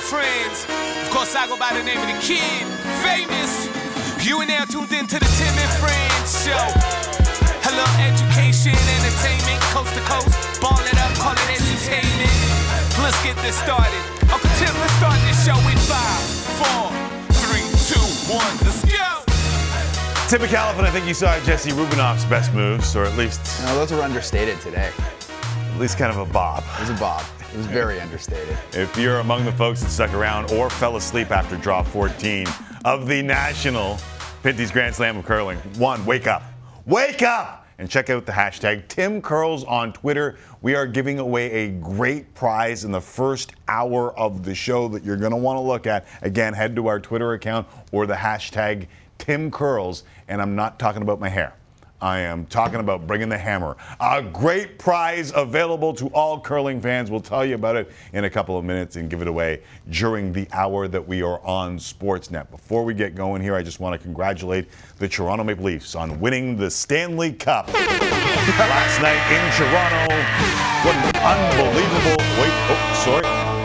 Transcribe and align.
and 0.00 0.08
friends. 0.08 0.64
Of 1.04 1.10
course, 1.12 1.34
I 1.36 1.46
go 1.46 1.56
by 1.56 1.76
the 1.76 1.84
name 1.84 2.00
of 2.00 2.08
the 2.08 2.18
kid, 2.24 2.64
famous. 3.04 3.68
You 4.24 4.40
and 4.40 4.48
now 4.48 4.64
tuned 4.64 4.92
in 4.92 5.06
to 5.06 5.18
the 5.20 5.28
Tim 5.36 5.54
and 5.60 5.72
Friends 5.76 6.28
show. 6.44 6.64
Hello, 7.64 7.84
education, 8.00 8.72
entertainment, 8.72 9.60
coast 9.72 9.92
to 9.96 10.02
coast. 10.08 10.32
Ball 10.60 10.80
it 10.88 10.96
up, 11.00 11.12
call 11.20 11.36
it 11.36 11.48
entertainment. 11.52 12.32
Let's 13.00 13.18
get 13.24 13.36
this 13.44 13.56
started. 13.60 14.00
Uncle 14.32 14.50
Tim, 14.56 14.72
let's 14.80 14.94
start 14.96 15.18
this 15.28 15.38
show 15.44 15.56
in 15.68 15.78
five, 15.88 16.24
four, 16.60 16.88
three, 17.44 17.64
two, 17.88 18.04
one. 18.32 18.52
Let's 18.64 18.80
go. 18.84 19.08
Tim 20.28 20.40
Micallef, 20.46 20.78
I 20.80 20.90
think 20.90 21.06
you 21.08 21.14
saw 21.14 21.38
Jesse 21.44 21.72
Rubinoff's 21.72 22.24
best 22.26 22.52
moves, 22.54 22.94
or 22.96 23.04
at 23.04 23.16
least 23.18 23.40
No, 23.64 23.74
those 23.74 23.92
were 23.92 24.00
understated 24.02 24.60
today. 24.60 24.92
at 24.96 25.80
least 25.80 25.98
kind 25.98 26.12
of 26.12 26.18
a 26.18 26.30
bob. 26.32 26.62
It 26.76 26.80
was 26.88 26.90
a 26.90 26.94
bob. 27.00 27.24
It 27.52 27.56
was 27.56 27.66
very 27.66 28.00
understated. 28.00 28.56
If 28.72 28.96
you're 28.96 29.18
among 29.18 29.44
the 29.44 29.50
folks 29.50 29.82
that 29.82 29.90
stuck 29.90 30.14
around 30.14 30.52
or 30.52 30.70
fell 30.70 30.94
asleep 30.96 31.32
after 31.32 31.56
draw 31.56 31.82
14 31.82 32.46
of 32.84 33.08
the 33.08 33.22
National 33.22 33.96
50s 34.44 34.72
Grand 34.72 34.94
Slam 34.94 35.16
of 35.16 35.24
Curling, 35.24 35.58
one, 35.76 36.06
wake 36.06 36.28
up. 36.28 36.44
Wake 36.86 37.22
up! 37.22 37.66
And 37.78 37.90
check 37.90 38.08
out 38.08 38.24
the 38.24 38.30
hashtag 38.30 38.86
TimCurls 38.86 39.68
on 39.68 39.92
Twitter. 39.92 40.38
We 40.62 40.76
are 40.76 40.86
giving 40.86 41.18
away 41.18 41.50
a 41.50 41.68
great 41.70 42.32
prize 42.34 42.84
in 42.84 42.92
the 42.92 43.00
first 43.00 43.52
hour 43.66 44.16
of 44.16 44.44
the 44.44 44.54
show 44.54 44.86
that 44.86 45.02
you're 45.02 45.16
going 45.16 45.32
to 45.32 45.36
want 45.36 45.56
to 45.56 45.60
look 45.60 45.88
at. 45.88 46.06
Again, 46.22 46.54
head 46.54 46.76
to 46.76 46.86
our 46.86 47.00
Twitter 47.00 47.32
account 47.32 47.66
or 47.90 48.06
the 48.06 48.14
hashtag 48.14 48.86
TimCurls. 49.18 50.04
And 50.28 50.40
I'm 50.40 50.54
not 50.54 50.78
talking 50.78 51.02
about 51.02 51.18
my 51.18 51.28
hair. 51.28 51.54
I 52.02 52.20
am 52.20 52.46
talking 52.46 52.80
about 52.80 53.06
bringing 53.06 53.28
the 53.28 53.36
hammer. 53.36 53.76
A 54.00 54.22
great 54.22 54.78
prize 54.78 55.32
available 55.34 55.92
to 55.94 56.06
all 56.08 56.40
curling 56.40 56.80
fans. 56.80 57.10
We'll 57.10 57.20
tell 57.20 57.44
you 57.44 57.54
about 57.54 57.76
it 57.76 57.90
in 58.12 58.24
a 58.24 58.30
couple 58.30 58.56
of 58.56 58.64
minutes 58.64 58.96
and 58.96 59.10
give 59.10 59.20
it 59.20 59.28
away 59.28 59.62
during 59.90 60.32
the 60.32 60.48
hour 60.52 60.88
that 60.88 61.06
we 61.06 61.22
are 61.22 61.40
on 61.44 61.78
Sportsnet. 61.78 62.50
Before 62.50 62.84
we 62.84 62.94
get 62.94 63.14
going 63.14 63.42
here, 63.42 63.54
I 63.54 63.62
just 63.62 63.80
want 63.80 63.98
to 63.98 64.02
congratulate 64.02 64.68
the 64.98 65.08
Toronto 65.08 65.44
Maple 65.44 65.64
Leafs 65.64 65.94
on 65.94 66.18
winning 66.20 66.56
the 66.56 66.70
Stanley 66.70 67.32
Cup 67.32 67.68
last 67.68 69.02
night 69.02 69.20
in 69.30 69.52
Toronto. 69.52 70.14
What 70.84 70.96
an 70.96 71.16
unbelievable. 71.20 72.16
Wait, 72.40 72.52
oh, 72.70 73.02
sorry. 73.04 73.60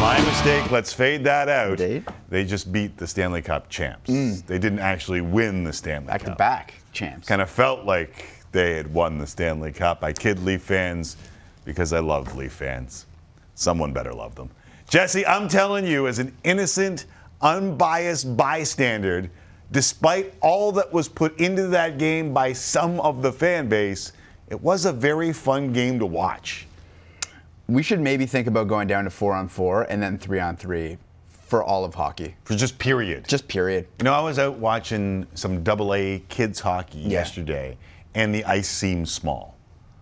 My 0.00 0.18
mistake. 0.24 0.70
Let's 0.70 0.94
fade 0.94 1.24
that 1.24 1.50
out. 1.50 1.76
Date? 1.76 2.04
They 2.30 2.42
just 2.42 2.72
beat 2.72 2.96
the 2.96 3.06
Stanley 3.06 3.42
Cup 3.42 3.68
champs. 3.68 4.08
Mm. 4.08 4.46
They 4.46 4.58
didn't 4.58 4.78
actually 4.78 5.20
win 5.20 5.62
the 5.62 5.74
Stanley 5.74 6.06
Back 6.06 6.22
Cup 6.22 6.38
Back 6.38 6.68
to 6.68 6.72
back 6.72 6.79
champs. 6.92 7.28
kind 7.28 7.42
of 7.42 7.50
felt 7.50 7.84
like 7.84 8.26
they 8.52 8.74
had 8.74 8.92
won 8.92 9.18
the 9.18 9.26
Stanley 9.26 9.72
Cup. 9.72 10.02
I 10.02 10.12
kid 10.12 10.42
Leaf 10.44 10.62
fans 10.62 11.16
because 11.64 11.92
I 11.92 12.00
love 12.00 12.36
Leaf 12.36 12.52
fans. 12.52 13.06
Someone 13.54 13.92
better 13.92 14.12
love 14.12 14.34
them. 14.34 14.50
Jesse, 14.88 15.24
I'm 15.26 15.48
telling 15.48 15.86
you, 15.86 16.08
as 16.08 16.18
an 16.18 16.34
innocent, 16.42 17.06
unbiased 17.42 18.36
bystander, 18.36 19.30
despite 19.70 20.34
all 20.40 20.72
that 20.72 20.92
was 20.92 21.08
put 21.08 21.38
into 21.38 21.68
that 21.68 21.96
game 21.98 22.34
by 22.34 22.52
some 22.52 22.98
of 23.00 23.22
the 23.22 23.32
fan 23.32 23.68
base, 23.68 24.12
it 24.48 24.60
was 24.60 24.84
a 24.84 24.92
very 24.92 25.32
fun 25.32 25.72
game 25.72 25.98
to 26.00 26.06
watch. 26.06 26.66
We 27.68 27.84
should 27.84 28.00
maybe 28.00 28.26
think 28.26 28.48
about 28.48 28.66
going 28.66 28.88
down 28.88 29.04
to 29.04 29.10
four 29.10 29.32
on 29.32 29.46
four 29.46 29.82
and 29.84 30.02
then 30.02 30.18
three 30.18 30.40
on 30.40 30.56
three 30.56 30.98
for 31.50 31.64
all 31.64 31.84
of 31.84 31.94
hockey. 31.94 32.36
For 32.44 32.54
just 32.54 32.78
period. 32.78 33.26
Just 33.26 33.48
period. 33.48 33.88
You 33.98 34.04
know, 34.04 34.14
I 34.14 34.20
was 34.20 34.38
out 34.38 34.56
watching 34.58 35.26
some 35.34 35.64
double 35.64 35.92
A 35.94 36.22
kids 36.28 36.60
hockey 36.60 37.00
Yeah. 37.00 37.08
yesterday, 37.08 37.76
and 38.14 38.32
the 38.32 38.44
ice 38.44 38.68
seemed 38.68 39.08
small. 39.08 39.56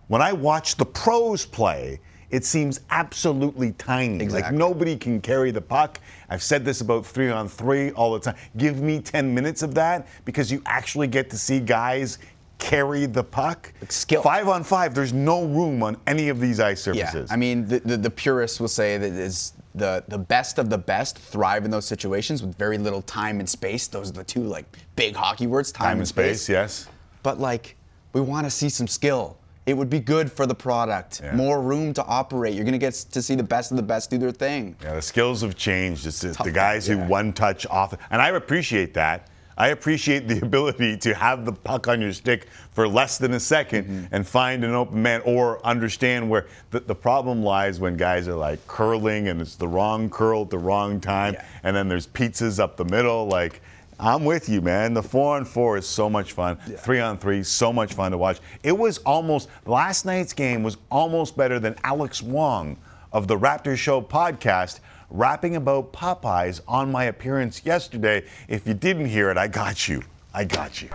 When 0.08 0.20
I 0.20 0.32
watch 0.34 0.76
the 0.76 0.84
pros 0.84 1.46
play, 1.46 2.00
it 2.30 2.44
seems 2.44 2.80
absolutely 2.90 3.72
tiny. 3.72 4.22
Exactly. 4.22 4.42
Like 4.42 4.52
nobody 4.52 4.94
can 4.96 5.22
carry 5.22 5.50
the 5.50 5.62
puck. 5.62 5.98
I've 6.28 6.42
said 6.42 6.66
this 6.66 6.82
about 6.82 7.06
three 7.06 7.30
on 7.30 7.48
three 7.48 7.92
all 7.92 8.12
the 8.12 8.20
time. 8.20 8.36
Give 8.58 8.82
me 8.82 9.00
10 9.00 9.34
minutes 9.34 9.62
of 9.62 9.74
that 9.76 10.06
because 10.26 10.52
you 10.52 10.60
actually 10.66 11.06
get 11.06 11.30
to 11.30 11.38
see 11.38 11.60
guys 11.60 12.18
carry 12.58 13.06
the 13.06 13.24
puck. 13.24 13.72
skill. 13.88 14.20
Five 14.20 14.48
on 14.48 14.64
five, 14.64 14.94
there's 14.94 15.14
no 15.14 15.44
room 15.46 15.82
on 15.82 15.96
any 16.06 16.28
of 16.28 16.40
these 16.40 16.60
ice 16.60 16.82
surfaces. 16.82 17.30
Yeah. 17.30 17.34
I 17.34 17.36
mean, 17.38 17.66
the, 17.66 17.78
the, 17.80 17.96
the 17.96 18.10
purists 18.10 18.60
will 18.60 18.68
say 18.68 18.98
that 18.98 19.08
that 19.08 19.18
is 19.20 19.54
the, 19.78 20.04
the 20.08 20.18
best 20.18 20.58
of 20.58 20.68
the 20.70 20.78
best 20.78 21.18
thrive 21.18 21.64
in 21.64 21.70
those 21.70 21.86
situations 21.86 22.42
with 22.42 22.56
very 22.56 22.76
little 22.78 23.02
time 23.02 23.40
and 23.40 23.48
space. 23.48 23.86
Those 23.86 24.10
are 24.10 24.14
the 24.14 24.24
two 24.24 24.42
like 24.42 24.64
big 24.96 25.14
hockey 25.14 25.46
words, 25.46 25.72
time, 25.72 25.86
time 25.86 25.98
and 25.98 26.08
space, 26.08 26.48
yes. 26.48 26.88
But 27.22 27.38
like, 27.40 27.76
we 28.12 28.20
want 28.20 28.46
to 28.46 28.50
see 28.50 28.68
some 28.68 28.86
skill. 28.86 29.36
It 29.66 29.76
would 29.76 29.90
be 29.90 30.00
good 30.00 30.32
for 30.32 30.46
the 30.46 30.54
product. 30.54 31.20
Yeah. 31.22 31.34
More 31.36 31.60
room 31.60 31.92
to 31.94 32.04
operate. 32.04 32.54
You're 32.54 32.64
gonna 32.64 32.78
get 32.78 32.94
to 32.94 33.20
see 33.20 33.34
the 33.34 33.42
best 33.42 33.70
of 33.70 33.76
the 33.76 33.82
best 33.82 34.08
do 34.10 34.16
their 34.16 34.32
thing. 34.32 34.74
Yeah, 34.82 34.94
the 34.94 35.02
skills 35.02 35.42
have 35.42 35.56
changed. 35.56 36.06
It's 36.06 36.20
the- 36.20 36.36
the 36.42 36.50
guys 36.50 36.86
who 36.86 36.96
one 36.98 37.32
touch 37.34 37.66
off, 37.66 37.92
and 38.10 38.22
I 38.22 38.28
appreciate 38.30 38.94
that. 38.94 39.28
I 39.58 39.68
appreciate 39.68 40.28
the 40.28 40.40
ability 40.42 40.96
to 40.98 41.14
have 41.14 41.44
the 41.44 41.52
puck 41.52 41.88
on 41.88 42.00
your 42.00 42.12
stick 42.12 42.46
for 42.70 42.86
less 42.88 43.18
than 43.18 43.32
a 43.34 43.36
2nd 43.38 43.68
Mm-hmm. 43.84 44.04
and 44.14 44.26
find 44.26 44.64
an 44.64 44.72
open 44.72 45.02
man 45.02 45.20
or 45.24 45.64
understand 45.66 46.30
where 46.30 46.46
the, 46.70 46.80
the 46.80 46.94
problem 46.94 47.42
lies 47.42 47.80
when 47.80 47.96
guys 47.96 48.28
are 48.28 48.34
like 48.36 48.64
curling 48.68 49.28
and 49.28 49.40
it's 49.40 49.56
the 49.56 49.68
wrong 49.68 50.08
curl 50.08 50.42
at 50.42 50.50
the 50.50 50.58
wrong 50.58 51.00
time, 51.00 51.34
Yeah. 51.34 51.44
and 51.64 51.76
then 51.76 51.88
there's 51.88 52.06
pizzas 52.06 52.58
up 52.60 52.76
the 52.76 52.84
middle. 52.84 53.26
Like, 53.26 53.60
I'm 54.00 54.24
with 54.24 54.48
you, 54.48 54.60
man. 54.60 54.94
The 54.94 55.02
four 55.02 55.34
on 55.36 55.44
four 55.44 55.76
is 55.76 55.86
so 55.86 56.08
much 56.08 56.32
fun. 56.32 56.56
Three 56.56 57.00
on 57.00 57.18
three, 57.18 57.42
so 57.42 57.72
much 57.72 57.94
fun 57.94 58.12
to 58.12 58.16
watch. 58.18 58.38
It 58.62 58.78
was 58.78 58.98
almost, 58.98 59.48
last 59.66 60.06
night's 60.06 60.32
game 60.32 60.62
was 60.62 60.76
almost 60.88 61.36
better 61.36 61.58
than 61.58 61.74
Alex 61.82 62.22
Wong 62.22 62.76
of 63.12 63.28
the 63.28 63.38
Raptors 63.38 63.76
Show 63.76 64.00
podcast 64.02 64.80
rapping 65.10 65.56
about 65.56 65.92
Popeyes 65.92 66.60
on 66.68 66.92
my 66.92 67.04
appearance 67.04 67.64
yesterday. 67.64 68.24
If 68.48 68.66
you 68.66 68.74
didn't 68.74 69.06
hear 69.06 69.30
it, 69.30 69.36
I 69.36 69.48
got 69.48 69.88
you. 69.88 70.02
I 70.34 70.44
got 70.44 70.82
you. 70.82 70.88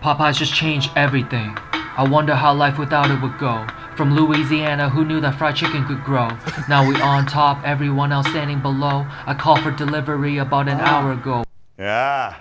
Popeyes 0.00 0.38
just 0.38 0.54
changed 0.54 0.90
everything. 0.96 1.56
I 1.72 2.08
wonder 2.08 2.34
how 2.34 2.54
life 2.54 2.78
without 2.78 3.10
it 3.10 3.20
would 3.20 3.38
go. 3.38 3.66
From 3.96 4.14
Louisiana, 4.14 4.88
who 4.88 5.04
knew 5.04 5.20
that 5.20 5.34
fried 5.34 5.56
chicken 5.56 5.84
could 5.84 6.02
grow? 6.04 6.28
Now 6.68 6.88
we 6.88 6.98
on 7.00 7.26
top, 7.26 7.62
everyone 7.66 8.12
else 8.12 8.28
standing 8.28 8.60
below. 8.60 9.06
I 9.26 9.34
called 9.34 9.60
for 9.60 9.70
delivery 9.70 10.38
about 10.38 10.68
an 10.68 10.80
hour 10.80 11.12
ago. 11.12 11.44
Yeah. 11.78 12.36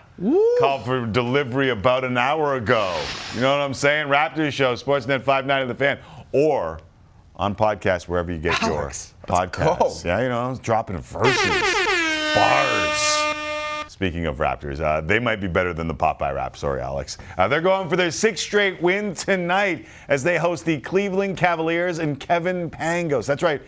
Called 0.59 0.85
for 0.85 1.05
delivery 1.05 1.69
about 1.69 2.03
an 2.03 2.17
hour 2.17 2.55
ago. 2.55 2.97
You 3.33 3.41
know 3.41 3.51
what 3.51 3.61
I'm 3.61 3.73
saying? 3.73 4.07
Raptors 4.07 4.51
Show, 4.51 4.75
Sportsnet 4.75 5.23
59 5.23 5.63
of 5.63 5.67
the 5.67 5.75
fan, 5.75 5.99
or 6.31 6.79
on 7.39 7.55
podcast 7.55 8.09
wherever 8.09 8.31
you 8.31 8.37
get 8.37 8.61
Alex, 8.61 9.13
your 9.27 9.37
podcasts. 9.37 10.03
Yeah, 10.05 10.21
you 10.21 10.29
know, 10.29 10.59
dropping 10.61 10.99
verses, 10.99 11.63
bars. 12.35 13.25
Speaking 13.87 14.27
of 14.27 14.37
Raptors, 14.37 14.79
uh, 14.79 15.01
they 15.01 15.19
might 15.19 15.37
be 15.41 15.47
better 15.47 15.73
than 15.73 15.87
the 15.87 15.95
Popeye 15.95 16.35
rap. 16.35 16.55
Sorry, 16.55 16.81
Alex. 16.81 17.17
Uh, 17.37 17.47
they're 17.47 17.61
going 17.61 17.89
for 17.89 17.95
their 17.95 18.11
sixth 18.11 18.43
straight 18.43 18.81
win 18.81 19.13
tonight 19.13 19.87
as 20.09 20.21
they 20.21 20.37
host 20.37 20.65
the 20.65 20.79
Cleveland 20.81 21.37
Cavaliers 21.37 21.99
and 21.99 22.19
Kevin 22.19 22.69
Pangos. 22.69 23.25
That's 23.25 23.43
right, 23.43 23.61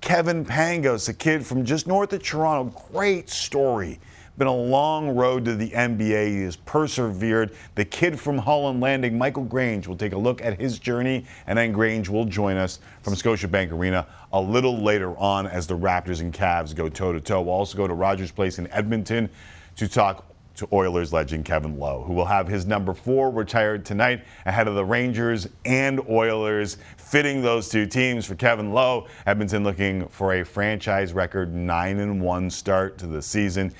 Kevin 0.00 0.44
Pangos, 0.44 1.08
a 1.08 1.14
kid 1.14 1.44
from 1.44 1.64
just 1.64 1.86
north 1.86 2.12
of 2.12 2.22
Toronto. 2.22 2.74
Great 2.92 3.30
story. 3.30 3.98
Been 4.36 4.48
a 4.48 4.54
long 4.54 5.14
road 5.14 5.44
to 5.44 5.54
the 5.54 5.70
NBA. 5.70 6.26
He 6.26 6.42
has 6.42 6.56
persevered. 6.56 7.52
The 7.76 7.84
kid 7.84 8.18
from 8.18 8.36
Holland 8.36 8.80
Landing, 8.80 9.16
Michael 9.16 9.44
Grange, 9.44 9.86
will 9.86 9.96
take 9.96 10.12
a 10.12 10.18
look 10.18 10.42
at 10.42 10.60
his 10.60 10.80
journey, 10.80 11.24
and 11.46 11.56
then 11.56 11.70
Grange 11.70 12.08
will 12.08 12.24
join 12.24 12.56
us 12.56 12.80
from 13.02 13.14
Scotiabank 13.14 13.70
Arena 13.70 14.08
a 14.32 14.40
little 14.40 14.82
later 14.82 15.16
on 15.18 15.46
as 15.46 15.68
the 15.68 15.78
Raptors 15.78 16.20
and 16.20 16.32
Cavs 16.32 16.74
go 16.74 16.88
toe 16.88 17.12
to 17.12 17.20
toe. 17.20 17.42
We'll 17.42 17.54
also 17.54 17.76
go 17.76 17.86
to 17.86 17.94
Rogers 17.94 18.32
Place 18.32 18.58
in 18.58 18.66
Edmonton 18.72 19.30
to 19.76 19.86
talk 19.86 20.24
to 20.56 20.68
Oilers 20.72 21.12
legend 21.12 21.44
Kevin 21.44 21.78
Lowe, 21.78 22.02
who 22.02 22.12
will 22.12 22.24
have 22.24 22.48
his 22.48 22.66
number 22.66 22.94
four 22.94 23.30
retired 23.30 23.84
tonight 23.84 24.24
ahead 24.46 24.68
of 24.68 24.74
the 24.74 24.84
Rangers 24.84 25.48
and 25.64 26.00
Oilers, 26.08 26.78
fitting 26.96 27.42
those 27.42 27.68
two 27.68 27.86
teams 27.86 28.26
for 28.26 28.34
Kevin 28.34 28.72
Lowe. 28.72 29.06
Edmonton 29.26 29.64
looking 29.64 30.06
for 30.08 30.34
a 30.34 30.44
franchise 30.44 31.12
record 31.12 31.54
9 31.54 31.98
and 31.98 32.20
1 32.20 32.50
start 32.50 32.98
to 32.98 33.06
the 33.06 33.22
season. 33.22 33.72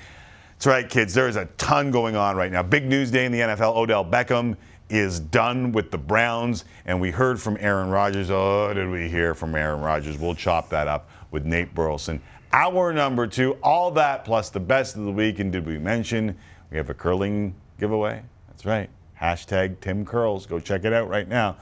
That's 0.55 0.67
right, 0.67 0.89
kids. 0.89 1.13
There 1.13 1.27
is 1.27 1.35
a 1.35 1.45
ton 1.57 1.91
going 1.91 2.15
on 2.15 2.35
right 2.35 2.51
now. 2.51 2.63
Big 2.63 2.85
news 2.85 3.11
day 3.11 3.25
in 3.25 3.31
the 3.31 3.39
NFL. 3.39 3.75
Odell 3.75 4.05
Beckham 4.05 4.55
is 4.89 5.19
done 5.19 5.71
with 5.71 5.91
the 5.91 5.97
Browns, 5.97 6.65
and 6.85 6.99
we 7.01 7.11
heard 7.11 7.41
from 7.41 7.57
Aaron 7.59 7.89
Rodgers. 7.89 8.31
Oh, 8.31 8.73
did 8.73 8.89
we 8.89 9.09
hear 9.09 9.35
from 9.35 9.55
Aaron 9.55 9.81
Rodgers? 9.81 10.17
We'll 10.17 10.35
chop 10.35 10.69
that 10.69 10.87
up 10.87 11.09
with 11.31 11.45
Nate 11.45 11.73
Burleson. 11.75 12.21
Hour 12.53 12.93
number 12.93 13.27
two, 13.27 13.57
all 13.61 13.91
that 13.91 14.23
plus 14.23 14.49
the 14.49 14.59
best 14.59 14.95
of 14.95 15.03
the 15.03 15.11
week. 15.11 15.39
And 15.39 15.51
did 15.51 15.65
we 15.65 15.77
mention 15.77 16.37
we 16.71 16.77
have 16.77 16.89
a 16.89 16.93
curling 16.93 17.53
giveaway? 17.77 18.21
That's 18.47 18.65
right. 18.65 18.89
Hashtag 19.19 19.79
Tim 19.81 20.05
Curls. 20.05 20.45
Go 20.45 20.59
check 20.59 20.85
it 20.85 20.93
out 20.93 21.09
right 21.09 21.27
now. 21.27 21.57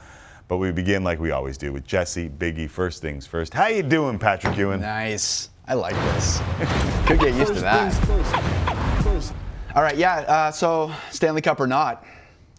But 0.46 0.58
we 0.58 0.70
begin 0.70 1.02
like 1.02 1.18
we 1.18 1.30
always 1.30 1.56
do 1.56 1.72
with 1.72 1.86
Jesse 1.86 2.28
Biggie. 2.28 2.68
First 2.70 3.00
things 3.00 3.26
first. 3.26 3.54
How 3.54 3.66
you 3.66 3.82
doing, 3.82 4.18
Patrick 4.18 4.56
Ewan? 4.56 4.80
Nice. 4.80 5.48
I 5.66 5.74
like 5.74 5.94
this. 5.94 6.40
Could 7.06 7.20
get 7.20 7.34
used 7.34 7.54
to 7.54 7.60
that. 7.62 8.80
All 9.74 9.82
right, 9.82 9.96
yeah. 9.96 10.18
Uh, 10.20 10.50
so 10.52 10.92
Stanley 11.10 11.42
Cup 11.42 11.58
or 11.58 11.66
not, 11.66 12.04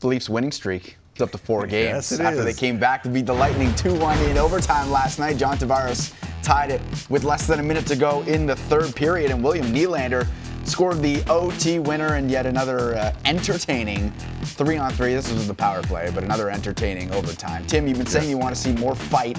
the 0.01 0.07
Leafs 0.07 0.29
winning 0.29 0.51
streak 0.51 0.97
is 1.15 1.21
up 1.21 1.31
to 1.31 1.37
four 1.37 1.65
games 1.65 2.11
Yes, 2.11 2.19
after 2.19 2.39
is. 2.39 2.45
they 2.45 2.53
came 2.53 2.77
back 2.77 3.03
to 3.03 3.09
beat 3.09 3.25
the 3.25 3.33
Lightning 3.33 3.69
2-1 3.69 4.29
in 4.29 4.37
overtime 4.37 4.91
last 4.91 5.17
night. 5.17 5.37
John 5.37 5.57
Tavares 5.57 6.13
tied 6.43 6.71
it 6.71 6.81
with 7.09 7.23
less 7.23 7.47
than 7.47 7.59
a 7.59 7.63
minute 7.63 7.85
to 7.87 7.95
go 7.95 8.21
in 8.23 8.45
the 8.45 8.55
third 8.55 8.93
period, 8.95 9.31
and 9.31 9.41
William 9.41 9.67
Nylander 9.67 10.27
scored 10.65 11.01
the 11.01 11.23
OT 11.29 11.79
winner 11.79 12.15
and 12.15 12.29
yet 12.29 12.45
another 12.45 12.95
uh, 12.95 13.13
entertaining 13.23 14.11
three 14.43 14.75
on 14.75 14.91
three. 14.91 15.13
This 15.13 15.31
was 15.31 15.47
the 15.47 15.53
power 15.53 15.81
play, 15.83 16.11
but 16.13 16.23
another 16.23 16.49
entertaining 16.49 17.13
overtime. 17.13 17.65
Tim, 17.67 17.87
you've 17.87 17.97
been 17.97 18.07
saying 18.07 18.29
you 18.29 18.37
want 18.37 18.53
to 18.53 18.61
see 18.61 18.73
more 18.73 18.95
fight 18.95 19.37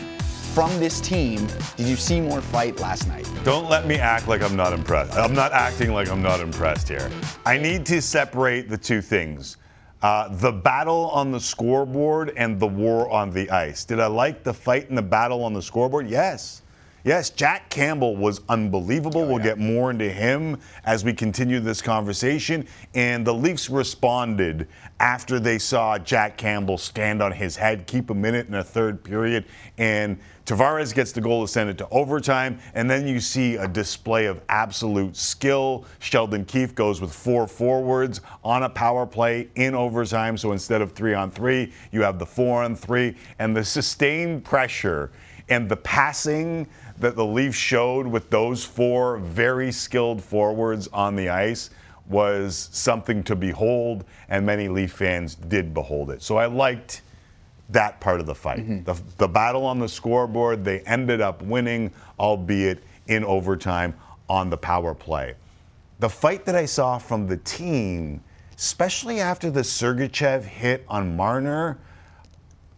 from 0.56 0.81
this 0.81 1.03
team. 1.03 1.47
Did 1.76 1.87
you 1.87 1.97
see 1.97 2.19
more 2.19 2.41
fight 2.41 2.81
last 2.81 3.08
night? 3.08 3.31
Don't 3.44 3.69
let 3.69 3.87
me 3.87 3.97
act 3.97 4.26
like 4.26 4.41
I'm 4.41 4.56
not 4.56 4.73
impressed. 4.73 5.12
I'm 5.12 5.35
not 5.35 5.53
acting 5.53 5.93
like 5.93 6.08
I'm 6.08 6.23
not 6.23 6.41
impressed 6.41 6.88
here. 6.88 7.11
I 7.44 7.58
need 7.58 7.85
to 7.85 8.00
separate 8.00 8.70
the 8.70 8.79
two 8.79 9.03
things. 9.03 9.58
Uh, 10.00 10.35
the 10.37 10.50
battle 10.50 11.11
on 11.11 11.31
the 11.31 11.38
scoreboard 11.38 12.32
and 12.38 12.58
the 12.58 12.67
war 12.67 13.11
on 13.11 13.31
the 13.32 13.50
ice. 13.50 13.85
Did 13.85 14.00
I 14.00 14.06
like 14.06 14.44
the 14.44 14.55
fight 14.55 14.88
and 14.88 14.97
the 14.97 15.03
battle 15.03 15.44
on 15.44 15.53
the 15.53 15.61
scoreboard? 15.61 16.08
Yes. 16.08 16.62
Yes, 17.06 17.31
Jack 17.31 17.70
Campbell 17.70 18.17
was 18.17 18.41
unbelievable. 18.49 19.20
Oh, 19.20 19.29
we'll 19.29 19.38
get 19.38 19.58
more 19.58 19.93
into 19.93 20.11
him 20.11 20.58
as 20.85 21.05
we 21.05 21.12
continue 21.12 21.61
this 21.61 21.81
conversation. 21.81 22.67
And 22.97 23.25
the 23.25 23.32
Leafs 23.32 23.70
responded 23.70 24.67
after 24.99 25.38
they 25.38 25.61
saw 25.61 25.99
Jack 25.99 26.37
Campbell 26.37 26.79
stand 26.79 27.23
on 27.23 27.31
his 27.31 27.55
head, 27.55 27.87
keep 27.87 28.11
a 28.11 28.14
minute 28.14 28.49
in 28.49 28.55
a 28.55 28.64
third 28.64 29.05
period, 29.05 29.44
and 29.79 30.19
Tavares 30.47 30.93
gets 30.93 31.12
the 31.12 31.20
goal 31.20 31.47
to 31.47 31.53
send 31.53 31.70
it 31.70 31.79
to 31.79 31.88
overtime. 31.91 32.58
And 32.75 32.91
then 32.91 33.06
you 33.06 33.20
see 33.20 33.55
a 33.55 33.69
display 33.69 34.26
of 34.26 34.43
absolute 34.49 35.17
skill. 35.17 35.85
Sheldon 36.00 36.44
Keefe 36.44 36.75
goes 36.75 37.00
with 37.00 37.12
four 37.12 37.47
forwards 37.47 38.20
on 38.43 38.64
a 38.64 38.69
power 38.69 39.06
play 39.06 39.49
in 39.55 39.76
overtime. 39.76 40.37
So 40.37 40.50
instead 40.50 40.82
of 40.82 40.91
three 40.91 41.14
on 41.14 41.31
three, 41.31 41.73
you 41.93 42.02
have 42.02 42.19
the 42.19 42.26
four 42.26 42.64
on 42.64 42.75
three. 42.75 43.14
And 43.38 43.56
the 43.56 43.64
sustained 43.64 44.44
pressure 44.44 45.12
and 45.49 45.69
the 45.69 45.77
passing 45.77 46.67
that 46.99 47.15
the 47.15 47.25
Leafs 47.25 47.57
showed 47.57 48.07
with 48.07 48.31
those 48.31 48.65
four 48.65 49.19
very 49.19 49.71
skilled 49.71 50.23
forwards 50.23 50.89
on 50.89 51.15
the 51.17 51.29
ice 51.29 51.71
was 52.09 52.69
something 52.73 53.23
to 53.25 53.37
behold, 53.37 54.05
and 54.29 54.47
many 54.47 54.69
Leaf 54.69 54.93
fans 54.93 55.35
did 55.35 55.75
behold 55.75 56.11
it. 56.11 56.23
So 56.23 56.37
I 56.37 56.47
liked 56.47 57.03
that 57.71 58.01
part 58.01 58.21
of 58.21 58.27
the 58.27 58.35
fight. 58.35 58.61
Mm-hmm. 58.61 58.85
The, 58.85 59.01
the 59.19 59.29
battle 59.29 59.65
on 59.65 59.79
the 59.79 59.89
scoreboard, 59.89 60.65
they 60.65 60.81
ended 60.81 61.21
up 61.21 61.43
winning, 61.43 61.93
albeit 62.19 62.83
in 63.09 63.25
overtime 63.25 63.95
on 64.29 64.51
the 64.51 64.57
power 64.57 64.95
play. 64.95 65.35
The 65.99 66.09
fight 66.09 66.45
that 66.45 66.55
I 66.55 66.67
saw 66.67 66.99
from 66.99 67.27
the 67.27 67.39
team, 67.39 68.23
especially 68.57 69.21
after 69.21 69.51
the 69.51 69.63
Sergachev 69.63 70.45
hit 70.45 70.85
on 70.89 71.17
Marner, 71.17 71.79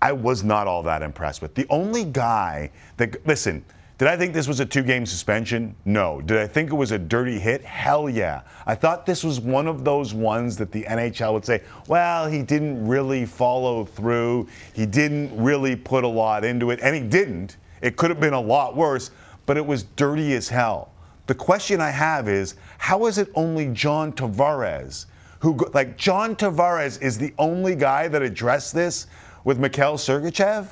I 0.01 0.13
was 0.13 0.45
not 0.45 0.67
all 0.67 0.83
that 0.85 1.03
impressed 1.03 1.43
with. 1.43 1.55
The 1.55 1.67
only 1.71 2.05
guy 2.05 2.71
that, 2.97 3.27
listen, 3.27 3.65
did 3.99 4.07
I 4.07 4.17
think 4.17 4.33
this 4.33 4.47
was 4.47 4.61
a 4.61 4.67
two 4.67 4.85
game 4.85 5.05
suspension? 5.05 5.75
No. 5.85 6.21
Did 6.21 6.39
I 6.39 6.47
think 6.47 6.71
it 6.71 6.75
was 6.75 6.93
a 6.93 6.99
dirty 6.99 7.37
hit? 7.37 7.65
Hell 7.65 8.09
yeah. 8.09 8.43
I 8.65 8.77
thought 8.77 9.05
this 9.05 9.25
was 9.25 9.41
one 9.41 9.67
of 9.67 9.85
those 9.85 10.15
ones 10.15 10.57
that 10.59 10.71
the 10.71 10.85
NHL 10.85 11.33
would 11.33 11.45
say, 11.45 11.63
well, 11.89 12.29
he 12.29 12.43
didn't 12.43 12.87
really 12.87 13.27
follow 13.27 13.85
through. 13.85 14.47
He 14.73 14.87
didn't 14.87 15.37
really 15.37 15.75
put 15.75 16.05
a 16.05 16.09
lot 16.09 16.45
into 16.45 16.71
it. 16.71 16.79
And 16.81 16.95
he 16.95 17.03
didn't. 17.03 17.57
It 17.83 17.97
could 17.97 18.11
have 18.11 18.21
been 18.21 18.35
a 18.35 18.41
lot 18.41 18.77
worse, 18.77 19.11
but 19.47 19.57
it 19.57 19.67
was 19.67 19.83
dirty 19.83 20.35
as 20.35 20.49
hell. 20.49 20.93
The 21.27 21.35
question 21.35 21.81
I 21.81 21.91
have 21.91 22.29
is 22.29 22.55
how 22.79 23.07
is 23.07 23.19
it 23.19 23.29
only 23.35 23.67
John 23.69 24.13
Tavares 24.13 25.07
who, 25.41 25.57
like, 25.73 25.97
John 25.97 26.35
Tavares 26.35 27.01
is 27.01 27.19
the 27.19 27.33
only 27.39 27.77
guy 27.77 28.09
that 28.09 28.23
addressed 28.23 28.75
this 28.75 29.07
with 29.49 29.59
Mikhail 29.59 29.95
Sergachev? 29.95 30.67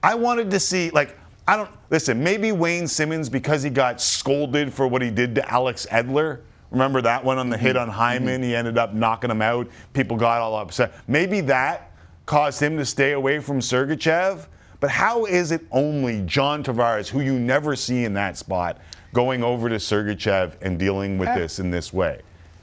I 0.00 0.14
wanted 0.14 0.48
to 0.52 0.60
see, 0.60 0.90
like, 0.90 1.18
I 1.48 1.56
don't 1.56 1.70
listen. 1.90 2.22
Maybe 2.22 2.52
Wayne 2.52 2.86
Simmonds 2.86 3.28
because 3.28 3.64
he 3.64 3.68
got 3.68 4.00
scolded 4.00 4.72
for 4.72 4.86
what 4.86 5.02
he 5.02 5.10
did 5.10 5.34
to 5.34 5.52
Alex 5.52 5.84
Edler. 5.90 6.42
Remember 6.70 7.02
that 7.02 7.24
one 7.24 7.38
on 7.38 7.50
the 7.50 7.58
hit 7.58 7.74
mm-hmm. 7.74 7.90
on 7.90 7.96
Hyman? 7.96 8.34
Mm-hmm. 8.34 8.42
He 8.44 8.54
ended 8.54 8.78
up 8.78 8.94
knocking 8.94 9.28
him 9.28 9.42
out. 9.42 9.66
People 9.92 10.16
got 10.16 10.40
all 10.40 10.54
upset. 10.54 10.94
Maybe 11.08 11.40
that 11.40 11.90
caused 12.26 12.62
him 12.62 12.76
to 12.76 12.84
stay 12.84 13.10
away 13.10 13.40
from 13.40 13.58
Sergachev. 13.58 14.46
But 14.78 14.90
how 14.90 15.24
is 15.24 15.50
it 15.50 15.62
only 15.72 16.22
John 16.22 16.62
Tavares, 16.62 17.08
who 17.08 17.22
you 17.22 17.40
never 17.40 17.74
see 17.74 18.04
in 18.04 18.14
that 18.14 18.36
spot, 18.36 18.80
going 19.12 19.42
over 19.42 19.68
to 19.68 19.76
Sergachev 19.76 20.52
and 20.62 20.78
dealing 20.78 21.18
with 21.18 21.28
Yeah. 21.28 21.38
this 21.38 21.58
in 21.58 21.72
this 21.72 21.92
way? 21.92 22.20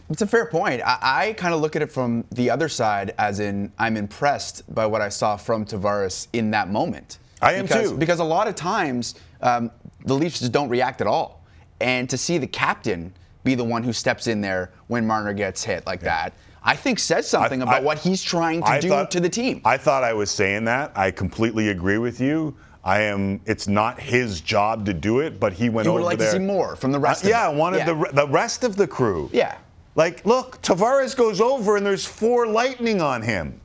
It's 0.09 0.21
a 0.23 0.27
fair 0.27 0.45
point. 0.45 0.81
I, 0.83 0.97
I 1.29 1.33
kind 1.33 1.53
of 1.53 1.61
look 1.61 1.75
at 1.75 1.81
it 1.81 1.91
from 1.91 2.25
the 2.31 2.49
other 2.49 2.67
side, 2.69 3.13
as 3.17 3.39
in 3.39 3.71
I'm 3.77 3.95
impressed 3.95 4.73
by 4.73 4.85
what 4.85 5.01
I 5.01 5.09
saw 5.09 5.37
from 5.37 5.65
Tavares 5.65 6.27
in 6.33 6.51
that 6.51 6.69
moment. 6.69 7.19
I 7.41 7.53
am 7.53 7.65
because, 7.65 7.91
too. 7.91 7.97
Because 7.97 8.19
a 8.19 8.23
lot 8.23 8.47
of 8.47 8.55
times 8.55 9.15
um, 9.41 9.71
the 10.05 10.13
Leafs 10.15 10.39
just 10.39 10.51
don't 10.51 10.69
react 10.69 10.99
at 11.01 11.07
all, 11.07 11.43
and 11.79 12.09
to 12.09 12.17
see 12.17 12.37
the 12.37 12.47
captain 12.47 13.13
be 13.43 13.55
the 13.55 13.63
one 13.63 13.83
who 13.83 13.93
steps 13.93 14.27
in 14.27 14.41
there 14.41 14.71
when 14.87 15.05
Marner 15.07 15.31
gets 15.33 15.63
hit 15.63 15.85
like 15.85 16.01
that, 16.01 16.33
I 16.63 16.75
think 16.75 16.99
says 16.99 17.29
something 17.29 17.61
I- 17.61 17.63
about 17.63 17.81
I- 17.81 17.85
what 17.85 17.99
he's 17.99 18.21
trying 18.21 18.61
to 18.61 18.67
I 18.67 18.79
do 18.81 18.89
thought- 18.89 19.11
to 19.11 19.19
the 19.19 19.29
team. 19.29 19.61
I 19.63 19.77
thought 19.77 20.03
I 20.03 20.13
was 20.13 20.29
saying 20.31 20.65
that. 20.65 20.91
I 20.95 21.11
completely 21.11 21.69
agree 21.69 21.97
with 21.99 22.19
you. 22.19 22.55
I 22.83 23.01
am. 23.01 23.41
It's 23.45 23.67
not 23.67 23.99
his 23.99 24.41
job 24.41 24.85
to 24.87 24.93
do 24.93 25.19
it, 25.19 25.39
but 25.39 25.53
he 25.53 25.69
went 25.69 25.85
You 25.85 25.91
over 25.91 25.99
would 25.99 26.05
like 26.05 26.17
to 26.17 26.23
there. 26.23 26.33
see 26.33 26.39
more 26.39 26.75
from 26.75 26.91
the 26.91 26.99
rest 26.99 27.23
Uh, 27.23 27.27
of 27.27 27.31
yeah. 27.31 27.45
I 27.45 27.49
wanted 27.49 27.79
Yeah. 27.79 27.85
the 27.93 28.09
the 28.13 28.27
rest 28.27 28.63
of 28.63 28.75
the 28.75 28.87
crew. 28.87 29.29
Yeah. 29.31 29.55
Like, 29.99 30.25
look, 30.25 30.61
Tavares 30.61 31.13
goes 31.13 31.41
over 31.41 31.75
and 31.75 31.85
there's 31.85 32.05
four 32.05 32.47
lightning 32.47 33.01
on 33.01 33.21
him. 33.21 33.59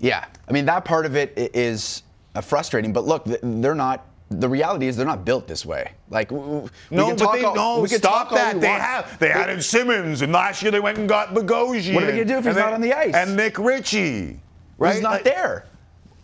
Yeah, 0.00 0.24
I 0.48 0.52
mean 0.52 0.64
that 0.64 0.86
part 0.86 1.04
of 1.04 1.16
it 1.16 1.34
is 1.36 2.02
uh, 2.34 2.40
frustrating. 2.40 2.94
But 2.94 3.04
look, 3.04 3.24
they're 3.42 3.74
not. 3.74 4.06
The 4.30 4.48
reality 4.48 4.86
is 4.86 4.96
they're 4.96 5.04
not 5.04 5.26
built 5.26 5.46
this 5.46 5.66
way. 5.66 5.92
Like 6.08 6.30
w- 6.30 6.46
w- 6.46 6.70
we 6.90 6.96
No, 6.96 7.14
but 7.14 7.32
they 7.34 7.44
all- 7.44 7.54
no 7.54 7.80
we 7.80 7.90
can 7.90 7.98
stop 7.98 8.30
talk 8.30 8.38
that. 8.38 8.58
They 8.58 8.68
want. 8.68 8.80
have 8.82 9.18
they 9.18 9.30
added 9.30 9.62
Simmonds, 9.62 10.22
and 10.22 10.32
last 10.32 10.62
year 10.62 10.70
they 10.70 10.80
went 10.80 10.96
and 10.96 11.06
got 11.06 11.34
Bogosian. 11.34 11.92
What 11.92 12.04
are 12.04 12.06
they 12.06 12.12
gonna 12.12 12.24
do 12.24 12.38
if 12.38 12.46
he's 12.46 12.54
they- 12.54 12.60
not 12.62 12.72
on 12.72 12.80
the 12.80 12.94
ice? 12.94 13.14
And 13.14 13.36
Nick 13.36 13.58
Ritchie, 13.58 14.40
right? 14.78 14.94
He's 14.94 15.02
not 15.02 15.10
Like- 15.12 15.24
there. 15.24 15.66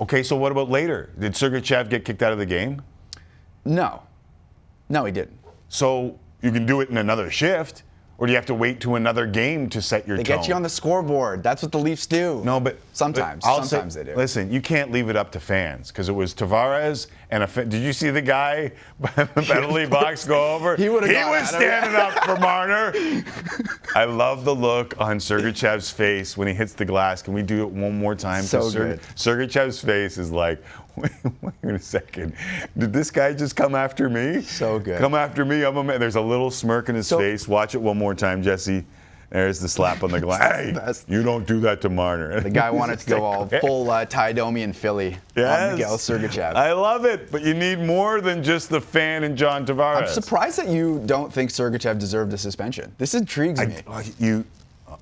Okay, 0.01 0.23
so 0.23 0.35
what 0.35 0.51
about 0.51 0.71
later? 0.71 1.11
Did 1.19 1.33
Sergachev 1.35 1.91
get 1.91 2.07
kicked 2.07 2.23
out 2.23 2.33
of 2.33 2.39
the 2.39 2.47
game? 2.47 2.81
No, 3.67 4.03
no, 4.89 5.05
he 5.05 5.13
didn't. 5.13 5.39
So 5.69 6.19
you 6.41 6.51
can 6.53 6.65
do 6.65 6.81
it 6.81 6.89
in 6.89 6.97
another 6.97 7.31
shift, 7.31 7.83
or 8.19 8.27
do 8.27 8.33
you 8.33 8.37
have 8.37 8.47
to 8.47 8.55
wait 8.55 8.81
to 8.81 8.95
another 8.95 9.27
game 9.27 9.69
to 9.71 9.83
set 9.83 10.07
your 10.07 10.17
They 10.17 10.23
tone? 10.23 10.39
get 10.39 10.49
you 10.49 10.55
on 10.55 10.63
the 10.63 10.69
scoreboard. 10.69 11.43
That's 11.43 11.63
what 11.63 11.73
the 11.73 11.79
Leafs 11.79 12.07
do. 12.07 12.41
No, 12.45 12.61
but 12.61 12.79
sometimes, 12.93 13.43
but 13.45 13.49
I'll 13.49 13.63
say- 13.63 13.69
sometimes 13.77 13.95
they 13.95 14.05
do. 14.05 14.15
Listen, 14.17 14.53
you 14.53 14.61
can't 14.61 14.93
leave 14.93 15.09
it 15.09 15.17
up 15.17 15.33
to 15.33 15.41
fans 15.41 15.89
because 15.91 16.09
it 16.09 16.13
was 16.15 16.35
Tavares 16.35 17.09
and 17.35 17.43
a. 17.43 17.65
Did 17.65 17.83
you 17.83 17.93
see 17.93 18.11
the 18.11 18.23
guy 18.23 18.71
by 19.01 19.11
the 19.17 19.27
penalty 19.43 19.87
box 19.87 20.25
go 20.25 20.55
over? 20.55 20.77
He 20.77 20.85
He 20.85 20.89
was 20.89 21.03
at 21.03 21.11
him, 21.11 21.33
yeah. 21.33 21.45
standing 21.45 21.97
up 21.97 22.25
for 22.25 22.37
Marner. 22.39 22.93
I 23.97 24.05
love 24.05 24.45
the 24.45 24.55
look 24.55 24.95
on 25.01 25.19
Sergachev's 25.19 25.91
face 25.91 26.37
when 26.37 26.47
he 26.47 26.55
hits 26.55 26.75
the 26.75 26.85
glass. 26.85 27.23
Can 27.23 27.35
we 27.35 27.43
do 27.43 27.63
it 27.63 27.71
one 27.71 27.99
more 27.99 28.15
time? 28.15 28.45
So 28.45 28.71
good. 28.71 29.01
Sergachev's 29.17 29.81
face 29.81 30.17
is 30.17 30.31
like, 30.31 30.63
wait, 30.97 31.11
wait 31.63 31.75
a 31.75 31.79
second. 31.81 32.35
Did 32.79 32.93
this 32.93 33.11
guy 33.11 33.33
just 33.35 33.57
come 33.57 33.75
after 33.75 34.09
me? 34.09 34.41
So 34.43 34.79
good. 34.79 35.01
Come 35.01 35.15
after 35.15 35.45
me. 35.45 35.65
I'm 35.65 35.77
a 35.77 35.83
man. 35.83 35.99
There's 35.99 36.15
a 36.17 36.21
little 36.21 36.53
smirk 36.53 36.89
in 36.89 36.95
his 36.95 37.09
So- 37.09 37.19
face. 37.19 37.49
Watch 37.49 37.75
it 37.75 37.83
one 37.83 37.99
more 37.99 38.15
time, 38.15 38.43
Jesse. 38.45 38.85
There's 39.35 39.59
the 39.59 39.69
slap 39.69 40.05
on 40.05 40.13
the 40.13 40.21
glass. 40.21 41.05
Hey, 41.05 41.13
you 41.13 41.25
don't 41.25 41.45
do 41.45 41.59
that 41.59 41.81
to 41.81 41.89
Marner. 41.89 42.41
the 42.41 42.49
guy 42.49 42.71
wanted 42.71 43.01
to 43.01 43.07
go 43.11 43.25
all 43.25 43.49
full 43.49 43.91
uh, 43.91 44.05
Tie 44.05 44.33
Domi 44.33 44.63
and 44.63 44.77
Philly 44.77 45.17
on 45.37 45.73
Miguel 45.73 45.97
Sergachev. 45.99 46.55
I 46.55 46.73
love 46.73 47.05
it, 47.05 47.33
but 47.33 47.43
you 47.43 47.53
need 47.53 47.81
more 47.81 48.21
than 48.21 48.45
just 48.45 48.71
the 48.71 48.81
fan 48.81 49.25
and 49.25 49.37
John 49.37 49.67
Tavares. 49.67 49.97
I'm 50.03 50.07
surprised 50.07 50.57
that 50.59 50.69
you 50.69 51.03
don't 51.07 51.33
think 51.33 51.51
Sergachev 51.51 51.99
deserved 51.99 52.33
a 52.33 52.39
suspension. 52.39 52.95
This 52.97 53.15
intrigues 53.15 53.59
me. 53.59 53.79
I, 53.89 54.05
you, 54.21 54.45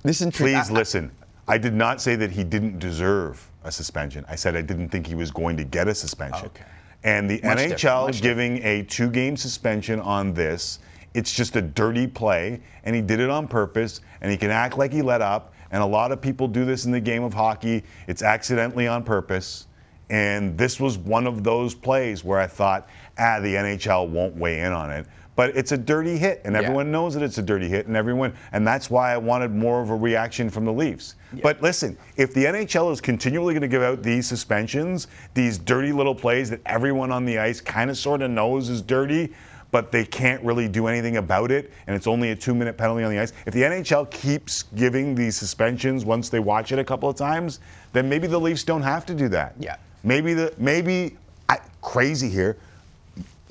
This 0.02 0.22
intrigues. 0.22 0.68
please 0.68 0.70
listen. 0.70 1.10
I 1.46 1.58
did 1.58 1.74
not 1.74 2.00
say 2.00 2.16
that 2.16 2.30
he 2.30 2.42
didn't 2.42 2.78
deserve 2.78 3.46
a 3.64 3.70
suspension. 3.70 4.24
I 4.30 4.36
said 4.36 4.56
I 4.56 4.62
didn't 4.62 4.88
think 4.88 5.06
he 5.06 5.14
was 5.14 5.30
going 5.30 5.58
to 5.58 5.64
get 5.64 5.88
a 5.88 5.94
suspension. 5.94 6.46
Okay. 6.46 6.64
And 7.04 7.28
the 7.28 7.38
Much 7.44 7.58
different, 7.58 7.82
NHL 7.82 8.22
giving 8.22 8.62
a 8.64 8.84
two-game 8.84 9.36
suspension 9.36 10.00
on 10.00 10.32
this, 10.32 10.78
it's 11.14 11.32
just 11.32 11.56
a 11.56 11.62
dirty 11.62 12.06
play, 12.06 12.60
and 12.84 12.94
he 12.96 13.02
did 13.02 13.20
it 13.20 13.30
on 13.30 13.46
purpose, 13.48 14.00
and 14.20 14.30
he 14.30 14.36
can 14.36 14.50
act 14.50 14.78
like 14.78 14.92
he 14.92 15.02
let 15.02 15.20
up. 15.22 15.52
And 15.70 15.82
a 15.82 15.86
lot 15.86 16.12
of 16.12 16.20
people 16.20 16.48
do 16.48 16.64
this 16.64 16.84
in 16.84 16.92
the 16.92 17.00
game 17.00 17.22
of 17.22 17.32
hockey. 17.32 17.82
It's 18.06 18.22
accidentally 18.22 18.86
on 18.86 19.04
purpose. 19.04 19.66
And 20.10 20.56
this 20.58 20.78
was 20.78 20.98
one 20.98 21.26
of 21.26 21.42
those 21.42 21.74
plays 21.74 22.22
where 22.22 22.38
I 22.38 22.46
thought, 22.46 22.86
ah, 23.18 23.40
the 23.40 23.54
NHL 23.54 24.08
won't 24.08 24.36
weigh 24.36 24.60
in 24.60 24.72
on 24.72 24.90
it. 24.90 25.06
But 25.34 25.56
it's 25.56 25.72
a 25.72 25.78
dirty 25.78 26.18
hit, 26.18 26.42
and 26.44 26.54
Yeah. 26.54 26.60
everyone 26.60 26.92
knows 26.92 27.14
that 27.14 27.22
it's 27.22 27.38
a 27.38 27.42
dirty 27.42 27.66
hit, 27.66 27.86
and 27.86 27.96
everyone, 27.96 28.34
and 28.52 28.66
that's 28.66 28.90
why 28.90 29.14
I 29.14 29.16
wanted 29.16 29.50
more 29.54 29.80
of 29.80 29.88
a 29.88 29.96
reaction 29.96 30.50
from 30.50 30.66
the 30.66 30.72
Leafs. 30.72 31.14
But 31.42 31.62
listen, 31.62 31.96
if 32.18 32.34
the 32.34 32.44
NHL 32.44 32.92
is 32.92 33.00
continually 33.00 33.54
going 33.54 33.62
to 33.62 33.68
give 33.68 33.82
out 33.82 34.02
these 34.02 34.26
suspensions, 34.26 35.06
these 35.32 35.56
dirty 35.56 35.90
little 35.90 36.14
plays 36.14 36.50
that 36.50 36.60
everyone 36.66 37.10
on 37.10 37.24
the 37.24 37.38
ice 37.38 37.62
kind 37.62 37.88
of 37.88 37.96
sort 37.96 38.20
of 38.20 38.30
knows 38.30 38.68
is 38.68 38.82
dirty, 38.82 39.32
but 39.72 39.90
they 39.90 40.04
can't 40.04 40.42
really 40.44 40.68
do 40.68 40.86
anything 40.86 41.16
about 41.16 41.50
it, 41.50 41.72
and 41.88 41.96
it's 41.96 42.06
only 42.06 42.30
a 42.30 42.36
two-minute 42.36 42.76
penalty 42.76 43.02
on 43.02 43.10
the 43.10 43.18
ice. 43.18 43.32
If 43.46 43.54
the 43.54 43.62
NHL 43.62 44.08
keeps 44.10 44.62
giving 44.76 45.16
these 45.16 45.34
suspensions 45.34 46.04
once 46.04 46.28
they 46.28 46.38
watch 46.38 46.70
it 46.70 46.78
a 46.78 46.84
couple 46.84 47.08
of 47.08 47.16
times, 47.16 47.58
then 47.92 48.08
maybe 48.08 48.28
the 48.28 48.38
Leafs 48.38 48.62
don't 48.62 48.82
have 48.82 49.04
to 49.06 49.14
do 49.14 49.28
that. 49.30 49.54
Yeah. 49.58 49.76
Maybe 50.04 50.34
the 50.34 50.54
maybe 50.58 51.16
I, 51.48 51.58
crazy 51.80 52.28
here 52.28 52.56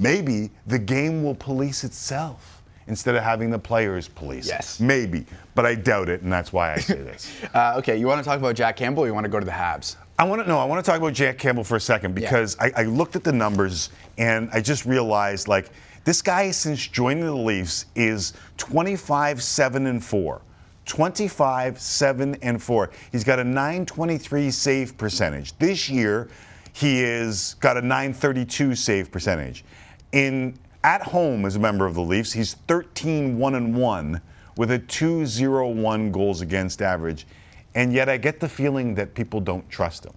maybe 0.01 0.49
the 0.67 0.79
game 0.79 1.23
will 1.23 1.35
police 1.35 1.83
itself 1.83 2.61
instead 2.87 3.15
of 3.15 3.23
having 3.23 3.51
the 3.51 3.59
players 3.59 4.07
police. 4.07 4.47
Yes. 4.47 4.79
Maybe, 4.79 5.25
but 5.55 5.65
I 5.65 5.75
doubt 5.75 6.09
it, 6.09 6.23
and 6.23 6.33
that's 6.33 6.51
why 6.51 6.73
I 6.73 6.77
say 6.77 6.95
this. 6.95 7.31
Uh, 7.53 7.75
okay, 7.77 7.97
you 7.97 8.07
want 8.07 8.17
to 8.17 8.23
talk 8.23 8.39
about 8.39 8.55
Jack 8.55 8.77
Campbell 8.77 9.03
or 9.03 9.07
you 9.07 9.13
want 9.13 9.25
to 9.25 9.29
go 9.29 9.39
to 9.39 9.45
the 9.45 9.51
Habs? 9.51 9.97
I 10.17 10.23
want 10.23 10.41
to 10.41 10.47
know. 10.47 10.57
I 10.57 10.65
want 10.65 10.83
to 10.83 10.89
talk 10.89 10.99
about 10.99 11.13
Jack 11.13 11.37
Campbell 11.37 11.63
for 11.63 11.75
a 11.75 11.81
second 11.81 12.15
because 12.15 12.57
I, 12.59 12.71
I 12.77 12.83
looked 12.83 13.15
at 13.15 13.23
the 13.23 13.31
numbers 13.31 13.89
and 14.17 14.49
I 14.53 14.61
just 14.61 14.85
realized 14.85 15.47
like 15.47 15.69
this 16.03 16.21
guy 16.21 16.51
since 16.51 16.87
joining 16.87 17.25
the 17.25 17.35
Leafs 17.35 17.85
is 17.95 18.33
25 18.57 19.41
7 19.41 19.85
and 19.85 20.03
4. 20.03 20.41
25 20.85 21.79
7 21.79 22.35
and 22.41 22.61
4. 22.61 22.89
He's 23.11 23.23
got 23.23 23.39
a 23.39 23.43
923 23.43 24.51
save 24.51 24.97
percentage. 24.97 25.57
This 25.57 25.89
year 25.89 26.29
he 26.73 27.01
is 27.01 27.55
got 27.59 27.77
a 27.77 27.81
932 27.81 28.75
save 28.75 29.11
percentage. 29.11 29.63
In 30.11 30.57
at 30.83 31.03
home 31.03 31.45
as 31.45 31.55
a 31.55 31.59
member 31.59 31.85
of 31.85 31.93
the 31.93 32.01
Leafs, 32.01 32.31
he's 32.31 32.55
13 32.67 33.37
1 33.37 33.55
and 33.55 33.75
1 33.75 34.21
with 34.57 34.71
a 34.71 34.79
201 34.79 36.11
goals 36.11 36.41
against 36.41 36.81
average. 36.81 37.27
And 37.75 37.93
yet 37.93 38.09
I 38.09 38.17
get 38.17 38.39
the 38.39 38.49
feeling 38.49 38.95
that 38.95 39.13
people 39.13 39.39
don't 39.39 39.69
trust 39.69 40.05
him. 40.05 40.13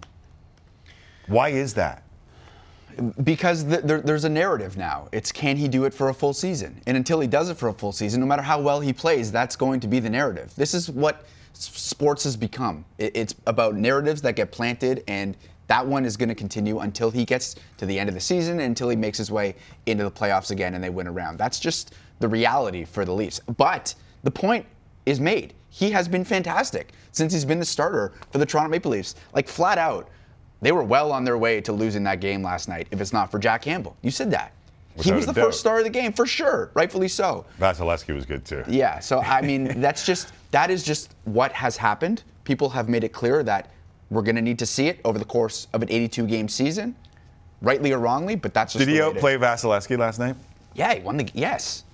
Why 1.26 1.50
is 1.50 1.74
that? 1.74 2.03
Because 3.22 3.64
th- 3.64 3.82
there, 3.82 4.00
there's 4.00 4.24
a 4.24 4.28
narrative 4.28 4.76
now. 4.76 5.08
It's 5.12 5.32
can 5.32 5.56
he 5.56 5.68
do 5.68 5.84
it 5.84 5.94
for 5.94 6.08
a 6.08 6.14
full 6.14 6.32
season? 6.32 6.80
And 6.86 6.96
until 6.96 7.20
he 7.20 7.26
does 7.28 7.48
it 7.50 7.56
for 7.56 7.68
a 7.68 7.72
full 7.72 7.92
season, 7.92 8.20
no 8.20 8.26
matter 8.26 8.42
how 8.42 8.60
well 8.60 8.80
he 8.80 8.92
plays, 8.92 9.30
that's 9.32 9.56
going 9.56 9.80
to 9.80 9.88
be 9.88 10.00
the 10.00 10.10
narrative. 10.10 10.52
This 10.56 10.74
is 10.74 10.90
what 10.90 11.24
sports 11.52 12.24
has 12.24 12.36
become. 12.36 12.84
It- 12.98 13.16
it's 13.16 13.34
about 13.46 13.74
narratives 13.76 14.22
that 14.22 14.36
get 14.36 14.50
planted, 14.52 15.04
and 15.08 15.36
that 15.66 15.86
one 15.86 16.04
is 16.04 16.16
going 16.16 16.28
to 16.28 16.34
continue 16.34 16.80
until 16.80 17.10
he 17.10 17.24
gets 17.24 17.56
to 17.78 17.86
the 17.86 17.98
end 17.98 18.08
of 18.08 18.14
the 18.14 18.20
season, 18.20 18.60
until 18.60 18.88
he 18.88 18.96
makes 18.96 19.16
his 19.18 19.30
way 19.30 19.54
into 19.86 20.04
the 20.04 20.10
playoffs 20.10 20.50
again 20.50 20.74
and 20.74 20.84
they 20.84 20.90
win 20.90 21.06
a 21.06 21.12
round. 21.12 21.38
That's 21.38 21.58
just 21.58 21.94
the 22.20 22.28
reality 22.28 22.84
for 22.84 23.04
the 23.04 23.12
Leafs. 23.12 23.40
But 23.56 23.94
the 24.24 24.30
point 24.30 24.66
is 25.06 25.20
made. 25.20 25.54
He 25.70 25.90
has 25.90 26.06
been 26.06 26.24
fantastic 26.24 26.92
since 27.12 27.32
he's 27.32 27.44
been 27.44 27.58
the 27.58 27.64
starter 27.64 28.12
for 28.30 28.38
the 28.38 28.46
Toronto 28.46 28.70
Maple 28.70 28.90
Leafs. 28.92 29.14
Like 29.32 29.48
flat 29.48 29.78
out, 29.78 30.08
they 30.64 30.72
were 30.72 30.82
well 30.82 31.12
on 31.12 31.24
their 31.24 31.36
way 31.36 31.60
to 31.60 31.72
losing 31.72 32.02
that 32.04 32.20
game 32.20 32.42
last 32.42 32.68
night 32.68 32.88
if 32.90 32.98
it's 32.98 33.12
not 33.12 33.30
for 33.30 33.38
Jack 33.38 33.60
Campbell. 33.62 33.96
You 34.00 34.10
said 34.10 34.30
that. 34.30 34.52
he 34.98 35.12
was 35.12 35.26
the 35.26 35.32
doubt. 35.34 35.44
first 35.44 35.60
star 35.60 35.78
of 35.78 35.84
the 35.84 35.90
game 35.90 36.10
for 36.10 36.26
sure, 36.26 36.70
rightfully 36.72 37.08
so. 37.08 37.44
Vasilevskiy 37.60 38.14
was 38.14 38.24
good 38.24 38.46
too. 38.46 38.64
Yeah, 38.66 38.98
so 38.98 39.20
I 39.20 39.42
mean, 39.42 39.64
that's 39.82 40.06
just 40.06 40.32
that 40.52 40.70
is 40.70 40.82
just 40.82 41.14
what 41.24 41.52
has 41.52 41.76
happened. 41.76 42.22
People 42.44 42.70
have 42.70 42.88
made 42.88 43.04
it 43.04 43.10
clear 43.10 43.42
that 43.42 43.70
we're 44.08 44.22
going 44.22 44.36
to 44.36 44.42
need 44.42 44.58
to 44.58 44.66
see 44.66 44.88
it 44.88 45.00
over 45.04 45.18
the 45.18 45.24
course 45.26 45.66
of 45.74 45.82
an 45.82 45.90
82 45.90 46.26
game 46.26 46.48
season, 46.48 46.94
rightly 47.60 47.92
or 47.92 47.98
wrongly, 47.98 48.34
but 48.34 48.54
that's 48.54 48.72
just 48.72 48.86
Did 48.86 48.92
he 48.92 49.02
outplay 49.02 49.36
Vasilevskiy 49.36 49.98
last 49.98 50.18
night? 50.18 50.34
Yeah, 50.72 50.94
he 50.94 51.00
won 51.00 51.18
the 51.18 51.28
yes. 51.34 51.84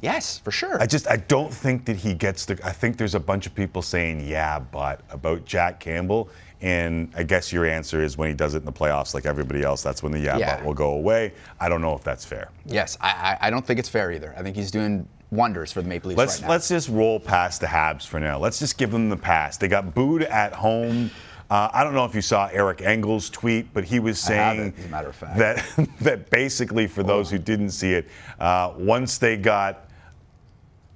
Yes, 0.00 0.38
for 0.38 0.50
sure. 0.50 0.80
I 0.80 0.86
just 0.86 1.06
I 1.08 1.16
don't 1.16 1.52
think 1.52 1.84
that 1.84 1.96
he 1.96 2.14
gets 2.14 2.46
the. 2.46 2.58
I 2.64 2.72
think 2.72 2.96
there's 2.96 3.14
a 3.14 3.20
bunch 3.20 3.46
of 3.46 3.54
people 3.54 3.82
saying 3.82 4.26
yeah, 4.26 4.58
but 4.58 5.00
about 5.10 5.44
Jack 5.44 5.80
Campbell, 5.80 6.28
and 6.62 7.12
I 7.16 7.22
guess 7.22 7.52
your 7.52 7.66
answer 7.66 8.02
is 8.02 8.16
when 8.16 8.28
he 8.28 8.34
does 8.34 8.54
it 8.54 8.58
in 8.58 8.64
the 8.64 8.72
playoffs, 8.72 9.12
like 9.14 9.26
everybody 9.26 9.62
else, 9.62 9.82
that's 9.82 10.02
when 10.02 10.12
the 10.12 10.18
yeah, 10.18 10.38
Yeah. 10.38 10.62
will 10.64 10.74
go 10.74 10.92
away. 10.94 11.32
I 11.60 11.68
don't 11.68 11.82
know 11.82 11.94
if 11.94 12.02
that's 12.02 12.24
fair. 12.24 12.48
yes, 12.64 12.96
I, 13.00 13.10
I 13.40 13.46
I 13.46 13.50
don't 13.50 13.66
think 13.66 13.78
it's 13.78 13.88
fair 13.88 14.10
either. 14.12 14.34
I 14.36 14.42
think 14.42 14.56
he's 14.56 14.70
doing 14.70 15.06
wonders 15.30 15.72
for 15.72 15.82
the 15.82 15.88
Maple 15.88 16.08
Leafs 16.08 16.18
Let's 16.18 16.40
right 16.40 16.46
now. 16.46 16.52
let's 16.52 16.68
just 16.68 16.88
roll 16.88 17.18
past 17.20 17.60
the 17.60 17.66
Habs 17.66 18.06
for 18.06 18.20
now. 18.20 18.38
Let's 18.38 18.58
just 18.58 18.78
give 18.78 18.90
them 18.90 19.08
the 19.08 19.16
pass. 19.16 19.56
They 19.56 19.68
got 19.68 19.94
booed 19.94 20.22
at 20.22 20.52
home. 20.52 21.10
Uh, 21.50 21.68
I 21.72 21.84
don't 21.84 21.94
know 21.94 22.04
if 22.04 22.14
you 22.14 22.22
saw 22.22 22.48
Eric 22.52 22.80
Engels' 22.80 23.30
tweet, 23.30 23.72
but 23.72 23.84
he 23.84 24.00
was 24.00 24.18
saying 24.18 24.72
as 24.78 24.84
a 24.84 24.88
matter 24.88 25.08
of 25.08 25.14
fact. 25.16 25.38
that 25.38 25.88
that 26.00 26.30
basically, 26.30 26.86
for 26.86 27.02
those 27.02 27.30
who 27.30 27.38
didn't 27.38 27.70
see 27.70 27.92
it, 27.92 28.08
uh, 28.40 28.72
once 28.76 29.18
they 29.18 29.36
got 29.36 29.88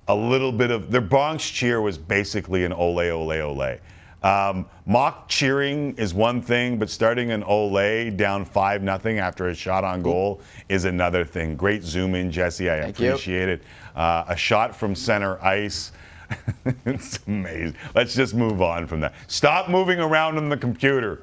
a 0.08 0.14
little 0.14 0.50
bit 0.50 0.70
of 0.72 0.90
their 0.90 1.00
Bronx 1.00 1.48
cheer 1.48 1.80
was 1.80 1.96
basically 1.98 2.64
an 2.64 2.72
ole 2.72 2.98
ole 2.98 3.32
ole. 3.32 3.76
Um, 4.22 4.66
mock 4.84 5.28
cheering 5.28 5.96
is 5.96 6.12
one 6.12 6.42
thing, 6.42 6.78
but 6.78 6.90
starting 6.90 7.30
an 7.30 7.42
ole 7.44 8.10
down 8.10 8.44
five 8.44 8.82
nothing 8.82 9.18
after 9.18 9.48
a 9.48 9.54
shot 9.54 9.82
on 9.82 10.02
goal 10.02 10.40
is 10.68 10.84
another 10.84 11.24
thing. 11.24 11.56
Great 11.56 11.82
zoom 11.82 12.14
in, 12.14 12.30
Jesse. 12.30 12.70
I 12.70 12.82
Thank 12.82 13.00
you. 13.00 13.08
appreciate 13.08 13.48
it. 13.48 13.62
Uh, 13.96 14.24
a 14.28 14.36
shot 14.36 14.76
from 14.76 14.94
center 14.94 15.42
ice. 15.42 15.92
it's 16.84 17.18
amazing. 17.26 17.76
Let's 17.94 18.14
just 18.14 18.34
move 18.34 18.60
on 18.62 18.86
from 18.86 19.00
that. 19.00 19.14
Stop 19.26 19.68
moving 19.68 19.98
around 19.98 20.36
on 20.36 20.48
the 20.48 20.56
computer. 20.56 21.22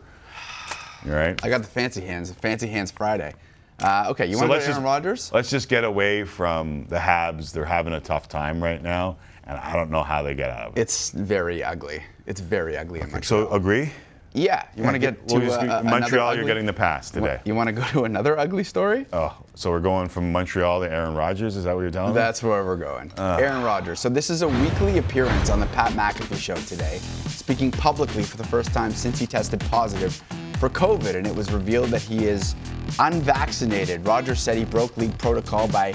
All 1.06 1.13
right. 1.13 1.39
I 1.44 1.50
got 1.50 1.62
the 1.62 1.68
fancy 1.68 2.01
hands, 2.01 2.32
fancy 2.32 2.68
hands 2.68 2.92
Friday. 2.92 3.34
Uh, 3.80 4.08
okay, 4.10 4.25
you 4.25 4.38
want 4.38 4.51
to 4.51 4.58
go 4.58 4.66
Aaron 4.66 4.84
Rodgers? 4.84 5.32
Let's 5.32 5.51
just 5.51 5.70
get 5.70 5.84
away 5.84 6.24
from 6.24 6.86
the 6.86 6.98
Habs. 6.98 7.51
They're 7.51 7.63
having 7.63 7.94
a 7.94 8.00
tough 8.00 8.27
time 8.27 8.62
right 8.62 8.82
now, 8.82 9.18
and 9.44 9.58
I 9.60 9.74
don't 9.74 9.92
know 9.92 10.01
how 10.01 10.24
they 10.24 10.34
get 10.34 10.50
out 10.50 10.70
of 10.70 10.77
it. 10.77 10.82
It's 10.82 11.12
very 11.12 11.63
ugly. 11.63 12.01
It's 12.28 12.42
very 12.42 12.78
ugly 12.78 13.00
in 13.00 13.10
Montreal. 13.10 13.48
So 13.48 13.54
agree? 13.54 13.90
yeah, 14.34 14.66
you 14.76 14.84
want 14.84 14.94
to 14.96 15.00
get 15.00 15.28
to 15.30 15.36
uh, 15.38 15.80
uh, 15.80 15.84
Montreal. 15.84 16.34
You're 16.34 16.44
ugly- 16.44 16.46
getting 16.46 16.66
the 16.66 16.74
pass 16.74 17.10
today. 17.10 17.40
You 17.46 17.56
want 17.56 17.68
to 17.68 17.74
go 17.74 17.84
to 17.86 18.04
another 18.04 18.38
ugly 18.38 18.66
story? 18.66 19.06
Oh, 19.14 19.36
so 19.56 19.72
we're 19.72 19.80
going 19.80 20.10
from 20.10 20.32
Montreal 20.32 20.82
to 20.82 20.92
Aaron 20.92 21.16
Rodgers. 21.16 21.56
Is 21.56 21.64
that 21.64 21.74
what 21.74 21.82
you're 21.82 21.90
telling 21.90 22.12
me? 22.12 22.16
That's 22.16 22.44
where 22.44 22.64
we're 22.64 22.78
going. 22.78 23.12
Aaron 23.18 23.64
Rodgers. 23.64 24.00
So 24.02 24.10
this 24.10 24.30
is 24.30 24.42
a 24.42 24.48
weekly 24.48 24.98
appearance 24.98 25.50
on 25.50 25.60
the 25.60 25.66
Pat 25.68 25.94
McAfee 25.94 26.38
show 26.38 26.56
today, 26.56 27.00
speaking 27.28 27.72
publicly 27.72 28.24
for 28.24 28.38
the 28.38 28.46
first 28.46 28.74
time 28.74 28.92
since 28.92 29.18
he 29.18 29.26
tested 29.26 29.62
positive 29.62 30.22
for 30.60 30.70
COVID, 30.70 31.16
and 31.16 31.26
it 31.26 31.36
was 31.36 31.52
revealed 31.52 31.90
that 31.90 32.02
he 32.02 32.26
is 32.26 32.56
unvaccinated. 33.00 34.06
Rodgers 34.06 34.42
said 34.42 34.58
he 34.58 34.66
broke 34.66 34.96
league 34.98 35.18
protocol 35.18 35.68
by 35.70 35.94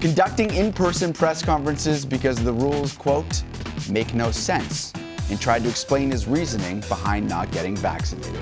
conducting 0.00 0.52
in-person 0.54 1.12
press 1.12 1.42
conferences 1.42 2.06
because 2.06 2.36
the 2.36 2.52
rules, 2.52 2.92
quote, 2.92 3.42
make 3.90 4.14
no 4.14 4.30
sense, 4.30 4.92
and 5.30 5.40
tried 5.40 5.62
to 5.62 5.68
explain 5.68 6.10
his 6.10 6.26
reasoning 6.26 6.80
behind 6.88 7.28
not 7.28 7.50
getting 7.50 7.76
vaccinated. 7.76 8.40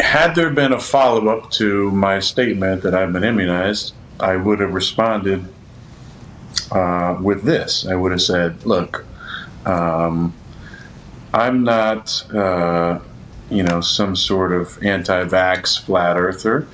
Had 0.00 0.34
there 0.34 0.50
been 0.50 0.72
a 0.72 0.80
follow 0.80 1.28
up 1.28 1.50
to 1.52 1.90
my 1.90 2.20
statement 2.20 2.82
that 2.82 2.94
I've 2.94 3.12
been 3.12 3.24
immunized, 3.24 3.94
I 4.20 4.36
would 4.36 4.60
have 4.60 4.72
responded 4.72 5.44
uh, 6.70 7.18
with 7.20 7.42
this. 7.42 7.86
I 7.86 7.94
would 7.94 8.12
have 8.12 8.22
said, 8.22 8.64
look, 8.64 9.04
um, 9.64 10.32
I'm 11.34 11.64
not, 11.64 12.24
uh, 12.32 13.00
you 13.50 13.62
know, 13.62 13.80
some 13.80 14.16
sort 14.16 14.52
of 14.52 14.82
anti 14.82 15.24
vax 15.24 15.78
flat 15.78 16.16
earther. 16.16 16.66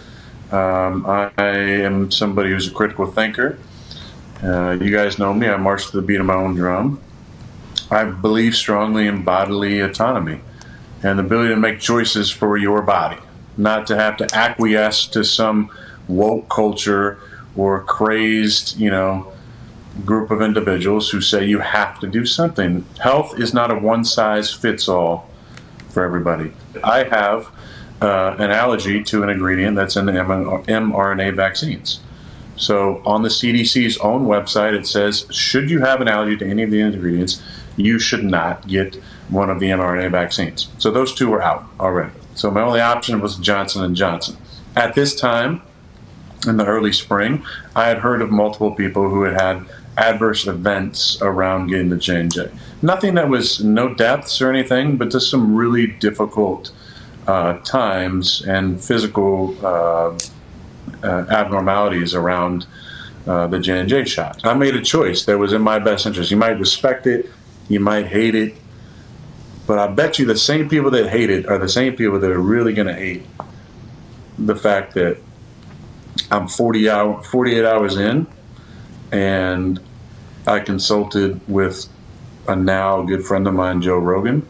Um, 0.50 1.06
I, 1.06 1.30
am 1.38 2.10
somebody 2.10 2.50
who's 2.50 2.68
a 2.68 2.70
critical 2.70 3.06
thinker. 3.06 3.58
Uh, 4.42 4.72
you 4.72 4.90
guys 4.90 5.18
know 5.18 5.32
me, 5.32 5.48
I 5.48 5.56
march 5.56 5.90
to 5.90 5.96
the 5.96 6.02
beat 6.02 6.20
of 6.20 6.26
my 6.26 6.34
own 6.34 6.54
drum. 6.54 7.00
I 7.92 8.04
believe 8.04 8.56
strongly 8.56 9.06
in 9.06 9.22
bodily 9.22 9.80
autonomy 9.80 10.40
and 11.02 11.18
the 11.18 11.24
ability 11.24 11.50
to 11.50 11.60
make 11.60 11.78
choices 11.78 12.30
for 12.30 12.56
your 12.56 12.80
body, 12.80 13.18
not 13.58 13.86
to 13.88 13.96
have 13.96 14.16
to 14.16 14.34
acquiesce 14.34 15.06
to 15.08 15.22
some 15.22 15.70
woke 16.08 16.48
culture 16.48 17.20
or 17.54 17.84
crazed, 17.84 18.78
you 18.78 18.90
know, 18.90 19.30
group 20.06 20.30
of 20.30 20.40
individuals 20.40 21.10
who 21.10 21.20
say 21.20 21.44
you 21.44 21.58
have 21.58 22.00
to 22.00 22.06
do 22.06 22.24
something. 22.24 22.86
Health 23.02 23.38
is 23.38 23.52
not 23.52 23.70
a 23.70 23.74
one 23.74 24.04
size 24.04 24.50
fits 24.50 24.88
all 24.88 25.28
for 25.90 26.02
everybody. 26.02 26.52
I 26.82 27.04
have 27.04 27.50
uh, 28.00 28.36
an 28.38 28.50
allergy 28.50 29.02
to 29.02 29.22
an 29.22 29.28
ingredient 29.28 29.76
that's 29.76 29.96
in 29.96 30.06
the 30.06 30.12
mRNA 30.12 31.36
vaccines. 31.36 32.00
So 32.56 33.02
on 33.04 33.22
the 33.22 33.28
CDC's 33.28 33.98
own 33.98 34.26
website, 34.26 34.72
it 34.72 34.86
says, 34.86 35.26
should 35.30 35.68
you 35.68 35.80
have 35.80 36.00
an 36.00 36.08
allergy 36.08 36.36
to 36.38 36.46
any 36.46 36.62
of 36.62 36.70
the 36.70 36.80
ingredients, 36.80 37.42
you 37.76 37.98
should 37.98 38.24
not 38.24 38.66
get 38.66 38.96
one 39.28 39.50
of 39.50 39.60
the 39.60 39.66
mRNA 39.66 40.10
vaccines. 40.10 40.68
So 40.78 40.90
those 40.90 41.14
two 41.14 41.30
were 41.30 41.42
out 41.42 41.64
already. 41.80 42.12
So 42.34 42.50
my 42.50 42.62
only 42.62 42.80
option 42.80 43.20
was 43.20 43.36
Johnson 43.36 43.84
and 43.84 43.96
Johnson. 43.96 44.36
At 44.74 44.94
this 44.94 45.14
time, 45.14 45.62
in 46.46 46.56
the 46.56 46.66
early 46.66 46.92
spring, 46.92 47.44
I 47.76 47.88
had 47.88 47.98
heard 47.98 48.22
of 48.22 48.30
multiple 48.30 48.74
people 48.74 49.08
who 49.08 49.22
had 49.22 49.40
had 49.40 49.66
adverse 49.96 50.46
events 50.46 51.20
around 51.20 51.68
getting 51.68 51.90
the 51.90 51.96
J&J. 51.96 52.50
Nothing 52.80 53.14
that 53.14 53.28
was 53.28 53.62
no 53.62 53.94
deaths 53.94 54.40
or 54.40 54.50
anything, 54.50 54.96
but 54.96 55.10
just 55.10 55.30
some 55.30 55.54
really 55.54 55.86
difficult 55.86 56.72
uh, 57.26 57.58
times 57.58 58.42
and 58.42 58.82
physical 58.82 59.54
uh, 59.64 60.18
uh, 61.02 61.26
abnormalities 61.30 62.14
around 62.14 62.66
uh, 63.26 63.46
the 63.46 63.58
J&J 63.58 64.04
shot. 64.04 64.40
I 64.44 64.54
made 64.54 64.74
a 64.74 64.82
choice 64.82 65.24
that 65.26 65.38
was 65.38 65.52
in 65.52 65.62
my 65.62 65.78
best 65.78 66.06
interest. 66.06 66.30
You 66.30 66.36
might 66.36 66.58
respect 66.58 67.06
it, 67.06 67.30
you 67.72 67.80
might 67.80 68.06
hate 68.06 68.34
it, 68.34 68.54
but 69.66 69.78
I 69.78 69.86
bet 69.86 70.18
you 70.18 70.26
the 70.26 70.36
same 70.36 70.68
people 70.68 70.90
that 70.90 71.08
hate 71.08 71.30
it 71.30 71.46
are 71.46 71.58
the 71.58 71.68
same 71.68 71.96
people 71.96 72.18
that 72.20 72.30
are 72.30 72.40
really 72.40 72.72
going 72.72 72.88
to 72.88 72.94
hate 72.94 73.26
the 74.38 74.56
fact 74.56 74.94
that 74.94 75.18
I'm 76.30 76.48
40 76.48 76.90
hour, 76.90 77.22
48 77.22 77.64
hours 77.64 77.96
in, 77.96 78.26
and 79.10 79.80
I 80.46 80.60
consulted 80.60 81.40
with 81.48 81.88
a 82.48 82.56
now 82.56 83.02
good 83.02 83.24
friend 83.24 83.46
of 83.46 83.54
mine, 83.54 83.82
Joe 83.82 83.98
Rogan, 83.98 84.46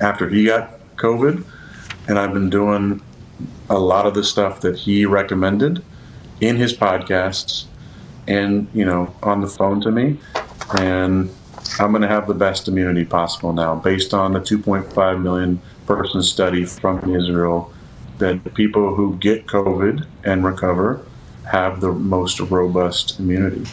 after 0.00 0.28
he 0.28 0.44
got 0.44 0.78
COVID, 0.96 1.44
and 2.06 2.18
I've 2.18 2.32
been 2.32 2.50
doing 2.50 3.02
a 3.68 3.78
lot 3.78 4.06
of 4.06 4.14
the 4.14 4.24
stuff 4.24 4.60
that 4.60 4.76
he 4.76 5.04
recommended 5.04 5.82
in 6.40 6.56
his 6.56 6.72
podcasts 6.72 7.66
and 8.26 8.68
you 8.72 8.84
know 8.84 9.14
on 9.22 9.40
the 9.40 9.46
phone 9.46 9.80
to 9.80 9.90
me. 9.90 10.18
And 10.78 11.30
i'm 11.78 11.90
going 11.90 12.02
to 12.02 12.08
have 12.08 12.26
the 12.26 12.34
best 12.34 12.68
immunity 12.68 13.04
possible 13.04 13.52
now 13.52 13.74
based 13.74 14.14
on 14.14 14.32
the 14.32 14.40
2.5 14.40 15.22
million 15.22 15.60
person 15.86 16.22
study 16.22 16.64
from 16.64 16.98
israel 17.14 17.72
that 18.18 18.42
the 18.44 18.50
people 18.50 18.94
who 18.94 19.16
get 19.16 19.46
covid 19.46 20.06
and 20.24 20.44
recover 20.44 21.04
have 21.44 21.80
the 21.80 21.92
most 21.92 22.40
robust 22.40 23.18
immunity 23.18 23.68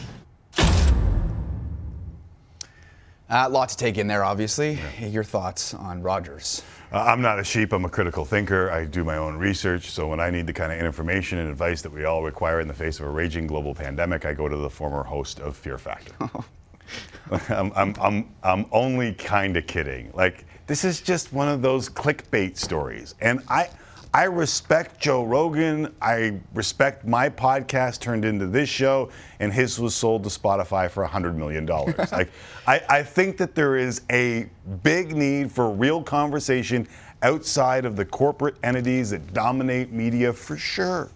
A 3.27 3.49
lot 3.49 3.69
to 3.69 3.77
take 3.77 3.97
in 3.97 4.05
there, 4.05 4.23
obviously. 4.23 4.77
Your 4.99 5.23
thoughts 5.23 5.73
on 5.73 6.03
Rodgers? 6.03 6.61
Uh, 6.91 6.99
I'm 6.99 7.21
not 7.21 7.39
a 7.39 7.43
sheep. 7.43 7.73
I'm 7.73 7.83
a 7.83 7.89
critical 7.89 8.23
thinker. 8.23 8.69
I 8.69 8.85
do 8.85 9.03
my 9.03 9.17
own 9.17 9.35
research. 9.37 9.89
So 9.89 10.07
when 10.07 10.19
I 10.19 10.29
need 10.29 10.45
the 10.45 10.53
kind 10.53 10.71
of 10.71 10.79
information 10.79 11.39
and 11.39 11.49
advice 11.49 11.81
that 11.81 11.91
we 11.91 12.05
all 12.05 12.23
require 12.23 12.59
in 12.59 12.67
the 12.67 12.73
face 12.73 12.99
of 12.99 13.07
a 13.07 13.09
raging 13.09 13.47
global 13.47 13.73
pandemic, 13.73 14.25
I 14.25 14.33
go 14.33 14.47
to 14.47 14.55
the 14.55 14.69
former 14.69 15.03
host 15.03 15.39
of 15.39 15.57
Fear 15.57 15.79
Factor. 15.79 16.13
I'm, 17.49 17.71
I'm, 17.75 17.95
I'm, 17.99 18.35
I'm 18.43 18.65
only 18.71 19.13
kind 19.13 19.57
of 19.57 19.67
kidding. 19.67 20.11
Like, 20.13 20.45
this 20.67 20.83
is 20.83 21.01
just 21.01 21.33
one 21.33 21.47
of 21.47 21.61
those 21.61 21.89
clickbait 21.89 22.57
stories. 22.57 23.15
And 23.21 23.41
I, 23.47 23.69
I 24.13 24.23
respect 24.23 24.99
Joe 24.99 25.25
Rogan. 25.25 25.93
I 26.01 26.39
respect 26.53 27.05
my 27.05 27.29
podcast 27.29 27.99
turned 27.99 28.23
into 28.23 28.47
this 28.47 28.69
show, 28.69 29.11
and 29.41 29.51
his 29.51 29.77
was 29.79 29.93
sold 29.93 30.23
to 30.23 30.29
Spotify 30.29 30.89
for 30.89 31.05
$100 31.05 31.35
million. 31.35 31.65
like, 32.11 32.29
I, 32.65 32.81
I 32.89 33.03
think 33.03 33.37
that 33.37 33.55
there 33.55 33.75
is 33.75 34.03
a 34.09 34.49
big 34.83 35.15
need 35.15 35.51
for 35.51 35.69
real 35.69 36.01
conversation 36.01 36.87
outside 37.23 37.83
of 37.83 37.95
the 37.95 38.05
corporate 38.05 38.55
entities 38.63 39.09
that 39.09 39.33
dominate 39.33 39.91
media 39.91 40.31
for 40.31 40.55
sure, 40.55 41.11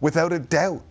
without 0.00 0.32
a 0.32 0.38
doubt. 0.38 0.82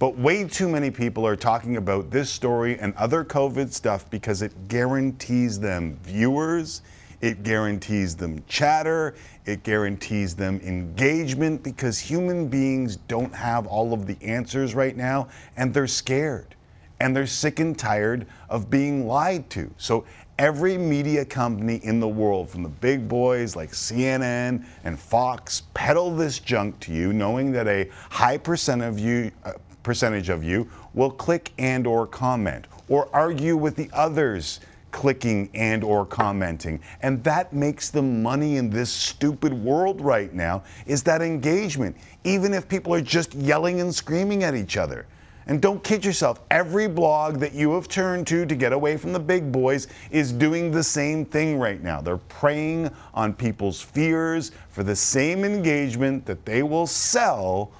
But 0.00 0.16
way 0.16 0.44
too 0.44 0.66
many 0.66 0.90
people 0.90 1.26
are 1.26 1.36
talking 1.36 1.76
about 1.76 2.10
this 2.10 2.30
story 2.30 2.78
and 2.78 2.94
other 2.94 3.22
COVID 3.22 3.70
stuff 3.70 4.08
because 4.08 4.40
it 4.40 4.66
guarantees 4.66 5.60
them 5.60 5.98
viewers, 6.02 6.80
it 7.20 7.42
guarantees 7.42 8.16
them 8.16 8.42
chatter, 8.48 9.14
it 9.44 9.62
guarantees 9.62 10.34
them 10.34 10.58
engagement 10.64 11.62
because 11.62 11.98
human 11.98 12.48
beings 12.48 12.96
don't 12.96 13.34
have 13.34 13.66
all 13.66 13.92
of 13.92 14.06
the 14.06 14.16
answers 14.22 14.74
right 14.74 14.96
now 14.96 15.28
and 15.58 15.74
they're 15.74 15.86
scared 15.86 16.54
and 16.98 17.14
they're 17.14 17.26
sick 17.26 17.60
and 17.60 17.78
tired 17.78 18.26
of 18.48 18.70
being 18.70 19.06
lied 19.06 19.50
to. 19.50 19.70
So 19.76 20.06
every 20.38 20.78
media 20.78 21.26
company 21.26 21.76
in 21.82 22.00
the 22.00 22.08
world, 22.08 22.48
from 22.48 22.62
the 22.62 22.70
big 22.70 23.06
boys 23.06 23.54
like 23.54 23.72
CNN 23.72 24.64
and 24.82 24.98
Fox, 24.98 25.64
peddle 25.74 26.16
this 26.16 26.38
junk 26.38 26.80
to 26.80 26.92
you, 26.92 27.12
knowing 27.12 27.52
that 27.52 27.68
a 27.68 27.90
high 28.08 28.38
percent 28.38 28.80
of 28.80 28.98
you, 28.98 29.30
uh, 29.44 29.52
percentage 29.82 30.28
of 30.28 30.44
you 30.44 30.68
will 30.94 31.10
click 31.10 31.52
and 31.58 31.86
or 31.86 32.06
comment 32.06 32.66
or 32.88 33.08
argue 33.12 33.56
with 33.56 33.76
the 33.76 33.90
others 33.92 34.60
clicking 34.90 35.48
and 35.54 35.84
or 35.84 36.04
commenting 36.04 36.80
and 37.02 37.22
that 37.22 37.52
makes 37.52 37.90
the 37.90 38.02
money 38.02 38.56
in 38.56 38.68
this 38.68 38.90
stupid 38.90 39.52
world 39.52 40.00
right 40.00 40.34
now 40.34 40.62
is 40.86 41.02
that 41.04 41.22
engagement 41.22 41.96
even 42.24 42.52
if 42.52 42.68
people 42.68 42.92
are 42.92 43.00
just 43.00 43.32
yelling 43.34 43.80
and 43.80 43.94
screaming 43.94 44.42
at 44.42 44.54
each 44.54 44.76
other 44.76 45.06
and 45.50 45.60
don't 45.60 45.82
kid 45.82 46.04
yourself, 46.04 46.40
every 46.52 46.86
blog 46.86 47.40
that 47.40 47.54
you 47.54 47.72
have 47.72 47.88
turned 47.88 48.24
to 48.28 48.46
to 48.46 48.54
get 48.54 48.72
away 48.72 48.96
from 48.96 49.12
the 49.12 49.18
big 49.18 49.50
boys 49.50 49.88
is 50.12 50.32
doing 50.32 50.70
the 50.70 50.84
same 50.84 51.24
thing 51.24 51.58
right 51.58 51.82
now. 51.82 52.00
They're 52.00 52.18
preying 52.18 52.88
on 53.14 53.34
people's 53.34 53.80
fears 53.80 54.52
for 54.68 54.84
the 54.84 54.94
same 54.94 55.44
engagement 55.44 56.24
that 56.26 56.44
they 56.44 56.62
will 56.62 56.86
sell 56.86 57.72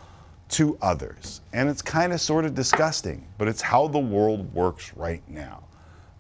to 0.50 0.76
others. 0.82 1.40
And 1.52 1.68
it's 1.68 1.82
kind 1.82 2.12
of 2.12 2.20
sort 2.20 2.44
of 2.44 2.54
disgusting, 2.54 3.26
but 3.38 3.48
it's 3.48 3.62
how 3.62 3.88
the 3.88 3.98
world 3.98 4.52
works 4.52 4.92
right 4.94 5.22
now. 5.28 5.64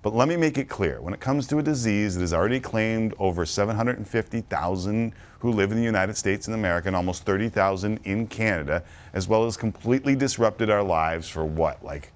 But 0.02 0.14
let 0.14 0.28
me 0.28 0.36
make 0.36 0.56
it 0.56 0.68
clear 0.68 1.02
when 1.02 1.12
it 1.12 1.20
comes 1.20 1.46
to 1.48 1.58
a 1.58 1.62
disease 1.62 2.14
that 2.14 2.22
has 2.22 2.32
already 2.32 2.58
claimed 2.58 3.14
over 3.18 3.44
750,000 3.44 5.12
who 5.40 5.52
live 5.52 5.72
in 5.72 5.76
the 5.76 5.84
United 5.84 6.16
States 6.16 6.46
and 6.46 6.54
America 6.54 6.88
and 6.88 6.96
almost 6.96 7.24
30,000 7.24 8.00
in 8.04 8.26
Canada, 8.26 8.82
as 9.12 9.28
well 9.28 9.44
as 9.44 9.58
completely 9.58 10.16
disrupted 10.16 10.70
our 10.70 10.82
lives 10.82 11.28
for 11.28 11.44
what, 11.44 11.84
like 11.84 12.12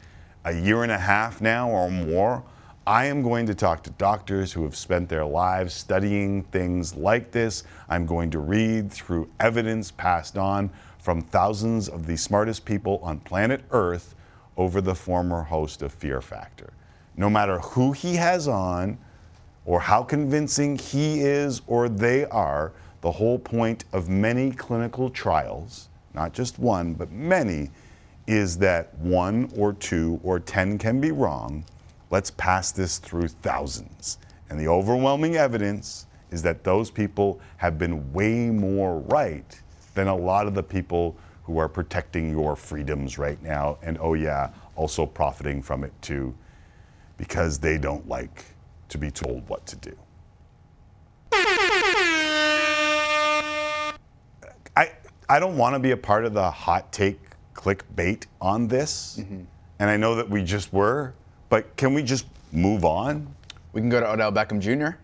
a 0.47 0.53
year 0.53 0.83
and 0.83 0.93
a 0.93 0.99
half 0.99 1.43
now 1.43 1.69
or 1.69 1.91
more, 1.91 2.43
I 2.87 3.07
am 3.07 3.23
going 3.23 3.47
to 3.47 3.55
talk 3.55 3.83
to 3.85 3.91
doctors 3.91 4.53
who 4.53 4.63
have 4.65 4.77
spent 4.77 5.09
their 5.09 5.25
lives 5.25 5.73
studying 5.73 6.43
things 6.45 6.95
like 6.95 7.31
this. 7.31 7.65
I'm 7.89 8.05
going 8.05 8.31
to 8.31 8.39
read 8.39 8.91
through 8.91 9.31
evidence 9.41 9.91
passed 9.91 10.37
on 10.37 10.71
from 11.05 11.21
thousands 11.21 11.89
of 11.89 12.07
the 12.07 12.17
smartest 12.17 12.65
people 12.65 12.99
on 13.03 13.21
planet 13.21 13.63
Earth 13.71 14.15
over 14.57 14.81
the 14.81 14.95
former 14.95 15.43
host 15.43 15.83
of 15.83 15.93
Fear 15.93 16.21
Factor 16.21 16.73
no 17.17 17.31
matter 17.31 17.59
who 17.61 17.93
he 17.93 18.17
has 18.17 18.49
on 18.49 18.99
or 19.65 19.81
how 19.81 20.03
convincing 20.03 20.77
he 20.77 21.21
is 21.21 21.63
or 21.67 21.89
they 21.89 22.25
are, 22.27 22.73
the 23.01 23.13
whole 23.13 23.39
point 23.39 23.85
of 23.93 24.09
many 24.09 24.51
clinical 24.51 25.11
trials, 25.11 25.89
not 26.15 26.33
just 26.33 26.59
one, 26.59 26.95
but 26.95 27.11
many, 27.13 27.71
is 28.27 28.59
that 28.59 28.97
one 28.99 29.51
or 29.57 29.73
two 29.75 30.19
or 30.23 30.41
ten 30.41 30.79
can 30.79 31.01
be 31.01 31.13
wrong. 31.13 31.65
Let's 32.11 32.31
pass 32.31 32.73
this 32.73 32.99
through 32.99 33.29
thousands. 33.29 34.19
And 34.49 34.59
the 34.59 34.69
overwhelming 34.69 35.37
evidence 35.37 36.07
is 36.31 36.43
that 36.43 36.65
those 36.65 36.91
people 36.91 37.41
have 37.59 37.79
been 37.79 38.13
way 38.13 38.51
more 38.51 39.01
right 39.01 39.61
than 39.95 40.09
a 40.09 40.17
lot 40.17 40.47
of 40.47 40.55
the 40.55 40.63
people 40.63 41.17
who 41.45 41.59
are 41.59 41.69
protecting 41.69 42.31
your 42.31 42.57
freedoms 42.57 43.19
right 43.19 43.43
now. 43.43 43.79
And 43.83 43.99
oh, 44.01 44.15
yeah, 44.15 44.51
also 44.77 45.07
profiting 45.07 45.63
from 45.63 45.85
it 45.85 45.93
too 46.03 46.35
because 47.17 47.59
they 47.59 47.79
don't 47.79 48.07
like 48.09 48.45
to 48.89 48.99
be 48.99 49.11
told 49.11 49.49
what 49.49 49.65
to 49.67 49.77
do. 49.77 49.97
I, 54.77 54.93
I 55.29 55.39
don't 55.39 55.57
want 55.57 55.75
to 55.75 55.79
be 55.79 55.93
a 55.93 55.97
part 55.97 56.25
of 56.25 56.35
the 56.35 56.51
hot 56.51 56.93
take 56.93 57.21
clickbait 57.55 58.27
on 58.41 58.67
this. 58.69 59.19
Mm-hmm. 59.21 59.43
And 59.79 59.91
I 59.91 59.97
know 59.97 60.15
that 60.17 60.29
we 60.29 60.43
just 60.43 60.73
were, 60.73 61.15
but 61.49 61.77
can 61.77 61.95
we 61.95 62.03
just 62.03 62.27
move 62.53 62.85
on? 62.85 63.33
We 63.73 63.81
can 63.81 63.91
go 63.91 64.01
to 64.01 64.11
Odell 64.11 64.33
Beckham 64.33 64.61
Jr. 64.61 64.97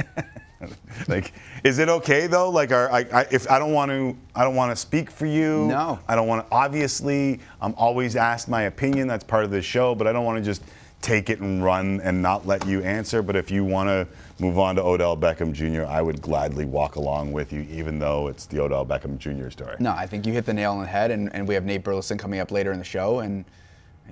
like, 1.08 1.32
is 1.64 1.78
it 1.78 1.88
okay 1.88 2.26
though? 2.26 2.50
Like, 2.50 2.72
are, 2.72 2.90
I, 2.90 3.06
I, 3.12 3.26
if 3.30 3.50
I 3.50 3.58
don't 3.58 3.72
want 3.72 3.90
to, 3.90 4.16
I 4.34 4.44
don't 4.44 4.54
want 4.54 4.70
to 4.72 4.76
speak 4.76 5.10
for 5.10 5.26
you. 5.26 5.66
No. 5.66 5.98
I 6.08 6.14
don't 6.14 6.28
want 6.28 6.48
to. 6.48 6.54
Obviously, 6.54 7.40
I'm 7.60 7.74
always 7.76 8.16
asked 8.16 8.48
my 8.48 8.62
opinion. 8.62 9.08
That's 9.08 9.24
part 9.24 9.44
of 9.44 9.50
the 9.50 9.62
show. 9.62 9.94
But 9.94 10.06
I 10.06 10.12
don't 10.12 10.24
want 10.24 10.38
to 10.38 10.44
just 10.44 10.62
take 11.00 11.30
it 11.30 11.40
and 11.40 11.64
run 11.64 12.00
and 12.02 12.20
not 12.20 12.46
let 12.46 12.66
you 12.66 12.82
answer. 12.82 13.22
But 13.22 13.36
if 13.36 13.50
you 13.50 13.64
want 13.64 13.88
to 13.88 14.06
move 14.38 14.58
on 14.58 14.76
to 14.76 14.82
Odell 14.82 15.16
Beckham 15.16 15.52
Jr., 15.52 15.86
I 15.86 16.02
would 16.02 16.20
gladly 16.20 16.66
walk 16.66 16.96
along 16.96 17.32
with 17.32 17.52
you, 17.52 17.62
even 17.70 17.98
though 17.98 18.28
it's 18.28 18.46
the 18.46 18.60
Odell 18.60 18.84
Beckham 18.84 19.18
Jr. 19.18 19.50
story. 19.50 19.76
No, 19.80 19.92
I 19.92 20.06
think 20.06 20.26
you 20.26 20.32
hit 20.32 20.44
the 20.44 20.54
nail 20.54 20.72
on 20.72 20.80
the 20.80 20.86
head, 20.86 21.10
and, 21.10 21.34
and 21.34 21.48
we 21.48 21.54
have 21.54 21.64
Nate 21.64 21.84
Burleson 21.84 22.18
coming 22.18 22.40
up 22.40 22.50
later 22.50 22.72
in 22.72 22.78
the 22.78 22.84
show, 22.84 23.20
and 23.20 23.44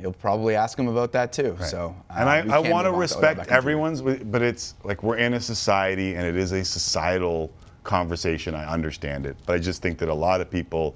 you'll 0.01 0.13
probably 0.13 0.55
ask 0.55 0.79
him 0.79 0.89
about 0.89 1.13
that 1.13 1.33
too. 1.33 1.53
Right. 1.53 1.69
So, 1.69 1.95
uh, 2.11 2.15
and 2.19 2.29
I, 2.29 2.57
I 2.57 2.59
want 2.59 2.87
to 2.87 2.93
respect 2.93 3.49
everyone's, 3.49 4.03
but 4.03 4.43
it's 4.43 4.75
like 4.85 5.03
we're 5.03 5.17
in 5.17 5.35
a 5.35 5.41
society, 5.41 6.15
and 6.15 6.27
it 6.27 6.37
is 6.37 6.53
a 6.53 6.65
societal 6.65 7.51
conversation. 7.85 8.55
I 8.55 8.67
understand 8.67 9.27
it, 9.27 9.37
but 9.47 9.55
I 9.55 9.59
just 9.59 9.83
think 9.83 9.99
that 9.99 10.09
a 10.09 10.15
lot 10.15 10.41
of 10.41 10.51
people 10.51 10.95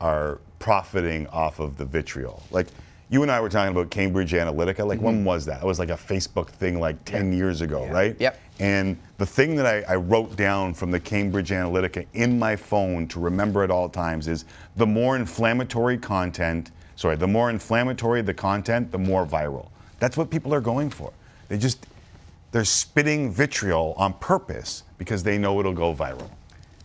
are 0.00 0.40
profiting 0.58 1.26
off 1.28 1.60
of 1.60 1.76
the 1.76 1.84
vitriol. 1.84 2.42
Like 2.50 2.68
you 3.10 3.22
and 3.22 3.30
I 3.30 3.40
were 3.40 3.48
talking 3.48 3.70
about 3.70 3.90
Cambridge 3.90 4.32
Analytica. 4.32 4.86
Like, 4.86 4.98
mm-hmm. 4.98 5.04
when 5.04 5.24
was 5.24 5.44
that? 5.46 5.62
It 5.62 5.66
was 5.66 5.78
like 5.78 5.90
a 5.90 5.96
Facebook 5.96 6.48
thing 6.48 6.80
like 6.80 7.04
10 7.04 7.30
yeah. 7.30 7.36
years 7.36 7.60
ago, 7.60 7.84
yeah. 7.84 7.92
right? 7.92 8.16
Yep. 8.18 8.40
And 8.60 8.98
the 9.18 9.26
thing 9.26 9.56
that 9.56 9.66
I, 9.66 9.82
I, 9.92 9.96
wrote 9.96 10.36
down 10.36 10.74
from 10.74 10.90
the 10.90 11.00
Cambridge 11.00 11.50
Analytica 11.50 12.06
in 12.14 12.38
my 12.38 12.54
phone 12.56 13.06
to 13.08 13.20
remember 13.20 13.62
at 13.64 13.70
all 13.70 13.88
times 13.88 14.28
is 14.28 14.44
the 14.76 14.86
more 14.86 15.16
inflammatory 15.16 15.98
content, 15.98 16.70
sorry, 16.96 17.16
the 17.16 17.26
more 17.26 17.50
inflammatory 17.50 18.22
the 18.22 18.34
content, 18.34 18.90
the 18.90 18.98
more 18.98 19.26
viral. 19.26 19.68
That's 19.98 20.16
what 20.16 20.30
people 20.30 20.54
are 20.54 20.60
going 20.60 20.90
for. 20.90 21.12
They 21.48 21.58
just, 21.58 21.86
they're 22.52 22.64
spitting 22.64 23.30
vitriol 23.30 23.94
on 23.96 24.14
purpose 24.14 24.82
because 24.98 25.22
they 25.22 25.38
know 25.38 25.58
it'll 25.60 25.72
go 25.72 25.94
viral. 25.94 26.30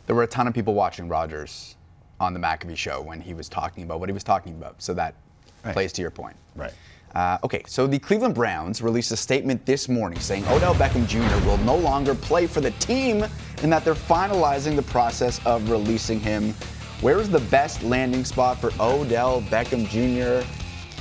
There 0.08 0.15
were 0.15 0.24
a 0.24 0.28
ton 0.28 0.48
of 0.48 0.54
people 0.54 0.74
watching 0.74 1.08
Rodgers 1.08 1.76
on 2.19 2.34
the 2.34 2.39
McAfee 2.39 2.76
show 2.76 3.02
when 3.02 3.22
he 3.22 3.34
was 3.34 3.48
talking 3.48 3.84
about 3.84 4.00
what 4.00 4.10
he 4.10 4.13
was 4.13 4.24
talking 4.24 4.54
about. 4.54 4.82
So 4.82 4.93
that 4.95 5.15
right. 5.63 5.74
plays 5.74 5.93
to 5.93 6.02
your 6.02 6.12
point. 6.12 6.36
Right. 6.56 6.74
Uh, 7.15 7.38
okay, 7.43 7.63
so 7.65 7.88
the 7.88 7.98
Cleveland 7.98 8.36
Browns 8.36 8.82
released 8.82 9.12
a 9.12 9.17
statement 9.17 9.65
this 9.65 9.89
morning 9.89 10.19
saying 10.19 10.45
Odell 10.48 10.76
Beckham 10.76 11.08
Jr. 11.08 11.45
will 11.48 11.58
no 11.58 11.76
longer 11.76 12.13
play 12.13 12.45
for 12.45 12.62
the 12.62 12.72
team 12.72 13.26
and 13.63 13.74
that 13.74 13.84
they're 13.84 13.95
finalizing 13.95 14.76
the 14.76 14.84
process 14.84 15.43
of 15.45 15.72
releasing 15.72 16.19
him. 16.19 16.54
Where 17.02 17.18
is 17.20 17.30
the 17.30 17.40
best 17.40 17.82
landing 17.82 18.26
spot 18.26 18.60
for 18.60 18.72
Odell 18.80 19.42
Beckham 19.44 19.88
Jr.? 19.88 20.46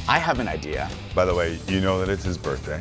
I 0.08 0.18
have 0.20 0.38
an 0.38 0.46
idea. 0.46 0.88
By 1.12 1.24
the 1.24 1.34
way, 1.34 1.58
you 1.66 1.80
know 1.80 1.98
that 1.98 2.08
it's 2.08 2.22
his 2.22 2.38
birthday. 2.38 2.80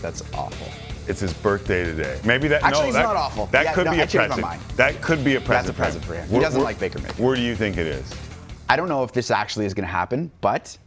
That's 0.00 0.22
awful. 0.32 0.68
It's 1.08 1.18
his 1.20 1.34
birthday 1.34 1.82
today. 1.84 2.20
Maybe 2.24 2.46
that. 2.48 2.62
Actually, 2.62 2.82
no, 2.82 2.86
it's 2.88 2.96
that, 2.96 3.02
not 3.02 3.16
awful. 3.16 3.46
That 3.46 3.64
Yeah, 3.64 3.74
could 3.74 3.86
no, 3.86 3.90
be 3.90 3.98
I 4.00 4.04
a 4.04 4.06
present. 4.06 4.76
That 4.76 5.02
could 5.02 5.24
be 5.24 5.34
a 5.34 5.40
present. 5.40 5.66
That's 5.66 5.68
a 5.76 5.80
present 5.80 6.04
for 6.04 6.14
him. 6.14 6.26
He 6.28 6.34
Where- 6.34 6.42
doesn't 6.42 6.60
where- 6.60 6.64
like 6.64 6.78
Baker 6.78 7.00
Mayfield. 7.00 7.18
Where 7.26 7.34
do 7.34 7.42
you 7.42 7.56
think 7.56 7.76
it 7.76 7.86
is? 7.88 8.08
I 8.68 8.76
don't 8.76 8.88
know 8.88 9.02
if 9.02 9.12
this 9.12 9.30
actually 9.32 9.66
is 9.66 9.74
going 9.74 9.86
to 9.86 9.92
happen, 9.92 10.30
but 10.40 10.78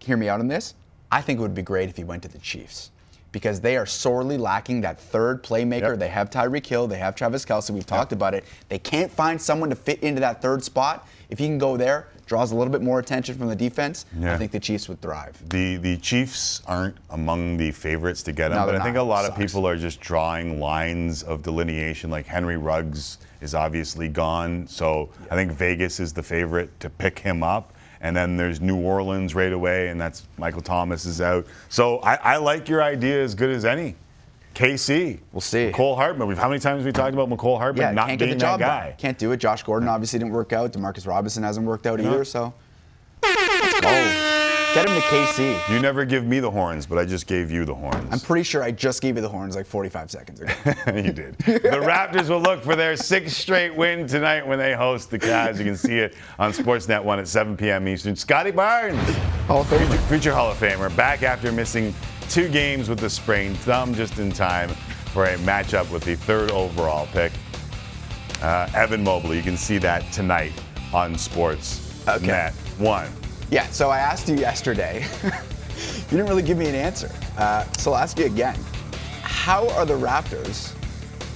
hear 0.00 0.16
me 0.16 0.28
out 0.28 0.40
on 0.40 0.48
this. 0.48 0.74
I 1.12 1.22
think 1.22 1.38
it 1.38 1.42
would 1.42 1.54
be 1.54 1.62
great 1.62 1.88
if 1.88 1.96
he 1.96 2.02
went 2.04 2.22
to 2.24 2.28
the 2.28 2.38
Chiefs 2.38 2.90
because 3.36 3.60
they 3.60 3.76
are 3.76 3.84
sorely 3.84 4.38
lacking 4.38 4.80
that 4.80 4.98
third 4.98 5.42
playmaker. 5.44 5.90
Yep. 5.90 5.98
They 5.98 6.08
have 6.08 6.30
Tyreek 6.30 6.64
Hill, 6.64 6.86
they 6.86 6.96
have 6.96 7.14
Travis 7.14 7.44
Kelce. 7.44 7.68
We've 7.68 7.84
talked 7.84 8.12
about 8.12 8.32
it. 8.32 8.44
They 8.70 8.78
can't 8.78 9.12
find 9.12 9.38
someone 9.38 9.68
to 9.68 9.76
fit 9.76 10.00
into 10.00 10.20
that 10.20 10.40
third 10.40 10.64
spot. 10.64 11.06
If 11.28 11.38
he 11.38 11.44
can 11.44 11.58
go 11.58 11.76
there, 11.76 12.08
draws 12.24 12.52
a 12.52 12.56
little 12.56 12.72
bit 12.72 12.80
more 12.80 12.98
attention 12.98 13.36
from 13.36 13.48
the 13.48 13.54
defense. 13.54 14.06
Yeah. 14.18 14.32
I 14.32 14.38
think 14.38 14.52
the 14.52 14.58
Chiefs 14.58 14.88
would 14.88 15.02
thrive. 15.02 15.36
The 15.50 15.76
the 15.76 15.98
Chiefs 15.98 16.62
aren't 16.66 16.96
among 17.10 17.58
the 17.58 17.72
favorites 17.72 18.22
to 18.22 18.32
get 18.32 18.52
him, 18.52 18.56
No, 18.56 18.64
but 18.64 18.74
I 18.74 18.82
think 18.82 18.94
not. 18.94 19.02
a 19.02 19.04
lot 19.04 19.26
of 19.26 19.36
people 19.36 19.66
are 19.68 19.76
just 19.76 20.00
drawing 20.00 20.58
lines 20.58 21.22
of 21.22 21.42
delineation. 21.42 22.08
Like 22.08 22.24
Henry 22.24 22.56
Ruggs 22.56 23.18
is 23.42 23.54
obviously 23.54 24.08
gone, 24.08 24.66
so 24.66 25.10
I 25.30 25.34
think 25.34 25.52
Vegas 25.52 26.00
is 26.00 26.14
the 26.14 26.22
favorite 26.22 26.70
to 26.80 26.88
pick 26.88 27.18
him 27.18 27.42
up. 27.42 27.74
And 28.00 28.14
then 28.16 28.36
there's 28.36 28.60
New 28.60 28.76
Orleans 28.76 29.34
right 29.34 29.52
away, 29.52 29.88
and 29.88 30.00
that's 30.00 30.26
Michael 30.38 30.60
Thomas 30.60 31.04
is 31.06 31.20
out. 31.20 31.46
So 31.68 31.98
I, 31.98 32.14
I 32.16 32.36
like 32.36 32.68
your 32.68 32.82
idea 32.82 33.22
as 33.22 33.34
good 33.34 33.50
as 33.50 33.64
any. 33.64 33.94
KC. 34.54 35.18
We'll 35.32 35.40
see. 35.42 35.70
Cole 35.72 35.96
Hardman. 35.96 36.26
We've 36.28 36.38
how 36.38 36.48
many 36.48 36.60
times 36.60 36.78
have 36.78 36.86
we 36.86 36.92
talked 36.92 37.12
about 37.12 37.28
Mecole 37.28 37.58
Hardman 37.58 37.82
Yeah, 37.82 37.90
not 37.92 38.06
can't 38.08 38.18
get 38.18 38.30
the 38.30 38.36
job 38.36 38.58
that 38.60 38.66
guy? 38.66 38.88
done. 38.88 38.98
Can't 38.98 39.18
do 39.18 39.32
it. 39.32 39.36
Josh 39.36 39.62
Gordon 39.62 39.86
obviously 39.88 40.18
didn't 40.18 40.32
work 40.32 40.52
out. 40.54 40.72
Demarcus 40.72 41.06
Robinson 41.06 41.42
hasn't 41.42 41.66
worked 41.66 41.86
out 41.86 42.00
either. 42.00 42.24
So 42.24 42.54
let's 43.22 43.80
go. 43.80 44.25
Get 44.74 44.88
him 44.88 44.94
to 44.94 45.00
KC. 45.08 45.70
You 45.72 45.80
never 45.80 46.04
give 46.04 46.24
me 46.26 46.38
the 46.38 46.50
horns, 46.50 46.84
but 46.84 46.98
I 46.98 47.06
just 47.06 47.26
gave 47.26 47.50
you 47.50 47.64
the 47.64 47.74
horns. 47.74 48.08
I'm 48.12 48.20
pretty 48.20 48.42
sure 48.42 48.62
I 48.62 48.70
just 48.70 49.00
gave 49.00 49.16
you 49.16 49.22
the 49.22 49.28
horns 49.28 49.56
like 49.56 49.64
45 49.64 50.10
seconds 50.10 50.40
ago. 50.40 50.52
you 50.94 51.12
did. 51.12 51.38
The 51.38 51.80
Raptors 51.82 52.28
will 52.28 52.40
look 52.42 52.62
for 52.62 52.76
their 52.76 52.94
sixth 52.96 53.36
straight 53.36 53.74
win 53.74 54.06
tonight 54.06 54.46
when 54.46 54.58
they 54.58 54.74
host 54.74 55.10
the 55.10 55.18
Cavs. 55.18 55.58
You 55.58 55.64
can 55.64 55.76
see 55.78 55.98
it 55.98 56.14
on 56.38 56.52
Sportsnet 56.52 57.02
1 57.02 57.18
at 57.18 57.26
7 57.26 57.56
p.m. 57.56 57.88
Eastern. 57.88 58.14
Scottie 58.16 58.50
Barnes, 58.50 58.98
Hall 59.46 59.62
of 59.62 59.66
Famer. 59.68 59.86
future, 59.88 60.02
future 60.08 60.32
Hall 60.34 60.50
of 60.50 60.58
Famer, 60.58 60.94
back 60.94 61.22
after 61.22 61.50
missing 61.50 61.94
two 62.28 62.48
games 62.48 62.90
with 62.90 63.02
a 63.04 63.08
sprained 63.10 63.56
thumb 63.58 63.94
just 63.94 64.18
in 64.18 64.30
time 64.30 64.68
for 65.14 65.24
a 65.24 65.36
matchup 65.38 65.90
with 65.90 66.04
the 66.04 66.16
third 66.16 66.50
overall 66.50 67.06
pick. 67.12 67.32
Uh, 68.42 68.68
Evan 68.74 69.02
Mobley, 69.02 69.38
you 69.38 69.42
can 69.42 69.56
see 69.56 69.78
that 69.78 70.12
tonight 70.12 70.52
on 70.92 71.14
Sportsnet 71.14 72.16
Okay. 72.22 72.50
1. 72.78 73.08
Yeah, 73.50 73.66
so 73.68 73.90
I 73.90 73.98
asked 73.98 74.28
you 74.28 74.36
yesterday. 74.36 75.06
you 75.24 75.30
didn't 76.10 76.26
really 76.26 76.42
give 76.42 76.58
me 76.58 76.68
an 76.68 76.74
answer. 76.74 77.10
Uh, 77.38 77.64
so 77.72 77.92
I'll 77.92 77.98
ask 77.98 78.18
you 78.18 78.26
again. 78.26 78.58
How 79.22 79.68
are 79.70 79.84
the 79.84 79.94
Raptors 79.94 80.74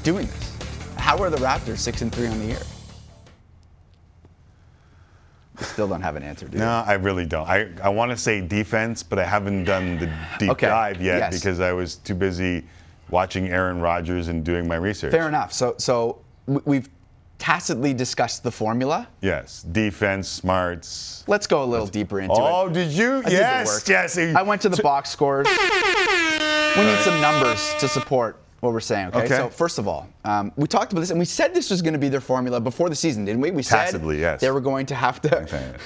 doing 0.03 0.27
this? 0.27 0.57
How 0.97 1.17
are 1.19 1.31
the 1.31 1.37
Raptors 1.37 1.79
6 1.79 2.03
and 2.03 2.13
3 2.13 2.27
on 2.27 2.39
the 2.41 2.47
year? 2.47 2.63
You 5.59 5.67
still 5.67 5.87
don't 5.87 6.01
have 6.01 6.17
an 6.17 6.23
answer, 6.23 6.49
do 6.49 6.57
you? 6.57 6.65
No, 6.65 6.83
I 6.87 6.95
really 6.95 7.27
don't. 7.27 7.47
I, 7.47 7.69
I 7.83 7.91
want 7.91 8.11
to 8.11 8.17
say 8.17 8.41
defense, 8.41 9.03
but 9.03 9.19
I 9.19 9.25
haven't 9.25 9.65
done 9.65 9.99
the 9.99 10.07
deep 10.39 10.51
Okay, 10.51 10.67
dive 10.67 11.01
yet 11.03 11.19
yes. 11.19 11.35
because 11.39 11.61
I 11.61 11.73
was 11.73 11.97
too 11.97 12.15
busy 12.15 12.65
watching 13.11 13.49
Aaron 13.49 13.81
Rodgers 13.81 14.29
and 14.29 14.43
doing 14.43 14.67
my 14.67 14.77
research. 14.77 15.13
Fair 15.13 15.29
enough. 15.29 15.53
So, 15.53 15.75
so 15.79 16.19
we've 16.47 16.89
tacitly 17.41 17.93
discussed 17.95 18.43
the 18.45 18.51
formula. 18.53 19.09
Yes, 19.23 19.63
defense, 19.63 20.29
smarts. 20.29 21.25
Let's 21.27 21.47
go 21.49 21.65
a 21.65 21.67
little 21.67 21.87
deeper 21.87 22.21
into 22.21 22.35
Oh, 22.35 22.67
it. 22.67 22.71
Oh, 22.71 22.73
did 22.73 22.93
you? 22.93 23.19
I 23.19 23.23
did 23.23 23.33
yes, 23.33 23.67
work. 23.67 23.85
Jesse. 23.85 24.35
I 24.35 24.43
went 24.43 24.63
to 24.63 24.69
the 24.69 24.81
box 24.83 25.11
scores. 25.11 25.49
We 25.49 26.85
need 26.85 26.99
some 26.99 27.21
numbers 27.21 27.75
to 27.81 27.89
support 27.89 28.37
what 28.61 28.73
we're 28.75 28.81
saying. 28.81 29.09
Okay. 29.09 29.21
Okay. 29.25 29.37
So 29.37 29.49
first 29.49 29.79
of 29.79 29.89
all, 29.89 30.07
um, 30.25 30.53
we 30.57 30.69
talked 30.69 30.93
about 30.93 31.01
this, 31.01 31.11
and 31.11 31.19
we 31.19 31.25
said 31.25 31.55
this 31.55 31.71
was 31.71 31.81
going 31.83 31.95
to 31.95 31.99
be 31.99 32.11
their 32.11 32.21
formula 32.21 32.61
before 32.61 32.91
the 32.91 32.95
season, 32.95 33.25
didn't 33.25 33.41
we? 33.41 33.51
We 33.51 33.63
said 33.63 33.91
yes. 34.19 34.41
they 34.41 34.51
were 34.51 34.61
going 34.61 34.85
to 34.87 34.95
have 34.95 35.21
to. 35.23 35.31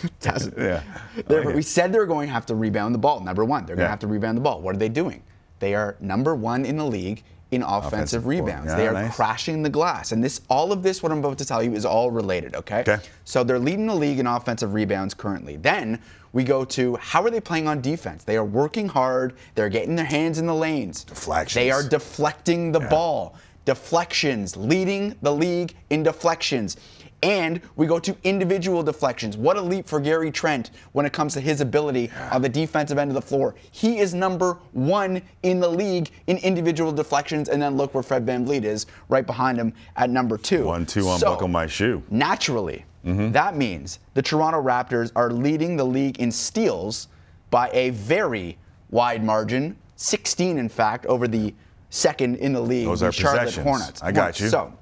Tacitly. 0.20 0.64
Yeah. 0.64 0.82
They 1.28 1.40
were- 1.40 1.52
we 1.54 1.62
said 1.62 1.92
they 1.92 1.98
were 1.98 2.06
going 2.06 2.26
to 2.26 2.32
have 2.34 2.46
to 2.46 2.54
rebound 2.56 2.94
the 2.94 2.98
ball. 2.98 3.20
Number 3.20 3.44
one, 3.44 3.64
they're 3.64 3.76
going 3.76 3.84
to 3.84 3.86
Yeah. 3.86 3.90
have 3.90 4.00
to 4.00 4.08
rebound 4.08 4.36
the 4.36 4.42
ball. 4.42 4.60
What 4.60 4.74
are 4.74 4.78
they 4.78 4.88
doing? 4.88 5.22
They 5.60 5.74
are 5.74 5.96
number 6.00 6.34
one 6.34 6.64
in 6.64 6.76
the 6.76 6.84
league 6.84 7.22
in 7.50 7.62
offensive, 7.62 7.92
Offensive 7.92 8.26
rebounds. 8.26 8.66
board. 8.68 8.78
they 8.80 8.88
are 8.88 8.92
nice. 8.92 9.14
crashing 9.14 9.62
the 9.62 9.68
glass, 9.70 10.12
and 10.12 10.24
this, 10.24 10.40
all 10.48 10.72
of 10.72 10.82
this, 10.82 11.02
what 11.02 11.12
I'm 11.12 11.18
about 11.18 11.38
to 11.38 11.44
tell 11.44 11.62
you, 11.62 11.72
is 11.74 11.84
all 11.84 12.10
related. 12.10 12.54
Okay. 12.56 12.80
Okay. 12.80 12.98
So 13.24 13.44
they're 13.44 13.58
leading 13.58 13.86
the 13.86 13.94
league 13.94 14.18
in 14.18 14.26
offensive 14.26 14.74
rebounds 14.74 15.14
currently. 15.14 15.56
Then 15.56 16.00
we 16.32 16.42
go 16.42 16.64
to 16.64 16.96
how 16.96 17.22
are 17.22 17.30
they 17.30 17.40
playing 17.40 17.68
on 17.68 17.80
defense? 17.80 18.24
They 18.24 18.36
are 18.36 18.44
working 18.44 18.88
hard. 18.88 19.34
They're 19.54 19.68
getting 19.68 19.94
their 19.94 20.04
hands 20.04 20.38
in 20.38 20.46
the 20.46 20.54
lanes. 20.54 21.04
Deflections. 21.04 21.54
They 21.54 21.70
are 21.70 21.82
deflecting 21.88 22.72
the 22.72 22.80
ball. 22.80 23.36
Deflections, 23.66 24.56
leading 24.56 25.14
the 25.22 25.32
league 25.32 25.74
in 25.90 26.02
deflections. 26.02 26.76
And 27.24 27.60
we 27.76 27.86
go 27.86 27.98
to 27.98 28.14
individual 28.22 28.82
deflections. 28.82 29.36
What 29.38 29.56
a 29.56 29.60
leap 29.60 29.88
for 29.88 29.98
Gary 29.98 30.30
Trent 30.30 30.70
when 30.92 31.06
it 31.06 31.12
comes 31.14 31.32
to 31.34 31.40
his 31.40 31.62
ability 31.62 32.10
on 32.30 32.42
the 32.42 32.48
defensive 32.50 32.98
end 32.98 33.10
of 33.10 33.14
the 33.14 33.22
floor. 33.22 33.54
He 33.70 33.98
is 33.98 34.12
number 34.12 34.58
one 34.72 35.22
in 35.42 35.58
the 35.58 35.68
league 35.68 36.10
in 36.26 36.36
individual 36.38 36.92
deflections. 36.92 37.48
And 37.48 37.60
then 37.62 37.76
look 37.78 37.94
where 37.94 38.02
Fred 38.02 38.26
VanVleet 38.26 38.64
is, 38.64 38.84
right 39.08 39.26
behind 39.26 39.56
him 39.58 39.72
at 39.96 40.10
number 40.10 40.36
two. 40.36 40.64
One, 40.66 40.84
two, 40.84 41.02
So, 41.02 41.14
unbuckle 41.14 41.48
my 41.48 41.66
shoe. 41.66 42.02
Naturally, 42.10 42.84
Mm-hmm. 43.06 43.32
that 43.32 43.54
means 43.54 43.98
the 44.14 44.22
Toronto 44.22 44.62
Raptors 44.62 45.12
are 45.14 45.30
leading 45.30 45.76
the 45.76 45.84
league 45.84 46.20
in 46.20 46.32
steals 46.32 47.08
by 47.50 47.68
a 47.74 47.90
very 47.90 48.56
wide 48.90 49.22
margin, 49.22 49.76
16 49.96 50.56
in 50.56 50.70
fact, 50.70 51.04
over 51.04 51.28
the 51.28 51.52
second 51.90 52.36
in 52.36 52.54
the 52.54 52.60
league, 52.62 52.86
Those 52.86 53.00
the 53.00 53.08
are 53.08 53.12
Charlotte 53.12 53.40
possessions. 53.44 53.66
Hornets. 53.66 54.02
I 54.02 54.10
got 54.10 54.40
you. 54.40 54.48
So, 54.48 54.72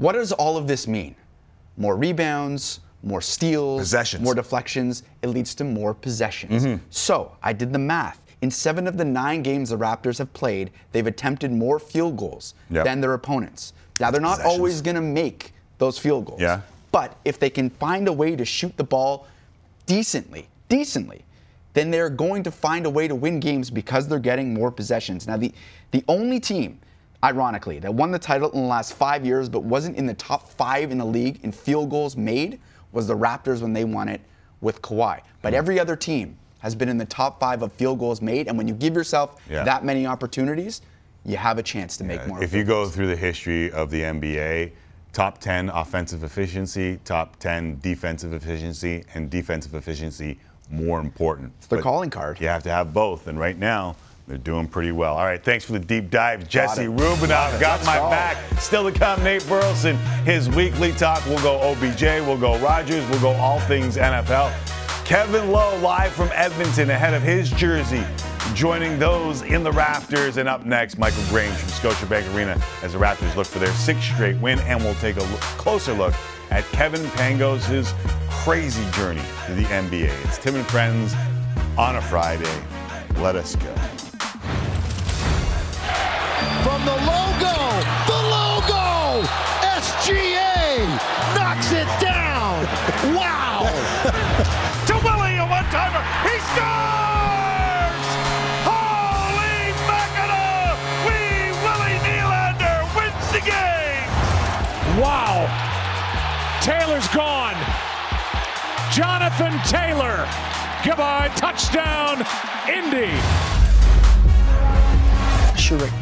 what 0.00 0.12
does 0.12 0.32
all 0.32 0.56
of 0.56 0.66
this 0.66 0.86
mean? 0.88 1.14
More 1.76 1.96
rebounds, 1.96 2.80
more 3.02 3.20
steals, 3.20 3.80
Possessions. 3.82 4.22
more 4.24 4.34
deflections. 4.34 5.02
It 5.22 5.28
leads 5.28 5.54
to 5.56 5.64
more 5.64 5.94
possessions. 5.94 6.64
Mm-hmm. 6.64 6.82
So 6.90 7.32
I 7.42 7.52
did 7.52 7.72
the 7.72 7.78
math. 7.78 8.18
In 8.42 8.50
seven 8.50 8.86
of 8.86 8.96
the 8.96 9.04
nine 9.04 9.42
games 9.42 9.68
the 9.70 9.76
Raptors 9.78 10.18
have 10.18 10.32
played, 10.32 10.70
they've 10.92 11.06
attempted 11.06 11.52
more 11.52 11.78
field 11.78 12.16
goals 12.16 12.54
Yep. 12.70 12.84
than 12.84 13.00
their 13.00 13.12
opponents. 13.14 13.74
Now 14.00 14.10
they're 14.10 14.20
not 14.20 14.40
always 14.42 14.80
going 14.80 14.94
to 14.96 15.02
make 15.02 15.52
those 15.78 15.98
field 15.98 16.24
goals. 16.24 16.40
Yeah. 16.40 16.62
But 16.92 17.16
if 17.24 17.38
they 17.38 17.50
can 17.50 17.68
find 17.70 18.08
a 18.08 18.12
way 18.12 18.34
to 18.36 18.44
shoot 18.44 18.74
the 18.76 18.84
ball 18.84 19.26
decently, 19.86 20.48
decently, 20.68 21.24
then 21.74 21.90
they're 21.90 22.10
going 22.10 22.42
to 22.42 22.50
find 22.50 22.86
a 22.86 22.90
way 22.90 23.06
to 23.08 23.14
win 23.14 23.38
games 23.40 23.70
because 23.70 24.08
they're 24.08 24.18
getting 24.18 24.52
more 24.54 24.70
possessions. 24.70 25.26
Now, 25.26 25.36
the, 25.36 25.52
the 25.92 26.02
only 26.08 26.40
team, 26.40 26.80
ironically, 27.22 27.78
that 27.80 27.92
won 27.92 28.10
the 28.10 28.18
title 28.18 28.50
in 28.50 28.62
the 28.62 28.66
last 28.66 28.94
five 28.94 29.24
years 29.24 29.48
but 29.48 29.62
wasn't 29.62 29.96
in 29.96 30.06
the 30.06 30.14
top 30.14 30.48
five 30.48 30.90
in 30.90 30.98
the 30.98 31.04
league 31.04 31.40
in 31.42 31.52
field 31.52 31.90
goals 31.90 32.16
made 32.16 32.60
was 32.92 33.06
the 33.06 33.16
Raptors 33.16 33.60
when 33.60 33.72
they 33.72 33.84
won 33.84 34.08
it 34.08 34.20
with 34.60 34.82
Kawhi. 34.82 35.20
But 35.42 35.52
hmm. 35.52 35.58
every 35.58 35.78
other 35.78 35.96
team 35.96 36.36
has 36.60 36.74
been 36.74 36.88
in 36.88 36.98
the 36.98 37.06
top 37.06 37.40
five 37.40 37.62
of 37.62 37.72
field 37.72 37.98
goals 37.98 38.20
made, 38.20 38.46
and 38.48 38.56
when 38.56 38.68
you 38.68 38.74
give 38.74 38.94
yourself 38.94 39.40
Yeah. 39.48 39.64
that 39.64 39.84
many 39.84 40.06
opportunities, 40.06 40.82
you 41.24 41.36
have 41.36 41.58
a 41.58 41.62
chance 41.62 41.96
to 41.98 42.04
make 42.04 42.26
more. 42.26 42.42
If 42.42 42.52
you 42.52 42.64
go 42.64 42.86
through 42.86 43.08
the 43.08 43.16
history 43.16 43.70
of 43.70 43.90
the 43.90 44.02
NBA, 44.02 44.72
top 45.12 45.38
10 45.38 45.70
offensive 45.70 46.22
efficiency, 46.24 46.98
top 47.04 47.36
10 47.38 47.78
defensive 47.80 48.32
efficiency, 48.32 49.04
and 49.14 49.30
defensive 49.30 49.74
efficiency 49.74 50.38
more 50.70 51.00
important. 51.00 51.52
It's 51.58 51.66
their 51.66 51.82
calling 51.82 52.10
card. 52.10 52.40
You 52.40 52.48
have 52.48 52.62
to 52.62 52.70
have 52.70 52.92
both, 52.92 53.26
and 53.26 53.38
right 53.38 53.58
now, 53.58 53.96
they're 54.30 54.38
doing 54.38 54.68
pretty 54.68 54.92
well. 54.92 55.16
All 55.16 55.24
right, 55.24 55.42
thanks 55.42 55.64
for 55.64 55.72
the 55.72 55.80
deep 55.80 56.08
dive. 56.08 56.48
Jesse 56.48 56.84
it. 56.84 56.90
Rubinoff 56.90 57.58
got 57.60 57.80
Let's 57.80 57.86
my 57.86 57.98
go. 57.98 58.10
back. 58.10 58.60
Still 58.60 58.88
to 58.90 58.96
come, 58.96 59.22
Nate 59.24 59.44
Burleson. 59.48 59.96
His 60.24 60.48
weekly 60.48 60.92
talk. 60.92 61.26
We'll 61.26 61.42
go 61.42 61.58
OBJ, 61.60 62.02
we'll 62.26 62.38
go 62.38 62.56
Rodgers, 62.60 63.04
we'll 63.10 63.20
go 63.20 63.32
all 63.32 63.58
things 63.60 63.96
NFL. 63.96 64.54
Kevin 65.04 65.50
Lowe 65.50 65.76
live 65.80 66.12
from 66.12 66.30
Edmonton 66.32 66.90
ahead 66.90 67.12
of 67.12 67.22
his 67.22 67.50
jersey, 67.50 68.04
joining 68.54 69.00
those 69.00 69.42
in 69.42 69.64
the 69.64 69.72
Raptors. 69.72 70.36
And 70.36 70.48
up 70.48 70.64
next, 70.64 70.96
Michael 70.96 71.24
Grange 71.28 71.56
from 71.56 71.90
Scotiabank 71.90 72.32
Arena 72.32 72.56
as 72.84 72.92
the 72.92 73.00
Raptors 73.00 73.34
look 73.34 73.48
for 73.48 73.58
their 73.58 73.72
sixth 73.72 74.04
straight 74.04 74.36
win. 74.36 74.60
And 74.60 74.80
we'll 74.80 74.94
take 74.94 75.16
a 75.16 75.24
look, 75.24 75.40
closer 75.40 75.92
look 75.92 76.14
at 76.50 76.64
Kevin 76.66 77.02
Pangos' 77.16 77.92
crazy 78.30 78.88
journey 78.92 79.22
to 79.46 79.54
the 79.54 79.64
NBA. 79.64 80.12
It's 80.24 80.38
Tim 80.38 80.54
and 80.54 80.66
Friends 80.66 81.14
on 81.76 81.96
a 81.96 82.02
Friday. 82.02 82.62
Let 83.16 83.34
us 83.34 83.56
go. 83.56 83.74
From 86.80 86.86
the 86.86 87.04
logo. 87.04 87.56
The 88.06 88.20
logo! 88.30 89.26
SGA 89.76 90.86
knocks 91.34 91.72
it 91.72 91.88
down. 92.00 92.64
Wow! 93.14 93.66
to 94.86 94.94
Willie, 95.04 95.36
a 95.36 95.46
one-timer. 95.46 96.02
He 96.24 96.36
scores! 96.52 98.06
Holy 98.64 99.72
mackerel! 99.88 100.76
Wee 101.04 101.52
Willie 101.64 101.98
Nylander 102.06 102.80
wins 102.96 103.26
the 103.32 103.40
game! 103.40 104.08
Wow! 105.00 105.48
Taylor's 106.62 107.08
gone. 107.08 107.56
Jonathan 108.92 109.58
Taylor. 109.66 110.26
Goodbye. 110.84 111.30
Touchdown, 111.36 112.24
Indy. 112.68 113.10
Charade. 115.60 115.99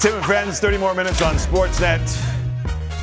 Tim 0.00 0.14
and 0.14 0.24
Friends, 0.24 0.60
30 0.60 0.78
more 0.78 0.94
minutes 0.94 1.20
on 1.22 1.34
Sportsnet. 1.34 1.98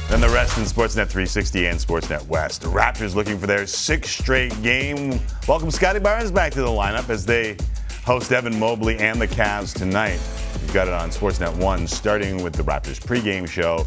Then 0.09 0.21
the 0.21 0.29
rest 0.29 0.57
in 0.57 0.63
Sportsnet 0.63 1.09
360 1.09 1.67
and 1.67 1.77
Sportsnet 1.77 2.25
West. 2.27 2.61
The 2.61 2.69
Raptors 2.69 3.15
looking 3.15 3.37
for 3.37 3.47
their 3.47 3.67
sixth 3.67 4.21
straight 4.21 4.61
game. 4.61 5.19
Welcome 5.45 5.71
Scottie 5.71 5.99
Barnes 5.99 6.31
back 6.31 6.53
to 6.53 6.61
the 6.61 6.67
lineup 6.67 7.09
as 7.09 7.25
they 7.25 7.57
host 8.05 8.31
Evan 8.31 8.59
Mobley 8.59 8.99
and 8.99 9.19
the 9.19 9.27
Cavs 9.27 9.73
tonight. 9.73 10.19
You've 10.61 10.73
got 10.75 10.87
it 10.87 10.93
on 10.93 11.09
Sportsnet 11.09 11.57
1, 11.57 11.87
starting 11.87 12.43
with 12.43 12.53
the 12.53 12.61
Raptors 12.61 13.03
pregame 13.03 13.47
show 13.49 13.83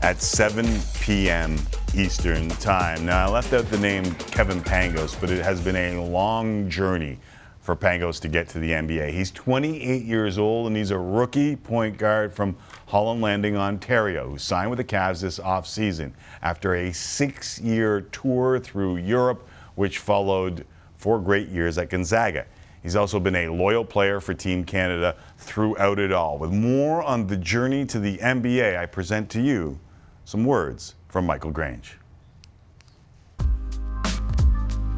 at 0.00 0.22
7 0.22 0.66
p.m. 1.02 1.58
Eastern 1.94 2.48
Time. 2.48 3.04
Now, 3.04 3.26
I 3.26 3.30
left 3.30 3.52
out 3.52 3.70
the 3.70 3.78
name 3.78 4.14
Kevin 4.14 4.62
Pangos, 4.62 5.20
but 5.20 5.28
it 5.28 5.44
has 5.44 5.60
been 5.60 5.76
a 5.76 6.02
long 6.02 6.70
journey 6.70 7.18
for 7.60 7.76
Pangos 7.76 8.18
to 8.20 8.28
get 8.28 8.48
to 8.48 8.58
the 8.58 8.70
NBA. 8.70 9.10
He's 9.12 9.30
28 9.32 10.02
years 10.02 10.38
old 10.38 10.68
and 10.68 10.74
he's 10.74 10.90
a 10.90 10.98
rookie 10.98 11.54
point 11.54 11.98
guard 11.98 12.32
from 12.32 12.56
Holland 12.86 13.20
Landing, 13.20 13.58
Ontario, 13.58 14.30
who 14.30 14.38
signed 14.38 14.70
with 14.70 14.78
the 14.78 14.84
Cavs 14.84 15.20
this 15.20 15.38
offseason 15.38 16.12
after 16.40 16.74
a 16.74 16.90
six 16.94 17.60
year 17.60 18.00
tour 18.00 18.58
through 18.60 18.96
Europe, 18.96 19.46
which 19.74 19.98
followed 19.98 20.64
four 20.96 21.18
great 21.20 21.48
years 21.48 21.76
at 21.76 21.90
Gonzaga. 21.90 22.46
He's 22.88 22.96
also 22.96 23.20
been 23.20 23.36
a 23.36 23.50
loyal 23.50 23.84
player 23.84 24.18
for 24.18 24.32
Team 24.32 24.64
Canada 24.64 25.14
throughout 25.36 25.98
it 25.98 26.10
all. 26.10 26.38
With 26.38 26.52
more 26.52 27.02
on 27.02 27.26
the 27.26 27.36
journey 27.36 27.84
to 27.84 27.98
the 27.98 28.16
NBA, 28.16 28.78
I 28.78 28.86
present 28.86 29.28
to 29.32 29.42
you 29.42 29.78
some 30.24 30.46
words 30.46 30.94
from 31.08 31.26
Michael 31.26 31.50
Grange. 31.50 31.98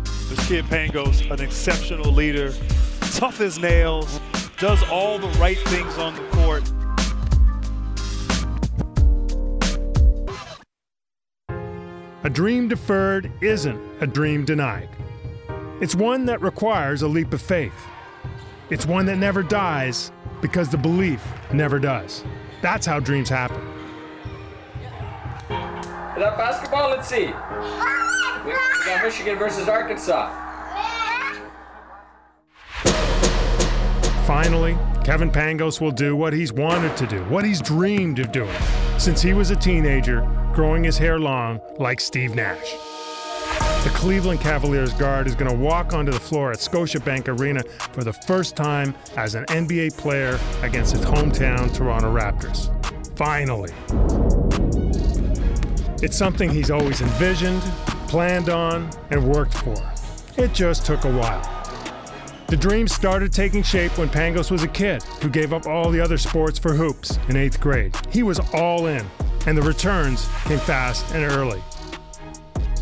This 0.05 0.46
kid 0.46 0.66
Pangos, 0.66 1.29
an 1.33 1.40
exceptional 1.40 2.12
leader, 2.12 2.55
tough 3.12 3.40
as 3.40 3.59
nails, 3.59 4.20
does 4.57 4.81
all 4.88 5.18
the 5.18 5.26
right 5.40 5.59
things 5.59 5.98
on 5.98 6.14
the 6.14 6.22
court. 6.29 6.62
A 12.22 12.31
dream 12.31 12.68
deferred 12.68 13.33
isn't 13.40 13.81
a 14.00 14.07
dream 14.07 14.44
denied. 14.44 14.88
It's 15.81 15.95
one 15.95 16.27
that 16.27 16.43
requires 16.43 17.01
a 17.01 17.09
leap 17.09 17.33
of 17.33 17.40
faith. 17.40 17.73
It's 18.69 18.85
one 18.85 19.07
that 19.07 19.16
never 19.16 19.43
dies 19.43 20.12
because 20.43 20.69
the 20.69 20.77
belief 20.77 21.27
never 21.55 21.79
does. 21.79 22.23
That's 22.61 22.85
how 22.85 23.01
dreams 23.01 23.31
happen. 23.31 23.66
That 25.49 26.37
basketball, 26.37 26.90
let's 26.90 27.09
see. 27.09 27.27
We 27.27 28.53
got 28.85 29.03
Michigan 29.03 29.38
versus 29.38 29.69
Arkansas. 29.69 30.29
Finally, 34.27 34.77
Kevin 35.03 35.31
Pangos 35.31 35.81
will 35.81 35.90
do 35.90 36.14
what 36.14 36.35
he's 36.35 36.53
wanted 36.53 36.95
to 36.99 37.07
do, 37.07 37.25
what 37.25 37.43
he's 37.43 37.62
dreamed 37.62 38.19
of 38.19 38.31
doing 38.33 38.55
since 38.99 39.23
he 39.23 39.33
was 39.33 39.51
a 39.51 39.57
teenager, 39.57 40.21
growing 40.55 40.85
his 40.85 40.99
hair 40.99 41.19
long 41.19 41.59
like 41.79 42.01
Steve 42.01 42.35
Nash. 42.35 42.77
The 43.83 43.90
Cleveland 43.95 44.40
Cavaliers 44.40 44.93
guard 44.93 45.27
is 45.27 45.35
going 45.35 45.51
to 45.51 45.57
walk 45.57 45.95
onto 45.95 46.12
the 46.12 46.21
floor 46.21 46.53
at 46.53 46.59
Scotiabank 46.59 47.29
Arena 47.29 47.62
for 47.93 48.05
the 48.05 48.12
first 48.12 48.55
time 48.55 48.95
as 49.16 49.35
an 49.35 49.47
NBA 49.47 49.97
player 49.97 50.38
against 50.62 50.95
his 50.95 51.03
hometown 51.03 51.75
Toronto 51.75 52.14
Raptors. 52.14 52.69
Finally. 53.16 53.73
It's 56.03 56.16
something 56.16 56.51
he's 56.51 56.71
always 56.71 57.01
envisioned, 57.01 57.62
planned 58.07 58.51
on, 58.51 58.90
and 59.11 59.27
worked 59.27 59.55
for. 59.55 59.75
It 60.37 60.53
just 60.53 60.85
took 60.85 61.05
a 61.05 61.11
while. 61.11 61.43
The 62.49 62.59
dream 62.59 62.87
started 62.87 63.33
taking 63.33 63.62
shape 63.62 63.97
when 63.97 64.11
Pangos 64.11 64.51
was 64.51 64.62
a 64.62 64.69
kid 64.69 65.03
who 65.23 65.31
gave 65.31 65.55
up 65.55 65.66
all 65.66 65.90
the 65.90 66.01
other 66.01 66.19
sports 66.19 66.59
for 66.59 66.75
hoops 66.75 67.19
in 67.31 67.37
eighth 67.37 67.61
grade. 67.61 67.97
He 68.11 68.25
was 68.25 68.40
all 68.53 68.88
in, 68.88 69.07
and 69.47 69.57
the 69.57 69.62
returns 69.62 70.29
came 70.45 70.59
fast 70.59 71.14
and 71.14 71.25
early. 71.25 71.62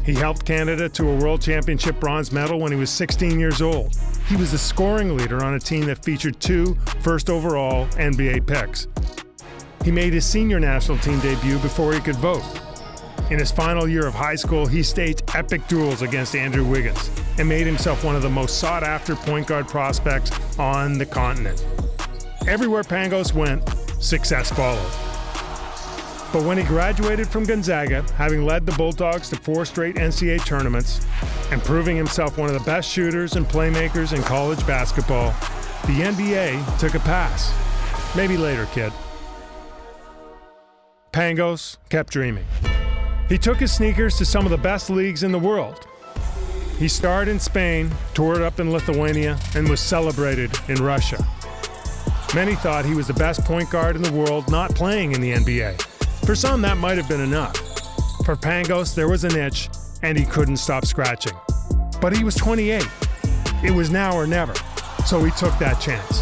He 0.09 0.15
helped 0.15 0.47
Canada 0.47 0.89
to 0.89 1.11
a 1.11 1.17
World 1.17 1.43
Championship 1.43 2.01
bronze 2.01 2.33
medal 2.33 2.59
when 2.59 2.73
he 2.73 2.79
was 2.79 2.89
16 2.89 3.39
years 3.39 3.61
old. 3.61 3.95
He 4.27 4.37
was 4.37 4.53
the 4.53 4.57
scoring 4.57 5.15
leader 5.19 5.45
on 5.45 5.53
a 5.53 5.61
team 5.61 5.85
that 5.85 6.03
featured 6.03 6.41
two 6.41 6.79
first 7.03 7.29
overall 7.29 7.85
NBA 7.89 8.47
picks. 8.47 8.87
He 9.85 9.91
made 9.91 10.15
his 10.15 10.25
senior 10.25 10.59
national 10.59 10.97
team 11.01 11.21
debut 11.21 11.59
before 11.59 11.93
he 11.93 12.01
could 12.01 12.17
vote. 12.17 12.43
In 13.31 13.39
his 13.39 13.51
final 13.51 13.87
year 13.87 14.07
of 14.07 14.15
high 14.15 14.37
school, 14.37 14.65
he 14.65 14.83
staged 14.83 15.25
epic 15.35 15.69
duels 15.69 16.01
against 16.01 16.35
Andrew 16.35 16.65
Wiggins 16.65 17.11
and 17.37 17.47
made 17.47 17.67
himself 17.67 18.03
one 18.03 18.17
of 18.17 18.23
the 18.23 18.31
most 18.31 18.61
sought 18.61 18.85
after 18.85 19.15
point 19.15 19.47
guard 19.47 19.69
prospects 19.69 20.31
on 20.59 20.97
the 20.97 21.05
continent. 21.05 21.63
Everywhere 22.47 22.83
Pangos 22.83 23.35
went, 23.35 23.63
success 24.03 24.51
followed. 24.51 25.18
But 26.31 26.43
when 26.43 26.59
he 26.59 26.65
graduated 26.65 27.27
from 27.27 27.45
Gonzaga, 27.45 28.05
having 28.17 28.45
led 28.45 28.67
the 28.67 28.73
Bulldogs 28.73 29.31
to 29.31 29.37
four 29.37 29.65
straight 29.65 29.97
NCAA 29.97 30.45
tournaments 30.45 31.07
and 31.51 31.63
proving 31.63 31.97
himself 31.97 32.37
one 32.37 32.51
of 32.51 32.55
the 32.55 32.65
best 32.65 32.91
shooters 32.91 33.37
and 33.37 33.47
playmakers 33.47 34.15
in 34.15 34.23
college 34.23 34.65
basketball, 34.67 35.31
the 35.87 36.03
NBA 36.03 36.79
took 36.79 36.95
a 36.95 37.01
pass. 37.01 37.55
Maybe 38.15 38.37
later, 38.37 38.67
kid. 38.73 38.93
Pangos 41.13 41.79
kept 41.89 42.13
dreaming. 42.13 42.45
He 43.31 43.39
took 43.39 43.59
his 43.59 43.73
sneakers 43.73 44.17
to 44.19 44.27
some 44.27 44.45
of 44.45 44.51
the 44.51 44.59
best 44.59 44.91
leagues 44.91 45.23
in 45.23 45.33
the 45.33 45.39
world. 45.39 45.87
He 46.79 46.89
starred 46.89 47.29
in 47.29 47.41
Spain, 47.41 47.91
toured 48.13 48.43
up 48.43 48.61
in 48.61 48.71
Lithuania, 48.71 49.39
and 49.55 49.69
was 49.69 49.81
celebrated 49.81 50.51
in 50.69 50.77
Russia. 50.77 51.27
Many 52.35 52.55
thought 52.55 52.85
he 52.85 52.95
was 52.95 53.07
the 53.07 53.15
best 53.15 53.45
point 53.45 53.71
guard 53.71 53.97
in 53.97 54.03
the 54.03 54.13
world 54.13 54.51
not 54.51 54.75
playing 54.75 55.13
in 55.13 55.23
the 55.23 55.33
NBA. 55.33 55.88
For 56.29 56.35
some, 56.35 56.61
that 56.61 56.77
might 56.77 56.99
have 56.99 57.09
been 57.09 57.23
enough. 57.23 57.57
For 58.27 58.37
Pangos, 58.37 58.95
there 58.95 59.09
was 59.09 59.25
an 59.25 59.35
itch, 59.35 59.71
and 60.03 60.19
he 60.19 60.27
couldn't 60.27 60.59
stop 60.59 60.85
scratching. 60.85 61.33
But 62.03 62.15
he 62.15 62.23
was 62.23 62.35
28. 62.35 62.87
It 63.65 63.71
was 63.71 63.89
now 63.89 64.15
or 64.15 64.27
never, 64.27 64.53
so 65.07 65.25
he 65.25 65.31
took 65.31 65.59
that 65.59 65.81
chance. 65.81 66.21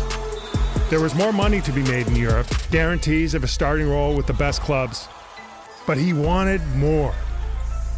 There 0.91 1.01
was 1.01 1.17
more 1.17 1.33
money 1.33 1.61
to 1.61 1.73
be 1.73 1.83
made 1.83 2.07
in 2.07 2.15
Europe, 2.15 2.47
guarantees 2.71 3.35
of 3.35 3.43
a 3.43 3.49
starting 3.49 3.91
role 3.91 4.15
with 4.15 4.29
the 4.29 4.33
best 4.35 4.61
clubs. 4.61 5.09
But 5.89 5.99
he 5.99 6.13
wanted 6.13 6.65
more. 6.77 7.13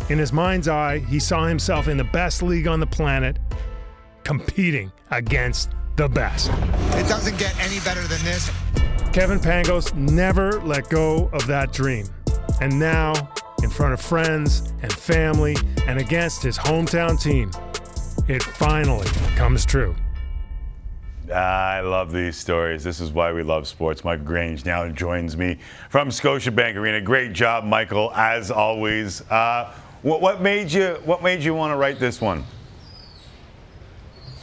In 0.09 0.17
his 0.19 0.33
mind's 0.33 0.67
eye, 0.67 1.01
he 1.01 1.21
saw 1.21 1.45
himself 1.45 1.89
in 1.89 1.99
the 1.99 2.05
best 2.05 2.43
league 2.43 2.69
on 2.69 2.81
the 2.81 2.87
planet, 2.87 3.39
competing 4.25 4.91
against 5.11 5.73
the 5.97 6.09
best. 6.09 6.49
It 6.95 7.07
doesn't 7.07 7.37
get 7.37 7.55
any 7.63 7.81
better 7.81 8.01
than 8.01 8.25
this. 8.25 8.51
Kevin 9.13 9.41
Pangos 9.41 9.95
never 9.95 10.61
let 10.61 10.89
go 10.89 11.29
of 11.33 11.47
that 11.47 11.73
dream. 11.73 12.07
And 12.61 12.79
now, 12.79 13.13
in 13.63 13.71
front 13.71 13.93
of 13.93 14.01
friends 14.01 14.73
and 14.83 14.93
family 14.93 15.57
and 15.87 15.99
against 15.99 16.43
his 16.43 16.59
hometown 16.59 17.21
team, 17.21 17.51
it 18.29 18.43
finally 18.43 19.09
comes 19.37 19.65
true. 19.65 19.95
I 21.33 21.81
love 21.81 22.13
these 22.13 22.37
stories. 22.37 22.83
This 22.85 23.01
is 23.01 23.11
why 23.11 23.33
we 23.33 23.43
love 23.43 23.67
sports. 23.67 24.05
Mike 24.05 24.25
Grange 24.25 24.65
now 24.65 24.89
joins 24.89 25.37
me 25.37 25.59
from 25.91 26.09
Scotiabank 26.09 26.77
Arena. 26.77 27.01
Great 27.01 27.33
job, 27.33 27.65
Michael, 27.65 28.13
as 28.15 28.51
always. 28.51 29.23
Uh, 29.31 29.73
what, 30.03 30.21
what 30.21 30.41
made 30.41 30.71
you 30.71 30.99
What 31.05 31.23
made 31.23 31.43
you 31.43 31.55
want 31.55 31.73
to 31.73 31.77
write 31.77 31.99
this 31.99 32.21
one? 32.21 32.45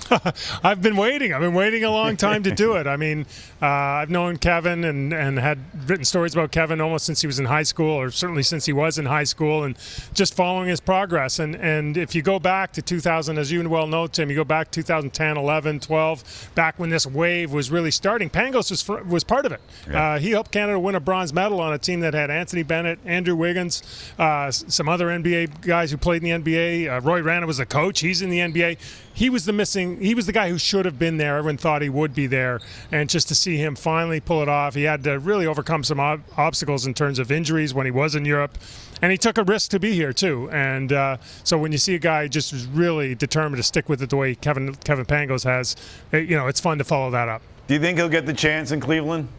I've 0.63 0.81
been 0.81 0.95
waiting. 0.95 1.33
I've 1.33 1.41
been 1.41 1.53
waiting 1.53 1.83
a 1.83 1.89
long 1.89 2.17
time 2.17 2.43
to 2.43 2.51
do 2.51 2.73
it. 2.73 2.87
I 2.87 2.97
mean, 2.97 3.25
uh, 3.61 3.65
I've 3.65 4.09
known 4.09 4.37
Kevin 4.37 4.83
and, 4.83 5.13
and 5.13 5.39
had 5.39 5.59
written 5.89 6.05
stories 6.05 6.33
about 6.33 6.51
Kevin 6.51 6.81
almost 6.81 7.05
since 7.05 7.21
he 7.21 7.27
was 7.27 7.39
in 7.39 7.45
high 7.45 7.63
school, 7.63 7.91
or 7.91 8.11
certainly 8.11 8.43
since 8.43 8.65
he 8.65 8.73
was 8.73 8.97
in 8.97 9.05
high 9.05 9.23
school, 9.23 9.63
and 9.63 9.77
just 10.13 10.33
following 10.33 10.69
his 10.69 10.79
progress. 10.79 11.39
And 11.39 11.55
and 11.55 11.97
if 11.97 12.13
you 12.13 12.21
go 12.21 12.39
back 12.39 12.73
to 12.73 12.81
2000, 12.81 13.37
as 13.37 13.51
you 13.51 13.67
well 13.67 13.87
know, 13.87 14.07
Tim, 14.07 14.29
you 14.29 14.35
go 14.35 14.43
back 14.43 14.71
2010, 14.71 15.37
11, 15.37 15.79
12, 15.79 16.51
back 16.55 16.77
when 16.77 16.89
this 16.89 17.07
wave 17.07 17.51
was 17.51 17.71
really 17.71 17.91
starting, 17.91 18.29
Pangos 18.29 18.69
was 18.69 18.87
was 19.05 19.23
part 19.23 19.45
of 19.45 19.51
it. 19.51 19.61
Yeah. 19.89 20.13
Uh, 20.13 20.19
he 20.19 20.31
helped 20.31 20.51
Canada 20.51 20.79
win 20.79 20.95
a 20.95 20.99
bronze 20.99 21.33
medal 21.33 21.59
on 21.59 21.73
a 21.73 21.79
team 21.79 22.01
that 22.01 22.13
had 22.13 22.29
Anthony 22.29 22.63
Bennett, 22.63 22.99
Andrew 23.05 23.35
Wiggins, 23.35 23.81
uh, 24.19 24.51
some 24.51 24.87
other 24.87 25.07
NBA 25.07 25.61
guys 25.61 25.91
who 25.91 25.97
played 25.97 26.23
in 26.23 26.43
the 26.43 26.51
NBA. 26.51 26.97
Uh, 26.97 27.01
Roy 27.01 27.21
Rana 27.21 27.47
was 27.47 27.57
the 27.57 27.65
coach. 27.65 28.01
He's 28.01 28.21
in 28.21 28.29
the 28.29 28.39
NBA. 28.39 28.77
He 29.15 29.29
was 29.29 29.45
the 29.45 29.53
missing. 29.53 30.01
He 30.01 30.13
was 30.13 30.25
the 30.25 30.33
guy 30.33 30.49
who 30.49 30.57
should 30.57 30.83
have 30.83 30.99
been 30.99 31.15
there. 31.15 31.37
Everyone 31.37 31.55
thought 31.55 31.81
he 31.81 31.87
would 31.87 32.13
be 32.13 32.27
there, 32.27 32.59
and 32.91 33.09
just 33.09 33.29
to 33.29 33.35
see 33.35 33.55
him 33.55 33.75
finally 33.75 34.19
pull 34.19 34.41
it 34.41 34.49
off, 34.49 34.75
he 34.75 34.83
had 34.83 35.05
to 35.05 35.17
really 35.19 35.47
overcome 35.47 35.85
some 35.85 36.01
ob- 36.01 36.23
obstacles 36.35 36.85
in 36.85 36.93
terms 36.93 37.17
of 37.17 37.31
injuries 37.31 37.73
when 37.73 37.85
he 37.85 37.91
was 37.91 38.13
in 38.13 38.25
Europe, 38.25 38.57
and 39.01 39.13
he 39.13 39.17
took 39.17 39.37
a 39.37 39.43
risk 39.43 39.71
to 39.71 39.79
be 39.79 39.93
here 39.93 40.11
too. 40.11 40.49
And 40.51 40.91
uh, 40.91 41.17
so 41.45 41.57
when 41.57 41.71
you 41.71 41.77
see 41.77 41.95
a 41.95 41.99
guy 41.99 42.27
just 42.27 42.53
really 42.73 43.15
determined 43.15 43.55
to 43.57 43.63
stick 43.63 43.87
with 43.87 44.01
it 44.01 44.09
the 44.09 44.17
way 44.17 44.35
Kevin 44.35 44.75
Kevin 44.75 45.05
Pangos 45.05 45.45
has, 45.45 45.77
eh, 46.11 46.17
you 46.17 46.35
know, 46.35 46.47
it's 46.47 46.59
fun 46.59 46.77
to 46.77 46.83
follow 46.83 47.09
that 47.11 47.29
up. 47.29 47.41
Do 47.67 47.73
you 47.73 47.79
think 47.79 47.97
he'll 47.97 48.09
get 48.09 48.25
the 48.25 48.33
chance 48.33 48.71
in 48.71 48.81
Cleveland? 48.81 49.29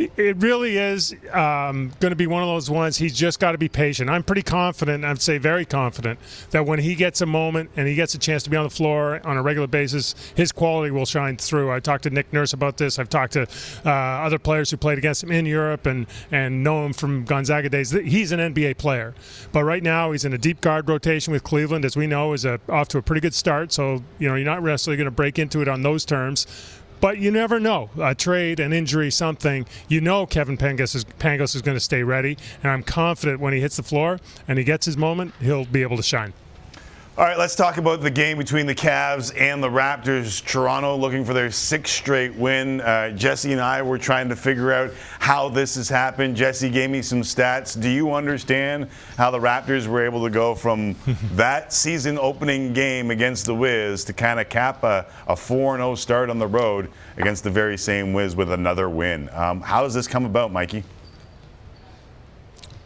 It 0.00 0.36
really 0.38 0.78
is 0.78 1.14
um, 1.32 1.92
going 2.00 2.10
to 2.10 2.16
be 2.16 2.26
one 2.26 2.42
of 2.42 2.48
those 2.48 2.70
ones. 2.70 2.96
He's 2.96 3.14
just 3.14 3.38
got 3.38 3.52
to 3.52 3.58
be 3.58 3.68
patient. 3.68 4.08
I'm 4.08 4.22
pretty 4.22 4.42
confident. 4.42 5.04
I'd 5.04 5.20
say 5.20 5.36
very 5.36 5.66
confident 5.66 6.18
that 6.50 6.64
when 6.64 6.78
he 6.78 6.94
gets 6.94 7.20
a 7.20 7.26
moment 7.26 7.70
and 7.76 7.86
he 7.86 7.94
gets 7.94 8.14
a 8.14 8.18
chance 8.18 8.42
to 8.44 8.50
be 8.50 8.56
on 8.56 8.64
the 8.64 8.70
floor 8.70 9.20
on 9.26 9.36
a 9.36 9.42
regular 9.42 9.66
basis, 9.66 10.14
his 10.34 10.52
quality 10.52 10.90
will 10.90 11.04
shine 11.04 11.36
through. 11.36 11.70
I 11.70 11.80
talked 11.80 12.04
to 12.04 12.10
Nick 12.10 12.32
Nurse 12.32 12.54
about 12.54 12.78
this. 12.78 12.98
I've 12.98 13.10
talked 13.10 13.34
to 13.34 13.46
uh, 13.84 13.90
other 13.90 14.38
players 14.38 14.70
who 14.70 14.78
played 14.78 14.96
against 14.96 15.22
him 15.22 15.32
in 15.32 15.44
Europe 15.44 15.84
and 15.84 16.06
and 16.30 16.64
know 16.64 16.86
him 16.86 16.92
from 16.94 17.24
Gonzaga 17.24 17.68
days. 17.68 17.90
He's 17.90 18.32
an 18.32 18.40
NBA 18.40 18.78
player, 18.78 19.14
but 19.52 19.64
right 19.64 19.82
now 19.82 20.12
he's 20.12 20.24
in 20.24 20.32
a 20.32 20.38
deep 20.38 20.60
guard 20.62 20.88
rotation 20.88 21.32
with 21.32 21.44
Cleveland, 21.44 21.84
as 21.84 21.96
we 21.96 22.06
know, 22.06 22.32
is 22.32 22.44
a, 22.44 22.58
off 22.68 22.88
to 22.88 22.98
a 22.98 23.02
pretty 23.02 23.20
good 23.20 23.34
start. 23.34 23.72
So 23.72 24.02
you 24.18 24.28
know 24.28 24.34
you're 24.34 24.46
not 24.46 24.62
necessarily 24.62 24.96
going 24.96 25.04
to 25.06 25.10
break 25.10 25.38
into 25.38 25.60
it 25.60 25.68
on 25.68 25.82
those 25.82 26.04
terms. 26.04 26.46
But 27.00 27.18
you 27.18 27.30
never 27.30 27.58
know. 27.58 27.90
A 27.98 28.14
trade, 28.14 28.60
an 28.60 28.72
injury, 28.72 29.10
something. 29.10 29.66
You 29.88 30.00
know 30.00 30.26
Kevin 30.26 30.58
Pangos 30.58 30.94
is, 30.94 31.04
Pangos 31.04 31.54
is 31.54 31.62
going 31.62 31.76
to 31.76 31.80
stay 31.80 32.02
ready. 32.02 32.36
And 32.62 32.70
I'm 32.70 32.82
confident 32.82 33.40
when 33.40 33.54
he 33.54 33.60
hits 33.60 33.76
the 33.76 33.82
floor 33.82 34.18
and 34.46 34.58
he 34.58 34.64
gets 34.64 34.86
his 34.86 34.96
moment, 34.96 35.34
he'll 35.40 35.64
be 35.64 35.82
able 35.82 35.96
to 35.96 36.02
shine. 36.02 36.32
All 37.20 37.26
right, 37.26 37.36
let's 37.36 37.54
talk 37.54 37.76
about 37.76 38.00
the 38.00 38.10
game 38.10 38.38
between 38.38 38.64
the 38.64 38.74
Cavs 38.74 39.38
and 39.38 39.62
the 39.62 39.68
Raptors. 39.68 40.42
Toronto 40.42 40.96
looking 40.96 41.22
for 41.22 41.34
their 41.34 41.50
sixth 41.50 41.92
straight 41.92 42.34
win. 42.34 42.80
Uh, 42.80 43.10
Jesse 43.10 43.52
and 43.52 43.60
I 43.60 43.82
were 43.82 43.98
trying 43.98 44.30
to 44.30 44.36
figure 44.36 44.72
out 44.72 44.90
how 45.18 45.50
this 45.50 45.74
has 45.74 45.86
happened. 45.86 46.34
Jesse 46.34 46.70
gave 46.70 46.88
me 46.88 47.02
some 47.02 47.20
stats. 47.20 47.78
Do 47.78 47.90
you 47.90 48.14
understand 48.14 48.88
how 49.18 49.30
the 49.30 49.38
Raptors 49.38 49.86
were 49.86 50.02
able 50.02 50.24
to 50.24 50.30
go 50.30 50.54
from 50.54 50.96
that 51.34 51.74
season 51.74 52.18
opening 52.18 52.72
game 52.72 53.10
against 53.10 53.44
the 53.44 53.54
Wiz 53.54 54.02
to 54.04 54.14
kind 54.14 54.40
of 54.40 54.48
cap 54.48 54.82
a, 54.82 55.04
a 55.28 55.36
4 55.36 55.76
0 55.76 55.96
start 55.96 56.30
on 56.30 56.38
the 56.38 56.46
road 56.46 56.90
against 57.18 57.44
the 57.44 57.50
very 57.50 57.76
same 57.76 58.14
Wiz 58.14 58.34
with 58.34 58.50
another 58.50 58.88
win? 58.88 59.28
Um, 59.34 59.60
how 59.60 59.82
does 59.82 59.92
this 59.92 60.08
come 60.08 60.24
about, 60.24 60.52
Mikey? 60.52 60.84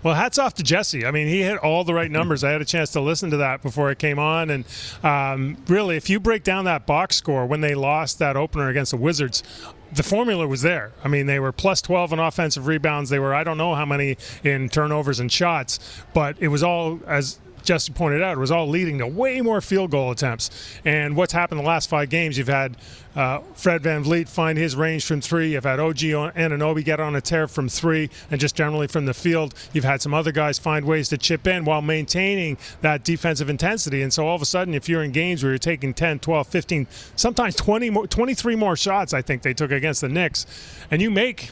Well, 0.05 0.14
hats 0.14 0.38
off 0.38 0.53
to 0.55 0.62
Jesse. 0.62 1.07
I 1.07 1.11
mean, 1.11 1.29
he 1.29 1.40
hit 1.40 1.57
all 1.57 1.83
the 1.83 1.95
right 1.95 2.11
numbers. 2.11 2.45
I 2.45 2.51
had 2.51 2.61
a 2.61 2.67
chance 2.67 2.90
to 2.93 3.01
listen 3.01 3.31
to 3.31 3.38
that 3.38 3.62
before 3.62 3.90
it 3.90 3.99
came 3.99 4.19
on. 4.19 4.51
And 4.51 4.64
um, 5.03 5.57
really, 5.67 5.97
if 5.97 6.11
you 6.11 6.21
break 6.21 6.45
down 6.45 6.67
that 6.67 6.87
box 6.87 7.17
score 7.17 7.47
when 7.47 7.62
they 7.62 7.75
lost 7.75 8.19
that 8.19 8.37
opener 8.37 8.69
against 8.69 8.90
the 8.90 8.99
Wizards, 8.99 9.43
the 9.90 10.03
formula 10.03 10.47
was 10.47 10.61
there. 10.61 10.93
I 11.03 11.09
mean, 11.09 11.25
they 11.25 11.40
were 11.40 11.53
plus 11.53 11.81
12 11.81 12.12
in 12.12 12.19
offensive 12.19 12.67
rebounds. 12.67 13.09
They 13.09 13.19
were, 13.19 13.35
I 13.35 13.45
don't 13.45 13.57
know 13.57 13.75
how 13.75 13.87
many 13.87 14.19
in 14.43 14.69
turnovers 14.69 15.21
and 15.21 15.33
shots, 15.33 15.81
but 16.12 16.37
it 16.38 16.49
was 16.49 16.62
all, 16.62 17.01
as 17.07 17.40
Justin 17.64 17.94
pointed 17.94 18.22
out, 18.22 18.37
it 18.37 18.40
was 18.40 18.50
all 18.50 18.68
leading 18.68 18.98
to 18.98 19.07
way 19.07 19.40
more 19.40 19.61
field 19.61 19.90
goal 19.90 20.11
attempts. 20.11 20.50
And 20.85 21.16
what's 21.16 21.33
happened 21.33 21.61
the 21.61 21.64
last 21.64 21.88
five 21.88 22.11
games, 22.11 22.38
you've 22.38 22.48
had 22.48 22.77
uh, 23.16 23.40
Fred 23.55 23.83
VanVleet 23.83 24.29
find 24.29 24.59
his 24.59 24.77
range 24.77 25.05
from 25.05 25.20
three. 25.20 25.53
You've 25.53 25.64
had 25.64 25.81
OG 25.81 26.03
and 26.05 26.53
Anunoby 26.53 26.85
get 26.85 27.00
on 27.00 27.14
a 27.14 27.20
tear 27.20 27.46
from 27.46 27.68
three 27.68 28.11
and 28.31 28.40
just 28.40 28.55
generally 28.55 28.87
from 28.87 29.07
the 29.07 29.14
field. 29.14 29.55
You've 29.72 29.85
had 29.85 30.03
some 30.03 30.12
other 30.12 30.33
guys 30.33 30.59
find 30.59 30.85
ways 30.85 31.09
to 31.11 31.18
chip 31.18 31.46
in 31.46 31.64
while 31.64 31.83
maintaining 31.83 32.59
that 32.81 33.05
defensive 33.05 33.48
intensity. 33.48 34.03
And 34.03 34.12
so 34.12 34.27
all 34.27 34.37
of 34.37 34.42
a 34.42 34.46
sudden, 34.46 34.74
if 34.74 34.88
you're 34.88 35.03
in 35.03 35.12
games 35.12 35.42
where 35.42 35.53
you're 35.53 35.59
taking 35.59 35.94
10, 35.94 36.18
12, 36.18 36.46
15, 36.46 36.87
sometimes 37.16 37.55
20 37.55 37.90
more, 37.90 38.07
23 38.07 38.57
more 38.57 38.77
shots, 38.77 39.14
I 39.14 39.22
think 39.22 39.42
they 39.42 39.55
took 39.55 39.70
against 39.70 40.00
the 40.00 40.09
Knicks, 40.09 40.46
and 40.90 41.00
you 41.00 41.11
make 41.11 41.50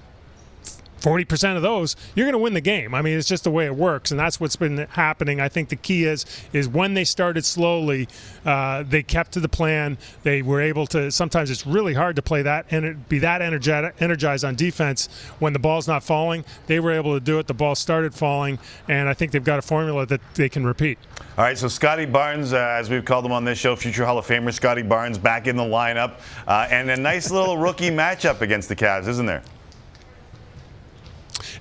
40% 1.03 1.57
of 1.57 1.63
those, 1.63 1.97
you're 2.15 2.25
going 2.25 2.33
to 2.33 2.39
win 2.39 2.55
the 2.55 2.61
game. 2.61 2.95
I 2.95 3.03
mean, 3.03 3.19
it's 3.19 3.29
just 3.29 3.45
the 3.45 3.51
way 3.51 3.67
it 3.67 3.75
works, 3.75 4.11
and 4.11 4.21
that's 4.21 4.39
what's 4.39 4.57
been 4.57 4.79
happening. 4.91 5.41
I 5.41 5.49
think 5.49 5.69
the 5.69 5.77
key 5.77 6.05
is 6.05 6.25
is 6.53 6.69
when 6.69 6.95
they 6.95 7.05
started 7.05 7.45
slowly, 7.45 8.09
uh, 8.45 8.85
they 8.85 9.03
kept 9.03 9.33
to 9.33 9.41
the 9.41 9.49
plan. 9.49 9.99
They 10.23 10.43
were 10.43 10.61
able 10.61 10.87
to. 10.89 11.11
Sometimes 11.11 11.51
it's 11.51 11.67
really 11.67 11.95
hard 11.95 12.17
to 12.17 12.23
play 12.23 12.43
that 12.43 12.67
and 12.71 13.09
be 13.09 13.19
that 13.19 13.43
energetic, 13.43 13.95
energized 14.01 14.45
on 14.45 14.55
defense 14.55 15.09
when 15.41 15.53
the 15.53 15.59
ball's 15.59 15.89
not 15.89 16.05
falling. 16.05 16.45
They 16.67 16.79
were 16.79 16.93
able 16.93 17.15
to 17.15 17.21
do 17.21 17.39
it. 17.39 17.47
The 17.47 17.55
ball 17.55 17.75
started 17.75 18.15
falling, 18.15 18.59
and 18.89 19.09
I 19.09 19.15
think 19.15 19.33
they've 19.33 19.43
got 19.43 19.59
a 19.59 19.63
formula 19.63 20.07
that 20.07 20.21
they 20.35 20.49
can 20.49 20.65
repeat. 20.65 20.99
All 21.37 21.45
right, 21.45 21.59
so 21.59 21.67
Scottie 21.67 22.07
Barnes, 22.07 22.53
uh, 22.53 22.77
as 22.79 22.91
we've 22.91 23.05
called 23.05 23.25
him 23.25 23.33
on 23.33 23.45
this 23.45 23.59
show, 23.59 23.75
future 23.75 24.05
Hall 24.05 24.19
of 24.19 24.27
Famer 24.27 24.53
Scottie 24.53 24.83
Barnes, 24.83 25.19
back 25.19 25.47
in 25.47 25.57
the 25.57 25.63
lineup, 25.63 26.21
uh, 26.47 26.69
and 26.71 26.91
a 26.91 26.97
nice 26.97 27.31
little 27.31 27.57
rookie 27.57 27.91
matchup 28.03 28.41
against 28.41 28.69
the 28.69 28.77
Cavs, 28.77 29.09
isn't 29.09 29.27
there? 29.27 29.43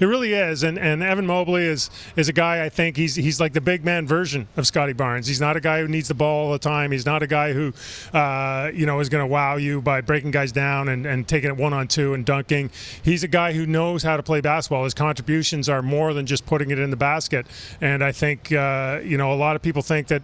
It 0.02 0.06
really 0.08 0.34
is, 0.34 0.64
and 0.64 0.80
and 0.80 1.04
Evan 1.04 1.28
Mobley 1.28 1.64
is 1.64 1.92
is 2.16 2.28
a 2.28 2.34
guy 2.34 2.66
I 2.66 2.70
think 2.70 2.98
he's 2.98 3.14
he's 3.14 3.40
like 3.40 3.54
the 3.54 3.62
big 3.62 3.86
man 3.86 4.08
version 4.08 4.48
of 4.58 4.66
Scottie 4.66 4.94
Barnes. 4.94 5.28
He's 5.28 5.40
not 5.40 5.56
a 5.56 5.60
guy 5.60 5.80
who 5.80 5.88
needs 5.88 6.08
the 6.08 6.16
ball 6.16 6.48
all 6.48 6.52
the 6.52 6.58
time. 6.58 6.92
He's 6.92 7.06
not 7.06 7.22
a 7.22 7.28
guy 7.28 7.54
who, 7.54 7.72
uh, 8.12 8.72
you 8.74 8.88
know, 8.88 9.00
is 9.00 9.10
going 9.10 9.22
to 9.22 9.28
wow 9.28 9.58
you 9.58 9.80
by 9.80 10.02
breaking 10.02 10.32
guys 10.32 10.52
down 10.52 10.90
and, 10.90 11.06
and 11.06 11.28
taking 11.28 11.52
it 11.52 11.56
one 11.56 11.72
on 11.72 11.88
two 11.88 12.16
and 12.16 12.26
dunking. 12.26 12.72
He's 13.04 13.24
a 13.24 13.28
guy 13.28 13.54
who 13.54 13.68
knows 13.68 14.02
how 14.02 14.18
to 14.18 14.24
play 14.24 14.42
basketball. 14.42 14.86
His 14.86 14.96
contributions 14.96 15.70
are 15.70 15.84
more 15.84 16.16
than 16.16 16.26
just 16.26 16.48
putting 16.48 16.72
it 16.72 16.80
in 16.80 16.90
the 16.90 16.98
basket, 16.98 17.46
and 17.80 18.04
I 18.04 18.12
think 18.12 18.52
uh, 18.52 19.02
you 19.04 19.20
know 19.20 19.32
a 19.32 19.36
lot 19.36 19.56
of 19.56 19.62
people 19.62 19.84
think 19.84 20.08
that 20.08 20.24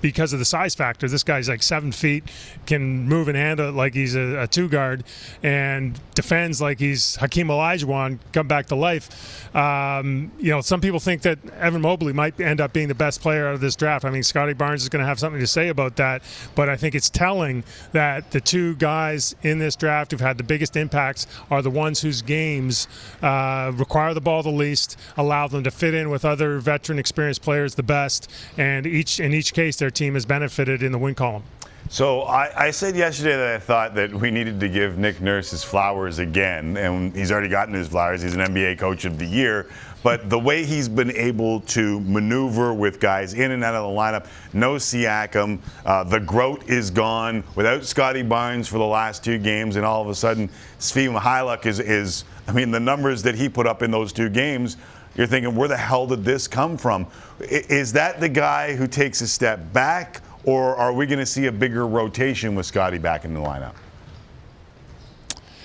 because 0.00 0.32
of 0.32 0.38
the 0.38 0.44
size 0.44 0.74
factor. 0.74 1.08
This 1.08 1.22
guy's 1.22 1.48
like 1.48 1.62
seven 1.62 1.92
feet, 1.92 2.24
can 2.66 3.08
move 3.08 3.28
and 3.28 3.36
handle 3.36 3.68
it 3.68 3.72
like 3.72 3.94
he's 3.94 4.14
a, 4.14 4.42
a 4.42 4.46
two 4.46 4.68
guard, 4.68 5.04
and 5.42 5.98
defends 6.14 6.60
like 6.60 6.78
he's 6.78 7.16
Hakeem 7.16 7.48
Olajuwon 7.48 8.18
come 8.32 8.48
back 8.48 8.66
to 8.66 8.74
life. 8.74 9.54
Um, 9.54 10.32
you 10.38 10.50
know, 10.50 10.60
some 10.60 10.80
people 10.80 11.00
think 11.00 11.22
that 11.22 11.38
Evan 11.58 11.80
Mobley 11.80 12.12
might 12.12 12.38
end 12.40 12.60
up 12.60 12.72
being 12.72 12.88
the 12.88 12.94
best 12.94 13.20
player 13.20 13.48
out 13.48 13.54
of 13.54 13.60
this 13.60 13.76
draft. 13.76 14.04
I 14.04 14.10
mean, 14.10 14.22
Scottie 14.22 14.54
Barnes 14.54 14.82
is 14.82 14.88
going 14.88 15.02
to 15.02 15.06
have 15.06 15.18
something 15.18 15.40
to 15.40 15.46
say 15.46 15.68
about 15.68 15.96
that, 15.96 16.22
but 16.54 16.68
I 16.68 16.76
think 16.76 16.94
it's 16.94 17.10
telling 17.10 17.64
that 17.92 18.30
the 18.32 18.40
two 18.40 18.74
guys 18.76 19.34
in 19.42 19.58
this 19.58 19.76
draft 19.76 20.10
who've 20.10 20.20
had 20.20 20.38
the 20.38 20.44
biggest 20.44 20.76
impacts 20.76 21.26
are 21.50 21.62
the 21.62 21.70
ones 21.70 22.00
whose 22.00 22.22
games 22.22 22.88
uh, 23.22 23.72
require 23.74 24.14
the 24.14 24.20
ball 24.20 24.42
the 24.42 24.50
least, 24.50 24.98
allow 25.16 25.46
them 25.48 25.64
to 25.64 25.70
fit 25.70 25.94
in 25.94 26.10
with 26.10 26.24
other 26.24 26.58
veteran, 26.58 26.98
experienced 26.98 27.42
players 27.42 27.74
the 27.74 27.82
best, 27.82 28.30
and 28.56 28.86
each 28.86 29.20
in 29.20 29.32
each 29.32 29.54
case 29.54 29.71
they're 29.76 29.90
team 29.90 30.14
has 30.14 30.26
benefited 30.26 30.82
in 30.82 30.92
the 30.92 30.98
win 30.98 31.14
column. 31.14 31.44
So 31.88 32.22
I, 32.22 32.66
I, 32.68 32.70
said 32.70 32.96
yesterday 32.96 33.36
that 33.36 33.54
I 33.56 33.58
thought 33.58 33.94
that 33.96 34.14
we 34.14 34.30
needed 34.30 34.60
to 34.60 34.68
give 34.68 34.96
Nick 34.96 35.20
Nurse 35.20 35.50
his 35.50 35.62
flowers 35.62 36.20
again, 36.20 36.76
and 36.76 37.14
he's 37.14 37.30
already 37.30 37.48
gotten 37.48 37.74
his 37.74 37.88
flowers. 37.88 38.22
He's 38.22 38.34
an 38.34 38.40
NBA 38.40 38.78
Coach 38.78 39.04
of 39.04 39.18
the 39.18 39.26
Year. 39.26 39.68
But 40.02 40.30
the 40.30 40.38
way 40.38 40.64
he's 40.64 40.88
been 40.88 41.12
able 41.12 41.60
to 41.60 42.00
maneuver 42.00 42.74
with 42.74 42.98
guys 42.98 43.34
in 43.34 43.50
and 43.50 43.62
out 43.62 43.74
of 43.74 43.82
the 43.82 43.96
lineup, 43.96 44.26
no 44.52 44.74
Siakam, 44.74 45.58
uh, 45.84 46.02
the 46.04 46.18
Groat 46.18 46.68
is 46.68 46.90
gone 46.90 47.44
without 47.54 47.84
Scottie 47.84 48.22
Barnes 48.22 48.68
for 48.68 48.78
the 48.78 48.86
last 48.86 49.22
two 49.22 49.38
games, 49.38 49.76
and 49.76 49.84
all 49.84 50.02
of 50.02 50.08
a 50.08 50.14
sudden, 50.14 50.48
Svi 50.78 51.14
Mykhailiuk 51.14 51.66
is, 51.66 51.78
is, 51.78 52.24
I 52.48 52.52
mean, 52.52 52.70
the 52.70 52.80
numbers 52.80 53.22
that 53.22 53.34
he 53.34 53.48
put 53.48 53.66
up 53.66 53.82
in 53.82 53.90
those 53.90 54.12
two 54.12 54.28
games 54.28 54.76
you're 55.16 55.26
thinking, 55.26 55.54
where 55.54 55.68
the 55.68 55.76
hell 55.76 56.06
did 56.06 56.24
this 56.24 56.48
come 56.48 56.76
from? 56.76 57.06
Is 57.40 57.92
that 57.92 58.20
the 58.20 58.28
guy 58.28 58.74
who 58.74 58.86
takes 58.86 59.20
a 59.20 59.28
step 59.28 59.72
back, 59.72 60.22
or 60.44 60.76
are 60.76 60.92
we 60.92 61.06
going 61.06 61.18
to 61.18 61.26
see 61.26 61.46
a 61.46 61.52
bigger 61.52 61.86
rotation 61.86 62.54
with 62.54 62.66
Scottie 62.66 62.98
back 62.98 63.24
in 63.24 63.34
the 63.34 63.40
lineup? 63.40 63.74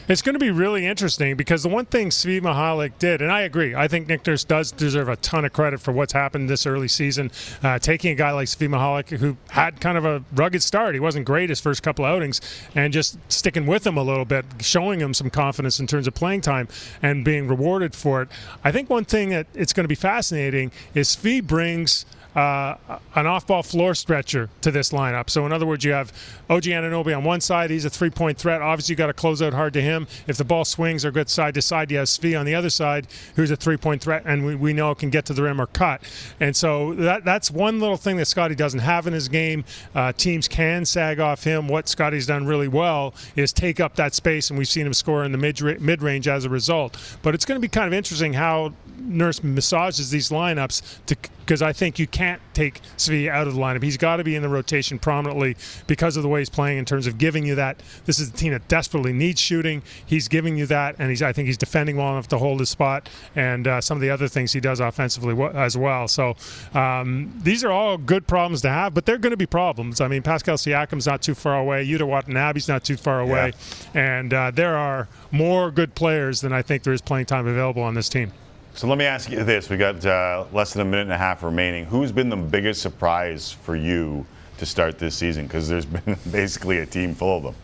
It's 0.07 0.21
going 0.21 0.35
to 0.35 0.39
be 0.39 0.51
really 0.51 0.85
interesting 0.85 1.35
because 1.35 1.63
the 1.63 1.69
one 1.69 1.85
thing 1.85 2.11
Svi 2.11 2.39
Mykhailiuk 2.39 2.97
did, 2.97 3.21
and 3.21 3.29
I 3.29 3.41
agree, 3.41 3.75
I 3.75 3.89
think 3.89 4.07
Nick 4.07 4.25
Nurse 4.25 4.45
does 4.45 4.71
deserve 4.71 5.09
a 5.09 5.17
ton 5.17 5.43
of 5.43 5.51
credit 5.51 5.81
for 5.81 5.91
what's 5.91 6.13
happened 6.13 6.49
this 6.49 6.65
early 6.65 6.87
season. 6.87 7.29
Uh, 7.61 7.77
taking 7.77 8.11
a 8.11 8.15
guy 8.15 8.31
like 8.31 8.47
Svi 8.47 8.69
Mykhailiuk 8.69 9.17
who 9.17 9.35
had 9.49 9.81
kind 9.81 9.97
of 9.97 10.05
a 10.05 10.23
rugged 10.33 10.63
start, 10.63 10.93
he 10.93 11.01
wasn't 11.01 11.25
great 11.25 11.49
his 11.49 11.59
first 11.59 11.83
couple 11.83 12.05
outings, 12.05 12.39
and 12.73 12.93
just 12.93 13.17
sticking 13.29 13.65
with 13.65 13.85
him 13.85 13.97
a 13.97 14.03
little 14.03 14.23
bit, 14.23 14.45
showing 14.61 15.01
him 15.01 15.13
some 15.13 15.29
confidence 15.29 15.77
in 15.77 15.87
terms 15.87 16.07
of 16.07 16.13
playing 16.13 16.39
time 16.39 16.69
and 17.01 17.25
being 17.25 17.45
rewarded 17.45 17.93
for 17.93 18.21
it. 18.21 18.29
I 18.63 18.71
think 18.71 18.89
one 18.89 19.03
thing 19.03 19.31
that 19.31 19.47
it's 19.53 19.73
going 19.73 19.83
to 19.83 19.89
be 19.89 19.95
fascinating 19.95 20.71
is 20.93 21.17
Svi 21.17 21.45
brings– 21.45 22.05
uh, 22.37 22.77
an 23.15 23.25
off-ball 23.25 23.63
floor 23.63 23.95
stretcher 23.95 24.47
to 24.61 24.69
this 24.69 24.91
lineup. 24.91 25.27
So 25.27 25.47
in 25.47 25.51
other 25.51 25.65
words, 25.65 25.83
you 25.83 25.91
have 25.93 26.13
OG 26.51 26.65
Anunoby 26.65 27.17
on 27.17 27.23
one 27.23 27.41
side. 27.41 27.71
He's 27.71 27.83
a 27.83 27.89
three-point 27.89 28.37
threat. 28.37 28.61
Obviously, 28.61 28.93
you 28.93 28.97
got 28.97 29.07
to 29.07 29.13
close 29.13 29.41
out 29.41 29.53
hard 29.53 29.73
to 29.73 29.81
him. 29.81 30.05
If 30.27 30.37
the 30.37 30.45
ball 30.45 30.63
swings 30.63 31.03
or 31.03 31.09
good 31.09 31.31
side 31.31 31.55
to 31.55 31.63
side, 31.63 31.89
you 31.89 31.97
have 31.97 32.05
Svi 32.05 32.39
on 32.39 32.45
the 32.45 32.53
other 32.53 32.69
side, 32.69 33.07
who's 33.35 33.49
a 33.49 33.55
three-point 33.55 34.03
threat, 34.03 34.21
and 34.23 34.45
we, 34.45 34.53
we 34.53 34.71
know 34.71 34.93
can 34.93 35.09
get 35.09 35.25
to 35.25 35.33
the 35.33 35.41
rim 35.41 35.59
or 35.59 35.65
cut. 35.65 36.03
And 36.39 36.55
so 36.55 36.93
that 36.93 37.25
that's 37.25 37.49
one 37.49 37.79
little 37.79 37.97
thing 37.97 38.17
that 38.17 38.27
Scottie 38.27 38.53
doesn't 38.53 38.81
have 38.81 39.07
in 39.07 39.13
his 39.13 39.29
game. 39.29 39.65
Uh, 39.95 40.11
teams 40.11 40.47
can 40.47 40.85
sag 40.85 41.19
off 41.19 41.43
him. 41.43 41.67
What 41.67 41.89
Scottie's 41.89 42.27
done 42.27 42.45
really 42.45 42.67
well 42.67 43.15
is 43.35 43.51
take 43.51 43.79
up 43.79 43.95
that 43.95 44.13
space, 44.13 44.51
and 44.51 44.59
we've 44.59 44.67
seen 44.67 44.85
him 44.85 44.93
score 44.93 45.23
in 45.23 45.31
the 45.31 45.39
mid 45.39 45.59
mid 45.81 46.03
range 46.03 46.27
as 46.27 46.45
a 46.45 46.49
result. 46.49 46.97
But 47.23 47.33
it's 47.33 47.45
going 47.45 47.59
to 47.59 47.61
be 47.61 47.67
kind 47.67 47.87
of 47.87 47.93
interesting 47.93 48.33
how 48.33 48.73
Nurse 48.99 49.43
massages 49.43 50.09
these 50.09 50.29
lineups 50.29 50.99
because 51.45 51.61
I 51.61 51.73
think 51.73 51.99
you 51.99 52.07
can 52.07 52.27
can't 52.27 52.41
take 52.53 52.81
Svi 52.97 53.29
out 53.29 53.47
of 53.47 53.53
the 53.53 53.59
lineup. 53.59 53.83
He's 53.83 53.95
got 53.95 54.17
to 54.17 54.23
be 54.23 54.35
in 54.35 54.41
the 54.41 54.49
rotation 54.49 54.99
prominently 54.99 55.55
because 55.85 56.17
of 56.17 56.23
the 56.23 56.29
way 56.29 56.41
he's 56.41 56.49
playing 56.49 56.77
in 56.77 56.83
terms 56.83 57.07
of 57.07 57.17
giving 57.17 57.45
you 57.45 57.55
that. 57.55 57.81
This 58.05 58.19
is 58.19 58.29
a 58.29 58.33
team 58.33 58.51
that 58.51 58.67
desperately 58.67 59.13
needs 59.13 59.39
shooting. 59.39 59.81
He's 60.05 60.27
giving 60.27 60.57
you 60.57 60.65
that, 60.65 60.95
and 60.99 61.09
he's 61.09 61.21
I 61.21 61.31
think 61.31 61.47
he's 61.47 61.57
defending 61.57 61.95
well 61.95 62.11
enough 62.11 62.27
to 62.29 62.37
hold 62.37 62.59
his 62.59 62.69
spot, 62.69 63.07
and 63.35 63.67
uh, 63.67 63.79
some 63.79 63.97
of 63.97 64.01
the 64.01 64.09
other 64.09 64.27
things 64.27 64.51
he 64.51 64.59
does 64.59 64.79
offensively 64.79 65.41
as 65.53 65.77
well. 65.77 66.07
So 66.07 66.35
um, 66.73 67.33
these 67.41 67.63
are 67.63 67.71
all 67.71 67.97
good 67.97 68.27
problems 68.27 68.61
to 68.63 68.69
have, 68.69 68.93
but 68.93 69.05
they're 69.05 69.17
going 69.17 69.31
to 69.31 69.37
be 69.37 69.45
problems. 69.45 70.01
I 70.01 70.07
mean, 70.07 70.23
Pascal 70.23 70.57
Siakam's 70.57 71.07
not 71.07 71.21
too 71.21 71.35
far 71.35 71.57
away. 71.57 71.85
Yuta 71.85 72.07
Watanabe's 72.07 72.67
not 72.67 72.83
too 72.83 72.97
far 72.97 73.21
away, 73.21 73.53
and 73.93 74.33
uh, 74.33 74.51
there 74.51 74.75
are 74.75 75.07
more 75.31 75.71
good 75.71 75.95
players 75.95 76.41
than 76.41 76.51
I 76.51 76.61
think 76.61 76.83
there 76.83 76.93
is 76.93 77.01
playing 77.01 77.27
time 77.27 77.47
available 77.47 77.83
on 77.83 77.93
this 77.93 78.09
team. 78.09 78.33
So 78.77 78.85
let 78.85 78.99
me 78.99 79.05
ask 79.05 79.31
you 79.31 79.43
this: 79.43 79.71
We 79.71 79.77
got 79.77 80.05
uh, 80.05 80.45
less 80.53 80.73
than 80.73 80.83
a 80.83 80.85
minute 80.85 81.01
and 81.01 81.11
a 81.11 81.17
half 81.17 81.41
remaining. 81.41 81.85
Who's 81.85 82.11
been 82.11 82.29
the 82.29 82.37
biggest 82.37 82.79
surprise 82.79 83.51
for 83.51 83.75
you 83.75 84.23
to 84.59 84.67
start 84.67 84.99
this 84.99 85.15
season? 85.15 85.47
Because 85.47 85.67
there's 85.67 85.85
been 85.87 86.15
basically 86.29 86.77
a 86.77 86.85
team 86.85 87.15
full 87.15 87.37
of 87.37 87.43
them. 87.43 87.55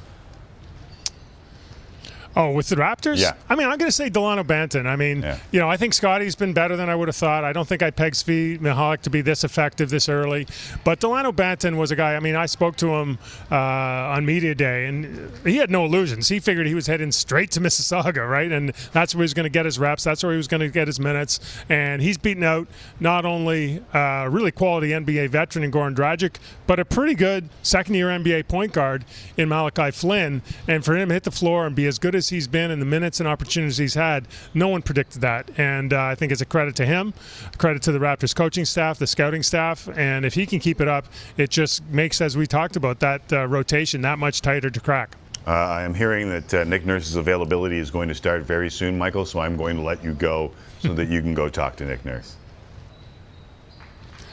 Oh, 2.35 2.51
with 2.51 2.69
the 2.69 2.75
Raptors? 2.75 3.19
Yeah. 3.19 3.33
I 3.47 3.55
mean, 3.55 3.67
I'm 3.67 3.77
going 3.77 3.89
to 3.89 3.95
say 3.95 4.09
Delano 4.09 4.43
Banton. 4.43 4.87
I 4.87 4.95
mean, 4.95 5.25
you 5.51 5.59
know, 5.59 5.69
I 5.69 5.77
think 5.77 5.93
Scottie's 5.93 6.35
been 6.35 6.53
better 6.53 6.75
than 6.75 6.89
I 6.89 6.95
would 6.95 7.07
have 7.07 7.15
thought. 7.15 7.43
I 7.43 7.53
don't 7.53 7.67
think 7.67 7.83
I 7.83 7.91
pegged 7.91 8.15
Svi 8.15 8.59
Mykhailiuk 8.59 9.01
to 9.01 9.09
be 9.09 9.21
this 9.21 9.43
effective 9.43 9.89
this 9.89 10.09
early. 10.09 10.47
But 10.83 10.99
Delano 10.99 11.31
Banton 11.31 11.77
was 11.77 11.91
a 11.91 11.95
guy, 11.95 12.15
I 12.15 12.19
mean, 12.19 12.35
I 12.35 12.47
spoke 12.47 12.75
to 12.77 12.87
him 12.95 13.19
uh, 13.51 13.55
on 13.55 14.25
Media 14.25 14.55
Day, 14.55 14.87
and 14.87 15.31
he 15.45 15.57
had 15.57 15.69
no 15.69 15.85
illusions. 15.85 16.29
He 16.29 16.39
figured 16.39 16.65
he 16.67 16.75
was 16.75 16.87
heading 16.87 17.11
straight 17.11 17.51
to 17.51 17.59
Mississauga, 17.61 18.27
right? 18.27 18.51
And 18.51 18.69
that's 18.91 19.13
where 19.13 19.21
he 19.21 19.25
was 19.25 19.33
going 19.33 19.45
to 19.45 19.49
get 19.49 19.65
his 19.65 19.77
reps. 19.77 20.03
That's 20.03 20.23
where 20.23 20.31
he 20.31 20.37
was 20.37 20.47
going 20.47 20.61
to 20.61 20.69
get 20.69 20.87
his 20.87 20.99
minutes. 20.99 21.39
And 21.69 22.01
he's 22.01 22.17
beaten 22.17 22.43
out 22.43 22.67
not 22.99 23.25
only 23.25 23.83
a 23.93 24.27
really 24.29 24.51
quality 24.51 24.89
NBA 24.89 25.29
veteran 25.29 25.63
in 25.63 25.71
Goran 25.71 25.95
Dragic, 25.95 26.37
but 26.65 26.79
a 26.79 26.85
pretty 26.85 27.13
good 27.13 27.49
second 27.61 27.95
year 27.95 28.07
NBA 28.07 28.47
point 28.47 28.73
guard 28.73 29.05
in 29.37 29.49
Malachi 29.49 29.91
Flynn. 29.91 30.41
And 30.67 30.83
for 30.83 30.95
him 30.95 31.09
to 31.09 31.13
hit 31.13 31.23
the 31.23 31.31
floor 31.31 31.65
and 31.67 31.75
be 31.75 31.85
as 31.85 31.99
good 31.99 32.15
as 32.15 32.22
he's 32.29 32.47
been 32.47 32.71
in 32.71 32.79
the 32.79 32.85
minutes 32.85 33.19
and 33.19 33.27
opportunities 33.27 33.77
he's 33.77 33.93
had, 33.93 34.27
no 34.53 34.67
one 34.67 34.81
predicted 34.81 35.21
that. 35.21 35.49
And 35.57 35.93
uh, 35.93 36.01
I 36.03 36.15
think 36.15 36.31
it's 36.31 36.41
a 36.41 36.45
credit 36.45 36.75
to 36.77 36.85
him, 36.85 37.13
a 37.53 37.57
credit 37.57 37.81
to 37.83 37.91
the 37.91 37.99
Raptors 37.99 38.35
coaching 38.35 38.65
staff, 38.65 38.99
the 38.99 39.07
scouting 39.07 39.43
staff. 39.43 39.89
And 39.97 40.25
if 40.25 40.33
he 40.33 40.45
can 40.45 40.59
keep 40.59 40.81
it 40.81 40.87
up, 40.87 41.05
it 41.37 41.49
just 41.49 41.83
makes, 41.85 42.21
as 42.21 42.37
we 42.37 42.47
talked 42.47 42.75
about, 42.75 42.99
that 42.99 43.31
uh, 43.31 43.47
rotation 43.47 44.01
that 44.01 44.19
much 44.19 44.41
tighter 44.41 44.69
to 44.69 44.79
crack. 44.79 45.15
Uh, 45.45 45.51
I 45.51 45.83
am 45.83 45.93
hearing 45.93 46.29
that 46.29 46.53
uh, 46.53 46.63
Nick 46.63 46.85
Nurse's 46.85 47.17
availability 47.17 47.77
is 47.77 47.91
going 47.91 48.07
to 48.07 48.15
start 48.15 48.43
very 48.43 48.69
soon, 48.69 48.97
Michael. 48.97 49.25
So 49.25 49.39
I'm 49.39 49.57
going 49.57 49.75
to 49.75 49.81
let 49.81 50.03
you 50.03 50.13
go 50.13 50.51
so 50.79 50.93
that 50.93 51.09
you 51.09 51.21
can 51.21 51.33
go 51.33 51.49
talk 51.49 51.75
to 51.77 51.85
Nick 51.85 52.05
Nurse. 52.05 52.37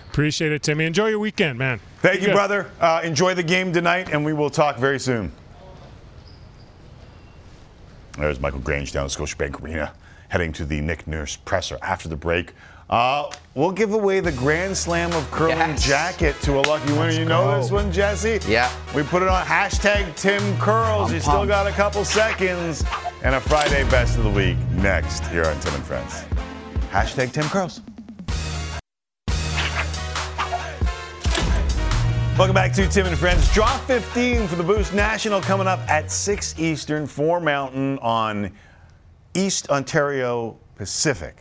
Appreciate 0.09 0.53
it, 0.53 0.63
Timmy. 0.63 0.85
Enjoy 0.87 1.07
your 1.07 1.21
weekend, 1.21 1.59
man. 1.59 1.81
Thank 2.01 2.17
Be 2.17 2.21
you, 2.23 2.27
good. 2.29 2.35
brother. 2.35 2.71
Uh, 2.81 3.01
enjoy 3.05 3.35
the 3.35 3.43
game 3.43 3.73
tonight, 3.73 4.11
and 4.13 4.25
we 4.25 4.33
will 4.33 4.51
talk 4.51 4.77
very 4.77 4.99
soon. 4.99 5.31
There's 8.19 8.41
Michael 8.41 8.61
Grange 8.61 8.93
down 8.93 9.05
at 9.05 9.11
Scotiabank 9.11 9.63
Arena, 9.63 9.93
heading 10.29 10.53
to 10.55 10.65
the 10.65 10.81
Nick 10.81 11.07
Nurse 11.07 11.37
presser 11.37 11.79
after 11.83 12.09
the 12.09 12.17
break. 12.17 12.53
Uh, 12.89 13.31
we'll 13.55 13.71
give 13.71 13.93
away 13.93 14.19
the 14.19 14.33
Grand 14.33 14.77
Slam 14.77 15.13
of 15.13 15.31
Curling 15.31 15.57
Yes. 15.59 15.87
jacket 15.87 16.35
to 16.43 16.59
a 16.59 16.63
lucky 16.63 16.93
winner. 16.93 17.13
You 17.13 17.25
know 17.25 17.45
go. 17.45 17.61
this 17.61 17.71
one, 17.71 17.93
Jesse? 17.93 18.41
Yeah. 18.49 18.69
We 18.97 19.05
put 19.05 19.23
it 19.23 19.29
on 19.29 19.47
hashtag 19.47 20.15
Tim 20.17 20.43
Curls. 20.59 21.11
I'm 21.11 21.15
you 21.15 21.21
still 21.21 21.47
got 21.47 21.69
a 21.69 21.71
couple 21.71 22.05
seconds. 22.05 22.85
And 23.23 23.35
a 23.37 23.41
Friday 23.41 23.85
best 23.91 24.19
of 24.19 24.25
the 24.25 24.31
week 24.31 24.57
next 24.73 25.25
here 25.29 25.45
on 25.45 25.59
Tim 25.61 25.75
and 25.75 25.85
Friends. 25.85 26.25
Hashtag 26.91 27.33
Tim 27.33 27.45
Curls. 27.45 27.81
Welcome 32.41 32.55
back 32.55 32.73
to 32.73 32.89
Tim 32.89 33.05
and 33.05 33.19
Friends. 33.19 33.53
Draw 33.53 33.77
15 33.81 34.47
for 34.49 34.57
the 34.57 34.63
Boost 34.63 34.95
National 34.95 35.43
coming 35.43 35.67
up 35.67 35.79
at 35.91 36.11
6 36.11 36.59
Eastern, 36.59 37.07
4 37.07 37.39
Mountain 37.39 37.99
on 37.99 38.51
East 39.35 39.69
Ontario 39.69 40.57
Pacific. 40.75 41.37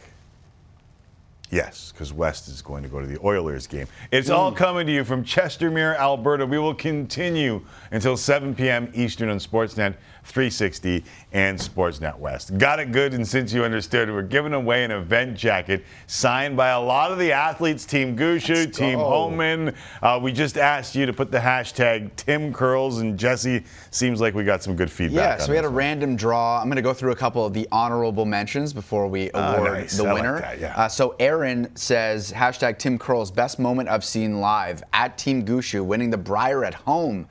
Yes, 1.52 1.94
because 1.94 2.12
West 2.12 2.50
is 2.50 2.62
going 2.62 2.84
to 2.84 2.90
go 2.90 3.00
to 3.00 3.08
the 3.08 3.18
Oilers 3.24 3.66
game. 3.66 3.88
It's 4.12 4.30
all 4.30 4.50
hmm. 4.50 4.58
coming 4.58 4.88
to 4.88 4.92
you 4.92 5.06
from 5.06 5.24
Chestermere, 5.24 5.98
Alberta. 5.98 6.46
We 6.46 6.60
will 6.60 6.76
continue 6.76 7.66
until 7.92 8.18
7 8.18 8.54
p.m. 8.54 8.92
Eastern 8.94 9.30
on 9.30 9.38
Sportsnet 9.38 9.96
360 10.30 11.04
and 11.32 11.58
Sportsnet 11.60 12.18
West. 12.18 12.58
Got 12.58 12.80
it 12.80 12.92
good, 12.92 13.14
and 13.14 13.28
since 13.28 13.52
you 13.52 13.64
understood, 13.64 14.10
we're 14.10 14.22
giving 14.22 14.54
away 14.54 14.84
an 14.84 14.92
event 14.92 15.36
jacket 15.38 15.84
signed 16.08 16.56
by 16.56 16.70
a 16.70 16.80
lot 16.80 17.12
of 17.12 17.18
the 17.20 17.32
athletes 17.32 17.86
Team 17.86 18.16
Gushue, 18.16 18.74
Team 18.74 19.00
go. 19.00 19.06
Homan. 19.10 19.76
Uh, 20.02 20.20
we 20.22 20.32
just 20.32 20.58
asked 20.58 20.96
you 20.96 21.06
to 21.06 21.14
put 21.14 21.32
the 21.32 21.38
hashtag 21.40 22.16
Tim 22.16 22.54
Curls, 22.54 23.00
and 23.00 23.18
Jesse 23.18 23.64
seems 23.92 24.22
like 24.22 24.34
we 24.34 24.44
got 24.44 24.64
some 24.64 24.76
good 24.76 24.92
feedback. 24.92 25.40
Yeah, 25.40 25.46
so 25.46 25.50
we 25.52 25.56
had 25.56 25.66
a 25.66 25.68
one. 25.68 25.76
random 25.76 26.16
draw. 26.16 26.60
I'm 26.60 26.68
going 26.68 26.76
to 26.78 26.82
go 26.82 26.94
through 26.94 27.12
a 27.12 27.16
couple 27.16 27.46
of 27.46 27.54
the 27.54 27.68
honorable 27.72 28.26
mentions 28.26 28.72
before 28.74 29.08
we 29.08 29.32
Ah, 29.34 29.56
award 29.56 29.74
nice. 29.74 29.98
the 29.98 30.04
I 30.06 30.12
like 30.12 30.22
winner. 30.22 30.40
that, 30.42 30.60
yeah. 30.60 30.74
uh, 30.76 30.88
so 30.88 31.16
Aaron 31.20 31.76
says 31.76 32.32
hashtag 32.32 32.78
Tim 32.78 32.98
Curls 33.00 33.32
best 33.32 33.60
moment 33.60 33.90
I've 33.90 34.04
seen 34.06 34.40
live 34.40 34.84
at 34.94 35.18
Team 35.18 35.44
Gushue 35.46 35.84
winning 35.84 36.10
the 36.10 36.18
Brier 36.18 36.64
at 36.64 36.74
home. 36.74 37.28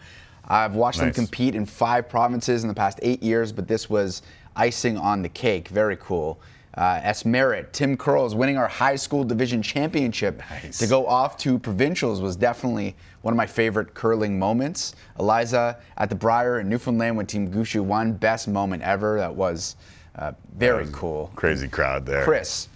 I've 0.49 0.75
watched 0.75 0.99
them 0.99 1.13
compete 1.13 1.55
in 1.55 1.67
five 1.67 2.09
provinces 2.09 2.63
in 2.65 2.69
the 2.69 2.75
past 2.75 2.99
eight 3.03 3.23
years, 3.23 3.53
but 3.53 3.69
this 3.69 3.91
was 3.91 4.23
icing 4.57 4.97
on 4.97 5.23
the 5.23 5.29
cake. 5.29 5.69
Very 5.69 5.97
cool. 5.97 6.41
Uh, 6.75 7.01
S. 7.03 7.25
Merritt, 7.25 7.73
Tim 7.73 7.97
Curls 7.97 8.35
winning 8.35 8.57
our 8.57 8.69
high 8.69 8.95
school 8.95 9.25
division 9.25 9.63
championship. 9.63 10.41
Nice. 10.51 10.79
To 10.79 10.87
go 10.87 11.07
off 11.07 11.37
to 11.39 11.59
provincials 11.59 12.21
was 12.21 12.37
definitely 12.37 12.95
one 13.23 13.35
of 13.35 13.37
my 13.37 13.47
favorite 13.47 13.95
curling 13.95 14.39
moments. 14.39 14.95
Eliza 15.19 15.79
at 15.97 16.09
the 16.09 16.15
Brier 16.15 16.61
in 16.61 16.69
Newfoundland 16.69 17.17
when 17.17 17.27
Team 17.27 17.51
Gushue 17.51 17.83
won, 17.83 18.13
best 18.13 18.47
moment 18.47 18.83
ever. 18.85 19.19
That 19.19 19.35
was 19.35 19.77
uh, 20.15 20.33
very 20.57 20.87
cool. 20.93 21.33
Crazy 21.35 21.67
crowd 21.67 22.07
there. 22.07 22.23
Chris, 22.23 22.69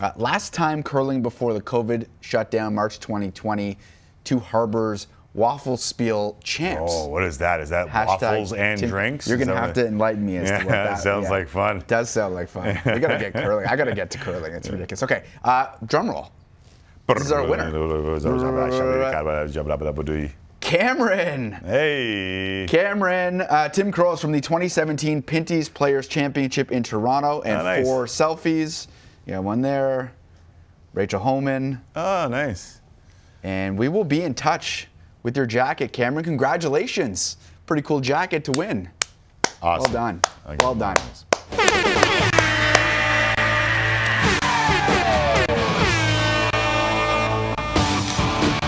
uh, 0.00 0.10
last 0.16 0.52
time 0.52 0.82
curling 0.82 1.22
before 1.22 1.54
the 1.54 1.60
COVID 1.60 2.06
shutdown, 2.22 2.74
March 2.74 2.98
2020, 2.98 3.78
two 4.24 4.40
Harbors 4.40 5.06
Waffle 5.34 5.76
Spiel 5.76 6.36
champs. 6.44 6.92
Oh, 6.94 7.08
what 7.08 7.24
is 7.24 7.38
that? 7.38 7.60
Is 7.60 7.68
that 7.70 7.88
Hashtag 7.88 8.06
waffles 8.22 8.52
and 8.52 8.78
Tim- 8.78 8.88
drinks? 8.88 9.26
You're 9.26 9.36
gonna 9.36 9.54
have 9.56 9.70
what- 9.70 9.74
to 9.74 9.86
enlighten 9.88 10.24
me 10.24 10.36
as 10.36 10.48
Yeah, 10.48 10.58
to 10.60 10.64
what 10.64 10.70
that 10.72 10.98
sounds 11.00 11.24
yeah. 11.24 11.30
like 11.30 11.48
fun. 11.48 11.82
Does 11.88 12.08
sound 12.08 12.34
like 12.34 12.48
fun. 12.48 12.78
We 12.86 12.98
gotta 13.00 13.18
get 13.18 13.32
curling. 13.32 13.66
I 13.66 13.74
gotta 13.74 13.94
get 13.94 14.10
to 14.12 14.18
curling. 14.18 14.52
It's 14.54 14.68
ridiculous. 14.70 15.02
Okay, 15.02 15.24
uh, 15.42 15.66
drum 15.86 16.08
roll. 16.08 16.30
This 17.08 17.24
is 17.24 17.32
our 17.32 17.46
winner. 17.46 17.70
Cameron. 20.60 21.52
Hey. 21.52 22.66
Cameron, 22.68 23.42
uh, 23.42 23.68
Tim 23.68 23.92
Curls 23.92 24.20
from 24.20 24.32
the 24.32 24.40
2017 24.40 25.20
Pinty's 25.20 25.68
Players 25.68 26.08
Championship 26.08 26.72
in 26.72 26.82
Toronto, 26.82 27.42
and 27.42 27.60
Oh, 27.60 27.64
nice. 27.64 27.84
four 27.84 28.06
selfies. 28.06 28.86
Yeah, 29.26 29.40
one 29.40 29.60
there. 29.60 30.12
Rachel 30.94 31.20
Homan. 31.20 31.80
Oh, 31.96 32.28
nice. 32.30 32.80
and 33.42 33.76
we 33.76 33.88
will 33.88 34.04
be 34.04 34.22
in 34.22 34.32
touch 34.32 34.88
with 35.24 35.36
your 35.36 35.46
jacket, 35.46 35.92
Cameron. 35.92 36.24
Congratulations! 36.24 37.38
Pretty 37.66 37.82
cool 37.82 37.98
jacket 37.98 38.44
to 38.44 38.52
win. 38.52 38.88
Awesome. 39.60 39.92
Well 39.92 40.02
done. 40.02 40.22
Okay. 40.46 40.56
Well 40.60 40.74
done. 40.76 40.96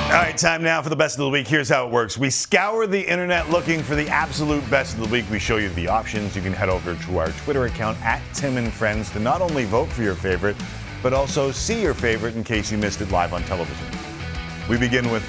All 0.06 0.22
right, 0.22 0.38
time 0.38 0.62
now 0.62 0.80
for 0.80 0.88
the 0.88 0.96
best 0.96 1.18
of 1.18 1.24
the 1.24 1.28
week. 1.28 1.46
Here's 1.46 1.68
how 1.68 1.86
it 1.86 1.92
works. 1.92 2.16
We 2.16 2.30
scour 2.30 2.86
the 2.86 3.06
internet 3.06 3.50
looking 3.50 3.82
for 3.82 3.94
the 3.94 4.08
absolute 4.08 4.68
best 4.70 4.94
of 4.94 5.00
the 5.00 5.08
week. 5.08 5.26
We 5.30 5.38
show 5.38 5.58
you 5.58 5.68
the 5.70 5.88
options. 5.88 6.34
You 6.34 6.40
can 6.40 6.54
head 6.54 6.70
over 6.70 6.94
to 6.94 7.18
our 7.18 7.30
Twitter 7.32 7.66
account 7.66 8.02
at 8.02 8.22
Tim 8.32 8.56
and 8.56 8.72
Friends 8.72 9.10
to 9.10 9.20
not 9.20 9.42
only 9.42 9.66
vote 9.66 9.88
for 9.90 10.02
your 10.02 10.14
favorite, 10.14 10.56
but 11.02 11.12
also 11.12 11.50
see 11.50 11.82
your 11.82 11.92
favorite 11.92 12.34
in 12.34 12.42
case 12.42 12.72
you 12.72 12.78
missed 12.78 13.02
it 13.02 13.10
live 13.10 13.34
on 13.34 13.42
television. 13.42 13.86
We 14.70 14.78
begin 14.78 15.10
with 15.10 15.22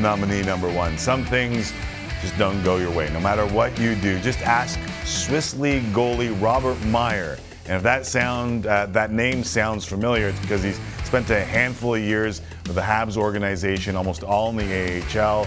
nominee 0.00 0.42
number 0.42 0.72
one. 0.72 0.98
Some 0.98 1.24
things 1.24 1.72
just 2.20 2.36
don't 2.38 2.62
go 2.62 2.76
your 2.76 2.90
way. 2.90 3.10
No 3.12 3.20
matter 3.20 3.46
what 3.46 3.78
you 3.78 3.94
do, 3.96 4.18
just 4.20 4.40
ask 4.42 4.78
Swiss 5.04 5.54
League 5.58 5.84
goalie 5.92 6.34
Robert 6.42 6.80
Mayer. 6.86 7.38
And 7.66 7.76
if 7.76 7.82
that 7.82 8.04
sound, 8.06 8.66
uh, 8.66 8.86
that 8.86 9.10
name 9.10 9.42
sounds 9.42 9.84
familiar, 9.84 10.28
it's 10.28 10.40
because 10.40 10.62
he's 10.62 10.78
spent 11.04 11.30
a 11.30 11.44
handful 11.44 11.94
of 11.94 12.00
years 12.02 12.42
with 12.66 12.74
the 12.74 12.82
Habs 12.82 13.16
organization, 13.16 13.96
almost 13.96 14.22
all 14.22 14.50
in 14.50 14.56
the 14.56 15.02
AHL. 15.18 15.46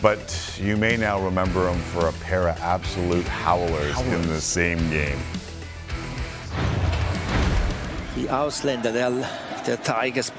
But 0.00 0.58
you 0.60 0.76
may 0.76 0.96
now 0.96 1.20
remember 1.20 1.68
him 1.68 1.78
for 1.80 2.08
a 2.08 2.12
pair 2.12 2.48
of 2.48 2.58
absolute 2.60 3.26
howlers 3.26 3.98
in 4.00 4.22
the 4.28 4.40
same 4.40 4.78
game. 4.90 5.18
Die 8.14 8.28
Ausländer 8.28 8.92
der, 8.92 9.26
der 9.66 9.76
Tigers. 9.82 10.30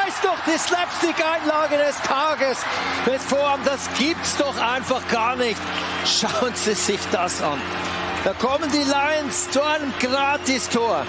Da 0.00 0.08
ist 0.08 0.24
doch 0.24 0.36
die 0.46 0.58
Slapstick-Einlage 0.58 1.76
des 1.76 2.00
Tages 2.02 2.58
mit 3.06 3.20
Vorarm. 3.20 3.60
Das 3.64 3.88
gibt's 3.98 4.36
doch 4.36 4.56
einfach 4.56 5.06
gar 5.08 5.36
nicht. 5.36 5.60
Schauen 6.04 6.54
Sie 6.54 6.74
sich 6.74 7.00
das 7.12 7.42
an. 7.42 7.60
Da 8.24 8.32
kommen 8.32 8.70
die 8.70 8.84
Lions 8.84 9.50
zu 9.50 9.62
einem 9.62 9.92
Gratistor. 9.98 11.04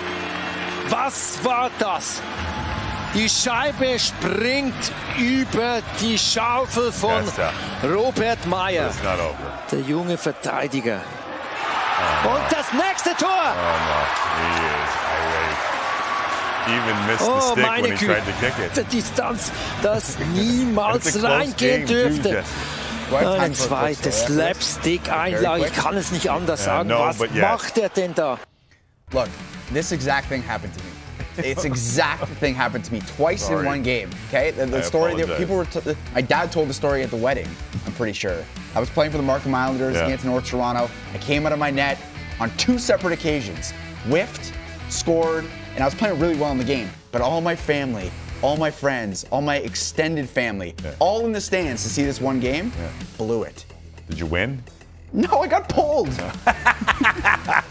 Was 0.90 1.44
war 1.44 1.70
das? 1.80 2.22
Die 3.14 3.30
Scheibe 3.30 3.98
springt 4.00 4.92
über 5.18 5.82
die 6.00 6.18
Schaufel 6.18 6.92
von. 6.92 7.24
Robert 7.84 8.46
Meyer, 8.46 8.90
over. 8.90 9.36
der 9.72 9.80
junge 9.82 10.18
Verteidiger. 10.18 11.02
Und 12.24 12.42
das 12.50 12.74
nächste 12.74 13.16
Tor. 13.16 13.54
Even 16.68 17.08
missed 17.08 17.20
the 17.26 17.32
Oh, 17.32 17.52
stick 17.54 17.66
meine 17.66 17.82
when 17.84 17.98
he 17.98 18.06
tried 18.06 18.26
to 18.26 18.32
Güte. 18.32 18.56
kick 18.56 18.60
it. 18.60 18.76
Die 18.76 18.84
Distanz, 18.98 19.52
das 19.82 20.16
It's 20.20 20.20
niemals 20.34 21.08
a 21.08 21.12
close 21.20 21.24
reingehen 21.24 21.86
game, 21.86 21.88
too, 21.88 21.94
dürfte. 21.94 22.30
Jess. 22.30 22.48
Eine 23.14 23.54
zweite 23.54 24.12
Slapstick-Einlage, 24.12 25.66
ich 25.68 25.74
kann 25.74 25.98
es 25.98 26.12
nicht 26.12 26.30
anders 26.30 26.62
Yeah, 26.66 26.78
sagen. 26.78 26.90
no, 26.90 27.00
Was 27.00 27.18
but 27.18 27.32
yes. 27.34 27.42
macht 27.42 27.78
er 27.78 27.90
denn 27.90 28.14
da? 28.14 28.38
Look, 29.12 29.28
this 29.74 29.92
exact 29.92 30.28
thing 30.30 30.42
happened 30.42 30.74
to 30.74 30.80
me. 30.80 31.46
It's 31.50 31.66
exact 31.66 32.28
thing 32.40 32.56
happened 32.56 32.86
to 32.86 32.94
me 32.94 33.02
twice 33.18 33.46
Sorry. 33.48 33.62
in 33.62 33.66
one 33.66 33.84
game. 33.84 34.10
Okay, 34.30 34.52
the, 34.52 34.66
the 34.66 34.78
I 34.78 34.82
story 34.82 35.16
that 35.16 35.24
apologize. 35.24 35.38
people 35.40 35.56
were. 35.58 35.66
T- 35.66 35.96
my 36.14 36.22
dad 36.22 36.52
told 36.52 36.70
the 36.70 36.74
story 36.74 37.04
at 37.04 37.10
the 37.10 37.18
wedding. 37.18 37.48
I'm 37.86 37.94
pretty 37.94 38.14
sure. 38.14 38.46
I 38.76 38.80
was 38.80 38.90
playing 38.90 39.12
for 39.12 39.18
the 39.18 39.24
Markham 39.24 39.54
Islanders 39.56 39.96
Yeah. 39.96 40.06
against 40.06 40.24
North 40.26 40.46
Toronto. 40.46 40.90
I 41.14 41.18
came 41.18 41.46
out 41.46 41.52
of 41.52 41.60
my 41.60 41.72
net 41.72 41.98
on 42.40 42.50
two 42.58 42.78
separate 42.80 43.14
occasions, 43.14 43.72
whiffed, 44.08 44.54
scored, 44.90 45.46
and 45.76 45.82
I 45.82 45.86
was 45.86 45.96
playing 45.96 46.20
really 46.20 46.36
well 46.36 46.52
in 46.52 46.58
the 46.58 46.64
game. 46.64 46.90
But 47.12 47.22
all 47.22 47.42
my 47.42 47.56
family, 47.56 48.12
all 48.42 48.58
my 48.58 48.72
friends, 48.72 49.26
all 49.32 49.42
my 49.42 49.58
extended 49.58 50.30
family, 50.30 50.76
Yeah. 50.84 50.94
all 51.00 51.26
in 51.26 51.32
the 51.32 51.42
stands 51.42 51.84
to 51.84 51.90
see 51.90 52.04
this 52.04 52.22
one 52.22 52.40
game, 52.40 52.72
blew 53.18 53.44
it. 53.44 53.66
Did 54.10 54.20
you 54.20 54.26
win? 54.26 54.64
No, 55.14 55.42
I 55.42 55.48
got 55.48 55.68
pulled. 55.68 56.10
I 56.48 57.64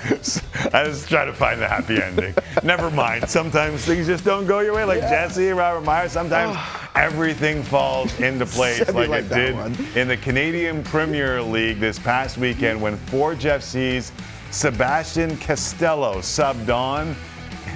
was 0.87 1.07
trying 1.07 1.27
to 1.27 1.33
find 1.33 1.61
the 1.61 1.69
happy 1.69 2.01
ending. 2.03 2.35
Never 2.63 2.91
mind. 2.91 3.29
Sometimes 3.31 3.85
things 3.85 4.07
just 4.07 4.25
don't 4.25 4.47
go 4.47 4.61
your 4.61 4.75
way. 4.75 4.85
Like 4.85 5.01
Jesse, 5.01 5.49
Robert 5.51 5.81
Mayer, 5.87 6.09
sometimes 6.09 6.57
everything 6.95 7.63
falls 7.63 8.19
into 8.21 8.45
place 8.59 8.81
like, 8.93 9.09
like 9.09 9.25
it 9.25 9.29
did 9.31 9.55
one. 9.55 9.75
in 9.95 10.07
the 10.09 10.19
Canadian 10.19 10.83
Premier 10.85 11.41
League 11.43 11.81
this 11.81 11.99
past 11.99 12.37
weekend 12.37 12.81
when 12.81 12.97
Forge 12.97 13.45
FC's 13.45 14.13
Sebastian 14.51 15.37
Castello 15.39 16.17
subbed 16.19 16.75
on. 16.75 17.17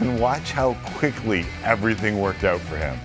And 0.00 0.18
watch 0.20 0.50
how 0.52 0.74
quickly 0.84 1.44
everything 1.62 2.20
worked 2.20 2.44
out 2.44 2.60
for 2.60 2.76
him. 2.76 2.98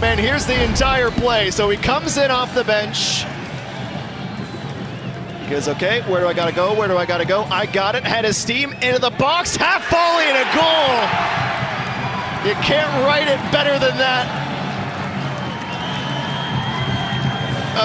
Man, 0.00 0.18
here's 0.18 0.46
the 0.46 0.62
entire 0.64 1.10
play. 1.10 1.50
So 1.50 1.68
he 1.70 1.76
comes 1.76 2.16
in 2.16 2.30
off 2.30 2.54
the 2.54 2.64
bench. 2.64 3.24
He 5.44 5.50
goes, 5.50 5.68
okay, 5.68 6.02
where 6.10 6.20
do 6.20 6.26
I 6.26 6.32
gotta 6.32 6.52
go? 6.52 6.74
Where 6.74 6.88
do 6.88 6.96
I 6.96 7.06
gotta 7.06 7.24
go? 7.24 7.42
I 7.44 7.66
got 7.66 7.94
it. 7.94 8.04
Had 8.04 8.24
his 8.24 8.36
steam 8.36 8.72
into 8.74 8.98
the 9.00 9.10
box, 9.10 9.56
half 9.56 9.88
volley 9.90 10.24
and 10.24 10.38
a 10.38 10.48
goal. 10.54 11.40
You 12.48 12.54
can't 12.62 12.88
write 13.04 13.28
it 13.28 13.38
better 13.52 13.78
than 13.78 13.98
that. 13.98 14.48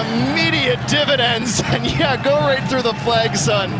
Immediate 0.06 0.86
dividends, 0.88 1.60
and 1.66 1.84
yeah, 1.84 2.22
go 2.22 2.36
right 2.36 2.66
through 2.68 2.82
the 2.82 2.94
flag, 2.94 3.36
son. 3.36 3.70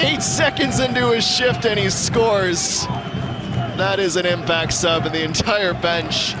Eight 0.00 0.22
seconds 0.22 0.78
into 0.80 1.10
his 1.10 1.26
shift, 1.26 1.64
and 1.64 1.78
he 1.78 1.88
scores. 1.90 2.86
That 3.76 3.98
is 3.98 4.16
an 4.16 4.26
impact 4.26 4.72
sub, 4.72 5.06
and 5.06 5.14
the 5.14 5.22
entire 5.24 5.72
bench, 5.74 6.34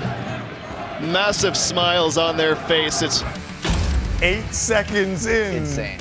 massive 1.00 1.56
smiles 1.56 2.18
on 2.18 2.36
their 2.36 2.54
face. 2.56 3.02
It's 3.02 3.22
Eight 4.22 4.44
seconds 4.52 5.26
in, 5.26 5.56
Insane. 5.56 5.98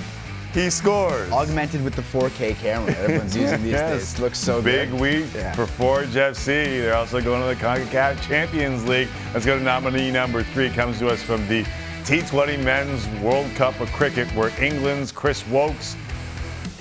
he 0.53 0.69
scores. 0.69 1.29
Augmented 1.31 1.83
with 1.83 1.95
the 1.95 2.01
4K 2.01 2.55
camera 2.57 2.91
that 2.93 2.99
everyone's 3.03 3.35
using 3.37 3.61
these 3.63 3.71
Yes. 3.73 4.11
days. 4.13 4.19
Looks 4.21 4.39
so 4.39 4.61
Big 4.61 4.91
good. 4.91 4.99
week 5.01 5.25
Yeah. 5.35 5.51
for 5.53 5.65
Forge 5.65 6.09
FC. 6.15 6.45
They're 6.81 6.95
also 6.95 7.19
going 7.21 7.41
to 7.41 7.47
the 7.47 7.55
CONCACAF 7.55 8.21
Champions 8.27 8.87
League. 8.87 9.09
Let's 9.33 9.45
go 9.45 9.57
to 9.57 9.63
nominee 9.63 10.11
number 10.11 10.43
three. 10.43 10.69
Comes 10.69 10.99
to 10.99 11.09
us 11.09 11.21
from 11.21 11.45
the 11.49 11.65
T20 12.05 12.63
Men's 12.63 13.05
World 13.21 13.53
Cup 13.55 13.79
of 13.81 13.91
Cricket, 13.91 14.27
where 14.29 14.49
England's 14.63 15.11
Chris 15.11 15.45
Woakes. 15.47 15.97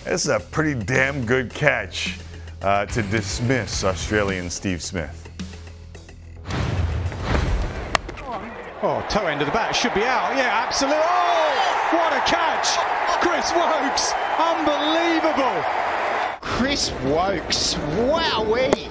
This 0.04 0.26
is 0.26 0.28
a 0.28 0.38
pretty 0.38 0.78
damn 0.78 1.24
good 1.24 1.52
catch 1.52 2.18
uh, 2.60 2.84
to 2.86 3.02
dismiss 3.04 3.84
Australian 3.84 4.50
Steve 4.50 4.82
Smith. 4.82 5.20
Oh, 8.82 9.04
toe 9.08 9.26
end 9.26 9.40
of 9.40 9.46
the 9.46 9.52
bat 9.52 9.74
should 9.74 9.94
be 9.94 10.02
out. 10.02 10.36
Yeah, 10.36 10.62
absolutely. 10.66 11.00
Oh, 11.02 11.88
what 11.92 12.12
a 12.12 12.20
catch! 12.30 12.76
Chris 13.22 13.50
Woakes, 13.54 14.12
unbelievable. 14.38 15.64
Chris 16.42 16.92
Woakes. 17.04 17.74
Wowee! 18.04 18.90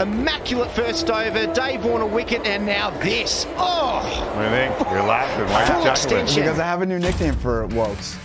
Immaculate 0.00 0.72
first 0.72 1.08
over, 1.08 1.46
Dave 1.52 1.84
Warner 1.84 2.06
wicket, 2.06 2.44
and 2.46 2.66
now 2.66 2.90
this. 2.98 3.46
Oh! 3.56 4.00
What 4.34 4.38
do 4.38 4.44
you 4.44 4.50
think? 4.50 4.90
You're 4.90 5.02
laughing. 5.04 5.44
Why 5.46 5.62
are 5.62 5.66
Full 5.66 5.78
you 5.78 5.84
chuckling? 5.84 5.90
extension. 5.92 6.42
Because 6.42 6.58
I 6.58 6.64
have 6.64 6.82
a 6.82 6.86
new 6.86 6.98
nickname 6.98 7.36
for 7.36 7.66
Woakes. 7.68 8.18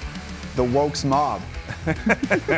The 0.56 0.64
Woakes 0.64 1.06
Mob. 1.06 1.42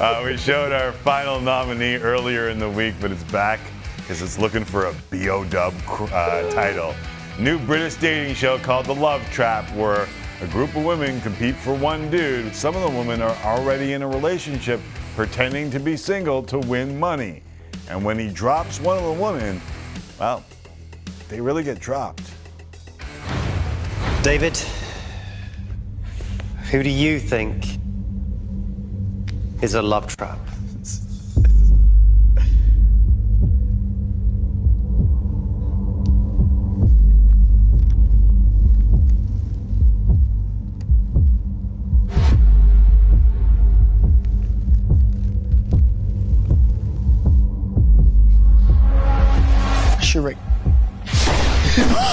uh, 0.00 0.22
we 0.24 0.36
showed 0.36 0.70
our 0.70 0.92
final 0.92 1.40
nominee 1.40 1.96
earlier 1.96 2.48
in 2.48 2.60
the 2.60 2.70
week, 2.70 2.94
but 3.00 3.10
it's 3.10 3.24
back 3.24 3.58
because 3.96 4.22
it's 4.22 4.38
looking 4.38 4.64
for 4.64 4.86
a 4.86 4.94
BO 5.10 5.44
dub 5.46 5.74
uh, 5.88 6.48
title. 6.52 6.94
New 7.40 7.58
British 7.58 7.96
dating 7.96 8.36
show 8.36 8.56
called 8.58 8.86
The 8.86 8.94
Love 8.94 9.20
Trap, 9.32 9.68
where 9.74 10.06
a 10.42 10.46
group 10.46 10.76
of 10.76 10.84
women 10.84 11.20
compete 11.22 11.56
for 11.56 11.74
one 11.74 12.08
dude. 12.08 12.54
Some 12.54 12.76
of 12.76 12.82
the 12.82 12.96
women 12.96 13.20
are 13.20 13.34
already 13.42 13.94
in 13.94 14.02
a 14.02 14.08
relationship, 14.08 14.80
pretending 15.16 15.68
to 15.72 15.80
be 15.80 15.96
single 15.96 16.40
to 16.44 16.60
win 16.60 17.00
money. 17.00 17.42
And 17.88 18.04
when 18.04 18.16
he 18.16 18.28
drops 18.28 18.80
one 18.80 18.96
of 18.96 19.02
the 19.02 19.22
women, 19.22 19.60
well, 20.20 20.44
they 21.28 21.40
really 21.40 21.64
get 21.64 21.80
dropped. 21.80 22.30
David, 24.22 24.56
who 26.70 26.84
do 26.84 26.90
you 26.90 27.18
think 27.18 27.64
is 29.62 29.74
a 29.74 29.82
love 29.82 30.06
trap? 30.06 30.38
Sheree. 50.00 50.36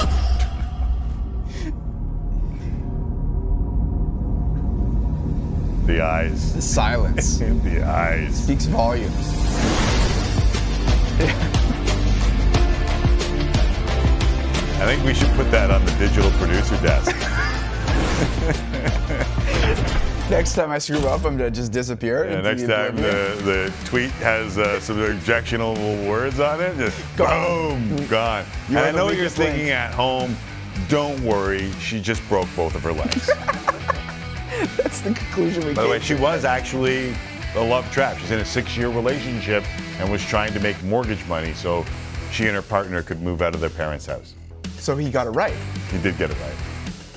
The 5.93 6.01
eyes. 6.01 6.53
The 6.55 6.61
silence 6.63 7.37
the 7.37 7.83
eyes. 7.83 8.45
speaks 8.45 8.65
volumes. 8.65 9.13
I 14.79 14.85
think 14.87 15.03
we 15.03 15.13
should 15.13 15.29
put 15.33 15.51
that 15.51 15.69
on 15.69 15.85
the 15.85 15.91
digital 15.99 16.31
producer 16.31 16.75
desk. 16.77 17.15
Next 20.31 20.55
time 20.55 20.71
I 20.71 20.79
screw 20.79 20.97
up, 21.05 21.25
I'm 21.25 21.37
gonna 21.37 21.51
just 21.51 21.71
disappear. 21.71 22.25
Yeah, 22.27 22.41
next 22.41 22.65
time 22.65 22.95
the, 22.95 23.39
the 23.43 23.71
tweet 23.85 24.09
has 24.13 24.57
uh, 24.57 24.79
some 24.79 24.99
objectionable 24.99 25.95
words 26.09 26.39
on 26.39 26.59
it, 26.59 26.75
just 26.75 26.97
boom, 27.15 28.07
gone. 28.07 28.45
You 28.67 28.77
and 28.77 28.85
I 28.87 28.91
know 28.91 29.05
what 29.05 29.15
you're 29.15 29.29
thinking 29.29 29.69
at 29.69 29.93
home. 29.93 30.35
Don't 30.87 31.21
worry, 31.21 31.71
she 31.73 32.01
just 32.01 32.27
broke 32.29 32.47
both 32.55 32.73
of 32.73 32.81
her 32.81 32.93
legs. 32.93 33.29
That's 34.77 35.01
the 35.01 35.13
conclusion 35.13 35.65
we 35.65 35.73
By 35.73 35.83
the 35.83 35.89
way, 35.89 35.99
she 35.99 36.15
was 36.15 36.45
actually 36.45 37.13
a 37.55 37.63
love 37.63 37.89
trap. 37.91 38.17
She's 38.17 38.31
in 38.31 38.39
a 38.39 38.45
six-year 38.45 38.89
relationship 38.89 39.63
and 39.99 40.11
was 40.11 40.23
trying 40.25 40.53
to 40.53 40.59
make 40.59 40.81
mortgage 40.83 41.25
money 41.27 41.53
so 41.53 41.85
she 42.31 42.45
and 42.47 42.55
her 42.55 42.61
partner 42.61 43.03
could 43.03 43.21
move 43.21 43.41
out 43.41 43.53
of 43.53 43.61
their 43.61 43.69
parents' 43.69 44.05
house. 44.05 44.33
So 44.77 44.95
he 44.95 45.09
got 45.11 45.27
it 45.27 45.31
right, 45.31 45.53
He 45.91 45.97
did 45.99 46.17
get 46.17 46.31
it 46.31 46.37
right. 46.41 46.55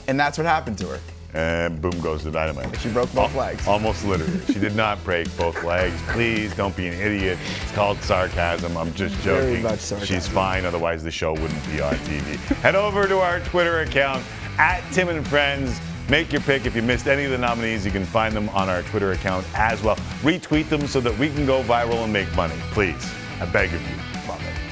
and 0.09 0.19
that's 0.21 0.39
what 0.39 0.47
happened 0.47 0.79
to 0.79 0.89
her. 0.89 1.01
And 1.35 1.83
boom 1.83 1.99
goes 2.01 2.25
the 2.25 2.31
dynamite. 2.31 2.79
She 2.81 2.89
broke 2.89 3.13
both 3.13 3.35
legs. 3.35 3.67
Almost 3.67 4.05
literally. 4.07 4.41
She 4.47 4.59
did 4.59 4.75
not 4.75 5.03
break 5.05 5.35
both 5.37 5.63
legs. 5.65 5.95
Please 6.09 6.55
don't 6.55 6.75
be 6.75 6.87
an 6.87 6.95
idiot. 6.95 7.39
It's 7.63 7.73
called 7.73 8.01
sarcasm. 8.03 8.75
I'm 8.77 8.95
just 8.95 9.15
Very 9.17 9.49
joking. 9.57 9.63
much 9.65 9.81
sarcasm. 9.81 10.15
She's 10.15 10.27
fine, 10.29 10.65
otherwise 10.65 11.03
the 11.03 11.11
show 11.11 11.33
wouldn't 11.33 11.67
be 11.67 11.81
on 11.83 11.95
TV. 11.95 12.37
Head 12.63 12.75
over 12.75 13.07
to 13.07 13.19
our 13.19 13.41
Twitter 13.41 13.81
account 13.81 14.25
at 14.59 14.81
Tim 14.93 15.09
and 15.09 15.27
Friends. 15.29 15.79
Make 16.09 16.33
your 16.33 16.41
pick. 16.43 16.67
If 16.67 16.77
you 16.77 16.83
missed 16.83 17.09
any 17.09 17.25
of 17.25 17.31
the 17.31 17.39
nominees, 17.39 17.85
you 17.85 17.91
can 17.91 18.05
find 18.05 18.35
them 18.35 18.49
on 18.51 18.69
our 18.69 18.83
Twitter 18.83 19.13
account 19.13 19.45
as 19.55 19.83
well. 19.83 19.97
Retweet 20.23 20.69
them 20.69 20.87
so 20.87 21.01
that 21.01 21.17
we 21.19 21.29
can 21.29 21.47
go 21.47 21.63
viral 21.63 22.05
and 22.05 22.13
make 22.13 22.33
money. 22.37 22.55
Please. 22.71 23.13
I 23.41 23.47
beg 23.47 23.75
of 23.75 23.83
you. 23.83 23.97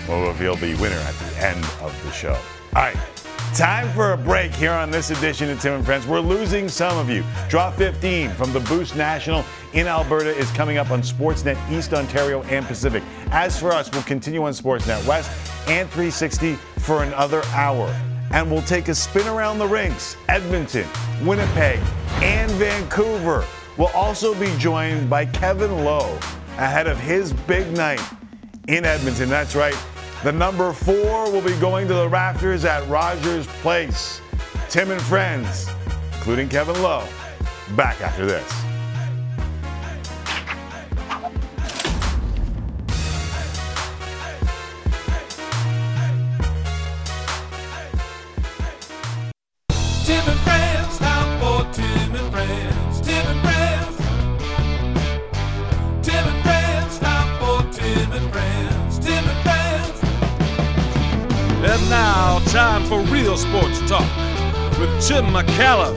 We'll 0.08 0.26
reveal 0.26 0.54
the 0.54 0.74
winner 0.76 0.96
at 0.96 1.14
the 1.14 1.44
end 1.44 1.64
of 1.80 1.98
the 2.04 2.12
show. 2.12 2.34
All 2.76 2.82
right. 2.82 2.96
Time 3.54 3.88
for 3.94 4.12
a 4.12 4.16
break 4.16 4.52
here 4.52 4.72
on 4.72 4.90
this 4.90 5.10
edition 5.10 5.48
of 5.48 5.60
Tim 5.60 5.74
and 5.74 5.84
Friends. 5.84 6.06
We're 6.06 6.20
losing 6.20 6.68
some 6.68 6.98
of 6.98 7.08
you. 7.08 7.24
Draw 7.48 7.70
15 7.72 8.30
from 8.30 8.52
the 8.52 8.60
Boost 8.60 8.96
National 8.96 9.44
in 9.72 9.86
Alberta 9.86 10.36
is 10.36 10.50
coming 10.50 10.76
up 10.76 10.90
on 10.90 11.02
Sportsnet 11.02 11.56
East 11.70 11.94
Ontario 11.94 12.42
and 12.44 12.66
Pacific. 12.66 13.02
As 13.30 13.58
for 13.58 13.72
us, 13.72 13.90
we'll 13.92 14.02
continue 14.02 14.42
on 14.44 14.52
Sportsnet 14.52 15.06
West 15.06 15.30
and 15.68 15.88
360 15.88 16.54
for 16.80 17.04
another 17.04 17.42
hour. 17.52 18.13
And 18.34 18.50
we'll 18.50 18.62
take 18.62 18.88
a 18.88 18.94
spin 18.96 19.28
around 19.28 19.58
the 19.58 19.66
rinks, 19.68 20.16
Edmonton, 20.28 20.88
Winnipeg, 21.22 21.78
and 22.20 22.50
Vancouver. 22.52 23.44
We'll 23.78 23.86
also 23.94 24.34
be 24.34 24.52
joined 24.58 25.08
by 25.08 25.26
Kevin 25.26 25.84
Lowe 25.84 26.18
ahead 26.58 26.88
of 26.88 26.98
his 26.98 27.32
big 27.32 27.70
night 27.76 28.02
in 28.66 28.84
Edmonton. 28.84 29.28
That's 29.28 29.54
right. 29.54 29.76
The 30.24 30.32
number 30.32 30.72
four 30.72 31.30
will 31.30 31.42
be 31.42 31.56
going 31.60 31.86
to 31.86 31.94
the 31.94 32.08
rafters 32.08 32.64
at 32.64 32.84
Rogers 32.88 33.46
Place. 33.62 34.20
Tim 34.68 34.90
and 34.90 35.00
friends, 35.02 35.68
including 36.14 36.48
Kevin 36.48 36.82
Lowe, 36.82 37.06
back 37.76 38.00
after 38.00 38.26
this. 38.26 38.73
Now, 61.94 62.40
time 62.46 62.84
for 62.86 63.02
real 63.02 63.36
sports 63.36 63.78
talk 63.88 64.00
with 64.80 64.90
Tim 65.00 65.26
Micallef 65.26 65.94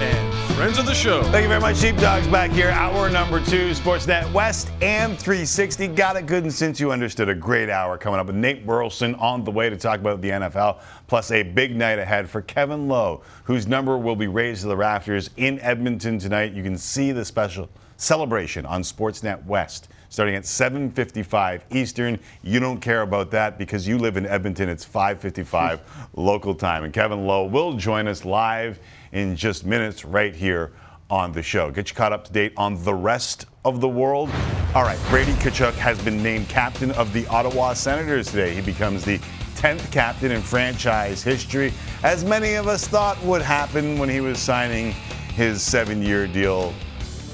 and 0.00 0.54
friends 0.56 0.76
of 0.76 0.86
the 0.86 0.92
show. 0.92 1.22
Thank 1.22 1.44
you 1.44 1.48
very 1.48 1.60
much, 1.60 1.76
Sheepdogs. 1.76 2.26
Back 2.26 2.50
here, 2.50 2.70
hour 2.70 3.08
number 3.08 3.38
two, 3.38 3.70
Sportsnet 3.70 4.32
West 4.32 4.72
and 4.82 5.16
360. 5.16 5.86
Got 5.86 6.16
it 6.16 6.26
good 6.26 6.42
and 6.42 6.52
since 6.52 6.80
you 6.80 6.90
understood. 6.90 7.28
A 7.28 7.34
great 7.34 7.70
hour 7.70 7.96
coming 7.96 8.18
up 8.18 8.26
with 8.26 8.34
Nate 8.34 8.66
Burleson 8.66 9.14
on 9.14 9.44
the 9.44 9.52
way 9.52 9.70
to 9.70 9.76
talk 9.76 10.00
about 10.00 10.20
the 10.20 10.30
NFL, 10.30 10.80
plus 11.06 11.30
a 11.30 11.44
big 11.44 11.76
night 11.76 12.00
ahead 12.00 12.28
for 12.28 12.42
Kevin 12.42 12.88
Lowe, 12.88 13.22
whose 13.44 13.68
number 13.68 13.96
will 13.96 14.16
be 14.16 14.26
raised 14.26 14.62
to 14.62 14.66
the 14.66 14.76
rafters 14.76 15.30
in 15.36 15.60
Edmonton 15.60 16.18
tonight. 16.18 16.54
You 16.54 16.64
can 16.64 16.76
see 16.76 17.12
the 17.12 17.24
special 17.24 17.68
celebration 17.98 18.66
on 18.66 18.82
Sportsnet 18.82 19.44
West 19.46 19.90
starting 20.16 20.34
at 20.34 20.44
7:55 20.44 21.60
Eastern. 21.72 22.18
You 22.42 22.58
don't 22.58 22.80
care 22.80 23.02
about 23.02 23.30
that 23.32 23.58
because 23.58 23.86
you 23.86 23.98
live 23.98 24.16
in 24.16 24.24
Edmonton. 24.24 24.66
It's 24.70 24.82
5:55 24.82 25.80
local 26.14 26.54
time, 26.54 26.84
and 26.84 26.92
Kevin 26.94 27.26
Lowe 27.26 27.44
will 27.44 27.74
join 27.74 28.08
us 28.08 28.24
live 28.24 28.78
in 29.12 29.36
just 29.36 29.66
minutes 29.66 30.06
right 30.06 30.34
here 30.34 30.72
on 31.10 31.32
the 31.32 31.42
show. 31.42 31.70
Get 31.70 31.90
you 31.90 31.94
caught 31.94 32.14
up 32.14 32.24
to 32.24 32.32
date 32.32 32.54
on 32.56 32.82
the 32.82 32.94
rest 32.94 33.44
of 33.66 33.82
the 33.82 33.88
world. 33.90 34.30
All 34.74 34.84
right, 34.84 34.98
Brady 35.10 35.32
Tkachuk 35.32 35.74
has 35.74 36.02
been 36.02 36.22
named 36.22 36.48
captain 36.48 36.92
of 36.92 37.12
the 37.12 37.26
Ottawa 37.26 37.74
Senators 37.74 38.30
today. 38.30 38.54
He 38.54 38.62
becomes 38.62 39.04
the 39.04 39.18
10th 39.56 39.92
captain 39.92 40.32
in 40.32 40.40
franchise 40.40 41.22
history, 41.22 41.74
as 42.04 42.24
many 42.24 42.54
of 42.54 42.68
us 42.68 42.88
thought 42.88 43.22
would 43.22 43.42
happen 43.42 43.98
when 43.98 44.08
he 44.08 44.22
was 44.22 44.38
signing 44.38 44.92
his 45.34 45.60
seven-year 45.60 46.26
deal 46.26 46.72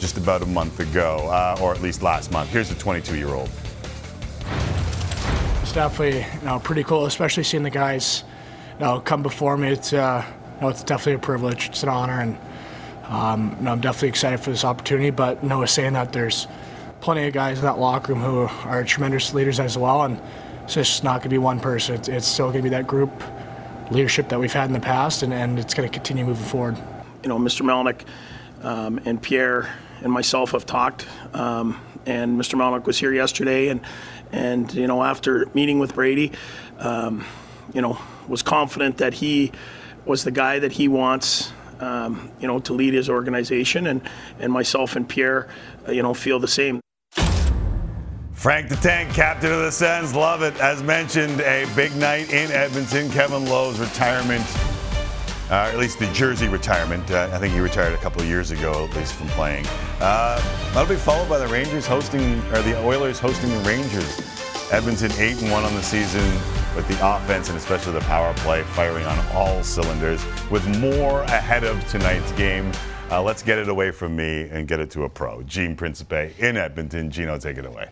just 0.02 0.18
about 0.18 0.42
a 0.42 0.46
month 0.46 0.80
ago, 0.80 1.28
uh, 1.28 1.56
or 1.62 1.72
at 1.72 1.80
least 1.80 2.02
last 2.02 2.32
month. 2.32 2.50
Here's 2.50 2.68
the 2.68 2.74
22-year-old. 2.74 3.48
It's 5.62 5.72
definitely 5.72 6.26
you 6.40 6.44
know 6.44 6.58
pretty 6.58 6.82
cool, 6.82 7.06
especially 7.06 7.44
seeing 7.44 7.62
the 7.62 7.70
guys 7.70 8.24
you 8.80 8.84
know 8.84 9.00
come 9.00 9.22
before 9.22 9.56
me. 9.56 9.68
It's 9.70 9.92
uh, 9.92 10.24
you 10.56 10.60
know, 10.60 10.68
it's 10.70 10.82
definitely 10.82 11.14
a 11.14 11.18
privilege. 11.20 11.68
It's 11.68 11.84
an 11.84 11.88
honor, 11.88 12.20
and 12.20 12.36
um, 13.04 13.54
you 13.58 13.64
know, 13.64 13.70
I'm 13.70 13.80
definitely 13.80 14.08
excited 14.08 14.40
for 14.40 14.50
this 14.50 14.64
opportunity. 14.64 15.10
But 15.10 15.40
you 15.40 15.48
know, 15.48 15.64
saying 15.66 15.92
that 15.92 16.12
there's 16.12 16.48
plenty 17.00 17.28
of 17.28 17.32
guys 17.32 17.58
in 17.58 17.64
that 17.64 17.78
locker 17.78 18.12
room 18.12 18.22
who 18.22 18.40
are 18.68 18.82
tremendous 18.82 19.32
leaders 19.32 19.60
as 19.60 19.78
well, 19.78 20.02
and 20.02 20.20
it's 20.64 20.74
just 20.74 21.04
not 21.04 21.20
going 21.20 21.22
to 21.22 21.28
be 21.28 21.38
one 21.38 21.60
person. 21.60 21.94
It's, 21.94 22.08
it's 22.08 22.26
still 22.26 22.46
going 22.46 22.58
to 22.58 22.62
be 22.64 22.70
that 22.70 22.88
group 22.88 23.22
leadership 23.92 24.28
that 24.30 24.40
we've 24.40 24.52
had 24.52 24.66
in 24.66 24.72
the 24.72 24.80
past, 24.80 25.22
and, 25.22 25.32
and 25.32 25.60
it's 25.60 25.74
going 25.74 25.88
to 25.88 25.92
continue 25.92 26.24
moving 26.24 26.44
forward. 26.44 26.76
you 27.22 27.28
know, 27.28 27.38
Mr. 27.38 27.62
Melnyk 27.62 28.04
um, 28.64 29.00
and 29.04 29.22
Pierre 29.22 29.72
and 30.02 30.12
myself 30.12 30.52
have 30.52 30.66
talked, 30.66 31.06
um, 31.34 31.80
and 32.06 32.38
Mr. 32.38 32.54
Melnyk 32.54 32.86
was 32.86 32.98
here 32.98 33.12
yesterday, 33.12 33.68
and 33.68 33.80
and 34.32 34.72
you 34.74 34.86
know 34.86 35.02
after 35.02 35.46
meeting 35.54 35.78
with 35.78 35.94
Brady, 35.94 36.32
um, 36.78 37.24
you 37.72 37.80
know 37.80 37.98
was 38.28 38.42
confident 38.42 38.98
that 38.98 39.14
he 39.14 39.52
was 40.04 40.24
the 40.24 40.30
guy 40.30 40.58
that 40.58 40.72
he 40.72 40.88
wants. 40.88 41.52
Um, 41.80 42.30
you 42.38 42.46
know, 42.46 42.60
to 42.60 42.74
lead 42.74 42.94
his 42.94 43.08
organization, 43.08 43.88
and, 43.88 44.08
and 44.38 44.52
myself 44.52 44.94
and 44.94 45.08
Pierre, 45.08 45.48
uh, 45.88 45.90
you 45.90 46.00
know, 46.00 46.14
feel 46.14 46.38
the 46.38 46.46
same. 46.46 46.80
Frank 48.42 48.68
the 48.68 48.76
Tank, 48.76 49.14
captain 49.14 49.52
of 49.52 49.60
the 49.60 49.70
Sens, 49.70 50.14
love 50.16 50.42
it. 50.42 50.52
As 50.60 50.82
mentioned, 50.82 51.40
a 51.40 51.64
big 51.76 51.94
night 51.96 52.32
in 52.32 52.50
Edmonton. 52.50 53.08
Kevin 53.10 53.46
Lowe's 53.46 53.78
retirement, 53.78 54.44
uh, 55.50 55.70
at 55.72 55.78
least 55.78 55.98
the 55.98 56.06
jersey 56.12 56.48
retirement. 56.48 57.10
Uh, 57.10 57.28
I 57.32 57.38
think 57.38 57.54
he 57.54 57.60
retired 57.60 57.94
a 57.94 57.98
couple 57.98 58.22
of 58.22 58.28
years 58.28 58.50
ago, 58.50 58.86
at 58.88 58.96
least 58.96 59.14
from 59.14 59.28
playing. 59.28 59.66
Uh, 60.00 60.40
that'll 60.72 60.88
be 60.88 60.96
followed 60.96 61.28
by 61.28 61.38
the 61.38 61.48
Rangers 61.48 61.86
hosting, 61.86 62.38
or 62.52 62.62
the 62.62 62.80
Oilers 62.84 63.18
hosting 63.18 63.50
the 63.50 63.58
Rangers. 63.58 64.20
Edmonton 64.72 65.12
eight 65.18 65.40
and 65.42 65.50
one 65.50 65.64
on 65.64 65.74
the 65.74 65.82
season 65.82 66.24
with 66.74 66.88
the 66.88 66.98
offense 67.06 67.50
and 67.50 67.58
especially 67.58 67.92
the 67.92 68.00
power 68.00 68.32
play 68.38 68.62
firing 68.62 69.04
on 69.04 69.18
all 69.34 69.62
cylinders. 69.62 70.24
With 70.50 70.66
more 70.78 71.22
ahead 71.24 71.64
of 71.64 71.86
tonight's 71.88 72.32
game, 72.32 72.72
uh, 73.10 73.22
let's 73.22 73.42
get 73.42 73.58
it 73.58 73.68
away 73.68 73.90
from 73.90 74.16
me 74.16 74.48
and 74.50 74.66
get 74.66 74.80
it 74.80 74.90
to 74.92 75.04
a 75.04 75.08
pro. 75.08 75.42
Gene 75.42 75.76
Principe 75.76 76.34
in 76.38 76.56
Edmonton. 76.56 77.10
Gino, 77.10 77.38
take 77.38 77.58
it 77.58 77.66
away. 77.66 77.90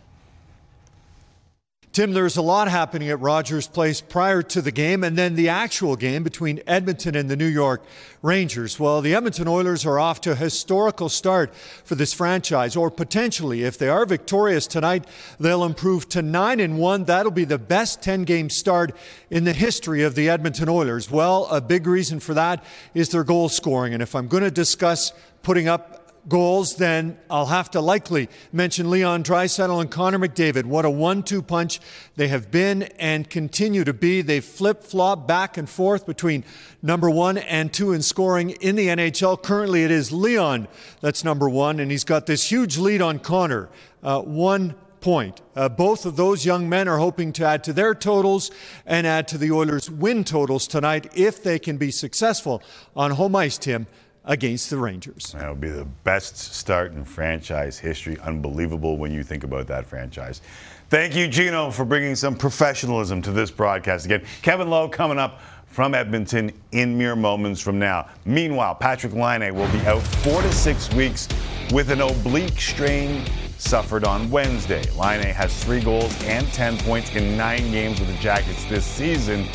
Tim, 1.92 2.12
there's 2.12 2.36
a 2.36 2.42
lot 2.42 2.68
happening 2.68 3.08
at 3.08 3.18
Rogers 3.18 3.66
Place 3.66 4.00
prior 4.00 4.42
to 4.42 4.62
the 4.62 4.70
game 4.70 5.02
and 5.02 5.18
then 5.18 5.34
the 5.34 5.48
actual 5.48 5.96
game 5.96 6.22
between 6.22 6.62
Edmonton 6.64 7.16
and 7.16 7.28
the 7.28 7.34
New 7.34 7.48
York 7.48 7.82
Rangers. 8.22 8.78
Well, 8.78 9.00
the 9.00 9.12
Edmonton 9.12 9.48
Oilers 9.48 9.84
are 9.84 9.98
off 9.98 10.20
to 10.20 10.30
a 10.30 10.36
historical 10.36 11.08
start 11.08 11.52
for 11.52 11.96
this 11.96 12.14
franchise, 12.14 12.76
or 12.76 12.92
potentially, 12.92 13.64
if 13.64 13.76
they 13.76 13.88
are 13.88 14.06
victorious 14.06 14.68
tonight, 14.68 15.04
they'll 15.40 15.64
improve 15.64 16.08
to 16.10 16.22
9 16.22 16.60
and 16.60 16.78
1. 16.78 17.04
That'll 17.06 17.32
be 17.32 17.44
the 17.44 17.58
best 17.58 18.00
10 18.02 18.22
game 18.22 18.50
start 18.50 18.94
in 19.28 19.42
the 19.42 19.52
history 19.52 20.04
of 20.04 20.14
the 20.14 20.28
Edmonton 20.28 20.68
Oilers. 20.68 21.10
Well, 21.10 21.46
a 21.46 21.60
big 21.60 21.88
reason 21.88 22.20
for 22.20 22.34
that 22.34 22.62
is 22.94 23.08
their 23.08 23.24
goal 23.24 23.48
scoring. 23.48 23.94
And 23.94 24.02
if 24.02 24.14
I'm 24.14 24.28
going 24.28 24.44
to 24.44 24.52
discuss 24.52 25.12
putting 25.42 25.66
up 25.66 25.99
goals, 26.30 26.76
then 26.76 27.18
I'll 27.28 27.46
have 27.46 27.70
to 27.72 27.82
likely 27.82 28.30
mention 28.52 28.88
Leon 28.88 29.22
Draisaitl 29.22 29.82
and 29.82 29.90
Connor 29.90 30.18
McDavid. 30.18 30.64
What 30.64 30.86
a 30.86 30.90
one-two 30.90 31.42
punch 31.42 31.78
they 32.16 32.28
have 32.28 32.50
been 32.50 32.84
and 32.98 33.28
continue 33.28 33.84
to 33.84 33.92
be. 33.92 34.22
They 34.22 34.40
flip-flop 34.40 35.28
back 35.28 35.58
and 35.58 35.68
forth 35.68 36.06
between 36.06 36.44
number 36.80 37.10
one 37.10 37.36
and 37.36 37.70
two 37.70 37.92
in 37.92 38.00
scoring 38.00 38.50
in 38.50 38.76
the 38.76 38.86
NHL. 38.86 39.42
Currently, 39.42 39.84
it 39.84 39.90
is 39.90 40.10
Leon 40.10 40.68
that's 41.02 41.22
number 41.22 41.50
one, 41.50 41.78
and 41.78 41.90
he's 41.90 42.04
got 42.04 42.24
this 42.24 42.50
huge 42.50 42.78
lead 42.78 43.02
on 43.02 43.18
Connor. 43.18 43.68
Uh, 44.02 44.22
one 44.22 44.74
point. 45.00 45.40
Uh, 45.56 45.68
both 45.68 46.06
of 46.06 46.16
those 46.16 46.44
young 46.44 46.68
men 46.68 46.86
are 46.88 46.98
hoping 46.98 47.32
to 47.32 47.44
add 47.44 47.64
to 47.64 47.72
their 47.72 47.94
totals 47.94 48.50
and 48.86 49.06
add 49.06 49.26
to 49.28 49.38
the 49.38 49.50
Oilers' 49.50 49.90
win 49.90 50.24
totals 50.24 50.66
tonight 50.66 51.10
if 51.14 51.42
they 51.42 51.58
can 51.58 51.76
be 51.76 51.90
successful 51.90 52.62
on 52.94 53.12
home 53.12 53.34
ice, 53.34 53.58
Tim 53.58 53.86
against 54.30 54.70
the 54.70 54.78
Rangers. 54.78 55.34
That 55.36 55.48
would 55.48 55.60
be 55.60 55.70
the 55.70 55.84
best 56.04 56.36
start 56.36 56.92
in 56.92 57.04
franchise 57.04 57.78
history. 57.78 58.16
Unbelievable 58.20 58.96
when 58.96 59.10
you 59.12 59.24
think 59.24 59.42
about 59.42 59.66
that 59.66 59.84
franchise. 59.84 60.40
Thank 60.88 61.16
you, 61.16 61.26
Gino, 61.26 61.70
for 61.72 61.84
bringing 61.84 62.14
some 62.14 62.36
professionalism 62.36 63.20
to 63.22 63.32
this 63.32 63.50
broadcast 63.50 64.06
again. 64.06 64.22
Kevin 64.42 64.70
Lowe 64.70 64.88
coming 64.88 65.18
up 65.18 65.40
from 65.66 65.94
Edmonton 65.94 66.52
in 66.70 66.96
mere 66.96 67.16
moments 67.16 67.60
from 67.60 67.80
now. 67.80 68.08
Meanwhile, 68.24 68.76
Patrik 68.80 69.14
Laine 69.14 69.52
will 69.52 69.70
be 69.72 69.80
out 69.80 70.00
four 70.00 70.40
to 70.42 70.52
six 70.52 70.92
weeks 70.94 71.28
with 71.72 71.90
an 71.90 72.00
oblique 72.00 72.60
strain 72.60 73.24
suffered 73.58 74.04
on 74.04 74.30
Wednesday. 74.30 74.82
Laine 74.92 75.22
has 75.22 75.64
three 75.64 75.80
goals 75.80 76.14
and 76.22 76.46
10 76.52 76.78
points 76.78 77.14
in 77.16 77.36
nine 77.36 77.70
games 77.72 77.98
with 77.98 78.08
the 78.08 78.22
Jackets 78.22 78.64
this 78.66 78.86
season 78.86 79.48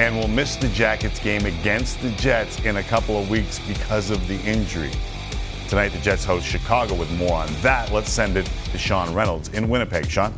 and 0.00 0.16
will 0.16 0.28
miss 0.28 0.56
the 0.56 0.68
Jackets 0.68 1.20
game 1.20 1.44
against 1.44 2.00
the 2.00 2.10
Jets 2.12 2.58
in 2.64 2.78
a 2.78 2.82
couple 2.82 3.20
of 3.20 3.28
weeks 3.28 3.58
because 3.68 4.08
of 4.08 4.26
the 4.28 4.40
injury. 4.50 4.90
Tonight, 5.68 5.90
the 5.90 5.98
Jets 5.98 6.24
host 6.24 6.46
Chicago 6.46 6.94
with 6.94 7.10
more 7.18 7.36
on 7.36 7.48
that. 7.60 7.92
Let's 7.92 8.10
send 8.10 8.38
it 8.38 8.50
to 8.72 8.78
Sean 8.78 9.12
Reynolds 9.12 9.50
in 9.50 9.68
Winnipeg. 9.68 10.08
Sean? 10.10 10.32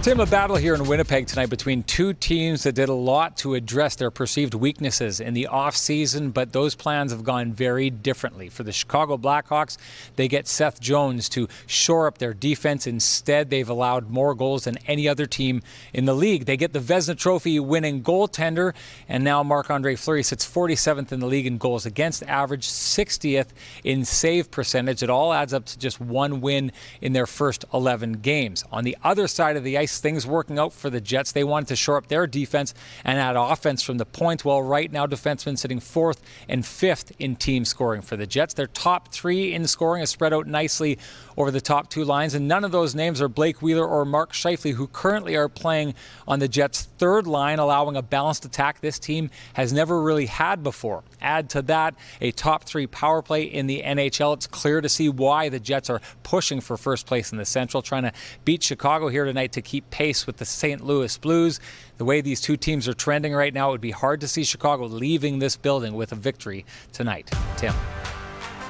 Tim, 0.00 0.20
a 0.20 0.26
battle 0.26 0.54
here 0.54 0.76
in 0.76 0.86
Winnipeg 0.86 1.26
tonight 1.26 1.50
between 1.50 1.82
two 1.82 2.12
teams 2.12 2.62
that 2.62 2.76
did 2.76 2.88
a 2.88 2.94
lot 2.94 3.36
to 3.38 3.54
address 3.54 3.96
their 3.96 4.12
perceived 4.12 4.54
weaknesses 4.54 5.18
in 5.18 5.34
the 5.34 5.48
offseason, 5.50 6.32
but 6.32 6.52
those 6.52 6.76
plans 6.76 7.10
have 7.10 7.24
gone 7.24 7.52
very 7.52 7.90
differently. 7.90 8.48
For 8.48 8.62
the 8.62 8.70
Chicago 8.70 9.18
Blackhawks, 9.18 9.76
they 10.14 10.28
get 10.28 10.46
Seth 10.46 10.80
Jones 10.80 11.28
to 11.30 11.48
shore 11.66 12.06
up 12.06 12.18
their 12.18 12.32
defense. 12.32 12.86
Instead, 12.86 13.50
they've 13.50 13.68
allowed 13.68 14.08
more 14.08 14.36
goals 14.36 14.64
than 14.64 14.78
any 14.86 15.08
other 15.08 15.26
team 15.26 15.62
in 15.92 16.04
the 16.04 16.14
league. 16.14 16.44
They 16.44 16.56
get 16.56 16.72
the 16.72 16.78
Vezina 16.78 17.18
Trophy 17.18 17.58
winning 17.58 18.02
goaltender, 18.04 18.74
and 19.08 19.24
now 19.24 19.42
Marc 19.42 19.68
Andre 19.68 19.96
Fleury 19.96 20.22
sits 20.22 20.46
47th 20.46 21.10
in 21.10 21.18
the 21.18 21.26
league 21.26 21.46
in 21.46 21.58
goals 21.58 21.84
against 21.86 22.22
average, 22.22 22.66
60th 22.66 23.48
in 23.82 24.04
save 24.04 24.52
percentage. 24.52 25.02
It 25.02 25.10
all 25.10 25.34
adds 25.34 25.52
up 25.52 25.66
to 25.66 25.78
just 25.78 26.00
one 26.00 26.40
win 26.40 26.70
in 27.02 27.14
their 27.14 27.26
first 27.26 27.64
11 27.74 28.20
games. 28.20 28.64
On 28.70 28.84
the 28.84 28.96
other 29.02 29.26
side 29.26 29.56
of 29.56 29.64
the 29.64 29.76
ice, 29.76 29.87
things 29.98 30.26
working 30.26 30.58
out 30.58 30.72
for 30.72 30.90
the 30.90 31.00
Jets. 31.00 31.32
They 31.32 31.44
wanted 31.44 31.68
to 31.68 31.76
shore 31.76 31.96
up 31.96 32.08
their 32.08 32.26
defense 32.26 32.74
and 33.04 33.18
add 33.18 33.36
offense 33.36 33.82
from 33.82 33.98
the 33.98 34.04
point. 34.04 34.44
Well, 34.44 34.62
right 34.62 34.92
now, 34.92 35.06
defensemen 35.06 35.56
sitting 35.56 35.80
fourth 35.80 36.20
and 36.48 36.64
fifth 36.64 37.12
in 37.18 37.36
team 37.36 37.64
scoring 37.64 38.02
for 38.02 38.16
the 38.16 38.26
Jets. 38.26 38.54
Their 38.54 38.66
top 38.66 39.12
three 39.12 39.54
in 39.54 39.66
scoring 39.66 40.02
is 40.02 40.10
spread 40.10 40.32
out 40.32 40.46
nicely 40.46 40.98
over 41.38 41.52
the 41.52 41.60
top 41.60 41.88
two 41.88 42.04
lines, 42.04 42.34
and 42.34 42.48
none 42.48 42.64
of 42.64 42.72
those 42.72 42.96
names 42.96 43.22
are 43.22 43.28
Blake 43.28 43.62
Wheeler 43.62 43.86
or 43.86 44.04
Mark 44.04 44.32
Scheifele, 44.32 44.74
who 44.74 44.88
currently 44.88 45.36
are 45.36 45.48
playing 45.48 45.94
on 46.26 46.40
the 46.40 46.48
Jets' 46.48 46.88
third 46.98 47.28
line, 47.28 47.60
allowing 47.60 47.96
a 47.96 48.02
balanced 48.02 48.44
attack 48.44 48.80
this 48.80 48.98
team 48.98 49.30
has 49.54 49.72
never 49.72 50.02
really 50.02 50.26
had 50.26 50.64
before. 50.64 51.04
Add 51.22 51.48
to 51.50 51.62
that 51.62 51.94
a 52.20 52.32
top 52.32 52.64
three 52.64 52.88
power 52.88 53.22
play 53.22 53.44
in 53.44 53.68
the 53.68 53.84
NHL. 53.84 54.34
It's 54.34 54.48
clear 54.48 54.80
to 54.80 54.88
see 54.88 55.08
why 55.08 55.48
the 55.48 55.60
Jets 55.60 55.88
are 55.88 56.00
pushing 56.24 56.60
for 56.60 56.76
first 56.76 57.06
place 57.06 57.30
in 57.30 57.38
the 57.38 57.44
Central, 57.44 57.82
trying 57.84 58.02
to 58.02 58.12
beat 58.44 58.64
Chicago 58.64 59.06
here 59.06 59.24
tonight 59.24 59.52
to 59.52 59.62
keep 59.62 59.88
pace 59.90 60.26
with 60.26 60.38
the 60.38 60.44
St. 60.44 60.84
Louis 60.84 61.16
Blues. 61.18 61.60
The 61.98 62.04
way 62.04 62.20
these 62.20 62.40
two 62.40 62.56
teams 62.56 62.88
are 62.88 62.94
trending 62.94 63.32
right 63.32 63.54
now, 63.54 63.68
it 63.68 63.72
would 63.72 63.80
be 63.80 63.92
hard 63.92 64.20
to 64.22 64.28
see 64.28 64.42
Chicago 64.42 64.86
leaving 64.86 65.38
this 65.38 65.56
building 65.56 65.94
with 65.94 66.10
a 66.10 66.16
victory 66.16 66.66
tonight. 66.92 67.30
Tim. 67.56 67.74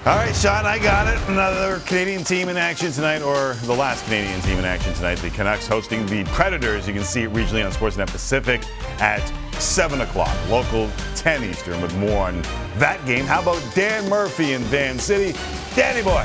All 0.06 0.16
right, 0.16 0.34
Sean, 0.34 0.64
I 0.64 0.78
got 0.78 1.08
it. 1.08 1.18
Another 1.28 1.80
Canadian 1.80 2.22
team 2.22 2.48
in 2.48 2.56
action 2.56 2.92
tonight, 2.92 3.20
or 3.20 3.54
the 3.64 3.74
last 3.74 4.04
Canadian 4.04 4.40
team 4.42 4.58
in 4.58 4.64
action 4.64 4.94
tonight. 4.94 5.16
The 5.16 5.28
Canucks 5.28 5.66
hosting 5.66 6.06
the 6.06 6.24
Predators. 6.26 6.86
You 6.86 6.94
can 6.94 7.02
see 7.02 7.24
it 7.24 7.32
regionally 7.32 7.66
on 7.66 7.72
Sportsnet 7.72 8.06
Pacific 8.06 8.62
at 9.00 9.20
7 9.60 10.00
o'clock, 10.00 10.34
local 10.48 10.88
10 11.16 11.44
Eastern, 11.44 11.82
with 11.82 11.94
more 11.98 12.28
on 12.28 12.40
that 12.76 13.04
game. 13.06 13.26
How 13.26 13.42
about 13.42 13.60
Dan 13.74 14.08
Murphy 14.08 14.52
in 14.52 14.62
Van 14.62 14.98
City? 14.98 15.36
Danny 15.74 16.02
boy. 16.02 16.24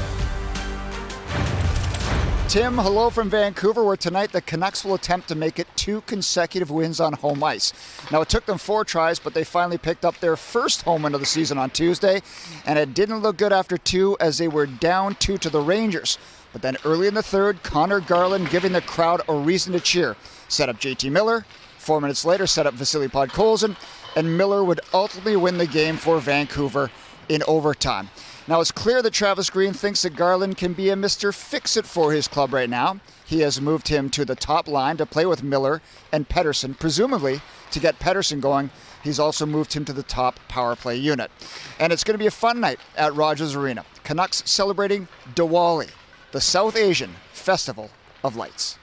Tim, 2.50 2.78
hello 2.78 3.10
from 3.10 3.32
Vancouver, 3.32 3.84
where 3.84 3.98
tonight 3.98 4.32
the 4.32 4.42
Canucks 4.42 4.86
will 4.86 4.94
attempt 4.94 5.28
to 5.30 5.36
make 5.36 5.58
it 5.58 5.68
two 5.76 6.02
consecutive 6.02 6.70
wins 6.70 7.00
on 7.00 7.14
home 7.14 7.44
ice. 7.44 7.74
Now, 8.12 8.22
it 8.22 8.30
took 8.30 8.46
them 8.46 8.60
four 8.60 8.86
tries, 8.86 9.18
but 9.18 9.34
they 9.34 9.44
finally 9.44 9.80
picked 9.80 10.06
up 10.06 10.20
their 10.20 10.36
first 10.36 10.84
home 10.84 11.02
win 11.02 11.16
of 11.16 11.20
the 11.20 11.26
season 11.26 11.58
on 11.58 11.72
Tuesday, 11.72 12.22
and 12.68 12.78
it 12.78 12.94
didn't 12.94 13.22
look 13.22 13.38
good 13.38 13.54
after 13.54 13.76
two 13.76 14.18
as 14.20 14.38
they 14.38 14.48
were 14.48 14.68
down 14.68 15.16
two 15.16 15.40
to 15.40 15.50
the 15.50 15.62
Rangers. 15.62 16.20
But 16.52 16.62
then 16.62 16.78
early 16.86 17.08
in 17.08 17.16
the 17.16 17.24
third, 17.24 17.64
Conor 17.64 18.02
Garland 18.02 18.52
giving 18.52 18.74
the 18.74 18.82
crowd 18.82 19.22
a 19.28 19.34
reason 19.34 19.74
to 19.74 19.80
cheer. 19.80 20.16
Set 20.48 20.70
up 20.70 20.80
JT 20.80 21.12
Miller. 21.12 21.46
Four 21.80 22.02
minutes 22.02 22.24
later, 22.24 22.46
set 22.46 22.68
up 22.68 22.76
Vasily 22.76 23.08
Podkolzin, 23.08 23.76
and 24.16 24.38
Miller 24.38 24.64
would 24.64 24.82
ultimately 24.94 25.36
win 25.36 25.58
the 25.58 25.66
game 25.66 25.98
for 25.98 26.20
Vancouver 26.20 26.92
in 27.30 27.42
overtime. 27.48 28.10
Now, 28.46 28.60
it's 28.60 28.72
clear 28.72 29.02
that 29.02 29.14
Travis 29.14 29.50
Green 29.50 29.72
thinks 29.72 30.02
that 30.02 30.18
Garland 30.18 30.58
can 30.58 30.74
be 30.74 30.90
a 30.90 30.96
Mr. 30.96 31.34
Fix 31.34 31.78
It 31.78 31.86
for 31.86 32.12
his 32.12 32.28
club 32.28 32.54
right 32.54 32.70
now. 32.70 33.00
He 33.26 33.40
has 33.40 33.62
moved 33.62 33.88
him 33.88 34.10
to 34.10 34.26
the 34.26 34.36
top 34.36 34.68
line 34.68 34.98
to 34.98 35.06
play 35.06 35.26
with 35.26 35.44
Miller 35.44 35.82
and 36.12 36.28
Pettersson, 36.28 36.78
presumably 36.78 37.40
to 37.72 37.80
get 37.80 38.00
Pettersson 38.00 38.42
going. 38.42 38.70
He's 39.02 39.18
also 39.18 39.46
moved 39.46 39.74
him 39.74 39.86
to 39.86 39.94
the 39.94 40.04
top 40.04 40.40
power 40.50 40.76
play 40.76 40.98
unit. 40.98 41.32
And 41.80 41.94
it's 41.94 42.04
going 42.04 42.16
to 42.16 42.20
be 42.20 42.28
a 42.28 42.32
fun 42.32 42.60
night 42.60 42.80
at 42.98 43.16
Rogers 43.16 43.56
Arena. 43.56 43.86
Canucks 44.04 44.44
celebrating 44.46 45.08
Diwali, 45.36 45.92
the 46.34 46.42
South 46.42 46.76
Asian 46.76 47.12
Festival 47.32 47.92
of 48.26 48.36
Lights. 48.36 48.78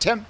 Tim? 0.00 0.24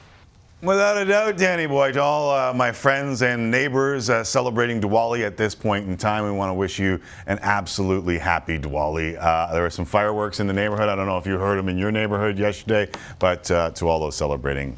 Without 0.62 0.96
a 0.96 1.04
doubt, 1.04 1.36
Danny 1.38 1.66
Boy, 1.66 1.90
to 1.90 2.00
all 2.00 2.30
uh, 2.30 2.54
my 2.54 2.70
friends 2.70 3.22
and 3.22 3.50
neighbors 3.50 4.08
uh, 4.08 4.22
celebrating 4.22 4.80
Diwali 4.80 5.26
at 5.26 5.36
this 5.36 5.56
point 5.56 5.88
in 5.88 5.96
time, 5.96 6.22
we 6.22 6.30
want 6.30 6.50
to 6.50 6.54
wish 6.54 6.78
you 6.78 7.00
an 7.26 7.40
absolutely 7.42 8.16
happy 8.16 8.60
Diwali. 8.60 9.20
Uh, 9.20 9.52
there 9.52 9.62
were 9.62 9.70
some 9.70 9.84
fireworks 9.84 10.38
in 10.38 10.46
the 10.46 10.52
neighborhood. 10.52 10.88
I 10.88 10.94
don't 10.94 11.06
know 11.06 11.18
if 11.18 11.26
you 11.26 11.36
heard 11.36 11.58
them 11.58 11.68
in 11.68 11.76
your 11.76 11.90
neighborhood 11.90 12.38
yesterday, 12.38 12.88
but 13.18 13.50
uh, 13.50 13.70
to 13.72 13.88
all 13.88 13.98
those 13.98 14.14
celebrating, 14.14 14.76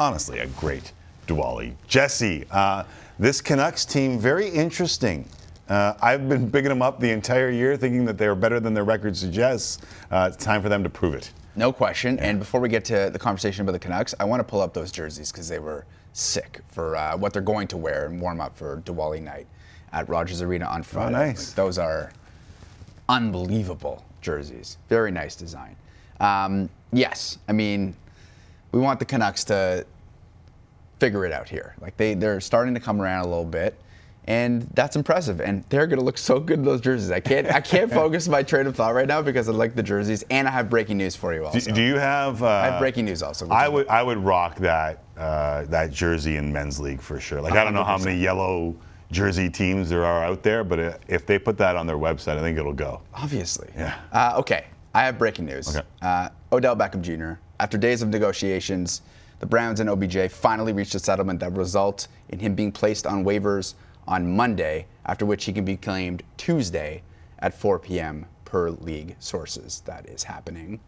honestly, 0.00 0.40
a 0.40 0.48
great 0.48 0.92
Diwali. 1.28 1.74
Jesse, 1.86 2.44
uh, 2.50 2.82
this 3.20 3.40
Canucks 3.40 3.84
team, 3.84 4.18
very 4.18 4.48
interesting. 4.48 5.28
Uh, 5.68 5.94
I've 6.02 6.28
been 6.28 6.48
bigging 6.48 6.70
them 6.70 6.82
up 6.82 6.98
the 6.98 7.10
entire 7.12 7.50
year, 7.50 7.76
thinking 7.76 8.04
that 8.06 8.18
they 8.18 8.26
were 8.26 8.34
better 8.34 8.58
than 8.58 8.74
their 8.74 8.82
record 8.82 9.16
suggests. 9.16 9.78
it's 10.10 10.36
time 10.36 10.60
for 10.60 10.68
them 10.68 10.82
to 10.82 10.90
prove 10.90 11.14
it. 11.14 11.30
No 11.60 11.74
question. 11.74 12.18
And 12.20 12.38
before 12.38 12.58
we 12.58 12.70
get 12.70 12.86
to 12.86 13.10
the 13.12 13.18
conversation 13.18 13.60
about 13.60 13.72
the 13.72 13.78
Canucks, 13.78 14.14
I 14.18 14.24
want 14.24 14.40
to 14.40 14.44
pull 14.44 14.62
up 14.62 14.72
those 14.72 14.90
jerseys 14.90 15.30
because 15.30 15.46
they 15.46 15.58
were 15.58 15.84
sick 16.14 16.62
for 16.68 16.96
uh, 16.96 17.18
what 17.18 17.34
they're 17.34 17.42
going 17.42 17.68
to 17.68 17.76
wear 17.76 18.06
and 18.06 18.18
warm 18.18 18.40
up 18.40 18.56
for 18.56 18.80
Diwali 18.86 19.20
night 19.20 19.46
at 19.92 20.08
Rogers 20.08 20.40
Arena 20.40 20.64
on 20.64 20.82
Friday. 20.82 21.12
nice. 21.12 21.48
Like, 21.48 21.56
those 21.56 21.76
are 21.76 22.12
unbelievable 23.10 24.02
jerseys. 24.22 24.78
Very 24.88 25.10
nice 25.10 25.36
design. 25.36 25.76
Um, 26.18 26.70
yes, 26.94 27.36
I 27.46 27.52
mean, 27.52 27.94
we 28.72 28.80
want 28.80 28.98
the 28.98 29.04
Canucks 29.04 29.44
to 29.44 29.84
figure 30.98 31.26
it 31.26 31.32
out 31.32 31.46
here. 31.46 31.74
Like 31.82 31.94
they, 31.98 32.14
they're 32.14 32.40
starting 32.40 32.72
to 32.72 32.80
come 32.80 33.02
around 33.02 33.26
a 33.26 33.28
little 33.28 33.44
bit. 33.44 33.78
And 34.26 34.62
that's 34.74 34.96
impressive, 34.96 35.40
and 35.40 35.64
they're 35.70 35.86
gonna 35.86 36.02
look 36.02 36.18
so 36.18 36.38
good 36.38 36.58
in 36.58 36.64
those 36.64 36.80
jerseys. 36.80 37.10
I 37.10 37.20
can't, 37.20 37.52
I 37.52 37.60
can't 37.60 37.90
focus 38.02 38.28
my 38.28 38.42
train 38.42 38.66
of 38.66 38.76
thought 38.76 38.94
right 38.94 39.08
now 39.08 39.22
because 39.22 39.48
I 39.48 39.52
like 39.52 39.74
the 39.74 39.82
jerseys, 39.82 40.24
and 40.30 40.46
I 40.46 40.50
have 40.50 40.68
breaking 40.68 40.98
news 40.98 41.16
for 41.16 41.34
you. 41.34 41.46
Also, 41.46 41.58
Do, 41.58 41.72
do 41.72 41.82
you 41.82 41.96
have? 41.96 42.42
Uh, 42.42 42.46
I 42.46 42.66
have 42.66 42.80
breaking 42.80 43.06
news 43.06 43.22
also. 43.22 43.48
I 43.48 43.68
would 43.68 43.88
I 43.88 44.02
would 44.02 44.18
rock 44.18 44.56
that 44.56 45.02
uh, 45.16 45.64
that 45.64 45.90
jersey 45.90 46.36
in 46.36 46.52
men's 46.52 46.78
league 46.78 47.00
for 47.00 47.18
sure. 47.18 47.40
Like 47.40 47.54
I 47.54 47.64
don't 47.64 47.74
know 47.74 47.84
how 47.84 47.98
many 47.98 48.20
yellow 48.20 48.76
jersey 49.10 49.50
teams 49.50 49.88
there 49.88 50.04
are 50.04 50.24
out 50.24 50.42
there, 50.42 50.64
but 50.64 50.78
uh, 50.78 50.92
if 51.08 51.26
they 51.26 51.38
put 51.38 51.56
that 51.58 51.76
on 51.76 51.86
their 51.86 51.98
website, 51.98 52.36
I 52.36 52.40
think 52.40 52.58
it'll 52.58 52.72
go. 52.72 53.00
Obviously. 53.14 53.68
Yeah. 53.76 53.98
Uh, 54.12 54.34
okay, 54.36 54.66
I 54.94 55.04
have 55.04 55.18
breaking 55.18 55.46
news. 55.46 55.76
Okay. 55.76 55.86
Uh, 56.02 56.28
Odell 56.52 56.76
Beckham 56.76 57.00
Jr. 57.02 57.40
After 57.58 57.76
days 57.76 58.02
of 58.02 58.08
negotiations, 58.08 59.02
the 59.40 59.46
Browns 59.46 59.80
and 59.80 59.88
OBJ 59.88 60.30
finally 60.30 60.72
reached 60.72 60.94
a 60.94 60.98
settlement 60.98 61.40
that 61.40 61.52
result 61.52 62.08
in 62.28 62.38
him 62.38 62.54
being 62.54 62.70
placed 62.70 63.06
on 63.06 63.24
waivers 63.24 63.74
on 64.10 64.28
Monday, 64.36 64.86
after 65.06 65.24
which 65.24 65.44
he 65.44 65.52
can 65.52 65.64
be 65.64 65.76
claimed 65.76 66.22
Tuesday 66.36 67.02
at 67.38 67.54
4 67.54 67.78
p.m. 67.78 68.26
per 68.44 68.70
league 68.70 69.14
sources. 69.20 69.82
That 69.86 70.06
is 70.08 70.24
happening 70.24 70.80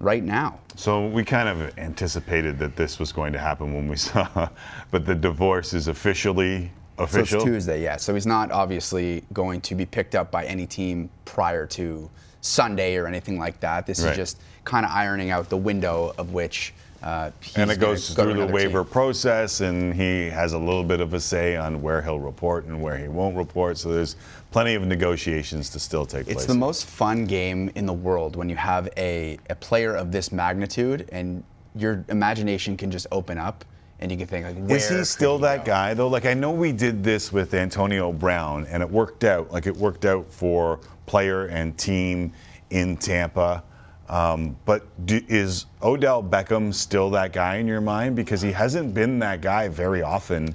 right 0.00 0.24
now. 0.24 0.58
So 0.74 1.06
we 1.06 1.24
kind 1.24 1.48
of 1.48 1.78
anticipated 1.78 2.58
that 2.58 2.74
this 2.74 2.98
was 2.98 3.12
going 3.12 3.34
to 3.34 3.38
happen 3.38 3.74
when 3.74 3.86
we 3.86 3.96
saw, 4.08 4.48
but 4.90 5.04
the 5.04 5.14
divorce 5.14 5.74
is 5.74 5.88
officially 5.88 6.72
official. 6.98 7.26
So 7.26 7.36
it's 7.36 7.44
Tuesday, 7.44 7.82
yeah. 7.82 7.96
So 7.98 8.14
he's 8.14 8.26
not 8.26 8.50
obviously 8.50 9.22
going 9.34 9.60
to 9.60 9.74
be 9.74 9.84
picked 9.84 10.14
up 10.14 10.30
by 10.30 10.46
any 10.46 10.66
team 10.66 11.10
prior 11.26 11.66
to 11.66 12.10
Sunday 12.44 12.96
or 12.96 13.06
anything 13.06 13.38
like 13.38 13.58
that. 13.60 13.86
This 13.86 14.00
Right. 14.02 14.10
is 14.10 14.16
just 14.16 14.38
kind 14.64 14.84
of 14.84 14.92
ironing 14.92 15.30
out 15.30 15.48
the 15.48 15.56
window 15.56 16.14
of 16.18 16.32
which 16.32 16.74
uh, 17.02 17.30
and 17.56 17.70
it 17.70 17.78
goes 17.78 18.14
go 18.14 18.24
through 18.24 18.46
the 18.46 18.46
waiver 18.50 18.82
team. 18.82 18.90
process, 18.90 19.60
and 19.60 19.92
he 19.92 20.30
has 20.30 20.54
a 20.54 20.58
little 20.58 20.82
bit 20.82 21.00
of 21.00 21.12
a 21.12 21.20
say 21.20 21.54
on 21.54 21.82
where 21.82 22.00
he'll 22.00 22.18
report 22.18 22.64
and 22.64 22.80
where 22.80 22.96
he 22.96 23.08
won't 23.08 23.36
report. 23.36 23.76
So 23.76 23.92
there's 23.92 24.16
plenty 24.50 24.74
of 24.74 24.86
negotiations 24.86 25.68
to 25.70 25.78
still 25.78 26.06
take 26.06 26.24
place. 26.24 26.36
It's 26.36 26.46
the 26.46 26.54
most 26.54 26.86
fun 26.86 27.26
game 27.26 27.70
in 27.74 27.84
the 27.84 27.92
world 27.92 28.36
when 28.36 28.48
you 28.48 28.56
have 28.56 28.88
a, 28.96 29.38
a 29.50 29.54
player 29.54 29.94
of 29.94 30.12
this 30.12 30.32
magnitude 30.32 31.06
and 31.12 31.44
your 31.74 32.02
imagination 32.08 32.74
can 32.74 32.90
just 32.90 33.06
open 33.12 33.36
up 33.36 33.66
and 34.00 34.10
you 34.10 34.18
can 34.18 34.26
think 34.26 34.46
like, 34.46 34.56
where 34.56 34.76
Is 34.76 34.88
he 34.88 35.04
still 35.04 35.38
that 35.38 35.64
guy 35.64 35.94
though? 35.94 36.08
Like 36.08 36.26
I 36.26 36.34
know 36.34 36.50
we 36.50 36.72
did 36.72 37.02
this 37.02 37.32
with 37.32 37.54
Antonio 37.54 38.12
Brown, 38.12 38.66
and 38.66 38.82
it 38.82 38.90
worked 38.90 39.24
out. 39.24 39.52
Like 39.52 39.66
it 39.66 39.76
worked 39.76 40.04
out 40.04 40.30
for 40.32 40.80
player 41.06 41.46
and 41.46 41.76
team 41.78 42.32
in 42.70 42.96
Tampa. 42.96 43.62
Um, 44.08 44.56
but 44.66 44.84
do, 45.06 45.20
is 45.28 45.66
Odell 45.82 46.22
Beckham 46.22 46.74
still 46.74 47.08
that 47.10 47.32
guy 47.32 47.56
in 47.56 47.66
your 47.66 47.80
mind? 47.80 48.16
Because 48.16 48.42
he 48.42 48.52
hasn't 48.52 48.92
been 48.92 49.18
that 49.20 49.40
guy 49.40 49.68
very 49.68 50.02
often 50.02 50.54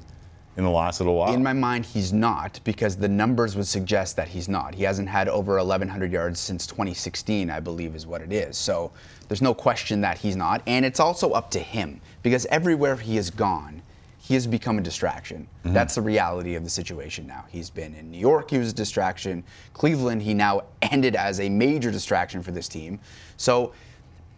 in 0.60 0.64
the 0.64 0.70
last 0.70 1.00
little 1.00 1.16
while. 1.16 1.34
In 1.34 1.42
my 1.42 1.54
mind, 1.54 1.86
he's 1.86 2.12
not 2.12 2.60
because 2.64 2.98
the 2.98 3.08
numbers 3.08 3.56
would 3.56 3.66
suggest 3.66 4.16
that 4.18 4.28
he's 4.28 4.50
not. 4.50 4.76
He 4.76 4.84
hasn't 4.84 5.08
had 5.08 5.30
over 5.30 5.56
1,100 5.58 6.12
yards 6.12 6.40
since 6.40 6.68
2016, 6.68 7.50
I 7.50 7.60
believe, 7.60 7.96
is 7.96 8.06
what 8.06 8.22
it 8.22 8.34
is. 8.34 8.58
So 8.58 8.92
there's 9.30 9.42
no 9.42 9.54
question 9.54 10.02
that 10.02 10.18
he's 10.18 10.36
not. 10.36 10.62
And 10.68 10.86
it's 10.86 11.00
also 11.00 11.32
up 11.32 11.50
to 11.52 11.60
him 11.60 12.02
because 12.24 12.46
everywhere 12.48 12.96
he 12.96 13.16
has 13.16 13.30
gone, 13.30 13.82
he 14.18 14.34
has 14.36 14.46
become 14.46 14.78
a 14.78 14.82
distraction. 14.82 15.48
Mhm. 15.66 15.74
That's 15.74 15.96
the 15.96 16.02
reality 16.02 16.56
of 16.56 16.64
the 16.64 16.70
situation 16.70 17.26
now. 17.26 17.46
He's 17.50 17.70
been 17.70 17.96
in 17.96 18.12
New 18.12 18.20
York, 18.20 18.52
he 18.52 18.58
was 18.58 18.72
a 18.72 18.76
distraction. 18.76 19.44
Cleveland, 19.74 20.22
he 20.22 20.34
now 20.34 20.62
ended 20.82 21.16
as 21.16 21.40
a 21.40 21.50
major 21.50 21.92
distraction 21.92 22.44
for 22.44 22.52
this 22.52 22.68
team. 22.68 23.00
So 23.38 23.74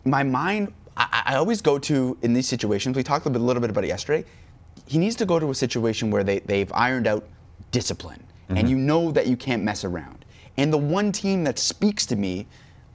my 0.05 0.23
mind, 0.23 0.73
I, 0.97 1.23
I 1.27 1.35
always 1.35 1.61
go 1.61 1.77
to 1.79 2.17
in 2.21 2.33
these 2.33 2.47
situations. 2.47 2.95
We 2.95 3.03
talked 3.03 3.25
a, 3.25 3.29
bit, 3.29 3.41
a 3.41 3.43
little 3.43 3.61
bit 3.61 3.69
about 3.69 3.83
it 3.83 3.87
yesterday. 3.87 4.25
He 4.85 4.97
needs 4.97 5.15
to 5.17 5.25
go 5.25 5.39
to 5.39 5.49
a 5.51 5.55
situation 5.55 6.09
where 6.11 6.23
they 6.23 6.39
they've 6.39 6.71
ironed 6.73 7.07
out 7.07 7.27
discipline, 7.71 8.23
and 8.49 8.57
Mm-hmm. 8.59 8.67
you 8.67 8.77
know 8.77 9.11
that 9.11 9.27
you 9.27 9.37
can't 9.37 9.63
mess 9.63 9.83
around. 9.85 10.25
And 10.57 10.71
the 10.73 10.77
one 10.77 11.11
team 11.11 11.43
that 11.45 11.57
speaks 11.57 12.05
to 12.07 12.15
me 12.15 12.45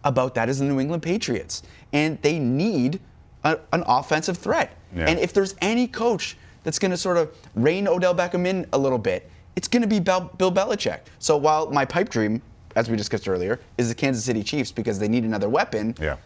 about 0.05 0.35
that 0.35 0.49
is 0.49 0.59
the 0.59 0.65
New 0.67 0.79
England 0.81 1.03
Patriots, 1.03 1.63
and 1.93 2.21
they 2.23 2.39
need 2.39 3.01
a, 3.47 3.61
an 3.73 3.85
offensive 3.87 4.37
threat. 4.37 4.75
Yeah. 4.95 5.07
And 5.09 5.19
if 5.19 5.33
there's 5.33 5.55
any 5.61 5.87
coach 5.87 6.37
that's 6.65 6.79
going 6.79 6.91
to 6.91 6.97
sort 6.97 7.17
of 7.17 7.35
rein 7.55 7.87
Odell 7.89 8.15
Beckham 8.15 8.47
in 8.47 8.67
a 8.73 8.79
little 8.79 8.99
bit, 8.99 9.31
it's 9.57 9.69
going 9.69 9.83
to 9.83 9.89
be 9.89 10.01
Bel- 10.01 10.31
Bill 10.39 10.53
Belichick. 10.53 11.01
So 11.19 11.37
while 11.37 11.71
my 11.71 11.85
pipe 11.85 12.09
dream, 12.09 12.43
as 12.75 12.91
we 12.91 12.97
discussed 12.97 13.29
earlier, 13.29 13.59
is 13.79 13.89
the 13.89 13.95
Kansas 13.95 14.25
City 14.25 14.43
Chiefs 14.43 14.73
because 14.73 14.99
they 14.99 15.09
need 15.09 15.25
another 15.25 15.49
weapon, 15.49 15.95
Yeah. 16.01 16.17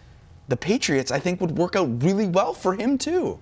the 0.48 0.56
Patriots 0.56 1.10
I 1.10 1.18
think 1.20 1.40
would 1.40 1.56
work 1.56 1.76
out 1.76 2.02
really 2.02 2.26
well 2.26 2.54
for 2.54 2.74
him 2.74 2.98
too. 2.98 3.38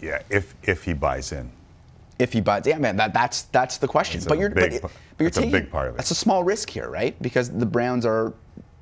Yeah, 0.00 0.22
if 0.30 0.54
if 0.62 0.84
he 0.84 0.92
buys 0.92 1.32
in. 1.32 1.50
If 2.18 2.32
he 2.32 2.40
buys, 2.40 2.66
yeah, 2.66 2.78
man, 2.78 2.96
that, 2.96 3.12
that's 3.12 3.42
that's 3.42 3.78
the 3.78 3.88
question. 3.88 4.20
But 4.26 4.38
you're 4.38 4.50
big 4.50 4.80
but, 4.82 4.90
but 4.90 4.90
you're 5.18 5.30
that's 5.30 5.46
a 5.46 5.50
big 5.50 5.70
part 5.70 5.88
of 5.88 5.94
it. 5.94 5.96
That's 5.98 6.10
a 6.12 6.16
small 6.16 6.44
risk 6.44 6.70
here, 6.70 6.88
right? 6.88 7.20
Because 7.22 7.50
the 7.50 7.66
Browns 7.66 8.06
are 8.06 8.32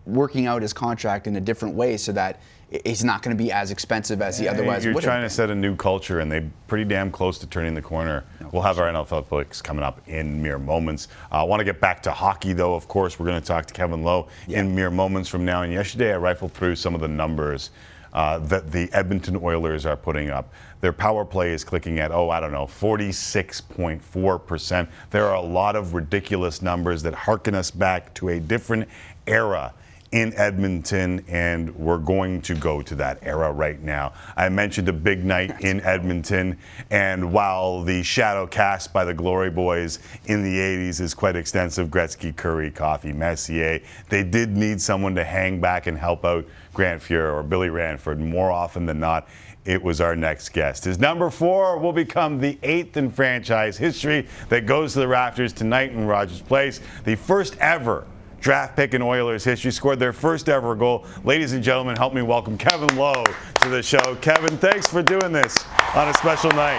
working 0.06 0.46
out 0.46 0.62
his 0.62 0.72
contract 0.72 1.26
in 1.26 1.36
a 1.36 1.40
different 1.40 1.74
way 1.74 1.96
so 1.96 2.12
that 2.12 2.40
i- 2.72 2.80
he's 2.84 3.04
not 3.04 3.22
going 3.22 3.36
to 3.36 3.42
be 3.42 3.52
as 3.52 3.70
expensive 3.70 4.20
as 4.22 4.38
he 4.38 4.48
otherwise 4.48 4.84
You're 4.84 4.94
would 4.94 5.04
trying 5.04 5.22
have. 5.22 5.30
to 5.30 5.34
set 5.34 5.50
a 5.50 5.54
new 5.54 5.76
culture, 5.76 6.20
and 6.20 6.30
they're 6.30 6.44
pretty 6.66 6.84
damn 6.84 7.10
close 7.10 7.38
to 7.38 7.46
turning 7.46 7.74
the 7.74 7.82
corner. 7.82 8.24
we'll 8.52 8.62
have 8.62 8.78
our 8.78 8.86
NFL 8.92 9.28
picks 9.28 9.60
coming 9.60 9.82
up 9.84 10.00
in 10.06 10.40
mere 10.42 10.58
moments. 10.58 11.08
I 11.32 11.42
want 11.42 11.60
to 11.60 11.64
get 11.64 11.80
back 11.80 12.02
to 12.04 12.12
hockey, 12.12 12.52
though. 12.52 12.74
Of 12.74 12.86
course, 12.88 13.18
we're 13.18 13.26
going 13.26 13.40
to 13.40 13.46
talk 13.46 13.66
to 13.66 13.74
Kevin 13.74 14.02
Lowe 14.04 14.28
in 14.48 14.74
mere 14.74 14.90
moments 14.90 15.28
from 15.28 15.44
now. 15.44 15.62
And 15.62 15.72
yesterday, 15.72 16.12
I 16.12 16.16
rifled 16.16 16.52
through 16.52 16.76
some 16.76 16.94
of 16.94 17.00
the 17.00 17.08
numbers 17.08 17.70
uh, 18.12 18.38
that 18.38 18.70
the 18.72 18.88
Edmonton 18.92 19.36
Oilers 19.42 19.84
are 19.84 19.96
putting 19.96 20.30
up. 20.30 20.52
Their 20.80 20.92
power 20.92 21.24
play 21.24 21.52
is 21.52 21.64
clicking 21.64 21.98
at, 21.98 22.12
oh, 22.12 22.30
I 22.30 22.38
don't 22.40 22.52
know, 22.52 22.66
46.4%. 22.66 24.88
There 25.10 25.26
are 25.26 25.34
a 25.34 25.40
lot 25.40 25.76
of 25.76 25.92
ridiculous 25.94 26.62
numbers 26.62 27.02
that 27.02 27.14
harken 27.14 27.54
us 27.54 27.70
back 27.70 28.14
to 28.14 28.28
a 28.30 28.40
different 28.40 28.88
era 29.26 29.74
in 30.16 30.32
Edmonton, 30.36 31.22
and 31.28 31.76
we're 31.76 31.98
going 31.98 32.40
to 32.40 32.54
go 32.54 32.80
to 32.80 32.94
that 32.94 33.18
era 33.20 33.52
right 33.52 33.82
now. 33.82 34.14
I 34.34 34.48
mentioned 34.48 34.88
a 34.88 34.92
big 34.92 35.26
night 35.26 35.60
in 35.60 35.82
Edmonton, 35.82 36.56
and 36.90 37.34
while 37.34 37.82
the 37.82 38.02
shadow 38.02 38.46
cast 38.46 38.94
by 38.94 39.04
the 39.04 39.12
Glory 39.12 39.50
Boys 39.50 39.98
in 40.24 40.42
the 40.42 40.58
80s 40.58 41.02
is 41.02 41.12
quite 41.12 41.36
extensive 41.36 41.88
Gretzky, 41.88 42.34
Kurri, 42.34 42.74
Coffey, 42.74 43.12
Messier 43.12 43.80
they 44.08 44.24
did 44.24 44.56
need 44.56 44.80
someone 44.80 45.14
to 45.16 45.24
hang 45.24 45.60
back 45.60 45.86
and 45.86 45.98
help 45.98 46.24
out 46.24 46.46
Grant 46.72 47.02
Fuhr 47.02 47.34
or 47.34 47.42
Billy 47.42 47.68
Ranford 47.68 48.18
more 48.18 48.50
often 48.50 48.86
than 48.86 48.98
not. 48.98 49.28
It 49.66 49.82
was 49.82 50.00
our 50.00 50.16
next 50.16 50.50
guest. 50.50 50.84
His 50.84 50.98
number 50.98 51.28
four 51.28 51.78
will 51.78 51.92
become 51.92 52.40
the 52.40 52.58
eighth 52.62 52.96
in 52.96 53.10
franchise 53.10 53.76
history 53.76 54.28
that 54.48 54.64
goes 54.64 54.94
to 54.94 55.00
the 55.00 55.08
Rafters 55.08 55.52
tonight 55.52 55.90
in 55.90 56.06
Rogers 56.06 56.40
Place. 56.40 56.80
The 57.04 57.16
first 57.16 57.58
ever 57.58 58.06
draft 58.46 58.76
pick 58.76 58.94
in 58.94 59.02
Oilers 59.02 59.42
history, 59.42 59.72
scored 59.72 59.98
their 59.98 60.12
first 60.12 60.48
ever 60.48 60.76
goal. 60.76 61.04
Ladies 61.24 61.52
and 61.52 61.64
gentlemen, 61.64 61.96
help 61.96 62.14
me 62.14 62.22
welcome 62.22 62.56
Kevin 62.56 62.96
Lowe 62.96 63.24
to 63.24 63.68
the 63.68 63.82
show. 63.82 64.14
Kevin, 64.20 64.56
thanks 64.58 64.86
for 64.86 65.02
doing 65.02 65.32
this 65.32 65.64
on 65.96 66.08
a 66.08 66.14
special 66.14 66.52
night. 66.52 66.78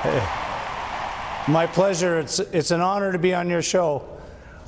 Hey. 0.00 1.52
My 1.52 1.66
pleasure. 1.66 2.18
It's 2.18 2.38
it's 2.38 2.70
an 2.70 2.80
honor 2.80 3.12
to 3.12 3.18
be 3.18 3.34
on 3.34 3.50
your 3.50 3.60
show. 3.60 4.08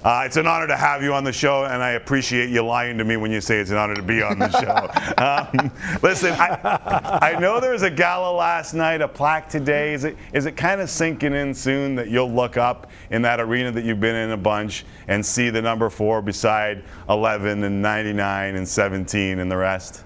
Uh, 0.03 0.23
it's 0.25 0.39
an 0.39 0.47
honor 0.47 0.67
to 0.67 0.77
have 0.77 1.03
you 1.03 1.13
on 1.13 1.25
the 1.25 1.33
show, 1.33 1.65
and 1.67 1.83
I 1.83 1.91
appreciate 1.91 2.49
you 2.49 2.65
lying 2.65 2.97
to 2.97 3.05
me 3.05 3.19
when 3.19 3.31
you 3.31 3.43
say 3.43 3.59
it's 3.59 3.71
an 3.71 3.77
honor 3.77 3.95
to 3.95 4.03
be 4.03 4.23
on 4.23 4.39
the 4.39 4.49
show. 4.49 5.13
um, 5.59 5.71
listen, 6.03 6.33
I, 6.33 7.19
I 7.21 7.39
know 7.39 7.61
there 7.61 7.73
was 7.73 7.83
a 7.83 7.91
gala 7.91 8.35
last 8.35 8.73
night, 8.73 9.03
a 9.03 9.09
plaque 9.09 9.51
today. 9.51 9.93
Is 9.93 10.05
it 10.05 10.17
is 10.33 10.47
it 10.47 10.53
kind 10.53 10.81
of 10.81 10.89
sinking 10.89 11.35
in 11.35 11.53
soon 11.53 11.95
that 11.97 12.09
you'll 12.09 12.33
look 12.33 12.57
up 12.57 12.91
in 13.11 13.21
that 13.23 13.41
arena 13.41 13.71
that 13.73 13.85
you've 13.85 14.01
been 14.01 14.17
in 14.17 14.31
a 14.31 14.39
bunch 14.39 14.87
and 15.09 15.25
see 15.25 15.51
the 15.51 15.61
number 15.61 15.91
four 15.91 16.23
beside 16.23 16.83
11 17.11 17.63
and 17.63 17.83
99 17.83 18.57
and 18.57 18.67
17 18.67 19.39
and 19.39 19.51
the 19.51 19.57
rest? 19.57 20.05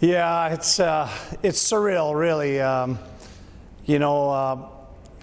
Yeah, 0.00 0.48
it's 0.52 0.80
uh, 0.80 1.08
it's 1.44 1.62
surreal, 1.62 2.18
really. 2.18 2.60
Um, 2.60 2.98
you 3.84 4.00
know, 4.00 4.30
uh, 4.30 4.68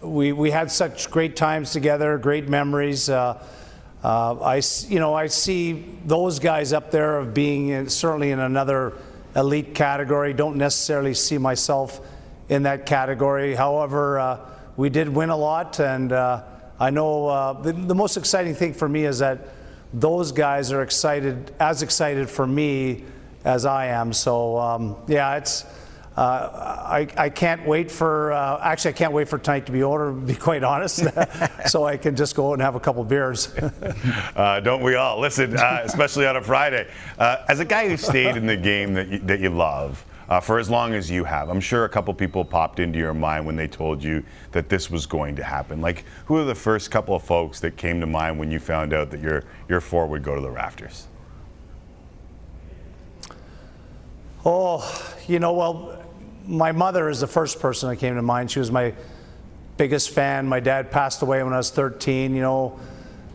we 0.01 0.31
we 0.31 0.51
had 0.51 0.71
such 0.71 1.11
great 1.11 1.35
times 1.35 1.71
together, 1.71 2.17
great 2.17 2.49
memories. 2.49 3.09
Uh, 3.09 3.43
uh, 4.03 4.39
I 4.39 4.61
you 4.87 4.99
know 4.99 5.13
I 5.13 5.27
see 5.27 5.85
those 6.05 6.39
guys 6.39 6.73
up 6.73 6.91
there 6.91 7.17
of 7.17 7.33
being 7.33 7.69
in, 7.69 7.89
certainly 7.89 8.31
in 8.31 8.39
another 8.39 8.93
elite 9.35 9.75
category. 9.75 10.33
Don't 10.33 10.57
necessarily 10.57 11.13
see 11.13 11.37
myself 11.37 12.01
in 12.49 12.63
that 12.63 12.85
category. 12.85 13.53
However, 13.55 14.19
uh, 14.19 14.39
we 14.75 14.89
did 14.89 15.07
win 15.07 15.29
a 15.29 15.37
lot, 15.37 15.79
and 15.79 16.11
uh, 16.11 16.43
I 16.79 16.89
know 16.89 17.27
uh, 17.27 17.53
the, 17.61 17.73
the 17.73 17.95
most 17.95 18.17
exciting 18.17 18.55
thing 18.55 18.73
for 18.73 18.89
me 18.89 19.05
is 19.05 19.19
that 19.19 19.49
those 19.93 20.31
guys 20.31 20.71
are 20.71 20.81
excited, 20.81 21.53
as 21.59 21.83
excited 21.83 22.29
for 22.29 22.47
me 22.47 23.03
as 23.43 23.65
I 23.65 23.87
am. 23.87 24.13
So 24.13 24.57
um, 24.57 24.95
yeah, 25.07 25.37
it's. 25.37 25.65
Uh, 26.15 26.49
I, 26.89 27.07
I 27.17 27.29
can't 27.29 27.65
wait 27.65 27.89
for 27.89 28.33
uh, 28.33 28.59
actually 28.61 28.89
I 28.89 28.97
can't 28.97 29.13
wait 29.13 29.29
for 29.29 29.37
tonight 29.37 29.65
to 29.67 29.71
be 29.71 29.81
over 29.81 30.11
to 30.11 30.17
be 30.17 30.35
quite 30.49 30.61
honest 30.61 31.05
so 31.67 31.85
I 31.85 31.95
can 31.95 32.17
just 32.17 32.35
go 32.35 32.49
out 32.49 32.53
and 32.53 32.61
have 32.61 32.75
a 32.75 32.79
couple 32.79 33.03
beers. 33.03 33.53
Uh, 34.35 34.59
don't 34.59 34.81
we 34.81 34.95
all? 34.95 35.19
Listen, 35.19 35.55
uh, 35.57 35.81
especially 35.83 36.25
on 36.25 36.35
a 36.35 36.41
Friday. 36.41 36.89
Uh, 37.19 37.43
as 37.47 37.59
a 37.59 37.65
guy 37.65 37.87
who 37.87 37.97
stayed 37.97 38.35
in 38.35 38.45
the 38.45 38.57
game 38.57 38.93
that 38.93 39.07
you, 39.07 39.19
that 39.19 39.39
you 39.39 39.49
love 39.49 40.03
uh, 40.29 40.39
for 40.39 40.57
as 40.59 40.69
long 40.69 40.93
as 40.93 41.11
you 41.11 41.23
have, 41.23 41.49
I'm 41.49 41.59
sure 41.59 41.85
a 41.85 41.89
couple 41.89 42.13
people 42.13 42.43
popped 42.43 42.79
into 42.79 42.97
your 42.97 43.13
mind 43.13 43.45
when 43.45 43.55
they 43.55 43.67
told 43.67 44.03
you 44.03 44.23
that 44.51 44.69
this 44.69 44.89
was 44.89 45.05
going 45.05 45.35
to 45.35 45.43
happen. 45.43 45.81
Like, 45.81 46.05
who 46.25 46.37
are 46.37 46.45
the 46.45 46.55
first 46.55 46.89
couple 46.89 47.15
of 47.15 47.23
folks 47.23 47.59
that 47.59 47.77
came 47.77 47.99
to 47.99 48.07
mind 48.07 48.39
when 48.39 48.49
you 48.49 48.59
found 48.59 48.93
out 48.93 49.11
that 49.11 49.21
your 49.21 49.43
your 49.69 49.81
four 49.81 50.07
would 50.07 50.23
go 50.23 50.35
to 50.35 50.41
the 50.41 50.49
rafters? 50.49 51.07
Oh, 54.45 55.15
you 55.27 55.39
know, 55.39 55.53
well, 55.53 56.00
my 56.51 56.73
mother 56.73 57.07
is 57.09 57.21
the 57.21 57.27
first 57.27 57.61
person 57.61 57.89
that 57.89 57.95
came 57.95 58.15
to 58.15 58.21
mind. 58.21 58.51
She 58.51 58.59
was 58.59 58.71
my 58.71 58.93
biggest 59.77 60.09
fan. 60.09 60.45
My 60.47 60.59
dad 60.59 60.91
passed 60.91 61.21
away 61.21 61.41
when 61.43 61.53
I 61.53 61.57
was 61.57 61.71
13. 61.71 62.35
You 62.35 62.41
know, 62.41 62.79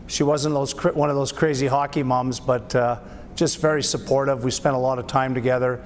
she 0.05 0.21
wasn't 0.21 0.53
those 0.53 0.71
one 0.93 1.09
of 1.09 1.15
those 1.15 1.31
crazy 1.31 1.65
hockey 1.65 2.03
moms, 2.03 2.39
but 2.39 2.75
uh, 2.75 2.99
just 3.35 3.57
very 3.59 3.81
supportive. 3.81 4.43
We 4.43 4.51
spent 4.51 4.75
a 4.75 4.79
lot 4.79 4.99
of 4.99 5.07
time 5.07 5.33
together. 5.33 5.83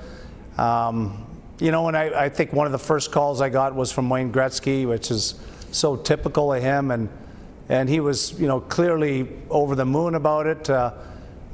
Um, 0.57 1.25
you 1.59 1.71
know, 1.71 1.87
and 1.87 1.95
I, 1.95 2.25
I 2.25 2.29
think 2.29 2.51
one 2.51 2.65
of 2.65 2.73
the 2.73 2.79
first 2.79 3.13
calls 3.13 3.39
I 3.39 3.47
got 3.47 3.75
was 3.75 3.93
from 3.93 4.09
Wayne 4.09 4.33
Gretzky, 4.33 4.85
which 4.85 5.09
is 5.09 5.35
so 5.71 5.95
typical 5.95 6.51
of 6.51 6.61
him, 6.61 6.91
and 6.91 7.07
and 7.69 7.87
he 7.87 8.01
was, 8.01 8.37
you 8.37 8.47
know, 8.47 8.59
clearly 8.59 9.29
over 9.49 9.75
the 9.75 9.85
moon 9.85 10.15
about 10.15 10.47
it. 10.47 10.69
Uh, 10.69 10.91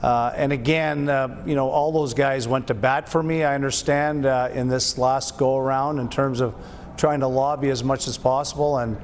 uh, 0.02 0.32
and 0.36 0.54
again, 0.54 1.10
uh, 1.10 1.43
you 1.45 1.56
know, 1.56 1.70
all 1.70 1.91
those 1.91 2.14
guys 2.14 2.48
went 2.48 2.68
to 2.68 2.74
bat 2.76 3.10
for 3.10 3.24
me. 3.24 3.43
I 3.43 3.56
understand 3.56 4.26
uh, 4.26 4.50
in 4.54 4.68
this 4.68 4.98
last 4.98 5.38
go 5.38 5.58
around 5.58 6.00
in 6.00 6.08
terms 6.08 6.39
of 6.39 6.54
trying 6.98 7.22
to 7.22 7.28
lobby 7.28 7.70
as 7.70 7.84
much 7.84 8.08
as 8.08 8.18
possible, 8.18 8.78
and 8.78 8.98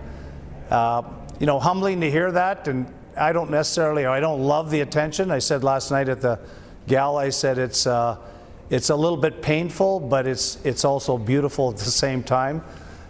uh, 0.70 1.02
you 1.40 1.48
know, 1.48 1.60
humbling 1.60 2.02
to 2.02 2.12
hear 2.12 2.32
that. 2.32 2.68
And 2.68 2.92
I 3.18 3.34
don't 3.34 3.50
necessarily, 3.50 4.06
I 4.06 4.20
don't 4.20 4.42
love 4.42 4.70
the 4.70 4.82
attention. 4.82 5.32
I 5.32 5.40
said 5.40 5.64
last 5.64 5.90
night 5.90 6.10
at 6.10 6.22
the 6.22 6.40
gala, 6.88 7.22
I 7.22 7.30
said 7.30 7.58
it's 7.58 7.88
uh, 7.88 8.18
it's 8.70 8.90
a 8.90 8.96
little 8.96 9.18
bit 9.18 9.42
painful, 9.42 10.00
but 10.00 10.28
it's 10.28 10.64
it's 10.64 10.86
also 10.86 11.18
beautiful 11.18 11.72
at 11.72 11.78
the 11.78 11.86
same 11.86 12.22
time. 12.22 12.64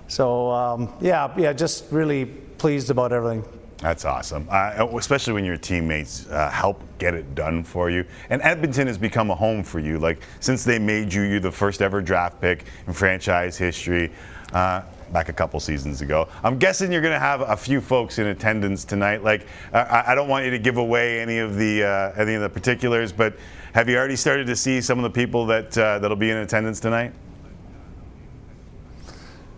So 0.08 0.52
um, 0.52 0.94
yeah, 1.02 1.34
yeah, 1.38 1.52
just 1.52 1.92
really 1.92 2.26
pleased 2.26 2.90
about 2.90 3.12
everything. 3.12 3.44
That's 3.84 4.06
awesome, 4.06 4.48
uh, 4.50 4.88
especially 4.96 5.34
when 5.34 5.44
your 5.44 5.58
teammates 5.58 6.26
uh, 6.30 6.50
help 6.50 6.82
get 7.00 7.14
it 7.14 7.36
done 7.36 7.66
for 7.66 7.90
you. 7.90 8.06
And 8.30 8.42
Edmonton 8.42 8.88
has 8.88 8.98
become 8.98 9.30
a 9.30 9.36
home 9.36 9.62
for 9.62 9.80
you. 9.80 10.00
Like 10.00 10.22
since 10.40 10.64
they 10.64 10.80
made 10.80 11.14
you, 11.14 11.24
you 11.24 11.42
the 11.42 11.52
first 11.52 11.82
ever 11.82 12.02
draft 12.02 12.40
pick 12.40 12.64
in 12.88 12.94
franchise 12.94 13.58
history. 13.58 14.10
Uh, 14.54 14.84
back 15.12 15.28
a 15.28 15.34
couple 15.34 15.60
seasons 15.60 16.00
ago. 16.00 16.30
I'm 16.46 16.58
guessing 16.58 16.94
you're 16.94 17.02
going 17.02 17.14
to 17.14 17.20
have 17.20 17.42
a 17.42 17.58
few 17.58 17.82
folks 17.82 18.20
in 18.20 18.28
attendance 18.28 18.86
tonight. 18.86 19.22
Like, 19.22 19.48
I, 19.74 20.04
I 20.08 20.16
don't 20.16 20.30
want 20.30 20.46
you 20.46 20.52
to 20.52 20.60
give 20.60 20.78
away 20.78 21.20
any 21.20 21.40
of 21.40 21.58
the 21.58 21.84
uh, 21.84 22.22
any 22.22 22.36
of 22.36 22.42
the 22.42 22.50
particulars, 22.50 23.12
but 23.12 23.36
have 23.74 23.90
you 23.90 23.98
already 23.98 24.16
started 24.16 24.48
to 24.48 24.56
see 24.56 24.80
some 24.80 24.98
of 24.98 25.04
the 25.04 25.10
people 25.10 25.46
that 25.48 25.78
uh, 25.78 26.00
that'll 26.00 26.16
be 26.16 26.32
in 26.32 26.38
attendance 26.38 26.80
tonight? 26.80 27.14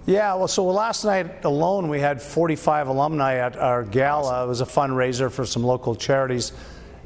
Yeah, 0.07 0.35
well, 0.35 0.47
so 0.47 0.63
last 0.65 1.03
night 1.03 1.45
alone 1.45 1.89
we 1.89 1.99
had 1.99 2.21
45 2.21 2.89
alumni 2.89 3.37
at 3.37 3.57
our 3.57 3.83
gala. 3.83 4.43
It 4.43 4.47
was 4.47 4.61
a 4.61 4.65
fundraiser 4.65 5.31
for 5.31 5.47
some 5.47 5.63
local 5.63 5.95
charities, 5.95 6.51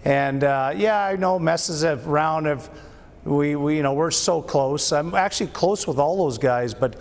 and 0.03 0.43
uh, 0.43 0.73
yeah, 0.75 1.05
I 1.05 1.15
know 1.15 1.39
messes 1.39 1.85
around. 1.85 2.43
Have 2.43 2.69
we, 3.23 3.55
we, 3.55 3.77
you 3.77 3.83
know, 3.83 3.93
we're 3.93 4.11
so 4.11 4.41
close. 4.41 4.91
I'm 4.91 5.15
actually 5.15 5.51
close 5.51 5.87
with 5.87 5.97
all 5.97 6.17
those 6.17 6.37
guys, 6.37 6.73
but 6.73 6.97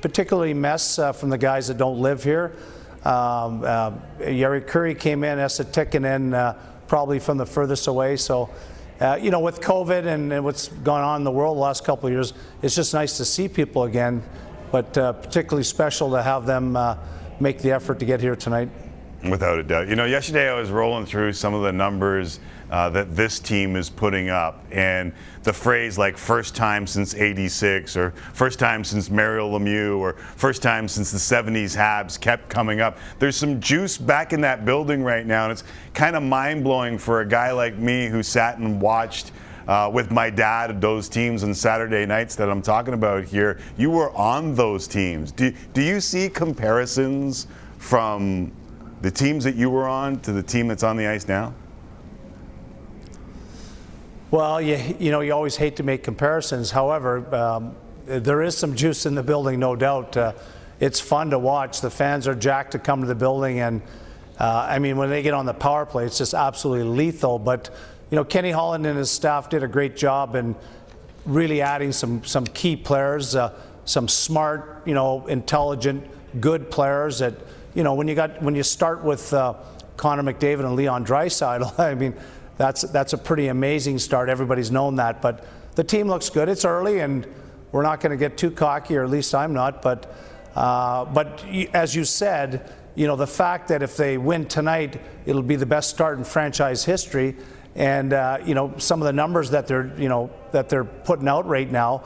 particularly 0.00 0.54
mess 0.54 1.00
uh, 1.00 1.10
from 1.10 1.30
the 1.30 1.38
guys 1.38 1.66
that 1.66 1.78
don't 1.78 2.00
live 2.00 2.22
here. 2.22 2.52
Um, 3.04 3.64
uh, 3.64 3.90
Jari 4.20 4.64
Kurri 4.64 4.96
came 4.96 5.24
in, 5.24 5.40
Esa 5.40 5.64
Tikkanen, 5.64 6.32
uh, 6.32 6.54
probably 6.86 7.18
from 7.18 7.38
the 7.38 7.46
furthest 7.46 7.88
away. 7.88 8.16
So, 8.16 8.50
uh, 9.00 9.18
you 9.20 9.32
know, 9.32 9.40
with 9.40 9.60
COVID 9.60 10.06
and, 10.06 10.32
and 10.32 10.44
what's 10.44 10.68
gone 10.68 11.02
on 11.02 11.22
in 11.22 11.24
the 11.24 11.32
world 11.32 11.56
the 11.56 11.60
last 11.60 11.84
couple 11.84 12.06
of 12.06 12.12
years, 12.12 12.34
it's 12.62 12.76
just 12.76 12.94
nice 12.94 13.16
to 13.16 13.24
see 13.24 13.48
people 13.48 13.82
again. 13.82 14.22
But 14.70 14.96
uh, 14.96 15.12
particularly 15.14 15.64
special 15.64 16.10
to 16.12 16.22
have 16.22 16.46
them 16.46 16.76
uh, 16.76 16.96
make 17.40 17.58
the 17.58 17.72
effort 17.72 17.98
to 18.00 18.04
get 18.04 18.20
here 18.20 18.36
tonight. 18.36 18.68
Without 19.28 19.58
a 19.58 19.62
doubt. 19.62 19.88
You 19.88 19.96
know, 19.96 20.06
yesterday 20.06 20.48
I 20.48 20.58
was 20.58 20.70
rolling 20.70 21.04
through 21.04 21.34
some 21.34 21.52
of 21.52 21.62
the 21.62 21.72
numbers 21.72 22.40
uh, 22.70 22.88
that 22.90 23.14
this 23.14 23.38
team 23.38 23.76
is 23.76 23.90
putting 23.90 24.30
up, 24.30 24.64
and 24.70 25.12
the 25.42 25.52
phrase 25.52 25.98
like 25.98 26.16
first 26.16 26.54
time 26.54 26.86
since 26.86 27.14
86, 27.14 27.96
or 27.96 28.12
first 28.32 28.58
time 28.58 28.82
since 28.82 29.10
Mario 29.10 29.58
Lemieux, 29.58 29.98
or 29.98 30.14
first 30.36 30.62
time 30.62 30.88
since 30.88 31.10
the 31.10 31.18
70s 31.18 31.76
Habs 31.76 32.18
kept 32.18 32.48
coming 32.48 32.80
up. 32.80 32.96
There's 33.18 33.36
some 33.36 33.60
juice 33.60 33.98
back 33.98 34.32
in 34.32 34.40
that 34.42 34.64
building 34.64 35.02
right 35.02 35.26
now, 35.26 35.44
and 35.44 35.52
it's 35.52 35.64
kind 35.92 36.16
of 36.16 36.22
mind 36.22 36.64
blowing 36.64 36.96
for 36.96 37.20
a 37.20 37.26
guy 37.26 37.50
like 37.52 37.76
me 37.76 38.06
who 38.06 38.22
sat 38.22 38.58
and 38.58 38.80
watched. 38.80 39.32
Uh, 39.70 39.88
with 39.88 40.10
my 40.10 40.28
dad, 40.28 40.80
those 40.80 41.08
teams 41.08 41.44
on 41.44 41.54
Saturday 41.54 42.04
nights 42.04 42.34
that 42.34 42.50
I'm 42.50 42.60
talking 42.60 42.92
about 42.92 43.22
here, 43.22 43.60
you 43.76 43.88
were 43.88 44.10
on 44.16 44.52
those 44.56 44.88
teams. 44.88 45.30
Do, 45.30 45.52
do 45.72 45.80
you 45.80 46.00
see 46.00 46.28
comparisons 46.28 47.46
from 47.78 48.50
the 49.00 49.12
teams 49.12 49.44
that 49.44 49.54
you 49.54 49.70
were 49.70 49.86
on 49.86 50.18
to 50.22 50.32
the 50.32 50.42
team 50.42 50.66
that's 50.66 50.82
on 50.82 50.96
the 50.96 51.06
ice 51.06 51.28
now? 51.28 51.54
Well, 54.32 54.60
you, 54.60 54.76
you 54.98 55.12
know, 55.12 55.20
you 55.20 55.32
always 55.32 55.54
hate 55.54 55.76
to 55.76 55.84
make 55.84 56.02
comparisons. 56.02 56.72
However, 56.72 57.32
um, 57.32 57.76
there 58.06 58.42
is 58.42 58.58
some 58.58 58.74
juice 58.74 59.06
in 59.06 59.14
the 59.14 59.22
building, 59.22 59.60
no 59.60 59.76
doubt. 59.76 60.16
Uh, 60.16 60.32
it's 60.80 60.98
fun 60.98 61.30
to 61.30 61.38
watch. 61.38 61.80
The 61.80 61.90
fans 61.90 62.26
are 62.26 62.34
jacked 62.34 62.72
to 62.72 62.80
come 62.80 63.02
to 63.02 63.06
the 63.06 63.14
building, 63.14 63.60
and 63.60 63.82
uh, 64.40 64.66
I 64.68 64.80
mean, 64.80 64.96
when 64.96 65.10
they 65.10 65.22
get 65.22 65.32
on 65.34 65.46
the 65.46 65.54
power 65.54 65.86
play, 65.86 66.06
it's 66.06 66.18
just 66.18 66.34
absolutely 66.34 66.88
lethal. 66.88 67.38
But 67.38 67.70
you 68.10 68.16
know, 68.16 68.24
Kenny 68.24 68.50
Holland 68.50 68.86
and 68.86 68.98
his 68.98 69.10
staff 69.10 69.48
did 69.48 69.62
a 69.62 69.68
great 69.68 69.96
job 69.96 70.34
in 70.34 70.56
really 71.24 71.60
adding 71.60 71.92
some 71.92 72.24
some 72.24 72.44
key 72.46 72.76
players, 72.76 73.36
uh, 73.36 73.54
some 73.84 74.08
smart, 74.08 74.82
you 74.84 74.94
know, 74.94 75.26
intelligent, 75.26 76.04
good 76.40 76.70
players 76.70 77.20
that 77.20 77.34
you 77.74 77.84
know 77.84 77.94
when 77.94 78.08
you 78.08 78.14
got 78.14 78.42
when 78.42 78.54
you 78.54 78.62
start 78.62 79.04
with 79.04 79.32
uh, 79.32 79.54
Connor 79.96 80.22
McDavid 80.22 80.64
and 80.64 80.74
Leon 80.74 81.04
Draisaitl, 81.06 81.78
I 81.78 81.94
mean 81.94 82.14
that's 82.56 82.82
that's 82.82 83.12
a 83.12 83.18
pretty 83.18 83.48
amazing 83.48 83.98
start. 83.98 84.28
Everybody's 84.28 84.70
known 84.70 84.96
that, 84.96 85.22
but 85.22 85.46
the 85.76 85.84
team 85.84 86.08
looks 86.08 86.28
good. 86.30 86.48
It's 86.48 86.64
early, 86.64 87.00
and 87.00 87.26
we're 87.70 87.82
not 87.82 88.00
going 88.00 88.10
to 88.10 88.16
get 88.16 88.36
too 88.36 88.50
cocky, 88.50 88.96
or 88.96 89.04
at 89.04 89.10
least 89.10 89.34
I'm 89.34 89.52
not. 89.52 89.82
But 89.82 90.14
uh, 90.54 91.04
but 91.04 91.44
as 91.72 91.94
you 91.94 92.04
said, 92.04 92.72
you 92.96 93.06
know 93.06 93.16
the 93.16 93.26
fact 93.26 93.68
that 93.68 93.82
if 93.82 93.96
they 93.96 94.18
win 94.18 94.46
tonight, 94.46 95.00
it'll 95.26 95.42
be 95.42 95.56
the 95.56 95.66
best 95.66 95.90
start 95.90 96.18
in 96.18 96.24
franchise 96.24 96.84
history, 96.84 97.36
and 97.74 98.12
uh, 98.12 98.38
you 98.44 98.54
know 98.54 98.74
some 98.78 99.00
of 99.00 99.06
the 99.06 99.12
numbers 99.12 99.50
that 99.50 99.66
they're 99.66 99.92
you 99.96 100.08
know 100.08 100.30
that 100.52 100.68
they're 100.68 100.84
putting 100.84 101.28
out 101.28 101.46
right 101.46 101.70
now, 101.70 102.04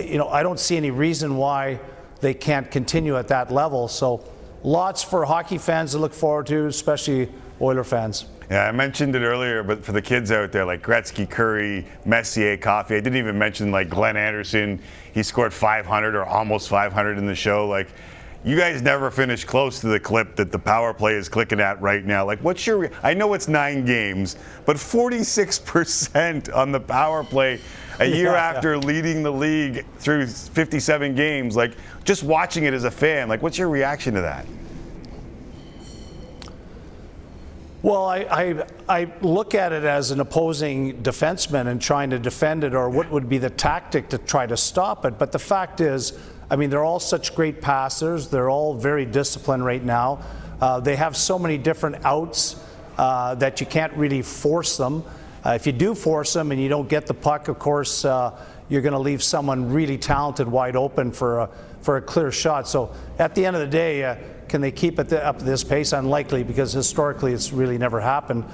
you 0.00 0.18
know 0.18 0.28
I 0.28 0.42
don't 0.42 0.60
see 0.60 0.76
any 0.76 0.90
reason 0.90 1.36
why 1.36 1.80
they 2.20 2.34
can't 2.34 2.70
continue 2.70 3.16
at 3.16 3.28
that 3.28 3.50
level. 3.50 3.88
So 3.88 4.24
lots 4.62 5.02
for 5.02 5.24
hockey 5.24 5.58
fans 5.58 5.92
to 5.92 5.98
look 5.98 6.14
forward 6.14 6.46
to, 6.46 6.66
especially 6.66 7.30
Oiler 7.60 7.84
fans. 7.84 8.26
Yeah, 8.50 8.66
I 8.66 8.72
mentioned 8.72 9.16
it 9.16 9.22
earlier, 9.22 9.62
but 9.62 9.84
for 9.84 9.92
the 9.92 10.02
kids 10.02 10.30
out 10.30 10.52
there, 10.52 10.64
like 10.64 10.82
Gretzky, 10.82 11.26
Kurri, 11.26 11.86
Messier, 12.04 12.56
Coffey, 12.56 12.96
I 12.96 13.00
didn't 13.00 13.16
even 13.16 13.38
mention 13.38 13.70
like 13.70 13.88
Glenn 13.88 14.16
Anderson. 14.16 14.80
He 15.14 15.22
scored 15.22 15.54
500 15.54 16.14
or 16.14 16.24
almost 16.24 16.68
500 16.68 17.18
in 17.18 17.26
the 17.26 17.34
show. 17.34 17.66
Like, 17.66 17.88
you 18.44 18.56
guys 18.56 18.82
never 18.82 19.10
finish 19.10 19.44
close 19.44 19.80
to 19.80 19.86
the 19.86 20.00
clip 20.00 20.34
that 20.36 20.50
the 20.50 20.58
power 20.58 20.92
play 20.92 21.14
is 21.14 21.28
clicking 21.28 21.60
at 21.60 21.80
right 21.80 22.04
now. 22.04 22.26
Like, 22.26 22.40
what's 22.40 22.66
your? 22.66 22.90
I 23.02 23.14
know 23.14 23.34
it's 23.34 23.46
nine 23.46 23.84
games, 23.84 24.36
but 24.66 24.76
46% 24.76 26.54
on 26.54 26.72
the 26.72 26.80
power 26.80 27.22
play 27.22 27.60
a 28.00 28.06
year 28.06 28.32
Yeah, 28.32 28.50
after 28.50 28.76
leading 28.76 29.22
the 29.22 29.30
league 29.30 29.86
through 29.98 30.26
57 30.26 31.14
games. 31.14 31.54
Like, 31.54 31.76
just 32.04 32.24
watching 32.24 32.64
it 32.64 32.74
as 32.74 32.84
a 32.84 32.90
fan, 32.90 33.28
like, 33.28 33.42
what's 33.42 33.58
your 33.58 33.68
reaction 33.68 34.14
to 34.14 34.22
that? 34.22 34.46
Well, 37.82 38.04
I, 38.04 38.18
I, 38.30 38.66
I, 38.88 39.12
look 39.22 39.56
at 39.56 39.72
it 39.72 39.82
as 39.82 40.12
an 40.12 40.20
opposing 40.20 41.02
defenseman 41.02 41.66
and 41.66 41.82
trying 41.82 42.10
to 42.10 42.18
defend 42.20 42.62
it, 42.62 42.76
or 42.76 42.88
what 42.88 43.10
would 43.10 43.28
be 43.28 43.38
the 43.38 43.50
tactic 43.50 44.08
to 44.10 44.18
try 44.18 44.46
to 44.46 44.56
stop 44.56 45.04
it. 45.04 45.18
But 45.18 45.32
the 45.32 45.40
fact 45.40 45.80
is, 45.80 46.16
I 46.52 46.56
mean, 46.56 46.68
they're 46.68 46.84
all 46.84 47.00
such 47.00 47.34
great 47.34 47.62
passers. 47.62 48.28
They're 48.28 48.50
all 48.50 48.74
very 48.74 49.06
disciplined 49.06 49.64
right 49.64 49.82
now. 49.82 50.22
Uh, 50.60 50.80
they 50.80 50.96
have 50.96 51.16
so 51.16 51.38
many 51.38 51.56
different 51.56 52.04
outs 52.04 52.62
uh, 52.98 53.34
that 53.36 53.60
you 53.60 53.66
can't 53.66 53.90
really 53.94 54.20
force 54.20 54.76
them. 54.76 55.02
Uh, 55.46 55.52
if 55.52 55.66
you 55.66 55.72
do 55.72 55.94
force 55.94 56.34
them 56.34 56.52
and 56.52 56.60
you 56.60 56.68
don't 56.68 56.90
get 56.90 57.06
the 57.06 57.14
puck, 57.14 57.48
of 57.48 57.58
course, 57.58 58.04
uh, 58.04 58.38
you're 58.68 58.82
going 58.82 58.92
to 58.92 58.98
leave 58.98 59.22
someone 59.22 59.72
really 59.72 59.96
talented 59.96 60.46
wide 60.46 60.76
open 60.76 61.10
for 61.10 61.38
a, 61.38 61.50
for 61.80 61.96
a 61.96 62.02
clear 62.02 62.30
shot. 62.30 62.68
So 62.68 62.94
at 63.18 63.34
the 63.34 63.46
end 63.46 63.56
of 63.56 63.62
the 63.62 63.68
day, 63.68 64.04
uh, 64.04 64.16
can 64.50 64.60
they 64.60 64.72
keep 64.72 64.98
it 64.98 65.10
up 65.10 65.38
to 65.38 65.44
this 65.46 65.64
pace? 65.64 65.94
Unlikely, 65.94 66.44
because 66.44 66.70
historically 66.70 67.32
it's 67.32 67.50
really 67.50 67.78
never 67.78 67.98
happened. 67.98 68.44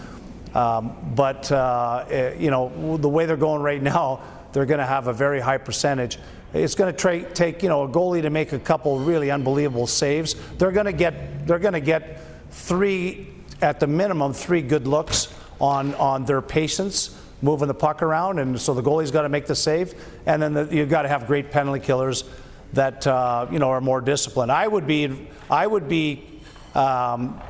Um, 0.54 0.94
but 1.16 1.50
uh, 1.50 2.06
eh, 2.08 2.34
you 2.38 2.52
know 2.52 2.96
the 2.96 3.08
way 3.08 3.26
they're 3.26 3.36
going 3.36 3.60
right 3.60 3.82
now, 3.82 4.22
they're 4.52 4.66
going 4.66 4.78
to 4.78 4.86
have 4.86 5.08
a 5.08 5.12
very 5.12 5.40
high 5.40 5.58
percentage. 5.58 6.18
It's 6.54 6.74
going 6.74 6.94
to 6.94 7.34
take 7.34 7.62
you 7.62 7.68
know 7.68 7.84
a 7.84 7.88
goalie 7.88 8.22
to 8.22 8.30
make 8.30 8.52
a 8.52 8.58
couple 8.58 8.98
really 8.98 9.30
unbelievable 9.30 9.86
saves. 9.86 10.34
They're 10.56 10.72
going 10.72 10.86
to 10.86 10.92
get 10.92 11.46
they're 11.46 11.58
going 11.58 11.74
to 11.74 11.80
get 11.80 12.20
three 12.50 13.28
at 13.60 13.80
the 13.80 13.86
minimum 13.86 14.32
three 14.32 14.62
good 14.62 14.86
looks 14.86 15.28
on 15.60 15.94
on 15.96 16.24
their 16.24 16.40
patience 16.40 17.14
moving 17.40 17.68
the 17.68 17.74
puck 17.74 18.02
around, 18.02 18.38
and 18.38 18.60
so 18.60 18.74
the 18.74 18.82
goalie's 18.82 19.10
got 19.10 19.22
to 19.22 19.28
make 19.28 19.46
the 19.46 19.54
save, 19.54 19.94
and 20.26 20.42
then 20.42 20.54
the, 20.54 20.68
you've 20.70 20.88
got 20.88 21.02
to 21.02 21.08
have 21.08 21.26
great 21.26 21.50
penalty 21.50 21.80
killers 21.80 22.24
that 22.72 23.06
uh, 23.06 23.46
you 23.50 23.58
know 23.58 23.70
are 23.70 23.80
more 23.80 24.00
disciplined. 24.00 24.50
I 24.50 24.66
would 24.66 24.86
be 24.86 25.28
I 25.50 25.66
would 25.66 25.88
be 25.88 26.24
um, 26.74 27.40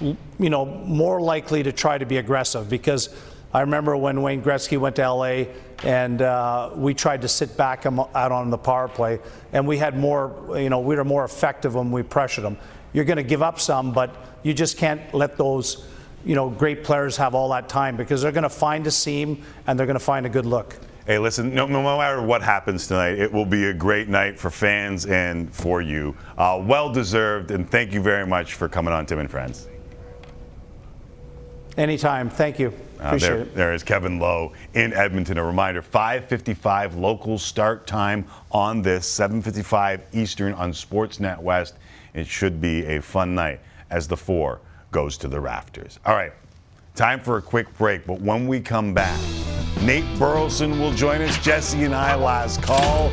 you 0.00 0.50
know 0.50 0.64
more 0.64 1.20
likely 1.20 1.62
to 1.62 1.72
try 1.72 1.98
to 1.98 2.06
be 2.06 2.16
aggressive 2.16 2.68
because 2.68 3.14
I 3.52 3.60
remember 3.60 3.96
when 3.96 4.22
Wayne 4.22 4.42
Gretzky 4.42 4.78
went 4.78 4.96
to 4.96 5.08
LA 5.08 5.44
and 5.82 6.22
uh, 6.22 6.70
we 6.74 6.94
tried 6.94 7.22
to 7.22 7.28
sit 7.28 7.56
back 7.56 7.86
out 7.86 8.32
on 8.32 8.50
the 8.50 8.58
power 8.58 8.88
play 8.88 9.18
and 9.52 9.66
we 9.66 9.76
had 9.78 9.98
more 9.98 10.58
you 10.58 10.70
know 10.70 10.80
we 10.80 10.96
were 10.96 11.04
more 11.04 11.24
effective 11.24 11.74
when 11.74 11.90
we 11.90 12.02
pressured 12.02 12.44
them. 12.44 12.56
You're 12.92 13.04
going 13.04 13.16
to 13.16 13.24
give 13.24 13.42
up 13.42 13.58
some, 13.58 13.92
but 13.92 14.14
you 14.42 14.54
just 14.54 14.76
can't 14.78 15.12
let 15.12 15.36
those 15.36 15.84
you 16.24 16.34
know 16.34 16.48
great 16.48 16.84
players 16.84 17.16
have 17.16 17.34
all 17.34 17.48
that 17.50 17.68
time 17.68 17.96
because 17.96 18.22
they're 18.22 18.32
going 18.32 18.44
to 18.44 18.48
find 18.48 18.86
a 18.86 18.90
seam 18.90 19.42
and 19.66 19.78
they're 19.78 19.86
going 19.86 19.98
to 19.98 20.04
find 20.04 20.26
a 20.26 20.30
good 20.30 20.46
look. 20.46 20.76
Hey, 21.06 21.18
listen, 21.18 21.54
no, 21.54 21.66
no, 21.66 21.82
matter 21.82 22.22
what 22.22 22.40
happens 22.40 22.86
tonight, 22.86 23.18
it 23.18 23.30
will 23.30 23.44
be 23.44 23.66
a 23.66 23.74
great 23.74 24.08
night 24.08 24.38
for 24.38 24.48
fans 24.48 25.04
and 25.04 25.54
for 25.54 25.82
you. 25.82 26.16
Uh, 26.38 26.62
well 26.64 26.90
deserved, 26.90 27.50
and 27.50 27.70
thank 27.70 27.92
you 27.92 28.00
very 28.00 28.26
much 28.26 28.54
for 28.54 28.70
coming 28.70 28.94
on, 28.94 29.04
Tim 29.04 29.18
and 29.18 29.30
Friends. 29.30 29.68
Anytime. 31.76 32.30
Thank 32.30 32.58
you. 32.58 32.72
Appreciate 33.00 33.30
uh, 33.30 33.34
there, 33.34 33.42
it. 33.42 33.54
there 33.54 33.74
is 33.74 33.82
Kevin 33.82 34.18
Lowe 34.18 34.52
in 34.74 34.92
Edmonton. 34.92 35.38
A 35.38 35.44
reminder: 35.44 35.82
5:55 35.82 36.96
local 36.96 37.38
start 37.38 37.86
time 37.86 38.24
on 38.52 38.82
this, 38.82 39.06
7:55 39.08 40.02
Eastern 40.12 40.54
on 40.54 40.72
Sportsnet 40.72 41.38
West. 41.40 41.74
It 42.14 42.26
should 42.26 42.60
be 42.60 42.84
a 42.86 43.02
fun 43.02 43.34
night 43.34 43.60
as 43.90 44.06
the 44.06 44.16
four 44.16 44.60
goes 44.92 45.18
to 45.18 45.28
the 45.28 45.40
rafters. 45.40 45.98
All 46.06 46.14
right, 46.14 46.32
time 46.94 47.20
for 47.20 47.38
a 47.38 47.42
quick 47.42 47.76
break. 47.76 48.06
But 48.06 48.20
when 48.20 48.46
we 48.46 48.60
come 48.60 48.94
back. 48.94 49.18
Nate 49.82 50.18
Burleson 50.18 50.78
will 50.78 50.92
join 50.92 51.20
us. 51.20 51.36
Jesse 51.44 51.84
and 51.84 51.94
I 51.94 52.14
last 52.14 52.62
call. 52.62 53.10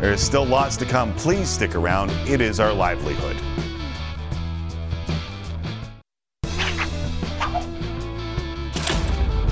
There's 0.00 0.20
still 0.20 0.46
lots 0.46 0.76
to 0.78 0.86
come. 0.86 1.12
Please 1.14 1.48
stick 1.48 1.74
around. 1.74 2.10
It 2.26 2.40
is 2.40 2.58
our 2.58 2.72
livelihood. 2.72 3.36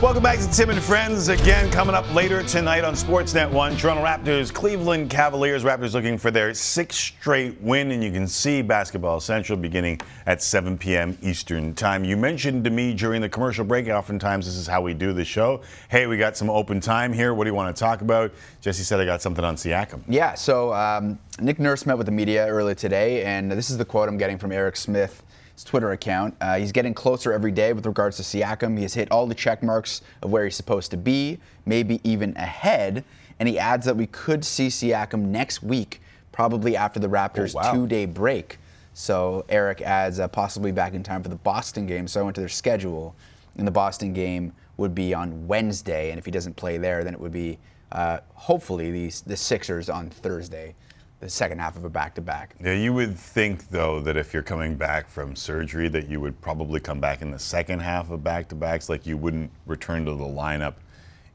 Welcome 0.04 0.22
back 0.22 0.38
to 0.38 0.50
Tim 0.50 0.68
and 0.68 0.82
Friends. 0.82 1.28
Again, 1.28 1.70
coming 1.70 1.94
up 1.94 2.12
later 2.12 2.42
tonight 2.42 2.84
on 2.84 2.92
Sportsnet 2.92 3.50
1. 3.50 3.78
Toronto 3.78 4.04
Raptors, 4.04 4.52
Cleveland 4.52 5.08
Cavaliers. 5.08 5.64
Raptors 5.64 5.94
looking 5.94 6.18
for 6.18 6.30
their 6.30 6.52
sixth 6.52 6.98
straight 6.98 7.58
win, 7.62 7.90
and 7.90 8.04
you 8.04 8.12
can 8.12 8.28
see 8.28 8.60
Basketball 8.60 9.18
Central 9.18 9.56
beginning 9.56 9.98
at 10.26 10.42
7 10.42 10.76
p.m. 10.76 11.16
Eastern 11.22 11.74
Time. 11.74 12.04
You 12.04 12.18
mentioned 12.18 12.64
to 12.64 12.70
me 12.70 12.92
during 12.92 13.22
the 13.22 13.30
commercial 13.30 13.64
break, 13.64 13.88
oftentimes 13.88 14.44
this 14.44 14.56
is 14.56 14.66
how 14.66 14.82
we 14.82 14.92
do 14.92 15.14
the 15.14 15.24
show. 15.24 15.62
Hey, 15.88 16.06
we 16.06 16.18
got 16.18 16.36
some 16.36 16.50
open 16.50 16.80
time 16.80 17.10
here. 17.10 17.32
What 17.32 17.44
do 17.44 17.50
you 17.50 17.54
want 17.54 17.74
to 17.74 17.80
talk 17.80 18.02
about? 18.02 18.30
Jesse 18.60 18.82
said 18.82 19.00
I 19.00 19.06
got 19.06 19.22
something 19.22 19.42
on 19.42 19.56
Siakam. 19.56 20.02
Yeah, 20.06 20.34
so 20.34 20.74
um, 20.74 21.18
Nick 21.40 21.58
Nurse 21.58 21.86
met 21.86 21.96
with 21.96 22.04
the 22.04 22.12
media 22.12 22.46
earlier 22.46 22.74
today, 22.74 23.24
and 23.24 23.50
this 23.50 23.70
is 23.70 23.78
the 23.78 23.86
quote 23.86 24.10
I'm 24.10 24.18
getting 24.18 24.36
from 24.36 24.52
Eric 24.52 24.76
Smith 24.76 25.22
his 25.54 25.64
Twitter 25.64 25.92
account. 25.92 26.34
Uh, 26.40 26.56
he's 26.58 26.72
getting 26.72 26.94
closer 26.94 27.32
every 27.32 27.52
day 27.52 27.72
with 27.72 27.86
regards 27.86 28.16
to 28.16 28.22
Siakam. 28.22 28.76
He 28.76 28.82
has 28.82 28.94
hit 28.94 29.10
all 29.10 29.26
the 29.26 29.34
check 29.34 29.62
marks 29.62 30.02
of 30.22 30.30
where 30.30 30.44
he's 30.44 30.56
supposed 30.56 30.90
to 30.90 30.96
be, 30.96 31.38
maybe 31.66 32.00
even 32.04 32.36
ahead. 32.36 33.04
And 33.40 33.48
he 33.48 33.58
adds 33.58 33.86
that 33.86 33.96
we 33.96 34.06
could 34.06 34.44
see 34.44 34.68
Siakam 34.68 35.22
next 35.26 35.62
week, 35.62 36.00
probably 36.32 36.76
after 36.76 37.00
the 37.00 37.08
Raptors' 37.08 37.54
Oh, 37.54 37.58
wow. 37.58 37.72
two-day 37.72 38.06
break. 38.06 38.58
So 38.92 39.44
Eric 39.48 39.80
adds 39.80 40.20
uh, 40.20 40.28
possibly 40.28 40.70
back 40.72 40.94
in 40.94 41.02
time 41.02 41.22
for 41.22 41.28
the 41.28 41.34
Boston 41.36 41.86
game. 41.86 42.06
So 42.06 42.20
I 42.20 42.22
went 42.22 42.34
to 42.36 42.40
their 42.40 42.48
schedule 42.48 43.14
and 43.56 43.66
the 43.66 43.72
Boston 43.72 44.12
game 44.12 44.52
would 44.76 44.94
be 44.94 45.14
on 45.14 45.46
Wednesday, 45.46 46.10
and 46.10 46.18
if 46.18 46.24
he 46.24 46.30
doesn't 46.32 46.54
play 46.56 46.76
there, 46.78 47.04
then 47.04 47.14
it 47.14 47.20
would 47.20 47.32
be 47.32 47.58
uh, 47.92 48.18
hopefully 48.34 48.90
the 48.90 49.22
the 49.26 49.36
Sixers 49.36 49.88
on 49.88 50.10
Thursday, 50.10 50.74
the 51.20 51.28
second 51.28 51.58
half 51.58 51.76
of 51.76 51.84
a 51.84 51.90
back-to-back. 51.90 52.54
Yeah, 52.62 52.72
you 52.72 52.92
would 52.92 53.16
think 53.16 53.68
though 53.70 54.00
that 54.00 54.16
if 54.16 54.34
you're 54.34 54.42
coming 54.42 54.74
back 54.76 55.08
from 55.08 55.34
surgery, 55.34 55.88
that 55.88 56.08
you 56.08 56.20
would 56.20 56.38
probably 56.40 56.80
come 56.80 57.00
back 57.00 57.22
in 57.22 57.30
the 57.30 57.38
second 57.38 57.80
half 57.80 58.10
of 58.10 58.22
back-to-backs, 58.22 58.88
like 58.88 59.06
you 59.06 59.16
wouldn't 59.16 59.50
return 59.66 60.04
to 60.04 60.12
the 60.12 60.24
lineup 60.24 60.74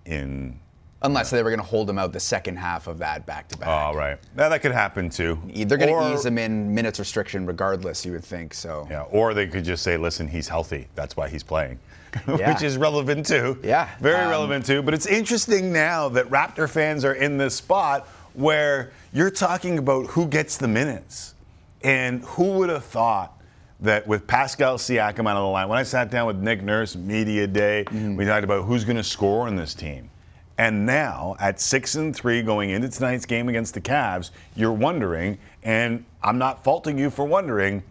in. 0.05 0.59
Unless 1.01 1.29
they 1.29 1.41
were 1.41 1.49
going 1.49 1.61
to 1.61 1.65
hold 1.65 1.89
him 1.89 1.97
out 1.97 2.11
the 2.11 2.19
second 2.19 2.57
half 2.57 2.87
of 2.87 2.97
that 2.97 3.25
back-to-back. 3.25 3.67
Oh, 3.69 3.97
right. 3.97 4.17
Yeah, 4.37 4.49
that 4.49 4.61
could 4.61 4.73
happen 4.73 5.09
too. 5.09 5.39
They're 5.47 5.77
going 5.77 5.89
Or- 5.93 6.01
to 6.01 6.13
ease 6.13 6.25
him 6.25 6.37
in 6.37 6.75
minutes 6.75 6.99
restriction 6.99 7.45
regardless, 7.45 8.05
you 8.05 8.11
would 8.11 8.23
think. 8.25 8.53
So 8.53 8.85
Yeah, 8.91 9.03
or 9.03 9.33
they 9.33 9.47
could 9.47 9.63
just 9.63 9.81
say, 9.81 9.95
listen, 9.95 10.27
he's 10.27 10.49
healthy. 10.49 10.87
That's 10.95 11.15
why 11.15 11.29
he's 11.29 11.43
playing. 11.43 11.79
Yeah. 12.27 12.51
Which 12.53 12.63
is 12.63 12.75
relevant 12.77 13.25
too. 13.27 13.57
Yeah. 13.63 13.87
Very 14.01 14.15
Um, 14.23 14.29
relevant 14.31 14.65
too. 14.65 14.81
But 14.81 14.93
it's 14.95 15.05
interesting 15.05 15.71
now 15.71 16.09
that 16.09 16.25
Raptor 16.29 16.67
fans 16.67 17.05
are 17.05 17.13
in 17.13 17.37
this 17.37 17.53
spot 17.55 18.07
where 18.33 18.91
you're 19.13 19.31
talking 19.31 19.77
about 19.77 20.07
who 20.07 20.27
gets 20.27 20.57
the 20.57 20.67
minutes. 20.67 21.35
And 21.81 22.23
who 22.23 22.57
would 22.57 22.69
have 22.69 22.83
thought 22.83 23.39
that 23.79 24.05
with 24.05 24.27
Pascal 24.27 24.77
Siakam 24.77 25.29
out 25.29 25.37
of 25.37 25.43
the 25.43 25.49
line, 25.49 25.69
when 25.69 25.79
I 25.79 25.83
sat 25.83 26.11
down 26.11 26.27
with 26.27 26.35
Nick 26.37 26.61
Nurse, 26.61 26.95
Media 26.95 27.47
Day, 27.47 27.85
Mm-hmm. 27.87 28.17
we 28.17 28.25
talked 28.25 28.43
about 28.43 28.65
who's 28.65 28.83
going 28.83 28.97
to 28.97 29.03
score 29.03 29.47
on 29.47 29.55
this 29.55 29.73
team. 29.73 30.09
And 30.57 30.85
now, 30.85 31.37
at 31.39 31.61
six 31.61 31.95
and 31.95 32.13
three, 32.13 32.41
going 32.41 32.71
into 32.71 32.89
tonight's 32.89 33.25
game 33.25 33.47
against 33.47 33.73
the 33.73 33.79
Cavs, 33.79 34.31
you're 34.57 34.73
wondering, 34.73 35.37
and 35.63 36.03
I'm 36.21 36.37
not 36.37 36.65
faulting 36.65 36.99
you 36.99 37.09
for 37.09 37.23
wondering, 37.23 37.81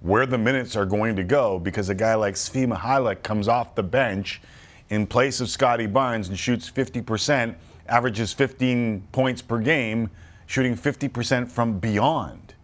where 0.00 0.24
the 0.24 0.38
minutes 0.38 0.74
are 0.74 0.86
going 0.86 1.16
to 1.16 1.24
go 1.24 1.58
because 1.58 1.90
a 1.90 1.94
guy 1.94 2.14
like 2.14 2.34
Svi 2.34 2.66
Mykhailiuk 2.66 3.22
comes 3.22 3.46
off 3.46 3.74
the 3.74 3.82
bench 3.82 4.40
in 4.88 5.06
place 5.06 5.40
of 5.42 5.50
Scottie 5.50 5.86
Barnes 5.86 6.28
and 6.28 6.38
shoots 6.38 6.70
50%, 6.70 7.54
averages 7.88 8.32
15 8.32 9.02
points 9.12 9.42
per 9.42 9.58
game, 9.58 10.08
shooting 10.46 10.76
50% 10.76 11.50
from 11.50 11.78
beyond 11.78 12.54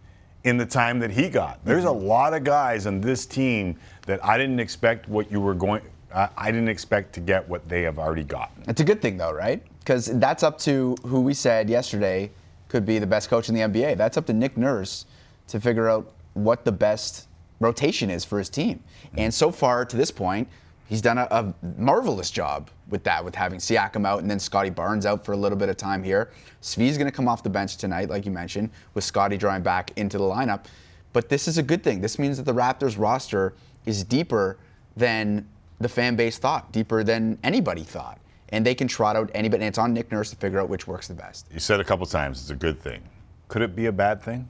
in 0.43 0.57
the 0.57 0.65
time 0.65 0.99
that 0.99 1.11
he 1.11 1.29
got. 1.29 1.63
There's 1.63 1.85
a 1.85 1.91
lot 1.91 2.33
of 2.33 2.43
guys 2.43 2.87
on 2.87 3.01
this 3.01 3.25
team 3.25 3.77
that 4.05 4.23
I 4.25 4.37
didn't 4.37 4.59
expect 4.59 5.07
what 5.07 5.31
you 5.31 5.39
were 5.39 5.53
going. 5.53 5.81
I 6.13 6.29
I 6.35 6.51
didn't 6.51 6.69
expect 6.69 7.13
to 7.13 7.19
get 7.19 7.47
what 7.47 7.67
they 7.69 7.83
have 7.83 7.99
already 7.99 8.23
gotten. 8.23 8.63
It's 8.67 8.81
a 8.81 8.83
good 8.83 9.01
thing, 9.01 9.17
though, 9.17 9.33
right? 9.33 9.63
Because 9.79 10.07
that's 10.19 10.43
up 10.43 10.57
to 10.59 10.95
who 11.05 11.21
we 11.21 11.33
said 11.33 11.69
yesterday 11.69 12.31
could 12.69 12.85
be 12.85 12.99
the 12.99 13.07
best 13.07 13.29
coach 13.29 13.49
in 13.49 13.55
the 13.55 13.61
NBA. 13.61 13.97
That's 13.97 14.17
up 14.17 14.25
to 14.27 14.33
Nick 14.33 14.57
Nurse 14.57 15.05
to 15.47 15.59
figure 15.59 15.89
out 15.89 16.11
what 16.33 16.65
the 16.65 16.71
best 16.71 17.27
rotation 17.59 18.09
is 18.09 18.25
for 18.25 18.37
his 18.39 18.49
team. 18.49 18.81
And 19.17 19.33
so 19.33 19.51
far 19.51 19.85
to 19.85 19.97
this 19.97 20.11
point, 20.11 20.47
he's 20.91 21.01
done 21.01 21.17
a, 21.17 21.27
a 21.31 21.53
marvelous 21.79 22.29
job 22.29 22.69
with 22.89 23.01
that, 23.05 23.23
with 23.23 23.33
having 23.33 23.59
Siakam 23.59 24.05
out 24.05 24.19
and 24.19 24.29
then 24.29 24.39
Scottie 24.39 24.69
Barnes 24.69 25.05
out 25.05 25.23
for 25.23 25.31
a 25.31 25.37
little 25.37 25.57
bit 25.57 25.69
of 25.69 25.77
time 25.77 26.03
here. 26.03 26.31
Svi's 26.61 26.97
going 26.97 27.09
to 27.09 27.15
come 27.15 27.29
off 27.29 27.43
the 27.43 27.49
bench 27.49 27.77
tonight, 27.77 28.09
like 28.09 28.25
you 28.25 28.31
mentioned, 28.31 28.69
with 28.93 29.05
Scottie 29.05 29.37
drawing 29.37 29.63
back 29.63 29.93
into 29.95 30.17
the 30.17 30.23
lineup. 30.25 30.65
But 31.13 31.29
this 31.29 31.47
is 31.47 31.57
a 31.57 31.63
good 31.63 31.81
thing. 31.81 32.01
This 32.01 32.19
means 32.19 32.35
that 32.35 32.43
the 32.43 32.53
Raptors 32.53 32.99
roster 32.99 33.53
is 33.85 34.03
deeper 34.03 34.57
than 34.97 35.47
the 35.79 35.87
fan 35.87 36.17
base 36.17 36.37
thought, 36.37 36.69
deeper 36.73 37.05
than 37.05 37.39
anybody 37.41 37.83
thought. 37.83 38.19
And 38.49 38.65
they 38.65 38.75
can 38.75 38.89
trot 38.89 39.15
out 39.15 39.31
anybody, 39.33 39.63
and 39.63 39.69
it's 39.69 39.77
on 39.77 39.93
Nick 39.93 40.11
Nurse 40.11 40.29
to 40.31 40.35
figure 40.35 40.59
out 40.59 40.67
which 40.67 40.87
works 40.87 41.07
the 41.07 41.13
best. 41.13 41.47
You 41.53 41.61
said 41.61 41.79
a 41.79 41.85
couple 41.85 42.05
times 42.05 42.41
it's 42.41 42.49
a 42.49 42.55
good 42.55 42.81
thing. 42.81 43.01
Could 43.47 43.61
it 43.61 43.77
be 43.77 43.85
a 43.85 43.93
bad 43.93 44.21
thing? 44.21 44.45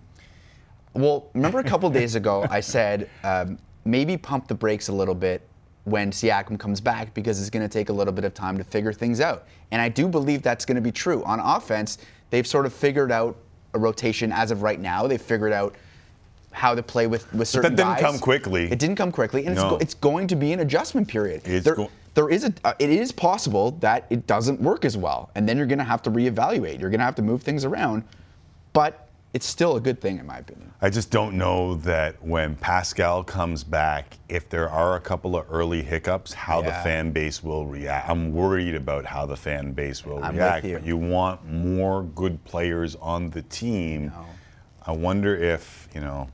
Well, 0.96 1.30
remember 1.36 1.60
a 1.60 1.64
couple 1.64 1.88
days 1.92 2.16
ago, 2.16 2.48
I 2.50 2.62
said 2.62 3.12
um, 3.24 3.60
maybe 3.86 4.18
pump 4.18 4.48
the 4.48 4.56
brakes 4.56 4.88
a 4.88 4.92
little 4.92 5.14
bit 5.14 5.48
when 5.86 6.12
Siakam 6.12 6.60
comes 6.60 6.80
back 6.80 7.14
because 7.14 7.40
it's 7.40 7.50
going 7.50 7.68
to 7.68 7.72
take 7.72 7.90
a 7.90 7.94
little 7.94 8.14
bit 8.14 8.24
of 8.24 8.34
time 8.34 8.58
to 8.58 8.64
figure 8.64 8.94
things 8.94 9.20
out. 9.20 9.46
And 9.72 9.82
I 9.82 9.90
do 9.90 10.08
believe 10.08 10.42
that's 10.44 10.66
going 10.66 10.76
to 10.76 10.82
be 10.82 10.92
true. 10.92 11.24
On 11.24 11.40
offense, 11.40 11.98
they've 12.30 12.46
sort 12.46 12.66
of 12.66 12.74
figured 12.74 13.12
out 13.12 13.36
a 13.74 13.80
rotation 13.80 14.32
as 14.32 14.52
of 14.52 14.62
right 14.62 14.80
now. 14.80 15.08
They've 15.08 15.22
figured 15.22 15.54
out 15.54 15.76
how 16.52 16.76
to 16.76 16.84
play 16.84 17.08
with, 17.08 17.34
with 17.34 17.48
certain 17.48 17.76
that 17.76 17.84
didn't 17.84 18.02
guys. 18.04 18.12
come 18.12 18.20
quickly. 18.20 18.70
It 18.72 18.78
didn't 18.78 18.98
come 18.98 19.12
quickly, 19.12 19.46
and 19.46 19.56
No. 19.56 19.62
it's, 19.62 19.70
go, 19.72 19.78
it's 19.78 19.94
going 19.94 20.28
to 20.28 20.36
be 20.36 20.52
an 20.54 20.60
adjustment 20.60 21.08
period. 21.08 21.44
There, 21.44 21.76
go- 21.76 21.90
there 22.14 22.30
is 22.30 22.44
a, 22.44 22.54
uh, 22.66 22.74
it 22.78 22.90
is 22.90 23.12
possible 23.14 23.72
that 23.80 24.06
it 24.10 24.28
doesn't 24.28 24.60
work 24.62 24.84
as 24.84 24.98
well, 24.98 25.30
and 25.36 25.48
then 25.48 25.58
you're 25.58 25.66
going 25.66 25.80
to 25.80 25.86
have 25.86 26.02
to 26.04 26.12
reevaluate. 26.12 26.80
You're 26.80 26.90
going 26.90 27.00
to 27.00 27.06
have 27.06 27.16
to 27.16 27.22
move 27.22 27.42
things 27.42 27.64
around, 27.64 28.04
but 28.74 29.08
it's 29.34 29.46
still 29.46 29.78
a 29.78 29.80
good 29.82 30.02
thing 30.02 30.20
in 30.20 30.26
my 30.26 30.40
opinion. 30.40 30.71
I 30.84 30.90
just 30.90 31.12
don't 31.12 31.38
know 31.38 31.76
that 31.76 32.24
when 32.24 32.56
Pascal 32.56 33.24
comes 33.24 33.64
back, 33.64 34.18
if 34.30 34.50
there 34.50 34.68
are 34.68 34.96
a 34.96 35.00
couple 35.00 35.36
of 35.36 35.46
early 35.52 35.84
hiccups, 35.84 36.34
how 36.34 36.62
the 36.64 36.72
fan 36.72 37.12
base 37.12 37.44
will 37.44 37.68
react. 37.68 38.10
I'm 38.10 38.34
worried 38.34 38.74
about 38.74 39.06
how 39.06 39.28
the 39.28 39.38
fan 39.38 39.74
base 39.74 40.04
will 40.04 40.24
I'm 40.24 40.36
react. 40.36 40.66
you. 40.66 40.80
But 40.80 40.88
you 40.88 40.98
want 40.98 41.48
more 41.48 42.02
good 42.02 42.44
players 42.46 42.96
on 42.96 43.30
the 43.30 43.44
team. 43.44 44.12
I 44.88 44.92
wonder 44.92 45.36
if, 45.36 45.88
you 45.94 46.02
know, 46.02 46.28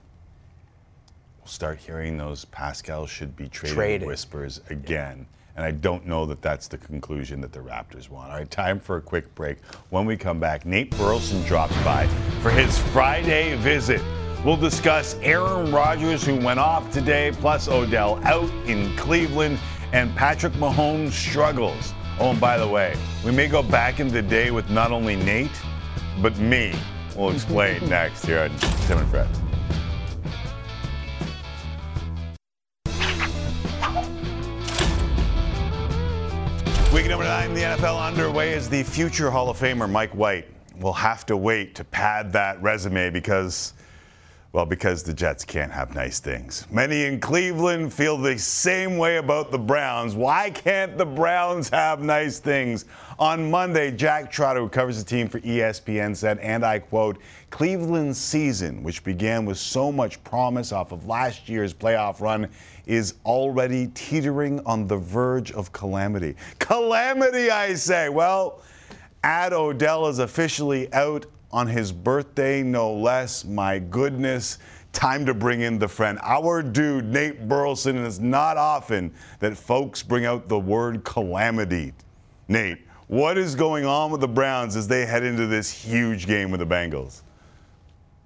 we'll 1.40 1.48
start 1.48 1.78
hearing 1.80 2.18
those 2.18 2.46
Pascal 2.46 3.06
should 3.06 3.36
be 3.36 3.50
traded, 3.50 3.76
Traded. 3.76 4.08
whispers 4.08 4.62
again. 4.70 5.26
And 5.58 5.66
I 5.66 5.72
don't 5.72 6.06
know 6.06 6.26
that 6.26 6.42
that's 6.42 6.70
the 6.70 6.78
conclusion 6.78 7.42
that 7.42 7.52
the 7.52 7.60
Raptors 7.60 8.10
want. 8.10 8.30
All 8.32 8.38
right, 8.38 8.50
time 8.50 8.80
for 8.80 8.96
a 8.96 9.02
quick 9.02 9.34
break. 9.36 9.58
When 9.90 10.06
we 10.06 10.16
come 10.16 10.40
back, 10.40 10.66
Nate 10.66 10.92
Burleson 10.92 11.44
drops 11.44 11.76
by 11.84 12.08
for 12.42 12.50
his 12.52 12.78
Friday 12.78 13.56
visit. 13.58 14.02
We'll 14.48 14.56
discuss 14.56 15.18
Aaron 15.22 15.74
Rodgers, 15.74 16.24
who 16.24 16.38
went 16.38 16.58
off 16.58 16.90
today, 16.90 17.34
plus 17.36 17.68
Odell 17.68 18.22
out 18.24 18.50
in 18.66 18.96
Cleveland, 18.96 19.60
and 19.92 20.16
Patrick 20.16 20.54
Mahomes' 20.54 21.12
struggles. 21.12 21.94
Oh, 22.18 22.30
and 22.30 22.40
by 22.40 22.58
the 22.58 22.66
way, 22.66 22.96
we 23.26 23.32
may 23.32 23.50
go 23.50 23.62
back 23.62 24.00
in 24.00 24.08
the 24.08 24.22
day 24.22 24.52
with 24.52 24.70
not 24.70 24.94
only 24.94 25.18
Nate, 25.18 25.52
but 26.22 26.38
me. 26.40 26.74
We'll 27.14 27.32
explain 27.32 27.90
next 27.90 28.26
here 28.26 28.40
on 28.40 28.58
Tim 28.88 29.00
and 29.00 29.10
Fred. 29.10 29.28
Week 36.94 37.08
number 37.10 37.26
nine 37.26 37.50
in 37.50 37.54
the 37.54 37.64
NFL 37.64 38.02
underway 38.02 38.54
as 38.54 38.70
the 38.70 38.84
future 38.84 39.30
Hall 39.30 39.50
of 39.50 39.60
Famer 39.60 39.92
Mike 39.92 40.16
White 40.16 40.48
will 40.80 40.94
have 40.94 41.26
to 41.26 41.36
wait 41.36 41.76
to 41.76 41.84
pad 41.84 42.32
that 42.32 42.62
resume 42.62 43.10
because, 43.10 43.74
well, 44.58 44.66
because 44.66 45.04
the 45.04 45.14
Jets 45.14 45.46
can't 45.46 45.72
have 45.72 45.94
nice 45.94 46.20
things. 46.20 46.66
Many 46.72 47.06
in 47.06 47.20
Cleveland 47.20 47.94
feel 47.94 48.18
the 48.18 48.40
same 48.40 48.98
way 48.98 49.18
about 49.18 49.52
the 49.52 49.60
Browns. 49.60 50.16
Why 50.16 50.50
can't 50.50 50.98
the 50.98 51.06
Browns 51.06 51.70
have 51.70 52.02
nice 52.02 52.40
things? 52.40 52.86
On 53.20 53.52
Monday, 53.52 53.92
Jake 53.92 54.32
Trotter, 54.32 54.62
who 54.62 54.68
covers 54.68 54.98
the 54.98 55.08
team 55.08 55.28
for 55.28 55.40
ESPN, 55.42 56.16
said, 56.16 56.40
and 56.40 56.66
I 56.66 56.80
quote, 56.80 57.20
Cleveland's 57.52 58.18
season, 58.18 58.82
which 58.82 59.04
began 59.04 59.46
with 59.46 59.60
so 59.60 59.92
much 59.92 60.24
promise 60.24 60.72
off 60.72 60.92
of 60.92 61.06
last 61.06 61.48
year's 61.48 61.72
playoff 61.72 62.20
run, 62.20 62.50
is 62.88 63.14
already 63.26 63.92
teetering 63.94 64.60
on 64.66 64.88
the 64.88 64.98
verge 64.98 65.52
of 65.52 65.72
calamity. 65.72 66.36
Calamity, 66.58 67.52
I 67.52 67.76
say. 67.76 68.10
Well, 68.10 68.64
Ad 69.24 69.54
Odell 69.54 70.08
is 70.08 70.18
officially 70.18 70.92
out 70.94 71.28
on 71.52 71.68
his 71.68 71.92
birthday, 71.92 72.64
no 72.64 72.94
less. 72.94 73.46
My 73.46 73.80
goodness. 73.80 74.60
Time 74.94 75.26
to 75.26 75.34
bring 75.34 75.62
in 75.62 75.78
the 75.78 75.88
friend. 75.88 76.18
Our 76.24 76.64
dude, 76.64 77.06
Nate 77.06 77.48
Burleson, 77.48 77.98
and 77.98 78.06
it's 78.08 78.20
not 78.20 78.58
often 78.58 79.14
that 79.40 79.56
folks 79.56 80.02
bring 80.02 80.26
out 80.26 80.48
the 80.48 80.58
word 80.60 81.04
calamity. 81.04 81.94
Nate, 82.48 82.80
what 83.08 83.38
is 83.38 83.54
going 83.54 83.86
on 83.86 84.10
with 84.12 84.22
the 84.22 84.28
Browns 84.28 84.76
as 84.76 84.88
they 84.88 85.06
head 85.06 85.24
into 85.24 85.46
this 85.46 85.70
huge 85.72 86.26
game 86.26 86.50
with 86.50 86.60
the 86.62 86.66
Bengals? 86.66 87.22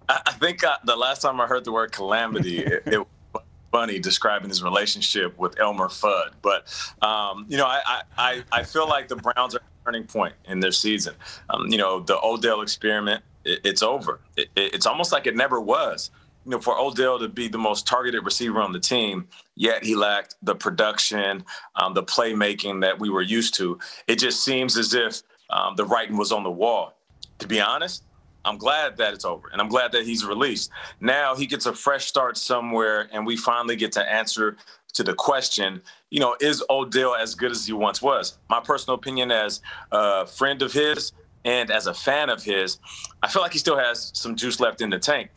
I 0.08 0.22
I 0.28 0.32
think 0.34 0.64
uh, 0.64 0.78
the 0.86 0.96
last 0.96 1.22
time 1.22 1.42
I 1.42 1.48
heard 1.48 1.66
the 1.66 1.72
word 1.74 1.92
calamity, 1.92 2.60
it, 2.60 2.84
it 2.86 3.00
was 3.34 3.44
funny 3.72 4.00
describing 4.00 4.50
his 4.50 4.64
relationship 4.64 5.38
with 5.38 5.60
Elmer 5.60 5.88
Fudd. 5.88 6.32
But 6.42 6.68
um, 7.06 7.46
you 7.50 7.58
know, 7.58 7.66
I, 7.66 7.82
I- 7.86 8.02
I 8.18 8.44
I 8.52 8.64
feel 8.64 8.88
like 8.88 9.08
the 9.10 9.16
Browns 9.18 9.56
are 9.56 9.62
turning 9.86 10.04
point 10.06 10.34
in 10.46 10.60
their 10.60 10.72
season. 10.72 11.16
Um, 11.50 11.68
you 11.68 11.78
know, 11.78 12.00
the 12.00 12.20
Odell 12.24 12.62
experiment, 12.62 13.24
it, 13.46 13.60
it's 13.64 13.82
over. 13.84 14.20
It, 14.38 14.50
it- 14.56 14.74
it's 14.76 14.86
almost 14.86 15.12
like 15.12 15.28
it 15.28 15.36
never 15.36 15.60
was. 15.60 16.12
You 16.46 16.52
know, 16.52 16.60
for 16.60 16.78
Odell 16.80 17.20
to 17.20 17.28
be 17.28 17.48
the 17.48 17.60
most 17.60 17.86
targeted 17.86 18.26
receiver 18.26 18.60
on 18.62 18.72
the 18.72 18.80
team, 18.80 19.28
yet 19.56 19.84
he 19.84 19.96
lacked 19.96 20.36
the 20.42 20.56
production, 20.56 21.44
um, 21.76 21.94
the 21.94 22.02
playmaking 22.04 22.82
that 22.82 22.98
we 23.00 23.10
were 23.12 23.22
used 23.22 23.54
to. 23.56 23.78
It 24.08 24.16
just 24.18 24.44
seems 24.44 24.76
as 24.76 24.94
if 24.96 25.22
um, 25.52 25.76
the 25.76 25.86
writing 25.86 26.18
was 26.18 26.32
on 26.32 26.44
the 26.44 26.50
wall. 26.50 26.98
To 27.40 27.48
be 27.48 27.60
honest, 27.62 28.04
I'm 28.44 28.58
glad 28.58 28.98
that 28.98 29.14
it's 29.14 29.26
over 29.26 29.50
and 29.52 29.62
I'm 29.62 29.70
glad 29.70 29.92
that 29.92 30.04
he's 30.04 30.26
released. 30.26 30.72
Now 31.00 31.36
he 31.36 31.46
gets 31.46 31.68
a 31.68 31.74
fresh 31.74 32.06
start 32.06 32.38
somewhere 32.38 33.08
and 33.12 33.24
we 33.24 33.38
finally 33.38 33.76
get 33.76 33.92
to 33.94 34.12
answer 34.12 34.58
to 34.94 35.04
the 35.04 35.14
question, 35.14 35.82
you 36.12 36.20
know, 36.20 36.36
is 36.40 36.64
Odell 36.70 37.16
as 37.16 37.34
good 37.34 37.52
as 37.52 37.66
he 37.66 37.74
once 37.74 38.02
was? 38.02 38.38
My 38.50 38.60
personal 38.60 38.96
opinion 38.96 39.32
as 39.32 39.62
a 39.92 40.28
friend 40.28 40.62
of 40.62 40.72
his 40.72 41.14
and 41.46 41.72
as 41.72 41.88
a 41.88 41.94
fan 41.94 42.30
of 42.30 42.44
his, 42.44 42.78
I 43.24 43.30
feel 43.30 43.42
like 43.42 43.54
he 43.54 43.60
still 43.60 43.78
has 43.78 44.12
some 44.14 44.36
juice 44.36 44.60
left 44.60 44.82
in 44.82 44.92
the 44.92 45.00
tank. 45.00 45.32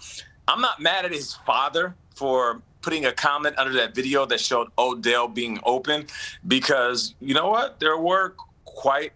I'm 0.49 0.61
not 0.61 0.81
mad 0.81 1.07
at 1.07 1.13
his 1.13 1.35
father 1.47 1.95
for 2.17 2.61
putting 2.83 3.07
a 3.07 3.13
comment 3.13 3.57
under 3.57 3.73
that 3.73 3.95
video 3.95 4.27
that 4.27 4.41
showed 4.41 4.69
Odell 4.77 5.29
being 5.29 5.59
open 5.65 6.07
because 6.49 7.15
you 7.21 7.33
know 7.33 7.49
what? 7.49 7.81
There 7.81 7.97
were 7.97 8.35
quite 8.65 9.13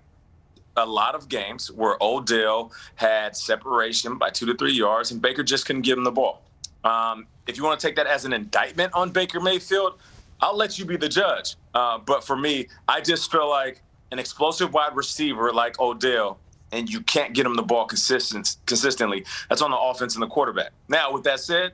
a 0.76 0.86
lot 0.86 1.16
of 1.16 1.28
games 1.28 1.72
where 1.72 1.96
Odell 2.00 2.70
had 2.94 3.36
separation 3.36 4.16
by 4.16 4.30
two 4.30 4.46
to 4.46 4.54
three 4.54 4.72
yards 4.72 5.10
and 5.10 5.20
Baker 5.20 5.42
just 5.42 5.66
couldn't 5.66 5.82
give 5.82 5.98
him 5.98 6.04
the 6.04 6.12
ball. 6.12 6.42
Um, 6.84 7.26
if 7.48 7.56
you 7.56 7.64
want 7.64 7.80
to 7.80 7.86
take 7.86 7.96
that 7.96 8.06
as 8.06 8.24
an 8.24 8.32
indictment 8.32 8.94
on 8.94 9.10
Baker 9.10 9.40
Mayfield, 9.40 9.98
I'll 10.40 10.56
let 10.56 10.78
you 10.78 10.84
be 10.84 10.96
the 10.96 11.08
judge. 11.08 11.56
Uh, 11.74 11.98
but 11.98 12.24
for 12.24 12.36
me, 12.36 12.68
I 12.86 13.00
just 13.00 13.30
feel 13.30 13.48
like 13.48 13.82
an 14.12 14.18
explosive 14.18 14.72
wide 14.72 14.94
receiver 14.94 15.52
like 15.52 15.80
Odell, 15.80 16.38
and 16.72 16.88
you 16.88 17.00
can't 17.02 17.34
get 17.34 17.46
him 17.46 17.54
the 17.54 17.62
ball 17.62 17.86
consistent, 17.86 18.56
consistently. 18.66 19.24
That's 19.48 19.62
on 19.62 19.70
the 19.70 19.78
offense 19.78 20.14
and 20.14 20.22
the 20.22 20.28
quarterback. 20.28 20.72
Now, 20.88 21.12
with 21.12 21.24
that 21.24 21.40
said, 21.40 21.72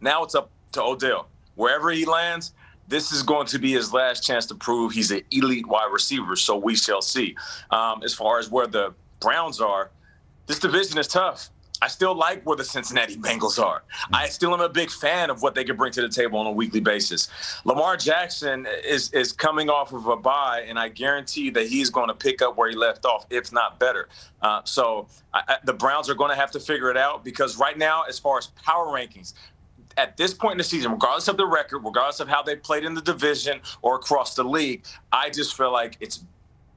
now 0.00 0.24
it's 0.24 0.34
up 0.34 0.50
to 0.72 0.82
Odell. 0.82 1.28
Wherever 1.54 1.90
he 1.90 2.04
lands, 2.04 2.52
this 2.88 3.12
is 3.12 3.22
going 3.22 3.46
to 3.48 3.58
be 3.58 3.72
his 3.72 3.92
last 3.92 4.22
chance 4.24 4.46
to 4.46 4.54
prove 4.54 4.92
he's 4.92 5.10
an 5.10 5.22
elite 5.30 5.66
wide 5.66 5.90
receiver. 5.92 6.36
So 6.36 6.56
we 6.56 6.76
shall 6.76 7.02
see. 7.02 7.36
Um, 7.70 8.02
as 8.04 8.14
far 8.14 8.38
as 8.38 8.50
where 8.50 8.66
the 8.66 8.94
Browns 9.20 9.60
are, 9.60 9.90
this 10.46 10.58
division 10.60 10.98
is 10.98 11.08
tough. 11.08 11.50
I 11.82 11.88
still 11.88 12.14
like 12.14 12.42
where 12.44 12.56
the 12.56 12.64
Cincinnati 12.64 13.16
Bengals 13.16 13.62
are. 13.62 13.82
I 14.12 14.28
still 14.28 14.54
am 14.54 14.60
a 14.60 14.68
big 14.68 14.90
fan 14.90 15.30
of 15.30 15.42
what 15.42 15.54
they 15.54 15.64
can 15.64 15.76
bring 15.76 15.92
to 15.92 16.02
the 16.02 16.08
table 16.08 16.38
on 16.38 16.46
a 16.46 16.52
weekly 16.52 16.80
basis. 16.80 17.28
Lamar 17.64 17.96
Jackson 17.96 18.66
is 18.84 19.10
is 19.12 19.32
coming 19.32 19.68
off 19.68 19.92
of 19.92 20.06
a 20.06 20.16
bye, 20.16 20.64
and 20.66 20.78
I 20.78 20.88
guarantee 20.88 21.50
that 21.50 21.66
he's 21.66 21.90
going 21.90 22.08
to 22.08 22.14
pick 22.14 22.42
up 22.42 22.56
where 22.56 22.68
he 22.68 22.76
left 22.76 23.04
off, 23.04 23.26
if 23.30 23.52
not 23.52 23.78
better. 23.78 24.08
Uh, 24.42 24.62
so 24.64 25.06
I, 25.34 25.42
I, 25.48 25.56
the 25.64 25.72
Browns 25.72 26.08
are 26.08 26.14
going 26.14 26.30
to 26.30 26.36
have 26.36 26.50
to 26.52 26.60
figure 26.60 26.90
it 26.90 26.96
out 26.96 27.24
because 27.24 27.58
right 27.58 27.76
now, 27.76 28.02
as 28.02 28.18
far 28.18 28.38
as 28.38 28.46
power 28.64 28.86
rankings, 28.86 29.34
at 29.96 30.16
this 30.16 30.34
point 30.34 30.52
in 30.52 30.58
the 30.58 30.64
season, 30.64 30.92
regardless 30.92 31.28
of 31.28 31.36
the 31.36 31.46
record, 31.46 31.80
regardless 31.80 32.20
of 32.20 32.28
how 32.28 32.42
they 32.42 32.56
played 32.56 32.84
in 32.84 32.94
the 32.94 33.00
division 33.02 33.60
or 33.82 33.96
across 33.96 34.34
the 34.34 34.44
league, 34.44 34.84
I 35.12 35.30
just 35.30 35.56
feel 35.56 35.72
like 35.72 35.96
it's 36.00 36.24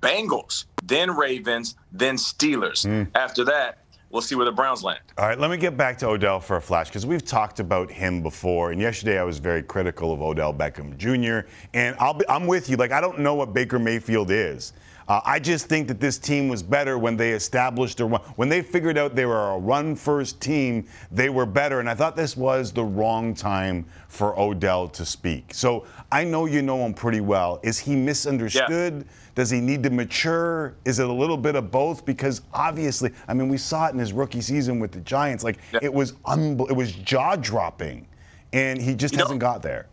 Bengals, 0.02 0.66
then 0.84 1.12
Ravens, 1.16 1.76
then 1.92 2.16
Steelers. 2.16 2.86
After 3.16 3.44
that, 3.46 3.80
we'll 4.10 4.22
see 4.22 4.36
where 4.36 4.46
the 4.46 4.52
Browns 4.52 4.84
land. 4.84 5.00
All 5.18 5.28
right, 5.28 5.40
let 5.40 5.52
me 5.52 5.58
get 5.58 5.78
back 5.78 5.98
to 6.00 6.08
Odell 6.08 6.40
for 6.40 6.58
a 6.58 6.62
flash 6.62 6.88
because 6.88 7.06
we've 7.06 7.24
talked 7.26 7.60
about 7.60 7.92
him 7.92 8.22
before. 8.22 8.72
And 8.72 8.82
yesterday 8.82 9.20
I 9.20 9.24
was 9.24 9.40
very 9.40 9.64
critical 9.64 10.12
of 10.12 10.22
Odell 10.22 10.54
Beckham 10.54 10.98
Jr. 10.98 11.48
And 11.74 11.96
I'll 12.00 12.14
be, 12.14 12.28
I'm 12.28 12.48
with 12.48 12.70
you. 12.70 12.78
Like, 12.78 12.92
I 12.92 13.02
don't 13.02 13.20
know 13.20 13.36
what 13.36 13.54
Baker 13.54 13.80
Mayfield 13.80 14.32
is. 14.32 14.74
Uh, 15.10 15.20
I 15.26 15.40
just 15.40 15.66
think 15.66 15.88
that 15.88 16.00
this 16.00 16.20
team 16.20 16.48
was 16.50 16.62
better 16.62 17.00
when 17.00 17.18
they 17.18 17.32
established 17.32 18.00
a 18.00 18.06
run. 18.06 18.22
When 18.36 18.48
they 18.48 18.62
figured 18.62 18.96
out 18.96 19.16
they 19.16 19.26
were 19.26 19.54
a 19.54 19.58
run 19.58 19.96
first 19.96 20.40
team, 20.40 20.86
they 21.12 21.30
were 21.30 21.48
better. 21.48 21.80
And 21.80 21.90
I 21.90 21.96
thought 21.96 22.16
this 22.16 22.38
was 22.38 22.72
the 22.72 22.84
wrong 22.84 23.34
time 23.34 23.88
for 24.08 24.40
Odell 24.40 24.88
to 24.90 25.04
speak. 25.04 25.52
So 25.52 25.88
I 26.12 26.24
know 26.24 26.46
you 26.46 26.62
know 26.62 26.86
him 26.86 26.94
pretty 26.94 27.22
well. 27.22 27.60
Is 27.64 27.80
he 27.80 27.96
misunderstood? 27.96 29.04
Does 29.34 29.50
he 29.50 29.60
need 29.60 29.82
to 29.82 29.90
mature? 29.90 30.76
Is 30.86 31.00
it 31.00 31.10
a 31.10 31.14
little 31.14 31.38
bit 31.38 31.56
of 31.56 31.72
both? 31.72 32.06
Because 32.06 32.42
obviously, 32.54 33.12
I 33.28 33.34
mean, 33.34 33.50
we 33.50 33.58
saw 33.58 33.88
it 33.88 33.94
in 33.94 34.00
his 34.00 34.14
rookie 34.14 34.42
season 34.42 34.80
with 34.80 34.92
the 34.92 35.00
Giants. 35.00 35.44
Like 35.44 35.58
it 35.82 35.92
was 35.92 36.12
it 36.28 36.76
was 36.76 36.92
jaw 36.92 37.36
dropping, 37.36 38.08
and 38.54 38.80
he 38.80 38.94
just 38.94 39.16
You 39.16 39.22
hasn't 39.22 39.40
got 39.40 39.64
there. 39.64 39.88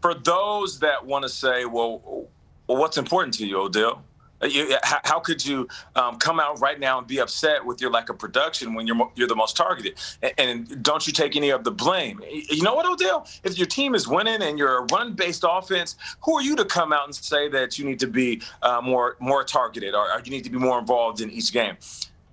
For 0.00 0.14
those 0.14 0.80
that 0.80 1.04
want 1.04 1.22
to 1.22 1.28
say, 1.28 1.64
well, 1.64 2.26
well, 2.66 2.78
what's 2.78 2.98
important 2.98 3.34
to 3.34 3.46
you, 3.46 3.60
Odell? 3.60 4.02
Uh, 4.42 4.46
you- 4.46 4.76
How, 4.82 5.00
how 5.04 5.20
could 5.20 5.44
you 5.44 5.68
um, 5.96 6.16
come 6.18 6.40
out 6.40 6.60
right 6.60 6.78
now 6.80 6.98
and 6.98 7.06
be 7.06 7.18
upset 7.20 7.64
with 7.64 7.80
your 7.80 7.90
lack 7.90 8.08
of 8.08 8.18
production 8.18 8.74
when 8.74 8.86
you're 8.86 9.10
you're 9.14 9.28
the 9.28 9.36
most 9.36 9.56
targeted? 9.56 9.98
And, 10.22 10.32
and 10.38 10.82
don't 10.82 11.06
you 11.06 11.12
take 11.12 11.36
any 11.36 11.50
of 11.50 11.64
the 11.64 11.70
blame? 11.70 12.20
You 12.30 12.62
know 12.62 12.74
what, 12.74 12.86
Odell? 12.86 13.26
If 13.44 13.58
your 13.58 13.66
team 13.66 13.94
is 13.94 14.08
winning 14.08 14.42
and 14.42 14.58
you're 14.58 14.78
a 14.78 14.82
run-based 14.92 15.44
offense, 15.48 15.96
who 16.24 16.34
are 16.36 16.42
you 16.42 16.56
to 16.56 16.64
come 16.64 16.92
out 16.92 17.04
and 17.06 17.14
say 17.14 17.48
that 17.50 17.78
you 17.78 17.84
need 17.84 18.00
to 18.00 18.06
be 18.08 18.42
uh, 18.62 18.80
more 18.82 19.16
more 19.20 19.44
targeted 19.44 19.94
or, 19.94 20.10
or 20.12 20.20
you 20.24 20.30
need 20.30 20.44
to 20.44 20.50
be 20.50 20.58
more 20.58 20.78
involved 20.78 21.20
in 21.20 21.30
each 21.30 21.52
game? 21.52 21.76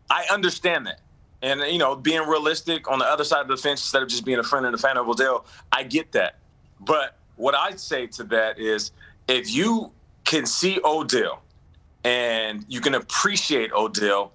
I 0.10 0.26
understand 0.32 0.88
that. 0.88 1.02
And 1.42 1.62
you 1.62 1.78
know, 1.78 1.96
being 1.96 2.22
realistic 2.28 2.90
on 2.92 3.00
the 3.00 3.06
other 3.06 3.24
side 3.24 3.42
of 3.42 3.48
the 3.48 3.58
fence 3.58 3.82
instead 3.82 4.02
of 4.04 4.10
just 4.10 4.26
being 4.26 4.40
a 4.40 4.44
friend 4.44 4.66
and 4.66 4.76
a 4.76 4.78
fan 4.78 4.98
of 4.98 5.08
Odell, 5.08 5.46
I 5.72 5.84
get 5.84 6.12
that. 6.14 6.36
But 6.82 7.18
what 7.36 7.56
I'd 7.56 7.80
say 7.80 8.08
to 8.08 8.24
that 8.26 8.60
is, 8.60 8.92
if 9.28 9.54
you 9.54 9.92
can 10.26 10.46
see 10.46 10.80
Odell 10.84 11.42
and 12.04 12.66
you 12.68 12.82
can 12.82 12.96
appreciate 12.96 13.72
Odell, 13.74 14.34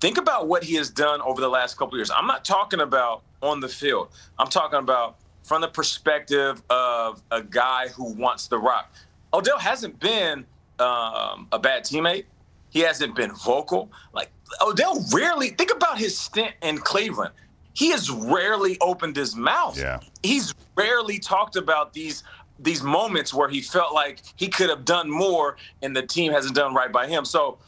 think 0.00 0.18
about 0.18 0.48
what 0.48 0.64
he 0.64 0.74
has 0.74 0.90
done 0.90 1.20
over 1.22 1.40
the 1.40 1.48
last 1.48 1.76
couple 1.76 1.94
of 1.94 1.98
years. 1.98 2.10
I'm 2.10 2.26
not 2.26 2.44
talking 2.44 2.80
about 2.80 3.22
on 3.42 3.60
the 3.60 3.68
field. 3.68 4.08
I'm 4.38 4.48
talking 4.48 4.78
about 4.78 5.16
from 5.42 5.60
the 5.60 5.68
perspective 5.68 6.62
of 6.70 7.22
a 7.30 7.42
guy 7.42 7.88
who 7.88 8.12
wants 8.14 8.48
the 8.48 8.58
rock. 8.58 8.90
Odell 9.32 9.58
hasn't 9.58 10.00
been 10.00 10.46
um, 10.78 11.48
a 11.52 11.58
bad 11.58 11.84
teammate. 11.84 12.24
He 12.70 12.80
hasn't 12.80 13.14
been 13.14 13.32
vocal. 13.32 13.90
Like 14.12 14.30
Odell 14.60 15.04
rarely 15.12 15.50
think 15.50 15.72
about 15.72 15.98
his 15.98 16.18
stint 16.18 16.54
in 16.62 16.78
Cleveland. 16.78 17.32
He 17.74 17.90
has 17.90 18.10
rarely 18.10 18.78
opened 18.80 19.16
his 19.16 19.36
mouth. 19.36 19.78
Yeah. 19.78 20.00
He's 20.22 20.54
rarely 20.76 21.18
talked 21.18 21.56
about 21.56 21.92
these 21.92 22.22
these 22.58 22.82
moments 22.82 23.34
where 23.34 23.48
he 23.48 23.60
felt 23.60 23.92
like 23.92 24.20
he 24.36 24.48
could 24.48 24.70
have 24.70 24.84
done 24.84 25.10
more 25.10 25.56
and 25.82 25.94
the 25.94 26.06
team 26.06 26.32
hasn't 26.32 26.54
done 26.54 26.74
right 26.74 26.92
by 26.92 27.06
him. 27.06 27.24
So 27.24 27.58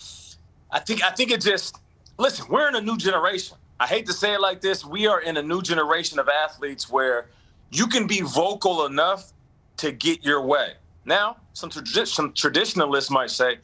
I 0.70 0.78
think 0.78 1.02
I 1.04 1.10
think 1.10 1.30
it 1.30 1.40
just 1.40 1.76
listen, 2.18 2.46
we're 2.48 2.68
in 2.68 2.76
a 2.76 2.80
new 2.80 2.96
generation. 2.96 3.56
I 3.78 3.86
hate 3.86 4.06
to 4.06 4.12
say 4.12 4.34
it 4.34 4.40
like 4.40 4.60
this. 4.60 4.84
We 4.84 5.06
are 5.06 5.20
in 5.20 5.36
a 5.36 5.42
new 5.42 5.60
generation 5.60 6.18
of 6.18 6.28
athletes 6.28 6.90
where 6.90 7.26
you 7.70 7.86
can 7.86 8.06
be 8.06 8.22
vocal 8.22 8.86
enough 8.86 9.32
to 9.78 9.92
get 9.92 10.24
your 10.24 10.40
way. 10.40 10.72
Now, 11.04 11.36
some, 11.52 11.70
tradi- 11.70 12.06
some 12.06 12.32
traditionalists 12.32 13.10
might 13.10 13.30
say, 13.30 13.58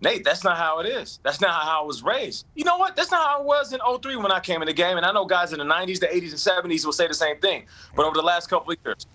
Nate, 0.00 0.24
that's 0.24 0.42
not 0.42 0.58
how 0.58 0.80
it 0.80 0.86
is. 0.86 1.20
That's 1.22 1.40
not 1.40 1.62
how 1.62 1.82
I 1.82 1.86
was 1.86 2.02
raised. 2.02 2.44
You 2.56 2.64
know 2.64 2.76
what? 2.76 2.96
That's 2.96 3.12
not 3.12 3.24
how 3.24 3.38
I 3.38 3.42
was 3.42 3.72
in 3.72 3.78
03 4.00 4.16
when 4.16 4.32
I 4.32 4.40
came 4.40 4.60
in 4.62 4.66
the 4.66 4.74
game. 4.74 4.96
And 4.96 5.06
I 5.06 5.12
know 5.12 5.24
guys 5.24 5.52
in 5.52 5.60
the 5.60 5.64
90s, 5.64 6.00
the 6.00 6.08
80s, 6.08 6.30
and 6.58 6.72
70s 6.72 6.84
will 6.84 6.92
say 6.92 7.06
the 7.06 7.14
same 7.14 7.38
thing. 7.38 7.66
But 7.94 8.04
over 8.04 8.16
the 8.16 8.22
last 8.22 8.50
couple 8.50 8.72
of 8.72 8.78
years, 8.84 9.06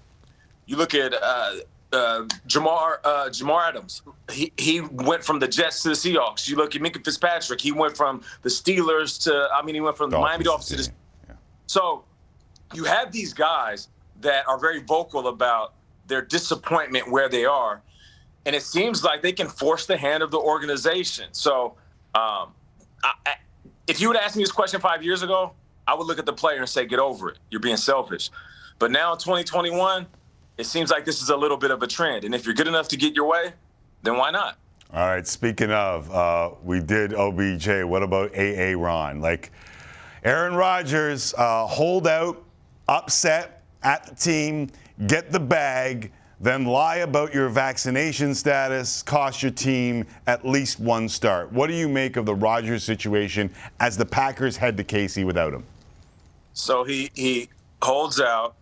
you 0.67 0.75
look 0.75 0.93
at 0.93 1.13
uh, 1.13 1.55
uh, 1.91 2.21
Jamar 2.47 2.97
uh, 3.03 3.29
Jamal 3.29 3.59
Adams. 3.59 4.01
He 4.31 4.51
he 4.57 4.81
went 4.81 5.23
from 5.23 5.39
the 5.39 5.47
Jets 5.47 5.81
to 5.83 5.89
the 5.89 5.95
Seahawks. 5.95 6.47
You 6.47 6.57
look 6.57 6.75
at 6.75 6.81
Minkah 6.81 7.03
Fitzpatrick. 7.03 7.61
He 7.61 7.71
went 7.71 7.97
from 7.97 8.21
the 8.43 8.49
Steelers 8.49 9.21
to 9.23 9.49
I 9.53 9.63
mean 9.63 9.75
he 9.75 9.81
went 9.81 9.97
from 9.97 10.09
the 10.09 10.19
Miami 10.19 10.43
Dolphins 10.43 10.87
to 10.87 10.91
the. 10.91 11.35
So 11.67 12.03
you 12.73 12.83
have 12.83 13.11
these 13.11 13.33
guys 13.33 13.87
that 14.21 14.47
are 14.47 14.59
very 14.59 14.81
vocal 14.81 15.27
about 15.27 15.73
their 16.07 16.21
disappointment 16.21 17.09
where 17.09 17.29
they 17.29 17.45
are, 17.45 17.81
and 18.45 18.55
it 18.55 18.63
seems 18.63 19.03
like 19.03 19.21
they 19.21 19.33
can 19.33 19.47
force 19.47 19.85
the 19.85 19.97
hand 19.97 20.23
of 20.23 20.31
the 20.31 20.39
organization. 20.39 21.29
So 21.31 21.75
um, 22.15 22.53
I, 23.03 23.13
I, 23.25 23.33
if 23.87 24.01
you 24.01 24.07
would 24.09 24.17
ask 24.17 24.35
me 24.35 24.43
this 24.43 24.51
question 24.51 24.81
five 24.81 25.03
years 25.03 25.23
ago, 25.23 25.53
I 25.87 25.95
would 25.95 26.07
look 26.07 26.19
at 26.19 26.25
the 26.25 26.33
player 26.33 26.59
and 26.59 26.67
say, 26.67 26.85
"Get 26.85 26.99
over 26.99 27.29
it. 27.29 27.39
You're 27.49 27.61
being 27.61 27.77
selfish." 27.77 28.29
But 28.79 28.91
now 28.91 29.13
in 29.13 29.19
2021 29.19 30.05
it 30.57 30.65
seems 30.65 30.89
like 30.91 31.05
this 31.05 31.21
is 31.21 31.29
a 31.29 31.37
little 31.37 31.57
bit 31.57 31.71
of 31.71 31.83
a 31.83 31.87
trend. 31.87 32.23
And 32.23 32.33
if 32.33 32.45
you're 32.45 32.55
good 32.55 32.67
enough 32.67 32.87
to 32.89 32.97
get 32.97 33.15
your 33.15 33.25
way, 33.25 33.53
then 34.03 34.17
why 34.17 34.31
not? 34.31 34.57
All 34.93 35.05
right. 35.05 35.27
Speaking 35.27 35.71
of, 35.71 36.11
uh, 36.11 36.51
we 36.63 36.79
did 36.79 37.13
OBJ. 37.13 37.83
What 37.83 38.03
about 38.03 38.37
AA 38.37 38.73
Ron? 38.77 39.21
Like 39.21 39.51
Aaron 40.23 40.55
Rodgers, 40.55 41.33
uh, 41.37 41.65
hold 41.67 42.07
out, 42.07 42.43
upset 42.87 43.63
at 43.83 44.05
the 44.05 44.15
team, 44.15 44.69
get 45.07 45.31
the 45.31 45.39
bag, 45.39 46.11
then 46.39 46.65
lie 46.65 46.97
about 46.97 47.33
your 47.33 47.49
vaccination 47.49 48.33
status, 48.35 49.01
cost 49.01 49.41
your 49.41 49.51
team 49.51 50.05
at 50.27 50.47
least 50.47 50.79
one 50.79 51.09
start. 51.09 51.51
What 51.51 51.67
do 51.67 51.73
you 51.73 51.89
make 51.89 52.15
of 52.15 52.25
the 52.25 52.35
Rodgers 52.35 52.83
situation 52.83 53.49
as 53.79 53.97
the 53.97 54.05
Packers 54.05 54.55
head 54.55 54.77
to 54.77 54.83
Casey 54.83 55.23
without 55.23 55.53
him? 55.53 55.63
So 56.53 56.83
he 56.83 57.09
he 57.13 57.49
holds 57.81 58.19
out. 58.19 58.55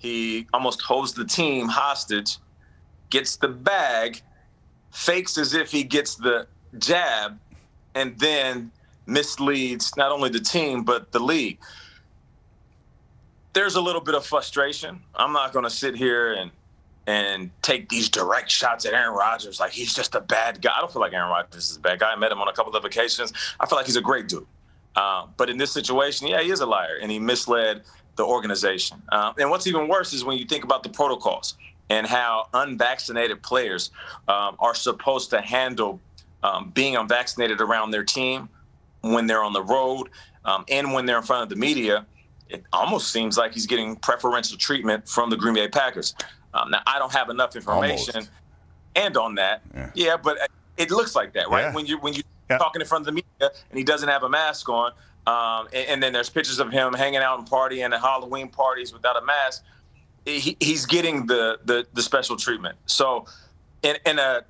He 0.00 0.46
almost 0.54 0.80
holds 0.80 1.12
the 1.12 1.26
team 1.26 1.68
hostage, 1.68 2.38
gets 3.10 3.36
the 3.36 3.48
bag, 3.48 4.22
fakes 4.90 5.36
as 5.38 5.52
if 5.54 5.70
he 5.70 5.84
gets 5.84 6.16
the 6.16 6.46
jab, 6.78 7.38
and 7.94 8.18
then 8.18 8.72
misleads 9.06 9.94
not 9.96 10.10
only 10.10 10.30
the 10.30 10.40
team 10.40 10.84
but 10.84 11.12
the 11.12 11.20
league. 11.20 11.58
There's 13.52 13.74
a 13.74 13.80
little 13.80 14.00
bit 14.00 14.14
of 14.14 14.24
frustration. 14.24 15.00
I'm 15.14 15.32
not 15.32 15.52
going 15.52 15.64
to 15.64 15.70
sit 15.70 15.94
here 15.94 16.32
and 16.32 16.50
and 17.06 17.50
take 17.62 17.88
these 17.88 18.08
direct 18.08 18.50
shots 18.50 18.86
at 18.86 18.94
Aaron 18.94 19.14
Rodgers 19.14 19.58
like 19.58 19.72
he's 19.72 19.92
just 19.92 20.14
a 20.14 20.20
bad 20.20 20.62
guy. 20.62 20.70
I 20.76 20.80
don't 20.80 20.92
feel 20.92 21.02
like 21.02 21.12
Aaron 21.12 21.30
Rodgers 21.30 21.70
is 21.70 21.76
a 21.76 21.80
bad 21.80 21.98
guy. 21.98 22.12
I 22.12 22.16
met 22.16 22.30
him 22.30 22.40
on 22.40 22.48
a 22.48 22.52
couple 22.52 22.74
of 22.74 22.84
occasions. 22.84 23.32
I 23.58 23.66
feel 23.66 23.76
like 23.76 23.86
he's 23.86 23.96
a 23.96 24.02
great 24.02 24.28
dude. 24.28 24.46
Uh, 24.94 25.26
but 25.36 25.50
in 25.50 25.56
this 25.56 25.72
situation, 25.72 26.28
yeah, 26.28 26.40
he 26.40 26.50
is 26.50 26.60
a 26.60 26.66
liar, 26.66 26.98
and 27.00 27.10
he 27.10 27.18
misled 27.18 27.82
the 28.16 28.24
organization. 28.24 29.00
Uh, 29.10 29.32
and 29.38 29.50
what's 29.50 29.66
even 29.66 29.88
worse 29.88 30.12
is 30.12 30.24
when 30.24 30.38
you 30.38 30.44
think 30.44 30.64
about 30.64 30.82
the 30.82 30.88
protocols 30.88 31.54
and 31.88 32.06
how 32.06 32.48
unvaccinated 32.54 33.42
players 33.42 33.90
um, 34.28 34.56
are 34.58 34.74
supposed 34.74 35.30
to 35.30 35.40
handle 35.40 36.00
um, 36.42 36.70
being 36.70 36.96
unvaccinated 36.96 37.60
around 37.60 37.90
their 37.90 38.04
team 38.04 38.48
when 39.02 39.26
they're 39.26 39.42
on 39.42 39.52
the 39.52 39.62
road 39.62 40.08
um, 40.44 40.64
and 40.68 40.92
when 40.92 41.06
they're 41.06 41.18
in 41.18 41.22
front 41.22 41.42
of 41.42 41.48
the 41.48 41.56
media. 41.56 42.06
it 42.48 42.64
almost 42.72 43.12
seems 43.12 43.36
like 43.36 43.52
he's 43.52 43.66
getting 43.66 43.96
preferential 43.96 44.56
treatment 44.56 45.08
from 45.08 45.30
the 45.30 45.36
Green 45.36 45.54
Bay 45.54 45.68
Packers. 45.68 46.14
Um, 46.54 46.70
now, 46.70 46.82
I 46.86 46.98
don't 46.98 47.12
have 47.12 47.28
enough 47.30 47.54
information 47.56 48.14
Almost. 48.16 48.30
and 48.96 49.16
on 49.16 49.34
that. 49.36 49.62
Yeah. 49.94 50.16
but 50.16 50.38
it 50.76 50.90
looks 50.90 51.14
like 51.14 51.32
that, 51.34 51.48
right? 51.50 51.62
Yeah. 51.66 51.74
When 51.74 51.86
you 51.86 51.98
when 51.98 52.14
you 52.14 52.22
are 52.50 52.58
talking 52.58 52.80
in 52.80 52.86
front 52.86 53.02
of 53.02 53.06
the 53.06 53.12
media 53.12 53.50
and 53.70 53.78
he 53.78 53.84
doesn't 53.84 54.08
have 54.08 54.22
a 54.22 54.28
mask 54.28 54.68
on, 54.68 54.92
um, 55.26 55.68
and, 55.72 55.88
and 55.88 56.02
then 56.02 56.12
there's 56.12 56.30
pictures 56.30 56.58
of 56.58 56.70
him 56.70 56.92
hanging 56.92 57.20
out 57.20 57.38
and 57.38 57.48
partying 57.48 57.92
at 57.92 58.00
Halloween 58.00 58.48
parties 58.48 58.92
without 58.92 59.20
a 59.20 59.24
mask. 59.24 59.64
He, 60.24 60.56
he's 60.60 60.86
getting 60.86 61.26
the, 61.26 61.58
the 61.64 61.86
the 61.94 62.02
special 62.02 62.36
treatment. 62.36 62.76
So, 62.86 63.26
in 63.82 63.96
in 64.06 64.18
a 64.18 64.44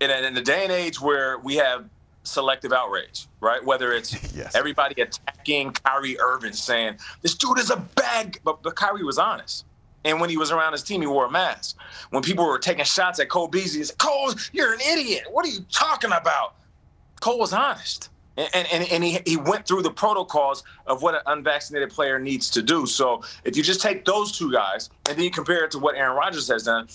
in 0.00 0.10
a, 0.10 0.26
in 0.26 0.36
a 0.36 0.42
day 0.42 0.64
and 0.64 0.72
age 0.72 1.00
where 1.00 1.38
we 1.38 1.56
have 1.56 1.88
selective 2.24 2.72
outrage, 2.72 3.26
right? 3.40 3.64
Whether 3.64 3.92
it's 3.92 4.14
everybody 4.54 5.00
attacking 5.00 5.72
Kyrie 5.72 6.18
Irving, 6.20 6.52
saying 6.52 6.98
this 7.22 7.34
dude 7.34 7.58
is 7.58 7.70
a 7.70 7.76
bad, 7.76 8.38
but, 8.44 8.62
but 8.62 8.76
Kyrie 8.76 9.04
was 9.04 9.18
honest. 9.18 9.64
And 10.04 10.20
when 10.20 10.30
he 10.30 10.36
was 10.36 10.50
around 10.50 10.72
his 10.72 10.82
team, 10.82 11.00
he 11.00 11.06
wore 11.06 11.26
a 11.26 11.30
mask. 11.30 11.76
When 12.10 12.22
people 12.24 12.44
were 12.44 12.58
taking 12.58 12.84
shots 12.84 13.20
at 13.20 13.28
Cole 13.28 13.46
Beasley, 13.46 13.78
he 13.78 13.84
said, 13.84 13.98
Cole, 13.98 14.32
you're 14.52 14.74
an 14.74 14.80
idiot. 14.80 15.26
What 15.30 15.46
are 15.46 15.48
you 15.48 15.64
talking 15.70 16.10
about? 16.10 16.56
Cole 17.20 17.38
was 17.38 17.52
honest. 17.52 18.10
And, 18.36 18.66
and, 18.72 18.90
and 18.90 19.04
he, 19.04 19.18
he 19.26 19.36
went 19.36 19.66
through 19.66 19.82
the 19.82 19.90
protocols 19.90 20.64
of 20.86 21.02
what 21.02 21.14
an 21.14 21.20
unvaccinated 21.26 21.90
player 21.90 22.18
needs 22.18 22.50
to 22.50 22.62
do. 22.62 22.86
So 22.86 23.22
if 23.44 23.56
you 23.56 23.62
just 23.62 23.80
take 23.80 24.04
those 24.04 24.32
two 24.32 24.50
guys 24.52 24.90
and 25.08 25.16
then 25.16 25.24
you 25.24 25.30
compare 25.30 25.64
it 25.64 25.70
to 25.72 25.78
what 25.78 25.96
Aaron 25.96 26.16
Rodgers 26.16 26.48
has 26.48 26.62
done, 26.64 26.88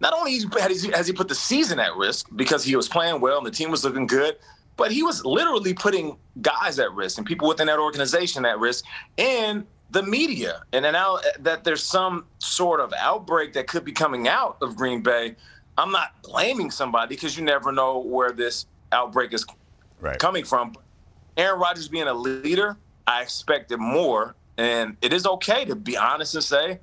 not 0.00 0.14
only 0.14 0.40
has 0.58 0.82
he, 0.82 0.90
has 0.90 1.06
he 1.06 1.12
put 1.12 1.28
the 1.28 1.34
season 1.34 1.78
at 1.78 1.94
risk 1.94 2.28
because 2.34 2.64
he 2.64 2.74
was 2.74 2.88
playing 2.88 3.20
well 3.20 3.38
and 3.38 3.46
the 3.46 3.50
team 3.50 3.70
was 3.70 3.84
looking 3.84 4.06
good, 4.06 4.36
but 4.76 4.90
he 4.90 5.02
was 5.02 5.24
literally 5.24 5.74
putting 5.74 6.16
guys 6.40 6.78
at 6.78 6.92
risk 6.92 7.18
and 7.18 7.26
people 7.26 7.46
within 7.46 7.66
that 7.66 7.78
organization 7.78 8.44
at 8.44 8.58
risk 8.58 8.84
and 9.18 9.66
the 9.90 10.02
media. 10.02 10.62
And 10.72 10.84
now 10.84 11.18
that 11.40 11.64
there's 11.64 11.84
some 11.84 12.24
sort 12.38 12.80
of 12.80 12.92
outbreak 12.98 13.52
that 13.52 13.66
could 13.66 13.84
be 13.84 13.92
coming 13.92 14.26
out 14.26 14.56
of 14.62 14.74
Green 14.74 15.02
Bay, 15.02 15.36
I'm 15.76 15.92
not 15.92 16.20
blaming 16.22 16.70
somebody 16.70 17.14
because 17.14 17.36
you 17.36 17.44
never 17.44 17.72
know 17.72 17.98
where 17.98 18.32
this 18.32 18.66
outbreak 18.90 19.32
is 19.32 19.44
coming 20.18 20.44
from. 20.44 20.74
Aaron 21.36 21.60
Rodgers 21.60 21.88
being 21.88 22.08
a 22.08 22.14
leader, 22.14 22.76
I 23.06 23.22
expected 23.22 23.78
more. 23.78 24.34
And 24.58 24.96
it 25.00 25.12
is 25.12 25.26
okay 25.26 25.64
to 25.64 25.74
be 25.74 25.96
honest 25.96 26.34
and 26.34 26.44
say, 26.44 26.78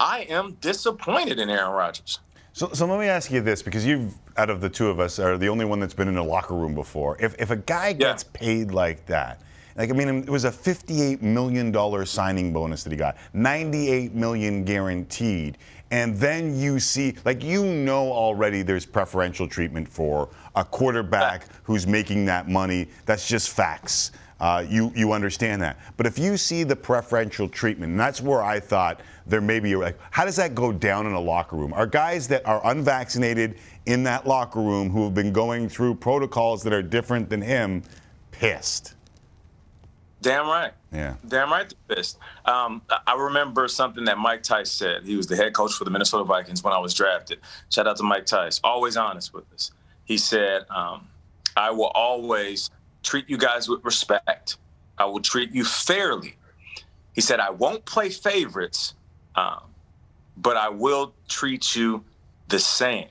I 0.00 0.20
am 0.28 0.54
disappointed 0.60 1.38
in 1.38 1.48
Aaron 1.48 1.72
Rodgers. 1.72 2.18
So, 2.52 2.70
so 2.72 2.86
let 2.86 2.98
me 2.98 3.06
ask 3.06 3.30
you 3.30 3.40
this, 3.40 3.62
because 3.62 3.86
you've, 3.86 4.14
out 4.36 4.50
of 4.50 4.60
the 4.60 4.68
two 4.68 4.88
of 4.88 5.00
us, 5.00 5.18
are 5.18 5.38
the 5.38 5.48
only 5.48 5.64
one 5.64 5.80
that's 5.80 5.94
been 5.94 6.08
in 6.08 6.16
a 6.16 6.22
locker 6.22 6.54
room 6.54 6.74
before. 6.74 7.16
If, 7.18 7.34
if 7.38 7.50
a 7.50 7.56
guy 7.56 7.92
gets 7.94 8.24
paid 8.24 8.72
like 8.72 9.06
that, 9.06 9.40
like 9.76 9.88
I 9.88 9.92
mean, 9.94 10.08
it 10.08 10.28
was 10.28 10.44
a 10.44 10.50
$58 10.50 11.22
million 11.22 12.06
signing 12.06 12.52
bonus 12.52 12.82
that 12.82 12.90
he 12.90 12.96
got, 12.96 13.16
98 13.32 14.12
million 14.14 14.64
guaranteed, 14.64 15.56
and 15.92 16.16
then 16.16 16.58
you 16.58 16.80
see, 16.80 17.14
like 17.26 17.44
you 17.44 17.66
know 17.66 18.10
already, 18.10 18.62
there's 18.62 18.86
preferential 18.86 19.46
treatment 19.46 19.86
for 19.86 20.30
a 20.56 20.64
quarterback 20.64 21.44
who's 21.62 21.86
making 21.86 22.24
that 22.24 22.48
money. 22.48 22.88
That's 23.04 23.28
just 23.28 23.50
facts. 23.50 24.10
Uh, 24.40 24.64
you 24.66 24.90
you 24.96 25.12
understand 25.12 25.60
that. 25.60 25.78
But 25.98 26.06
if 26.06 26.18
you 26.18 26.38
see 26.38 26.64
the 26.64 26.74
preferential 26.74 27.46
treatment, 27.46 27.90
and 27.90 28.00
that's 28.00 28.22
where 28.22 28.42
I 28.42 28.58
thought 28.58 29.02
there 29.26 29.42
may 29.42 29.60
be 29.60 29.76
like, 29.76 29.98
how 30.10 30.24
does 30.24 30.34
that 30.36 30.54
go 30.54 30.72
down 30.72 31.06
in 31.06 31.12
a 31.12 31.20
locker 31.20 31.56
room? 31.56 31.74
Are 31.74 31.86
guys 31.86 32.26
that 32.28 32.44
are 32.46 32.62
unvaccinated 32.64 33.58
in 33.84 34.02
that 34.04 34.26
locker 34.26 34.60
room 34.60 34.88
who 34.88 35.04
have 35.04 35.14
been 35.14 35.32
going 35.32 35.68
through 35.68 35.96
protocols 35.96 36.62
that 36.62 36.72
are 36.72 36.82
different 36.82 37.28
than 37.28 37.42
him 37.42 37.82
pissed? 38.30 38.94
Damn 40.22 40.46
right. 40.46 40.72
Yeah. 40.92 41.16
Damn 41.26 41.50
right, 41.50 41.72
they're 41.88 41.96
pissed. 41.96 42.18
Um, 42.46 42.80
I 43.06 43.16
remember 43.16 43.66
something 43.66 44.04
that 44.04 44.18
Mike 44.18 44.44
Tice 44.44 44.70
said. 44.70 45.02
He 45.04 45.16
was 45.16 45.26
the 45.26 45.34
head 45.36 45.52
coach 45.52 45.72
for 45.72 45.84
the 45.84 45.90
Minnesota 45.90 46.22
Vikings 46.22 46.62
when 46.62 46.72
I 46.72 46.78
was 46.78 46.94
drafted. 46.94 47.40
Shout 47.70 47.88
out 47.88 47.96
to 47.96 48.04
Mike 48.04 48.26
Tice. 48.26 48.60
Always 48.62 48.96
honest 48.96 49.34
with 49.34 49.44
us. 49.52 49.72
He 50.04 50.16
said, 50.16 50.64
um, 50.70 51.08
"I 51.56 51.70
will 51.72 51.90
always 51.94 52.70
treat 53.02 53.28
you 53.28 53.36
guys 53.36 53.68
with 53.68 53.84
respect. 53.84 54.58
I 54.96 55.06
will 55.06 55.20
treat 55.20 55.50
you 55.52 55.64
fairly." 55.64 56.36
He 57.14 57.20
said, 57.20 57.40
"I 57.40 57.50
won't 57.50 57.84
play 57.84 58.08
favorites, 58.08 58.94
um, 59.34 59.62
but 60.36 60.56
I 60.56 60.68
will 60.68 61.14
treat 61.28 61.74
you 61.74 62.04
the 62.48 62.60
same." 62.60 63.08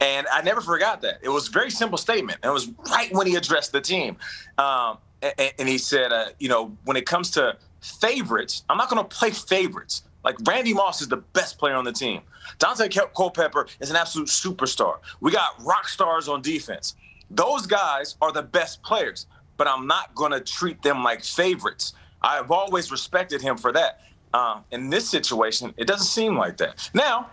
And 0.00 0.26
I 0.32 0.42
never 0.42 0.62
forgot 0.62 1.02
that. 1.02 1.18
It 1.22 1.28
was 1.28 1.48
a 1.48 1.50
very 1.52 1.70
simple 1.70 1.98
statement. 1.98 2.40
It 2.42 2.48
was 2.48 2.68
right 2.90 3.12
when 3.12 3.26
he 3.26 3.36
addressed 3.36 3.70
the 3.72 3.82
team. 3.82 4.16
Um, 4.56 4.98
and, 5.22 5.68
he 5.68 5.78
said, 5.78 6.12
uh, 6.12 6.26
you 6.38 6.48
know, 6.48 6.76
when 6.84 6.96
it 6.96 7.06
comes 7.06 7.30
to 7.32 7.56
favorites, 7.80 8.64
I'm 8.68 8.76
not 8.76 8.88
going 8.88 9.02
to 9.02 9.16
play 9.16 9.30
favorites. 9.30 10.02
Like 10.24 10.36
Randy 10.46 10.74
Moss 10.74 11.00
is 11.00 11.08
the 11.08 11.18
best 11.18 11.58
player 11.58 11.74
on 11.74 11.84
the 11.84 11.92
team. 11.92 12.22
Daunte 12.58 12.90
Culpepper 13.14 13.66
is 13.80 13.90
an 13.90 13.96
absolute 13.96 14.28
superstar. 14.28 14.98
We 15.20 15.30
got 15.30 15.62
rock 15.64 15.88
stars 15.88 16.28
on 16.28 16.42
defense. 16.42 16.94
Those 17.30 17.66
guys 17.66 18.16
are 18.20 18.32
the 18.32 18.42
best 18.42 18.82
players, 18.82 19.26
but 19.56 19.66
I'm 19.68 19.86
not 19.86 20.14
going 20.14 20.32
to 20.32 20.40
treat 20.40 20.82
them 20.82 21.04
like 21.04 21.22
favorites. 21.22 21.94
I've 22.22 22.50
always 22.50 22.90
respected 22.90 23.40
him 23.40 23.56
for 23.56 23.72
that. 23.72 24.00
Um, 24.34 24.64
in 24.70 24.90
this 24.90 25.08
situation, 25.08 25.74
it 25.76 25.86
doesn't 25.86 26.06
seem 26.06 26.36
like 26.36 26.56
that. 26.58 26.90
Now, 26.92 27.30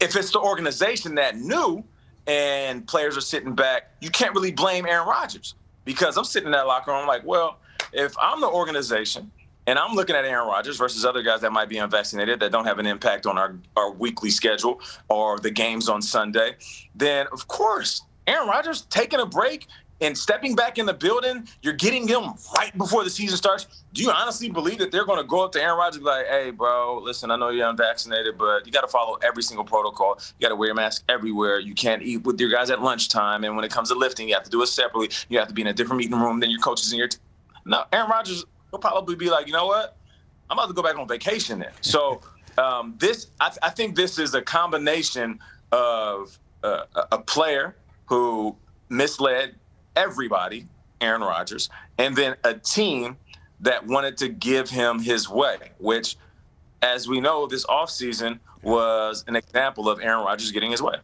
if 0.00 0.16
it's 0.16 0.30
the 0.30 0.40
organization 0.40 1.14
that 1.16 1.36
knew 1.36 1.84
and 2.26 2.86
players 2.86 3.16
are 3.16 3.22
sitting 3.22 3.54
back, 3.54 3.90
you 4.00 4.10
can't 4.10 4.34
really 4.34 4.52
blame 4.52 4.86
Aaron 4.86 5.06
Rodgers 5.06 5.54
because 5.84 6.16
I'm 6.16 6.24
sitting 6.24 6.46
in 6.46 6.52
that 6.52 6.66
locker 6.66 6.90
room 6.90 7.00
I'm 7.00 7.08
like, 7.08 7.24
well, 7.24 7.58
if 7.92 8.14
I'm 8.20 8.40
the 8.40 8.48
organization 8.48 9.30
and 9.66 9.78
I'm 9.78 9.94
looking 9.94 10.16
at 10.16 10.24
Aaron 10.24 10.46
Rodgers 10.46 10.76
versus 10.76 11.04
other 11.04 11.22
guys 11.22 11.40
that 11.42 11.52
might 11.52 11.68
be 11.68 11.78
unvaccinated 11.78 12.40
that 12.40 12.52
don't 12.52 12.64
have 12.64 12.78
an 12.78 12.86
impact 12.86 13.26
on 13.26 13.38
our, 13.38 13.56
our 13.76 13.90
weekly 13.92 14.30
schedule 14.30 14.80
or 15.08 15.38
the 15.38 15.50
games 15.50 15.88
on 15.88 16.02
Sunday, 16.02 16.56
then 16.94 17.26
of 17.32 17.46
course, 17.48 18.02
Aaron 18.26 18.48
Rodgers 18.48 18.82
taking 18.82 19.20
a 19.20 19.26
break 19.26 19.66
and 20.00 20.16
stepping 20.16 20.54
back 20.54 20.78
in 20.78 20.86
the 20.86 20.94
building, 20.94 21.46
you're 21.62 21.74
getting 21.74 22.06
them 22.06 22.34
right 22.56 22.76
before 22.76 23.04
the 23.04 23.10
season 23.10 23.36
starts. 23.36 23.84
Do 23.92 24.02
you 24.02 24.10
honestly 24.10 24.48
believe 24.48 24.78
that 24.78 24.90
they're 24.90 25.04
going 25.04 25.18
to 25.18 25.26
go 25.26 25.44
up 25.44 25.52
to 25.52 25.62
Aaron 25.62 25.76
Rodgers 25.76 25.96
and 25.96 26.04
be 26.04 26.10
like, 26.10 26.26
hey, 26.26 26.50
bro, 26.50 26.98
listen, 27.02 27.30
I 27.30 27.36
know 27.36 27.50
you're 27.50 27.68
unvaccinated, 27.68 28.38
but 28.38 28.64
you 28.66 28.72
got 28.72 28.80
to 28.80 28.88
follow 28.88 29.16
every 29.22 29.42
single 29.42 29.64
protocol. 29.64 30.18
You 30.38 30.44
got 30.44 30.50
to 30.50 30.56
wear 30.56 30.68
your 30.68 30.74
mask 30.74 31.04
everywhere. 31.08 31.58
You 31.58 31.74
can't 31.74 32.02
eat 32.02 32.24
with 32.24 32.40
your 32.40 32.50
guys 32.50 32.70
at 32.70 32.80
lunchtime. 32.80 33.44
And 33.44 33.56
when 33.56 33.64
it 33.64 33.70
comes 33.70 33.90
to 33.90 33.94
lifting, 33.94 34.28
you 34.28 34.34
have 34.34 34.44
to 34.44 34.50
do 34.50 34.62
it 34.62 34.68
separately. 34.68 35.10
You 35.28 35.38
have 35.38 35.48
to 35.48 35.54
be 35.54 35.62
in 35.62 35.68
a 35.68 35.72
different 35.72 35.98
meeting 35.98 36.18
room 36.18 36.40
than 36.40 36.50
your 36.50 36.60
coaches 36.60 36.92
and 36.92 36.98
your. 36.98 37.08
T- 37.08 37.18
no, 37.66 37.84
Aaron 37.92 38.10
Rodgers 38.10 38.44
will 38.70 38.78
probably 38.78 39.16
be 39.16 39.28
like, 39.28 39.46
you 39.46 39.52
know 39.52 39.66
what? 39.66 39.96
I'm 40.48 40.58
about 40.58 40.68
to 40.68 40.74
go 40.74 40.82
back 40.82 40.98
on 40.98 41.06
vacation 41.06 41.58
then. 41.58 41.72
So 41.82 42.22
um, 42.58 42.94
this, 42.98 43.28
I, 43.40 43.52
I 43.62 43.70
think 43.70 43.96
this 43.96 44.18
is 44.18 44.34
a 44.34 44.42
combination 44.42 45.38
of 45.72 46.38
uh, 46.62 46.84
a 47.12 47.18
player 47.18 47.76
who 48.06 48.56
misled 48.88 49.54
everybody, 50.00 50.66
Aaron 51.00 51.20
Rodgers, 51.20 51.68
and 51.98 52.16
then 52.16 52.34
a 52.44 52.54
team 52.54 53.16
that 53.60 53.86
wanted 53.86 54.16
to 54.18 54.28
give 54.28 54.70
him 54.70 54.98
his 54.98 55.28
way, 55.28 55.72
which, 55.78 56.16
as 56.82 57.06
we 57.06 57.20
know, 57.20 57.46
this 57.46 57.66
offseason 57.66 58.38
was 58.62 59.24
an 59.28 59.36
example 59.36 59.88
of 59.90 60.00
Aaron 60.00 60.24
Rodgers 60.24 60.50
getting 60.52 60.70
his 60.70 60.80
way. 60.80 60.96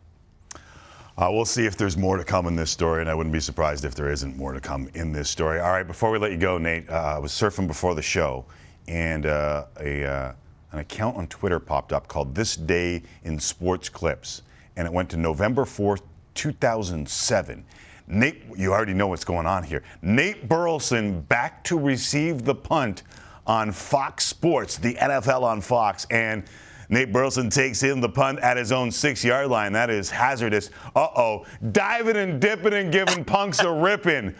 Uh, 1.18 1.28
we'll 1.30 1.44
see 1.44 1.64
if 1.64 1.76
there's 1.76 1.96
more 1.96 2.16
to 2.16 2.24
come 2.24 2.46
in 2.46 2.56
this 2.56 2.70
story, 2.70 3.00
and 3.00 3.10
I 3.10 3.14
wouldn't 3.14 3.32
be 3.32 3.40
surprised 3.40 3.84
if 3.84 3.94
there 3.94 4.10
isn't 4.10 4.36
more 4.36 4.52
to 4.52 4.60
come 4.60 4.88
in 4.94 5.12
this 5.12 5.28
story. 5.30 5.60
All 5.60 5.70
right, 5.70 5.86
before 5.86 6.10
we 6.10 6.18
let 6.18 6.30
you 6.30 6.38
go, 6.38 6.58
Nate, 6.58 6.88
uh, 6.88 7.16
I 7.16 7.18
was 7.18 7.32
surfing 7.32 7.66
before 7.66 7.94
the 7.94 8.02
show, 8.02 8.44
and 8.88 9.26
uh, 9.26 9.66
a, 9.80 10.04
uh, 10.04 10.32
an 10.72 10.78
account 10.78 11.16
on 11.16 11.26
Twitter 11.26 11.58
popped 11.58 11.92
up 11.92 12.08
called 12.08 12.34
This 12.34 12.56
Day 12.56 13.02
in 13.24 13.38
Sports 13.40 13.88
Clips, 13.88 14.42
and 14.76 14.86
it 14.86 14.92
went 14.92 15.10
to 15.10 15.16
November 15.16 15.64
4th, 15.64 16.02
2007. 16.34 17.64
Nate, 18.08 18.44
you 18.56 18.72
already 18.72 18.94
know 18.94 19.08
what's 19.08 19.24
going 19.24 19.46
on 19.46 19.62
here. 19.62 19.82
Nate 20.02 20.48
Burleson 20.48 21.22
back 21.22 21.64
to 21.64 21.78
receive 21.78 22.44
the 22.44 22.54
punt 22.54 23.02
on 23.46 23.72
Fox 23.72 24.24
Sports, 24.26 24.76
the 24.76 24.94
NFL 24.94 25.42
on 25.42 25.60
Fox, 25.60 26.06
and 26.10 26.44
Nate 26.88 27.12
Burleson 27.12 27.50
takes 27.50 27.82
in 27.82 28.00
the 28.00 28.08
punt 28.08 28.38
at 28.40 28.56
his 28.56 28.70
own 28.70 28.90
six 28.90 29.24
yard 29.24 29.48
line. 29.48 29.72
That 29.72 29.90
is 29.90 30.08
hazardous. 30.10 30.70
Uh 30.94 31.08
oh. 31.16 31.46
Diving 31.72 32.16
and 32.16 32.40
dipping 32.40 32.74
and 32.74 32.92
giving 32.92 33.24
punks 33.24 33.60
a 33.60 33.70
ripping. 33.70 34.34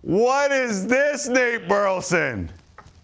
What 0.00 0.50
is 0.50 0.86
this, 0.86 1.28
Nate 1.28 1.68
Burleson? 1.68 2.50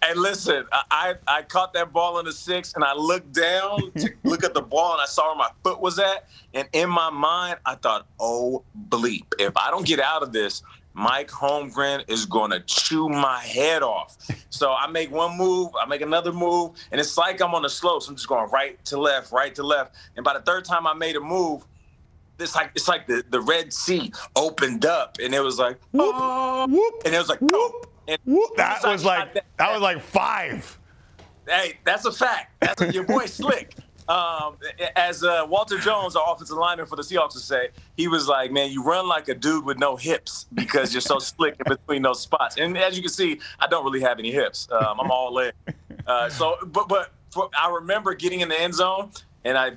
Hey, 0.03 0.15
listen, 0.15 0.65
I, 0.71 1.13
I, 1.27 1.43
caught 1.43 1.73
that 1.73 1.93
ball 1.93 2.17
in 2.17 2.25
the 2.25 2.31
six 2.31 2.73
and 2.73 2.83
I 2.83 2.95
looked 2.95 3.33
down 3.33 3.91
to 3.97 4.09
look 4.23 4.43
at 4.43 4.55
the 4.55 4.61
ball 4.61 4.93
and 4.93 5.01
I 5.01 5.05
saw 5.05 5.27
where 5.27 5.35
my 5.35 5.49
foot 5.63 5.79
was 5.79 5.99
at. 5.99 6.27
And 6.55 6.67
in 6.73 6.89
my 6.89 7.11
mind, 7.11 7.59
I 7.67 7.75
thought, 7.75 8.07
oh, 8.19 8.63
bleep. 8.89 9.25
If 9.37 9.55
I 9.55 9.69
don't 9.69 9.85
get 9.85 9.99
out 9.99 10.23
of 10.23 10.33
this, 10.33 10.63
Mike 10.93 11.29
Holmgren 11.29 12.03
is 12.09 12.25
going 12.25 12.49
to 12.49 12.61
chew 12.61 13.09
my 13.09 13.39
head 13.41 13.83
off. 13.83 14.17
So 14.49 14.73
I 14.73 14.87
make 14.87 15.11
one 15.11 15.37
move, 15.37 15.69
I 15.79 15.85
make 15.85 16.01
another 16.01 16.33
move, 16.33 16.71
and 16.91 16.99
it's 16.99 17.17
like 17.17 17.39
I'm 17.39 17.53
on 17.53 17.61
the 17.61 17.69
slopes. 17.69 18.07
I'm 18.07 18.15
just 18.15 18.27
going 18.27 18.49
right 18.49 18.83
to 18.85 18.99
left, 18.99 19.31
right 19.31 19.53
to 19.55 19.63
left. 19.63 19.95
And 20.15 20.23
by 20.23 20.33
the 20.33 20.41
third 20.41 20.65
time 20.65 20.87
I 20.87 20.93
made 20.93 21.15
a 21.15 21.21
move, 21.21 21.63
it's 22.39 22.55
like 22.55 22.71
it's 22.73 22.87
like 22.87 23.05
the, 23.07 23.23
the 23.29 23.39
Red 23.39 23.71
Sea 23.71 24.11
opened 24.35 24.85
up, 24.85 25.17
and 25.23 25.35
it 25.35 25.41
was 25.41 25.59
like, 25.59 25.77
oh, 25.93 26.63
and 27.05 27.13
it 27.13 27.17
was 27.17 27.29
like, 27.29 27.39
whoop. 27.39 27.51
Oh. 27.53 27.83
And 28.11 28.37
That 28.57 28.83
was 28.83 29.03
like 29.05 29.33
that 29.57 29.71
was 29.71 29.81
like 29.81 30.01
five. 30.01 30.77
hey, 31.47 31.77
that's 31.83 32.05
a 32.05 32.11
fact. 32.11 32.53
That's 32.59 32.81
a, 32.81 32.91
your 32.93 33.03
boy 33.03 33.25
Slick. 33.25 33.75
Um, 34.09 34.57
as 34.97 35.23
uh, 35.23 35.45
Walter 35.47 35.77
Jones, 35.77 36.15
our 36.17 36.33
offensive 36.33 36.57
lineman 36.57 36.85
for 36.85 36.97
the 36.97 37.01
Seahawks, 37.01 37.33
would 37.35 37.43
say, 37.43 37.69
he 37.95 38.07
was 38.09 38.27
like, 38.27 38.51
"Man, 38.51 38.69
you 38.71 38.83
run 38.83 39.07
like 39.07 39.29
a 39.29 39.35
dude 39.35 39.63
with 39.63 39.77
no 39.77 39.95
hips 39.95 40.47
because 40.53 40.93
you're 40.93 40.99
so 41.01 41.17
slick 41.19 41.55
in 41.65 41.69
between 41.69 42.01
those 42.01 42.19
spots." 42.19 42.57
And 42.57 42.77
as 42.77 42.97
you 42.97 43.03
can 43.03 43.11
see, 43.11 43.39
I 43.59 43.67
don't 43.67 43.85
really 43.85 44.01
have 44.01 44.19
any 44.19 44.31
hips. 44.31 44.67
Um, 44.71 44.99
I'm 44.99 45.11
all 45.11 45.33
leg. 45.33 45.53
Uh, 46.07 46.27
so, 46.29 46.57
but 46.65 46.89
but 46.89 47.11
for, 47.29 47.49
I 47.57 47.69
remember 47.69 48.13
getting 48.13 48.41
in 48.41 48.49
the 48.49 48.59
end 48.59 48.73
zone, 48.75 49.11
and 49.45 49.57
I 49.57 49.73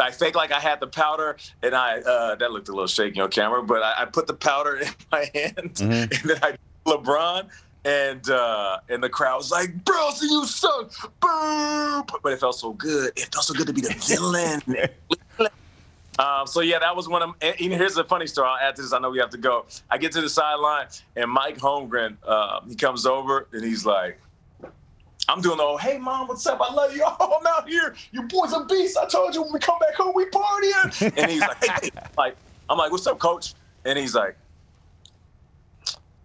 I 0.00 0.10
faked 0.10 0.34
like 0.34 0.50
I 0.50 0.58
had 0.58 0.80
the 0.80 0.88
powder, 0.88 1.36
and 1.62 1.74
I 1.74 1.98
uh, 2.00 2.34
that 2.36 2.50
looked 2.50 2.68
a 2.68 2.72
little 2.72 2.88
shaky 2.88 3.20
on 3.20 3.30
camera, 3.30 3.62
but 3.62 3.82
I, 3.82 4.02
I 4.02 4.04
put 4.06 4.26
the 4.26 4.34
powder 4.34 4.76
in 4.78 4.88
my 5.12 5.30
hand, 5.32 5.74
Mm-hmm. 5.74 5.92
and 5.92 6.10
then 6.30 6.38
I 6.42 6.56
LeBron, 6.86 7.48
and 7.86 8.28
uh, 8.28 8.78
and 8.88 9.02
the 9.02 9.08
crowd 9.08 9.38
was 9.38 9.50
like, 9.50 9.84
"Bro, 9.84 10.10
so 10.10 10.24
you 10.24 10.44
suck!" 10.44 10.90
Boom! 11.20 12.04
But 12.22 12.32
it 12.32 12.40
felt 12.40 12.56
so 12.56 12.72
good. 12.72 13.12
It 13.16 13.32
felt 13.32 13.44
so 13.44 13.54
good 13.54 13.68
to 13.68 13.72
be 13.72 13.80
the 13.80 13.94
villain. 14.08 14.90
Um, 16.18 16.46
so 16.46 16.60
yeah, 16.60 16.78
that 16.78 16.96
was 16.96 17.08
one 17.08 17.22
of. 17.22 17.34
And 17.40 17.54
here's 17.56 17.96
a 17.96 18.04
funny 18.04 18.26
story. 18.26 18.48
I'll 18.48 18.68
add 18.68 18.74
to 18.76 18.82
this. 18.82 18.92
I 18.92 18.98
know 18.98 19.10
we 19.10 19.18
have 19.18 19.30
to 19.30 19.38
go. 19.38 19.66
I 19.88 19.98
get 19.98 20.12
to 20.12 20.20
the 20.20 20.28
sideline, 20.28 20.88
and 21.14 21.30
Mike 21.30 21.58
Holmgren, 21.58 22.16
uh, 22.26 22.60
he 22.66 22.74
comes 22.74 23.06
over, 23.06 23.46
and 23.52 23.64
he's 23.64 23.86
like, 23.86 24.18
I'm 25.28 25.40
doing 25.40 25.58
the 25.58 25.62
old, 25.62 25.80
hey 25.80 25.98
mom, 25.98 26.26
what's 26.26 26.46
up? 26.46 26.60
I 26.60 26.72
love 26.72 26.94
you. 26.94 27.04
Oh, 27.04 27.38
I'm 27.40 27.46
out 27.46 27.68
here. 27.68 27.94
Your 28.10 28.24
boy's 28.24 28.52
a 28.52 28.64
beast. 28.64 28.98
I 29.00 29.06
told 29.06 29.34
you 29.34 29.42
when 29.42 29.52
we 29.52 29.60
come 29.60 29.78
back 29.78 29.94
home, 29.94 30.12
we 30.14 30.24
partying. 30.26 31.16
And 31.16 31.30
he's 31.30 31.40
like, 31.40 31.64
hey. 31.64 31.90
like, 32.18 32.36
I'm 32.68 32.78
like, 32.78 32.90
what's 32.90 33.06
up, 33.06 33.18
coach? 33.18 33.54
And 33.84 33.98
he's 33.98 34.14
like, 34.14 34.36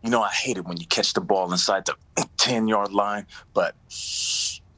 you 0.03 0.09
know, 0.09 0.21
I 0.21 0.29
hate 0.29 0.57
it 0.57 0.65
when 0.65 0.77
you 0.77 0.85
catch 0.87 1.13
the 1.13 1.21
ball 1.21 1.51
inside 1.51 1.85
the 1.85 1.95
10 2.37 2.67
yard 2.67 2.91
line, 2.91 3.25
but 3.53 3.75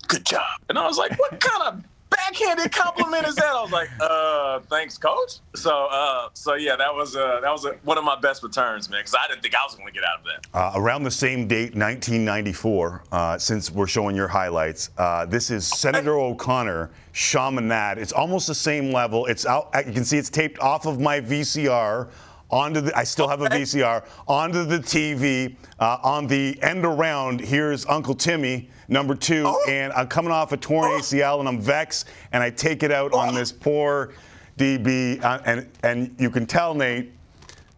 good 0.08 0.26
job. 0.26 0.62
And 0.70 0.78
I 0.78 0.86
was 0.86 0.98
like, 0.98 1.18
what 1.20 1.40
kind 1.40 1.64
of 1.64 1.84
backhanded 2.10 2.72
compliment 2.72 3.26
is 3.26 3.36
that? 3.36 3.46
I 3.46 3.62
was 3.62 3.72
like, 3.72 3.90
uh, 4.00 4.60
thanks, 4.70 4.98
coach. 4.98 5.40
So, 5.56 5.88
uh, 5.92 6.30
so 6.34 6.56
yeah, 6.56 6.76
that 6.76 6.94
was 6.94 7.16
uh, 7.16 7.40
that 7.42 7.52
was 7.52 7.66
one 7.84 7.98
of 7.98 8.04
my 8.04 8.20
best 8.20 8.44
returns, 8.44 8.90
man, 8.90 9.00
because 9.00 9.16
I 9.16 9.28
didn't 9.28 9.42
think 9.42 9.56
I 9.56 9.64
was 9.66 9.76
going 9.76 9.88
to 9.88 9.94
get 9.94 10.04
out 10.04 10.20
of 10.20 10.26
that. 10.26 10.58
Uh, 10.58 10.72
around 10.76 11.04
the 11.04 11.12
same 11.12 11.48
date, 11.48 11.76
1994, 11.76 13.04
uh, 13.12 13.38
since 13.38 13.72
we're 13.72 13.88
showing 13.88 14.16
your 14.16 14.28
highlights, 14.28 14.90
uh, 14.98 15.26
this 15.26 15.50
is 15.50 15.68
Senator 15.68 16.18
O'Connor, 16.18 16.92
Shamanad. 17.14 17.98
It's 17.98 18.14
almost 18.14 18.48
the 18.48 18.56
same 18.56 18.92
level. 18.92 19.26
It's 19.26 19.46
out. 19.46 19.70
You 19.86 19.94
can 19.94 20.06
see 20.06 20.18
it's 20.18 20.30
taped 20.30 20.60
off 20.60 20.86
of 20.86 21.00
my 21.00 21.22
VCR. 21.22 22.10
Onto 22.54 22.82
the, 22.82 22.96
I 22.96 23.04
still 23.04 23.28
have 23.28 23.42
a 23.42 23.48
VCR 23.48 24.06
onto 24.28 24.64
the 24.64 24.78
TV. 24.78 25.56
Uh, 25.80 25.98
on 26.04 26.28
the 26.28 26.56
end 26.62 26.86
around, 26.86 27.42
here's 27.42 27.84
Uncle 27.88 28.14
Timmy, 28.14 28.70
number 28.88 29.16
two, 29.16 29.60
and 29.68 29.92
I'm 29.94 30.08
coming 30.08 30.32
off 30.32 30.52
a 30.52 30.58
torn 30.58 30.92
ACL, 30.92 31.40
and 31.40 31.50
I'm 31.50 31.60
vexed, 31.60 32.10
and 32.32 32.44
I 32.44 32.52
take 32.52 32.84
it 32.84 32.92
out 32.92 33.12
on 33.12 33.34
this 33.34 33.52
poor 33.52 34.14
DB, 34.60 35.20
uh, 35.24 35.40
and 35.48 35.68
and 35.82 36.16
you 36.20 36.30
can 36.30 36.46
tell 36.46 36.76
Nate, 36.76 37.12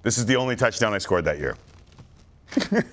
this 0.03 0.17
is 0.17 0.25
the 0.25 0.35
only 0.35 0.57
touchdown 0.57 0.93
I 0.93 0.97
scored 0.97 1.23
that 1.23 1.39
year. 1.39 1.55
Did 2.55 2.83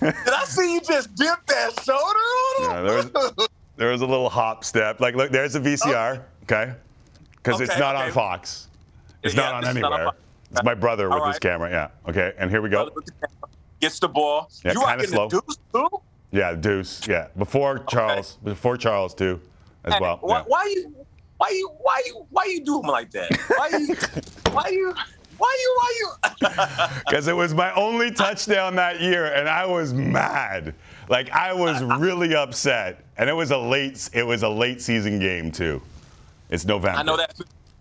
I 0.00 0.44
see 0.46 0.72
you 0.72 0.80
just 0.80 1.14
dip 1.16 1.44
that 1.48 1.84
shoulder 1.84 2.00
on 2.00 2.64
him? 2.64 2.70
Yeah, 2.70 2.80
there 2.80 2.96
was, 2.96 3.48
there 3.76 3.90
was 3.90 4.00
a 4.00 4.06
little 4.06 4.30
hop 4.30 4.64
step. 4.64 5.00
Like, 5.00 5.16
look, 5.16 5.30
there's 5.30 5.54
a 5.54 5.60
VCR, 5.60 6.22
okay? 6.44 6.72
Because 7.42 7.60
it's 7.60 7.70
Okay, 7.70 7.80
not 7.80 7.96
on. 7.96 8.10
Fox. 8.12 8.68
It's 9.22 9.34
Yeah, 9.34 9.42
not 9.42 9.54
on 9.54 9.60
is 9.62 9.66
not 9.80 9.92
anywhere. 9.92 10.12
It's 10.50 10.62
my 10.62 10.74
brother 10.74 11.08
with 11.08 11.18
All 11.18 11.28
his 11.28 11.38
camera. 11.38 11.70
Yeah. 11.70 11.88
Okay. 12.08 12.32
And 12.38 12.50
here 12.50 12.62
we 12.62 12.68
go. 12.68 12.90
Gets 13.80 13.98
the 13.98 14.08
ball. 14.08 14.50
Yeah, 14.64 14.72
you 14.72 14.84
kinda 14.84 15.06
slow. 15.06 15.28
deuce 15.28 15.58
too? 15.72 15.88
Yeah, 16.30 16.54
Deuce. 16.54 17.06
Yeah. 17.06 17.28
Before 17.38 17.78
Charles. 17.80 18.38
Before 18.44 18.76
Charles 18.76 19.14
too, 19.14 19.40
as 19.84 19.94
Hey, 19.94 19.98
well. 20.00 20.18
Why, 20.20 20.38
Yeah. 20.38 20.44
why 20.46 20.64
you? 20.74 20.94
Why 21.38 21.48
you? 21.50 21.70
Why 21.80 22.02
you? 22.06 22.26
Why 22.30 22.44
you 22.44 22.64
do 22.64 22.80
him 22.80 22.86
like 22.86 23.10
that? 23.12 23.30
Why 23.56 23.68
you? 23.68 23.94
why 24.52 24.68
you? 24.68 24.94
Why 25.38 25.56
you? 25.60 25.76
Why 25.78 25.94
you? 26.00 26.08
Because 27.06 27.28
it 27.28 27.36
was 27.36 27.54
my 27.54 27.72
only 27.74 28.10
touchdown 28.10 28.74
that 28.76 29.00
year, 29.00 29.26
and 29.26 29.48
I 29.48 29.64
was 29.64 29.94
mad. 29.94 30.74
Like 31.08 31.30
I 31.30 31.52
was 31.52 31.82
really 31.82 32.34
upset, 32.34 33.04
and 33.16 33.30
it 33.30 33.32
was 33.34 33.50
a 33.52 33.58
late. 33.58 34.10
It 34.12 34.26
was 34.26 34.42
a 34.42 34.48
late 34.48 34.82
season 34.82 35.18
game 35.18 35.50
too. 35.52 35.80
It's 36.50 36.64
November. 36.64 36.98
I 36.98 37.02
know 37.02 37.16
that. 37.16 37.34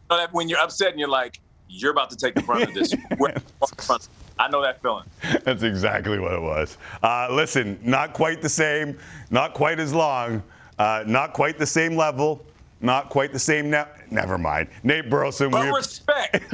I 0.09 0.15
know 0.15 0.21
that 0.21 0.33
when 0.33 0.49
you're 0.49 0.59
upset 0.59 0.91
and 0.91 0.99
you're 0.99 1.09
like, 1.09 1.39
you're 1.69 1.91
about 1.91 2.09
to 2.11 2.15
take 2.15 2.33
the 2.35 2.41
brunt 2.41 2.69
of 2.69 2.73
this. 2.73 2.93
I 4.39 4.47
know 4.49 4.61
that 4.61 4.81
feeling. 4.81 5.05
That's 5.43 5.63
exactly 5.63 6.19
what 6.19 6.33
it 6.33 6.41
was. 6.41 6.77
Uh, 7.01 7.27
listen, 7.31 7.79
not 7.81 8.13
quite 8.13 8.41
the 8.41 8.49
same, 8.49 8.97
not 9.31 9.53
quite 9.53 9.79
as 9.79 9.93
long, 9.93 10.43
uh, 10.77 11.03
not 11.07 11.33
quite 11.33 11.57
the 11.57 11.65
same 11.65 11.97
level, 11.97 12.45
not 12.79 13.09
quite 13.09 13.33
the 13.33 13.39
same. 13.39 13.69
Ne- 13.69 13.85
Never 14.11 14.37
mind. 14.37 14.69
Nate 14.83 15.09
Burleson. 15.09 15.49
But 15.51 15.65
we- 15.65 15.71
respect. 15.71 16.53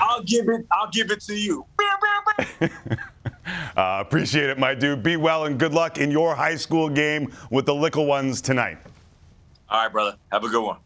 I'll 0.00 0.22
give 0.24 0.48
it. 0.48 0.66
I'll 0.70 0.90
give 0.90 1.10
it 1.10 1.20
to 1.22 1.34
you. 1.34 1.64
Uh, 3.76 3.98
appreciate 4.00 4.48
it, 4.50 4.58
my 4.58 4.74
dude. 4.74 5.02
Be 5.04 5.16
well 5.16 5.44
and 5.44 5.56
good 5.58 5.72
luck 5.72 5.98
in 5.98 6.10
your 6.10 6.34
high 6.34 6.56
school 6.56 6.88
game 6.88 7.32
with 7.50 7.64
the 7.64 7.72
Lickle 7.72 8.06
Ones 8.06 8.40
tonight. 8.40 8.78
All 9.68 9.82
right, 9.82 9.92
brother. 9.92 10.16
Have 10.30 10.44
a 10.44 10.48
good 10.48 10.62
one. 10.62 10.78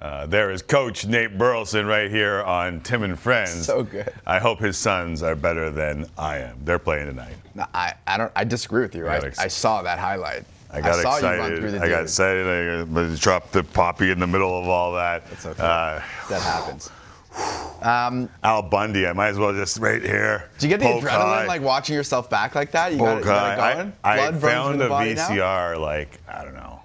Uh, 0.00 0.26
there 0.26 0.50
is 0.50 0.62
Coach 0.62 1.06
Nate 1.06 1.38
Burleson 1.38 1.86
right 1.86 2.10
here 2.10 2.42
on 2.42 2.80
Tim 2.80 3.02
and 3.02 3.18
Friends. 3.18 3.64
So 3.66 3.82
good. 3.82 4.12
I 4.26 4.38
hope 4.38 4.58
his 4.58 4.76
sons 4.76 5.22
are 5.22 5.34
better 5.34 5.70
than 5.70 6.06
I 6.18 6.38
am. 6.38 6.58
They're 6.64 6.78
playing 6.78 7.06
tonight. 7.06 7.34
No, 7.54 7.64
I, 7.74 7.94
I 8.06 8.18
don't. 8.18 8.32
I 8.36 8.44
disagree 8.44 8.82
with 8.82 8.94
you. 8.94 9.06
I 9.06 9.16
I, 9.16 9.26
ex- 9.26 9.38
I 9.38 9.48
saw 9.48 9.82
that 9.82 9.98
highlight. 9.98 10.44
I 10.70 10.80
got 10.82 10.96
saw 10.96 11.16
excited. 11.16 11.36
you 11.36 11.42
run 11.42 11.56
through 11.60 11.70
the 11.72 11.82
I 11.82 11.88
got 11.88 12.02
excited. 12.02 12.88
I 12.88 13.16
dropped 13.16 13.52
the 13.52 13.64
poppy 13.64 14.10
in 14.10 14.18
the 14.18 14.26
middle 14.26 14.58
of 14.58 14.68
all 14.68 14.92
that. 14.94 15.28
That's 15.30 15.46
okay. 15.46 15.62
Uh, 15.62 16.00
that 16.28 16.42
happens. 16.42 16.90
Um, 17.82 18.28
Al 18.42 18.62
Bundy. 18.62 19.06
I 19.06 19.14
might 19.14 19.28
as 19.28 19.38
well 19.38 19.54
just 19.54 19.78
right 19.78 20.02
here. 20.02 20.50
do 20.58 20.68
you 20.68 20.76
get 20.76 20.80
the 20.80 20.92
poke 20.92 21.04
adrenaline 21.04 21.08
high, 21.08 21.46
like 21.46 21.62
watching 21.62 21.94
yourself 21.94 22.28
back 22.28 22.54
like 22.54 22.70
that? 22.72 22.92
You 22.92 22.98
got, 22.98 23.16
it, 23.16 23.20
you 23.20 23.24
got 23.24 23.52
it 23.52 23.76
going. 23.76 23.92
I, 24.04 24.12
I 24.12 24.16
Blood 24.16 24.28
runs 24.28 24.40
through 24.40 24.50
found 24.50 24.80
the 24.80 24.86
a 24.86 24.88
body 24.90 25.14
now? 25.14 25.28
VCR 25.28 25.80
like 25.80 26.18
I 26.28 26.44
don't 26.44 26.54
know 26.54 26.82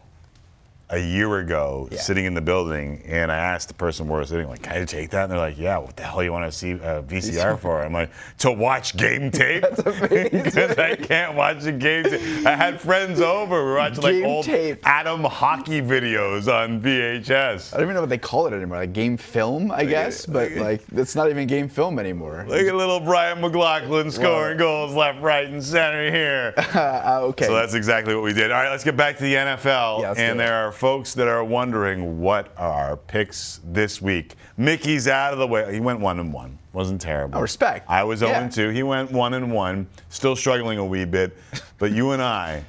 a 0.92 1.00
year 1.00 1.40
ago, 1.40 1.88
sitting 1.96 2.26
in 2.26 2.34
the 2.34 2.42
building, 2.42 3.02
and 3.08 3.32
I 3.32 3.38
asked 3.38 3.70
the 3.70 3.74
person 3.74 4.08
where 4.08 4.18
I 4.18 4.22
was 4.22 4.30
sitting, 4.30 4.48
like, 4.48 4.62
"Can 4.62 4.82
I 4.82 4.86
take 4.86 5.10
that?" 5.12 5.24
And 5.24 5.32
they're 5.32 5.40
like, 5.40 5.58
"Yeah." 5.58 5.78
What 5.78 5.96
the 5.96 6.04
hell 6.04 6.22
you 6.22 6.32
want 6.32 6.52
to 6.52 6.58
see 6.58 6.72
a 6.72 7.02
VCR 7.02 7.58
for? 7.58 7.82
I'm 7.82 7.94
like, 7.94 8.12
to 8.40 8.52
watch 8.52 8.96
game 8.98 9.32
tape 9.42 9.64
because 9.76 10.78
I 10.78 10.96
can't 10.96 11.36
watch 11.36 11.62
the 11.62 11.72
game. 11.72 12.04
tape. 12.04 12.46
I 12.46 12.56
had 12.56 12.80
friends 12.80 13.22
over. 13.22 13.64
We 13.64 13.72
were 13.72 13.78
watching 13.78 14.04
like 14.04 14.24
old 14.24 14.46
tape. 14.46 14.80
Adam 14.84 15.24
hockey 15.24 15.82
videos 15.82 16.48
on 16.48 16.82
VHS. 16.82 17.74
I 17.74 17.78
don't 17.78 17.86
even 17.86 17.96
know 17.96 18.02
what 18.02 18.10
they 18.10 18.18
call 18.18 18.48
it 18.48 18.54
anymore. 18.54 18.78
Like 18.78 18.94
game 18.94 19.18
film, 19.18 19.72
I 19.72 19.86
guess. 19.86 20.26
But 20.26 20.52
like, 20.54 20.82
it's 20.92 21.16
not 21.16 21.30
even 21.30 21.48
game 21.48 21.70
film 21.70 22.00
anymore. 22.00 22.46
Look 22.48 22.62
at 22.62 22.76
little 22.76 23.00
Brian 23.00 23.40
McLaughlin 23.42 24.12
scoring 24.12 24.58
goals 24.58 24.94
left, 24.94 25.22
right, 25.22 25.48
and 25.48 25.64
center 25.64 26.12
here. 26.12 26.54
Uh, 26.82 27.20
okay. 27.24 27.46
So 27.46 27.54
that's 27.54 27.74
exactly 27.74 28.16
what 28.16 28.24
we 28.24 28.34
did. 28.34 28.50
All 28.50 28.62
right, 28.62 28.70
let's 28.70 28.84
get 28.84 28.96
back 28.96 29.18
to 29.18 29.24
the 29.24 29.34
NFL. 29.34 30.02
Yeah, 30.02 30.14
and 30.18 30.40
there 30.40 30.66
are 30.66 30.72
folks 30.82 31.14
that 31.14 31.28
are 31.28 31.44
wondering 31.44 32.20
what 32.20 32.52
are 32.58 32.72
our 32.90 32.98
picks 32.98 33.60
this 33.64 34.02
week. 34.02 34.34
Mickey's 34.58 35.08
out 35.08 35.32
of 35.32 35.38
the 35.38 35.46
way. 35.46 35.72
He 35.72 35.80
went 35.80 36.00
one 36.00 36.20
and 36.20 36.34
one. 36.34 36.58
Wasn't 36.74 37.00
terrible. 37.00 37.38
Oh, 37.38 37.42
respect. 37.44 37.88
I 37.88 38.04
was 38.04 38.18
0 38.22 38.32
Yeah. 38.32 38.42
and 38.42 38.52
2. 38.52 38.70
He 38.70 38.82
went 38.82 39.12
one 39.12 39.36
and 39.36 39.52
one. 39.52 39.86
Still 40.10 40.36
struggling 40.36 40.80
a 40.80 40.84
wee 40.86 41.06
bit. 41.06 41.38
But 41.78 41.92
you 41.92 42.14
and 42.14 42.22
I, 42.24 42.64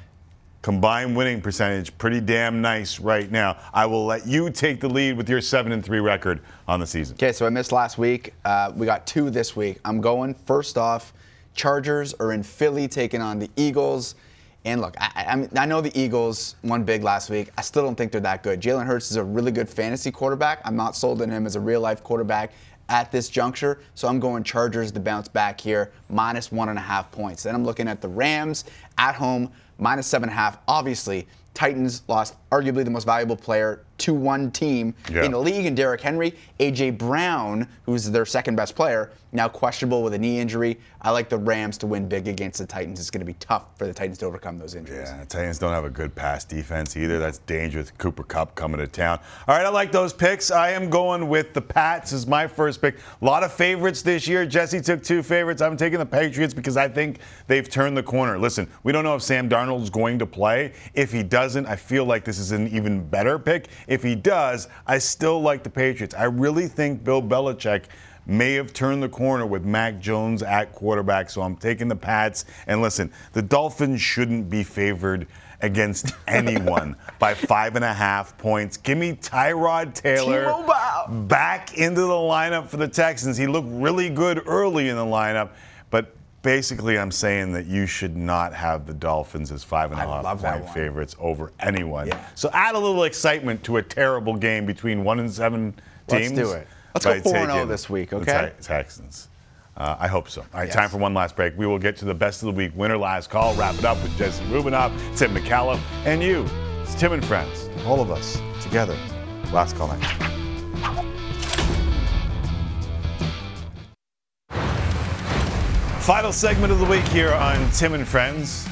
combined 0.61 1.17
winning 1.17 1.41
percentage, 1.41 1.97
pretty 1.97 2.21
damn 2.21 2.61
nice 2.61 2.99
right 2.99 3.31
now. 3.31 3.57
I 3.73 3.87
will 3.87 4.05
let 4.05 4.27
you 4.27 4.51
take 4.51 4.79
the 4.79 4.89
lead 4.89 5.17
with 5.17 5.27
your 5.27 5.41
seven 5.41 5.71
and 5.71 5.83
three 5.83 5.99
record 5.99 6.39
on 6.67 6.79
the 6.79 6.85
season. 6.85 7.15
Okay, 7.15 7.31
so 7.31 7.47
I 7.47 7.49
missed 7.49 7.71
last 7.71 7.97
week. 7.97 8.35
Uh, 8.45 8.71
we 8.75 8.85
got 8.85 9.07
two 9.07 9.31
this 9.31 9.55
week. 9.55 9.79
I'm 9.85 10.01
going 10.01 10.35
first 10.35 10.77
off. 10.77 11.13
Chargers 11.55 12.13
are 12.19 12.31
in 12.31 12.43
Philly 12.43 12.87
taking 12.87 13.23
on 13.23 13.39
the 13.39 13.49
Eagles. 13.55 14.13
And 14.65 14.79
look, 14.79 14.95
I, 14.97 15.25
I, 15.29 15.35
mean, 15.35 15.49
I 15.57 15.65
know 15.65 15.81
the 15.81 15.97
Eagles 15.99 16.55
won 16.63 16.83
big 16.83 17.03
last 17.03 17.29
week. 17.29 17.49
I 17.57 17.61
still 17.61 17.83
don't 17.83 17.95
think 17.95 18.11
they're 18.11 18.21
that 18.21 18.43
good. 18.43 18.61
Jalen 18.61 18.85
Hurts 18.85 19.11
is 19.11 19.17
a 19.17 19.23
really 19.23 19.51
good 19.51 19.67
fantasy 19.69 20.09
quarterback. 20.09 20.61
I'm 20.63 20.75
not 20.75 20.95
sold 20.95 21.21
on 21.21 21.29
him 21.29 21.45
as 21.45 21.55
a 21.55 21.59
real 21.59 21.81
life 21.81 22.01
quarterback 22.01 22.53
at 22.89 23.11
this 23.11 23.27
juncture. 23.27 23.79
So 23.95 24.07
I'm 24.07 24.19
going 24.19 24.43
Chargers 24.43 24.91
to 24.93 24.99
bounce 24.99 25.27
back 25.27 25.59
here, 25.59 25.91
minus 26.09 26.51
one 26.51 26.69
and 26.69 26.77
a 26.77 26.81
half 26.81 27.11
points. 27.11 27.43
Then 27.43 27.55
I'm 27.55 27.65
looking 27.65 27.87
at 27.87 28.01
the 28.01 28.07
Rams 28.07 28.65
at 28.97 29.15
home, 29.15 29.51
minus 29.79 30.07
seven 30.07 30.29
and 30.29 30.37
a 30.37 30.41
half. 30.41 30.59
Obviously, 30.67 31.27
Titans 31.53 32.03
lost 32.07 32.35
arguably 32.53 32.85
the 32.85 32.91
most 32.91 33.05
valuable 33.05 33.35
player 33.35 33.81
to 33.97 34.13
one 34.13 34.51
team 34.51 34.93
Yeah. 35.09 35.23
in 35.23 35.31
the 35.31 35.39
league. 35.39 35.65
And 35.65 35.75
Derrick 35.77 36.01
Henry, 36.01 36.35
AJ 36.59 36.91
Brown, 36.91 37.67
who's 37.85 38.09
their 38.11 38.25
second 38.25 38.55
best 38.55 38.75
player, 38.75 39.11
now 39.31 39.47
questionable 39.47 40.03
with 40.03 40.13
a 40.13 40.17
knee 40.19 40.39
injury. 40.39 40.79
I 41.01 41.11
like 41.11 41.29
the 41.29 41.37
Rams 41.37 41.77
to 41.79 41.87
win 41.87 42.07
big 42.07 42.27
against 42.27 42.59
the 42.59 42.65
Titans. 42.65 42.99
It's 42.99 43.09
going 43.09 43.19
to 43.21 43.25
be 43.25 43.33
tough 43.39 43.65
for 43.77 43.85
the 43.87 43.93
Titans 43.93 44.17
to 44.19 44.25
overcome 44.25 44.57
those 44.57 44.75
injuries. 44.75 45.07
Yeah, 45.09 45.19
the 45.19 45.25
Titans 45.25 45.57
don't 45.59 45.71
have 45.73 45.85
a 45.85 45.89
good 45.89 46.13
pass 46.15 46.43
defense 46.43 46.95
either. 46.97 47.17
That's 47.19 47.37
dangerous. 47.39 47.91
Cooper 47.97 48.23
Kupp 48.23 48.55
coming 48.55 48.79
to 48.79 48.87
town. 48.87 49.19
All 49.47 49.55
right, 49.55 49.65
I 49.65 49.69
like 49.69 49.91
those 49.91 50.11
picks. 50.13 50.51
I 50.51 50.71
am 50.71 50.89
going 50.89 51.29
with 51.29 51.53
the 51.53 51.61
Pats 51.61 52.13
as 52.13 52.27
my 52.27 52.47
first 52.47 52.81
pick. 52.81 52.97
A 53.21 53.25
lot 53.25 53.43
of 53.43 53.51
favorites 53.53 54.01
this 54.01 54.27
year. 54.27 54.45
Jesse 54.45 54.81
took 54.81 55.03
two 55.03 55.23
favorites. 55.23 55.61
I'm 55.61 55.77
taking 55.77 55.99
the 55.99 56.05
Patriots 56.05 56.53
because 56.53 56.77
I 56.77 56.87
think 56.87 57.19
they've 57.47 57.67
turned 57.69 57.95
the 57.97 58.03
corner. 58.03 58.37
Listen, 58.37 58.67
we 58.83 58.91
don't 58.91 59.03
know 59.03 59.15
if 59.15 59.21
Sam 59.23 59.47
Darnold's 59.49 59.89
going 59.89 60.19
to 60.19 60.25
play. 60.25 60.73
If 60.93 61.11
he 61.11 61.23
doesn't, 61.23 61.65
I 61.67 61.75
feel 61.75 62.05
like 62.05 62.23
this 62.25 62.37
is 62.39 62.42
an 62.51 62.67
even 62.67 63.07
better 63.07 63.39
pick. 63.39 63.67
If 63.87 64.03
he 64.03 64.15
does, 64.15 64.67
I 64.85 64.97
still 64.97 65.41
like 65.41 65.63
the 65.63 65.69
Patriots. 65.69 66.15
I 66.15 66.25
really 66.25 66.67
think 66.67 67.03
Bill 67.03 67.21
Belichick 67.21 67.85
may 68.25 68.53
have 68.53 68.73
turned 68.73 69.03
the 69.03 69.09
corner 69.09 69.45
with 69.45 69.63
Mac 69.65 69.99
Jones 69.99 70.43
at 70.43 70.71
quarterback, 70.73 71.29
so 71.29 71.41
I'm 71.41 71.55
taking 71.55 71.87
the 71.87 71.95
Pats. 71.95 72.45
And 72.67 72.81
listen, 72.81 73.11
the 73.33 73.41
Dolphins 73.41 74.01
shouldn't 74.01 74.49
be 74.49 74.63
favored 74.63 75.27
against 75.61 76.13
anyone 76.27 76.95
by 77.19 77.33
five 77.33 77.75
and 77.75 77.83
a 77.83 77.93
half 77.93 78.37
points. 78.37 78.77
Give 78.77 78.97
me 78.97 79.13
Tyrod 79.13 79.93
Taylor 79.93 80.45
T-Mobile. 80.45 81.25
back 81.25 81.77
into 81.77 82.01
the 82.01 82.07
lineup 82.07 82.67
for 82.67 82.77
the 82.77 82.87
Texans. 82.87 83.37
He 83.37 83.47
looked 83.47 83.69
really 83.71 84.09
good 84.09 84.43
early 84.45 84.89
in 84.89 84.95
the 84.95 85.05
lineup, 85.05 85.49
basically 86.43 86.99
I'm 86.99 87.09
saying 87.11 87.53
that 87.53 87.65
you 87.65 87.87
should 87.87 88.15
not 88.15 88.53
have 88.53 88.85
the 88.85 88.93
Dolphins 88.93 89.51
as 89.51 89.63
five 89.63 89.91
and 89.91 89.99
a 89.99 90.03
half 90.05 90.39
point 90.41 90.69
favorites 90.69 91.15
over 91.19 91.51
anyone. 91.59 92.07
Yeah. 92.07 92.23
So 92.35 92.51
add 92.53 92.75
a 92.75 92.79
little 92.79 93.05
excitement 93.05 93.63
to 93.63 93.77
a 93.77 93.81
terrible 93.81 94.35
game 94.35 94.67
between 94.67 95.03
one 95.03 95.19
and 95.19 95.31
seven 95.31 95.73
teams. 96.07 96.33
Let's 96.33 96.49
do 96.49 96.51
it. 96.55 96.67
Let's 96.93 97.05
go 97.05 97.31
by 97.31 97.45
4-0 97.47 97.67
this 97.67 97.89
week, 97.89 98.11
the 98.11 98.17
okay? 98.17 98.51
Ti- 98.59 98.63
Texans. 98.63 99.29
Uh, 99.75 99.95
I 99.99 100.07
hope 100.07 100.29
so. 100.29 100.41
All 100.41 100.47
right, 100.53 100.65
Yes. 100.67 100.75
time 100.75 100.89
for 100.89 100.97
one 100.97 101.15
last 101.15 101.35
break. 101.35 101.57
We 101.57 101.65
will 101.65 101.79
get 101.79 101.97
to 101.97 102.05
the 102.05 102.13
best 102.13 102.43
of 102.43 102.45
the 102.45 102.51
week 102.51 102.73
winner 102.75 102.97
last 102.97 103.31
call. 103.31 103.55
Wrap 103.55 103.73
it 103.73 103.85
up 103.85 103.99
with 104.03 104.15
Jesse 104.17 104.43
Rubinoff, 104.45 104.91
Tim 105.17 105.33
Micallef, 105.33 105.79
and 106.05 106.21
you. 106.21 106.45
It's 106.83 106.93
Tim 106.93 107.13
and 107.13 107.25
friends. 107.25 107.67
All 107.87 107.99
of 107.99 108.11
us 108.11 108.39
together. 108.61 108.95
Last 109.51 109.75
call 109.75 109.87
night. 109.87 110.03
Final 116.03 116.31
segment 116.33 116.71
of 116.73 116.79
the 116.79 116.85
week 116.85 117.07
here 117.07 117.31
on 117.33 117.69
Tim 117.71 117.93
and 117.93 118.05
Friends. 118.07 118.67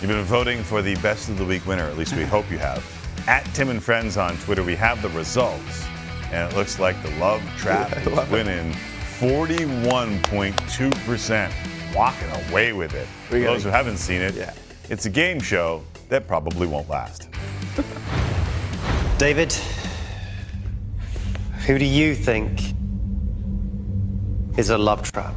You've 0.00 0.08
been 0.10 0.24
voting 0.24 0.62
for 0.64 0.82
the 0.82 0.96
best 0.96 1.28
of 1.28 1.38
the 1.38 1.44
week 1.44 1.64
winner, 1.66 1.84
at 1.84 1.96
least 1.96 2.16
we 2.16 2.24
hope 2.24 2.50
you 2.50 2.58
have. 2.58 2.84
At 3.28 3.44
Tim 3.54 3.68
and 3.68 3.80
Friends 3.82 4.16
on 4.16 4.36
Twitter, 4.38 4.64
we 4.64 4.74
have 4.74 5.00
the 5.02 5.08
results, 5.10 5.86
and 6.32 6.50
it 6.50 6.56
looks 6.56 6.80
like 6.80 7.00
the 7.04 7.10
Love 7.18 7.40
Trap 7.56 7.96
is 8.06 8.28
winning 8.28 8.72
41.2%, 9.20 11.94
walking 11.94 12.28
away 12.50 12.72
with 12.72 12.92
it. 12.94 13.06
For 13.28 13.34
We 13.36 13.42
gotta- 13.42 13.52
those 13.52 13.62
who 13.62 13.68
haven't 13.70 13.98
seen 13.98 14.20
it, 14.20 14.34
yeah. 14.34 14.52
it's 14.88 15.06
a 15.06 15.10
game 15.10 15.38
show 15.38 15.84
that 16.08 16.26
probably 16.26 16.66
won't 16.66 16.88
last. 16.88 17.28
David, 19.18 19.52
who 21.66 21.78
do 21.78 21.84
you 21.84 22.16
think 22.16 22.60
is 24.56 24.70
a 24.70 24.78
love 24.78 25.02
trap? 25.12 25.34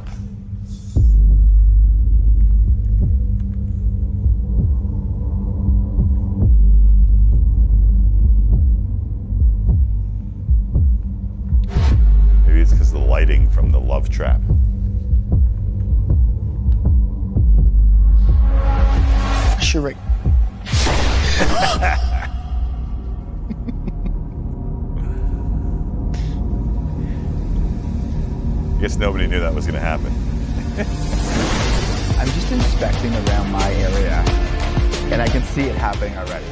Lighting 13.14 13.48
from 13.48 13.70
the 13.70 13.78
Love 13.78 14.10
Trap. 14.10 14.40
Sheree. 19.60 19.94
Guess 28.80 28.96
nobody 28.96 29.28
knew 29.28 29.38
that 29.38 29.54
was 29.54 29.64
going 29.64 29.74
to 29.74 29.80
happen. 29.80 30.06
I'm 32.18 32.26
just 32.26 32.50
inspecting 32.50 33.14
around 33.14 33.52
my 33.52 33.72
area, 33.74 34.24
and 35.12 35.22
I 35.22 35.28
can 35.28 35.44
see 35.44 35.62
it 35.62 35.76
happening 35.76 36.18
already. 36.18 36.46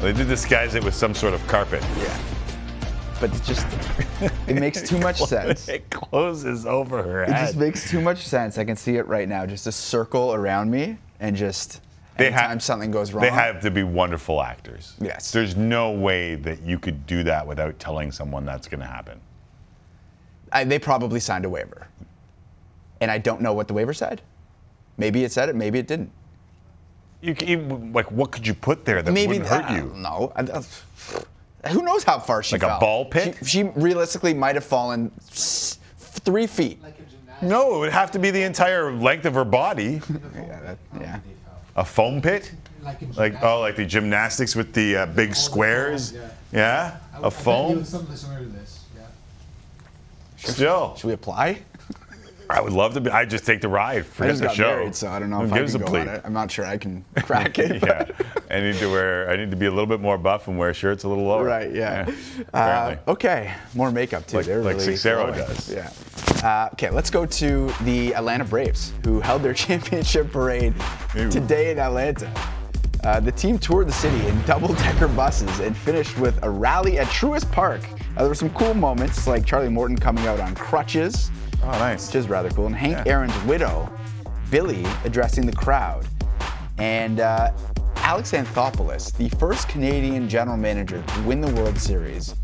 They 0.00 0.14
did 0.14 0.28
disguise 0.28 0.74
it 0.74 0.82
with 0.82 0.94
some 0.94 1.12
sort 1.12 1.34
of 1.34 1.46
carpet. 1.46 1.82
Yeah. 1.98 2.35
But 3.20 3.34
it 3.34 3.42
just 3.44 3.66
it 4.46 4.56
makes 4.60 4.82
too 4.82 4.98
much 4.98 5.22
sense. 5.28 5.68
It 5.68 5.88
closes 5.90 6.66
over 6.66 7.02
her 7.02 7.22
It 7.22 7.30
head. 7.30 7.46
just 7.46 7.56
makes 7.56 7.90
too 7.90 8.00
much 8.00 8.26
sense. 8.26 8.58
I 8.58 8.64
can 8.64 8.76
see 8.76 8.96
it 8.96 9.06
right 9.06 9.28
now. 9.28 9.46
Just 9.46 9.66
a 9.66 9.72
circle 9.72 10.34
around 10.34 10.70
me, 10.70 10.98
and 11.20 11.34
just 11.34 11.80
They 12.18 12.26
anytime 12.26 12.50
have- 12.50 12.62
something 12.62 12.90
goes 12.90 13.12
wrong. 13.12 13.22
They 13.22 13.30
have 13.30 13.60
to 13.62 13.70
be 13.70 13.82
wonderful 13.82 14.42
actors. 14.42 14.94
Yes. 15.00 15.30
There's 15.30 15.56
no 15.56 15.92
way 15.92 16.34
that 16.36 16.60
you 16.62 16.78
could 16.78 17.06
do 17.06 17.22
that 17.24 17.46
without 17.46 17.78
telling 17.78 18.12
someone 18.12 18.44
that's 18.44 18.68
going 18.68 18.80
to 18.80 18.86
happen. 18.86 19.18
I, 20.52 20.64
they 20.64 20.78
probably 20.78 21.20
signed 21.20 21.44
a 21.44 21.48
waiver, 21.50 21.88
and 23.00 23.10
I 23.10 23.16
don't 23.18 23.40
know 23.40 23.52
what 23.54 23.66
the 23.66 23.74
waiver 23.74 23.92
said. 23.94 24.20
Maybe 24.98 25.24
it 25.24 25.32
said 25.32 25.48
it. 25.48 25.56
Maybe 25.56 25.78
it 25.78 25.86
didn't. 25.86 26.10
You 27.22 27.34
can, 27.34 27.48
even, 27.48 27.92
like, 27.92 28.10
what 28.12 28.30
could 28.30 28.46
you 28.46 28.54
put 28.54 28.84
there 28.84 29.02
that 29.02 29.10
maybe 29.12 29.38
wouldn't 29.38 29.48
hurt 29.48 29.70
you? 29.70 29.80
don't 29.88 30.02
know. 30.02 30.32
I- 30.36 30.42
I- 30.42 30.62
who 31.70 31.82
knows 31.82 32.04
how 32.04 32.18
far 32.18 32.42
she 32.42 32.56
Like 32.56 32.62
a 32.62 32.78
ball 32.78 33.04
pit? 33.04 33.36
She, 33.40 33.44
she 33.44 33.62
realistically 33.74 34.34
might 34.34 34.54
have 34.54 34.64
fallen 34.64 35.10
three 35.20 36.46
feet. 36.46 36.80
No, 37.42 37.76
it 37.76 37.78
would 37.80 37.92
have 37.92 38.10
to 38.12 38.18
be 38.18 38.30
the 38.30 38.42
entire 38.42 38.92
length 38.92 39.26
of 39.26 39.34
her 39.34 39.44
body. 39.44 40.00
yeah, 40.34 40.60
that, 40.60 40.78
yeah. 40.98 41.20
A 41.76 41.84
foam 41.84 42.22
pit? 42.22 42.52
Like, 43.16 43.42
oh, 43.42 43.60
like 43.60 43.76
the 43.76 43.84
gymnastics 43.84 44.54
with 44.54 44.72
the 44.72 44.96
uh, 44.96 45.06
big 45.06 45.34
squares? 45.34 46.14
Yeah? 46.52 46.98
A 47.14 47.30
foam? 47.30 47.84
Something 47.84 48.16
similar 48.16 48.40
to 48.40 48.46
this. 48.46 48.84
Yeah. 48.96 49.02
Still. 50.36 50.94
Should 50.96 51.08
we 51.08 51.12
apply? 51.12 51.62
I 52.48 52.60
would 52.60 52.72
love 52.72 52.94
to 52.94 53.00
be. 53.00 53.10
I 53.10 53.24
just 53.24 53.44
take 53.44 53.60
the 53.60 53.68
ride. 53.68 54.04
I 54.20 54.26
just 54.28 54.40
the 54.40 54.46
got 54.46 54.56
show. 54.56 54.62
married, 54.76 54.94
so 54.94 55.08
I 55.08 55.18
don't 55.18 55.30
know 55.30 55.38
Who 55.40 55.46
if 55.46 55.52
I 55.52 55.58
gives 55.58 55.72
can 55.72 55.82
a 55.82 55.84
go 55.86 55.92
bleep? 55.92 56.00
on 56.02 56.08
it. 56.08 56.22
I'm 56.24 56.32
not 56.32 56.50
sure 56.50 56.64
I 56.64 56.78
can 56.78 57.04
crack 57.22 57.58
it. 57.58 57.82
yeah, 57.82 58.06
I 58.50 58.60
need 58.60 58.76
to 58.76 58.90
wear. 58.90 59.28
I 59.30 59.36
need 59.36 59.50
to 59.50 59.56
be 59.56 59.66
a 59.66 59.70
little 59.70 59.86
bit 59.86 60.00
more 60.00 60.16
buff 60.18 60.46
and 60.48 60.56
wear 60.58 60.72
shirts 60.72 61.04
a 61.04 61.08
little 61.08 61.24
lower. 61.24 61.44
Right, 61.44 61.72
yeah. 61.74 62.04
Uh, 62.08 62.12
apparently. 62.52 63.12
okay, 63.12 63.54
more 63.74 63.90
makeup 63.90 64.26
too. 64.26 64.36
Like- 64.38 64.46
They're 64.46 64.62
like 64.62 64.76
really 64.76 64.96
Cicero 64.96 65.26
glowing. 65.32 65.38
does. 65.40 65.72
Yeah. 65.72 65.90
Uh, 66.44 66.68
okay, 66.74 66.90
let's 66.90 67.10
go 67.10 67.26
to 67.26 67.72
the 67.82 68.14
Atlanta 68.14 68.44
Braves, 68.44 68.92
who 69.04 69.20
held 69.20 69.42
their 69.42 69.54
championship 69.66 70.30
parade 70.30 70.74
today 71.30 71.70
in 71.72 71.78
Atlanta. 71.78 72.30
Uh, 73.04 73.20
the 73.20 73.32
team 73.32 73.58
toured 73.58 73.86
the 73.88 73.92
city 73.92 74.26
in 74.26 74.40
double-decker 74.42 75.06
buses 75.08 75.60
and 75.60 75.76
finished 75.76 76.18
with 76.18 76.42
a 76.42 76.50
rally 76.50 76.98
at 76.98 77.06
Truist 77.08 77.50
Park. 77.52 77.80
Uh, 78.16 78.20
there 78.20 78.28
were 78.28 78.34
some 78.34 78.50
cool 78.50 78.74
moments, 78.74 79.26
like 79.28 79.46
Charlie 79.46 79.68
Morton 79.68 79.96
coming 79.96 80.26
out 80.26 80.40
on 80.40 80.54
crutches. 80.56 81.30
Oh, 81.62 81.70
nice. 81.70 82.08
Which 82.08 82.16
is 82.16 82.28
rather 82.28 82.50
cool. 82.50 82.66
And 82.66 82.76
Hank 82.76 83.06
Aaron's 83.06 83.36
widow, 83.44 83.90
Billye, 84.50 84.86
addressing 85.04 85.46
the 85.46 85.52
crowd. 85.52 86.06
And 86.78 87.20
uh, 87.20 87.52
Alex 87.96 88.32
Anthopoulos, 88.32 89.16
the 89.16 89.28
first 89.36 89.68
Canadian 89.68 90.28
general 90.28 90.56
manager 90.56 91.02
to 91.02 91.22
win 91.22 91.40
the 91.40 91.52
World 91.54 91.78
Series, 91.78 92.34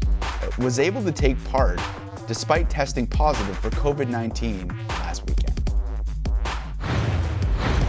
was 0.59 0.79
able 0.79 1.03
to 1.05 1.13
take 1.13 1.43
part 1.45 1.81
despite 2.27 2.69
testing 2.71 3.07
positive 3.07 3.57
for 3.59 3.71
COVID 3.71 4.09
19 4.09 4.69
last 4.89 5.25
weekend. 5.29 5.53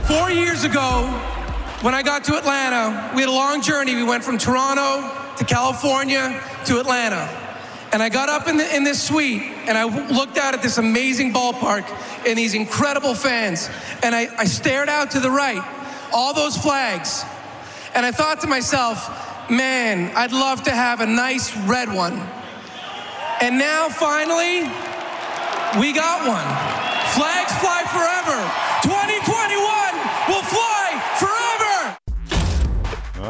Four 0.08 0.32
years 0.32 0.64
ago, 0.64 1.08
when 1.82 1.94
I 1.95 2.04
got 2.04 2.24
to 2.26 2.38
Atlanta, 2.38 3.12
we 3.16 3.22
had 3.22 3.30
a 3.30 3.32
long 3.32 3.62
journey. 3.62 3.95
We 3.95 4.04
went 4.04 4.24
from 4.24 4.38
Toronto 4.38 5.36
to 5.38 5.44
California 5.45 6.41
to 6.66 6.80
Atlanta. 6.80 7.43
And 7.94 8.02
I 8.02 8.10
got 8.10 8.28
up 8.28 8.48
in, 8.48 8.57
the, 8.57 8.76
in 8.76 8.84
this 8.84 9.02
suite 9.02 9.44
and 9.68 9.78
I 9.78 9.84
looked 9.84 10.40
out 10.40 10.56
at 10.56 10.64
this 10.64 10.80
amazing 10.80 11.32
ballpark 11.32 11.88
and 12.28 12.36
these 12.36 12.56
incredible 12.56 13.14
fans. 13.14 13.70
And 14.02 14.15
I, 14.15 14.30
I 14.36 14.45
stared 14.45 14.90
out 14.90 15.11
to 15.11 15.20
the 15.20 15.30
right, 15.30 15.61
all 16.11 16.34
those 16.34 16.57
flags. 16.57 17.24
And 17.94 18.03
I 18.03 18.11
thought 18.11 18.41
to 18.41 18.48
myself, 18.48 19.07
man, 19.48 20.11
I'd 20.15 20.32
love 20.32 20.64
to 20.64 20.72
have 20.72 21.02
a 21.02 21.06
nice 21.06 21.56
red 21.68 21.88
one. 21.88 22.20
And 23.41 23.60
now 23.60 23.90
finally, 23.90 24.64
we 25.80 25.94
got 25.94 26.26
one. 26.26 26.49
Flags 27.14 27.53
fly 27.61 27.86
forever. 27.94 28.41
2021 28.82 29.53
will 30.30 30.41
fly 30.49 30.98
forever. 31.20 31.98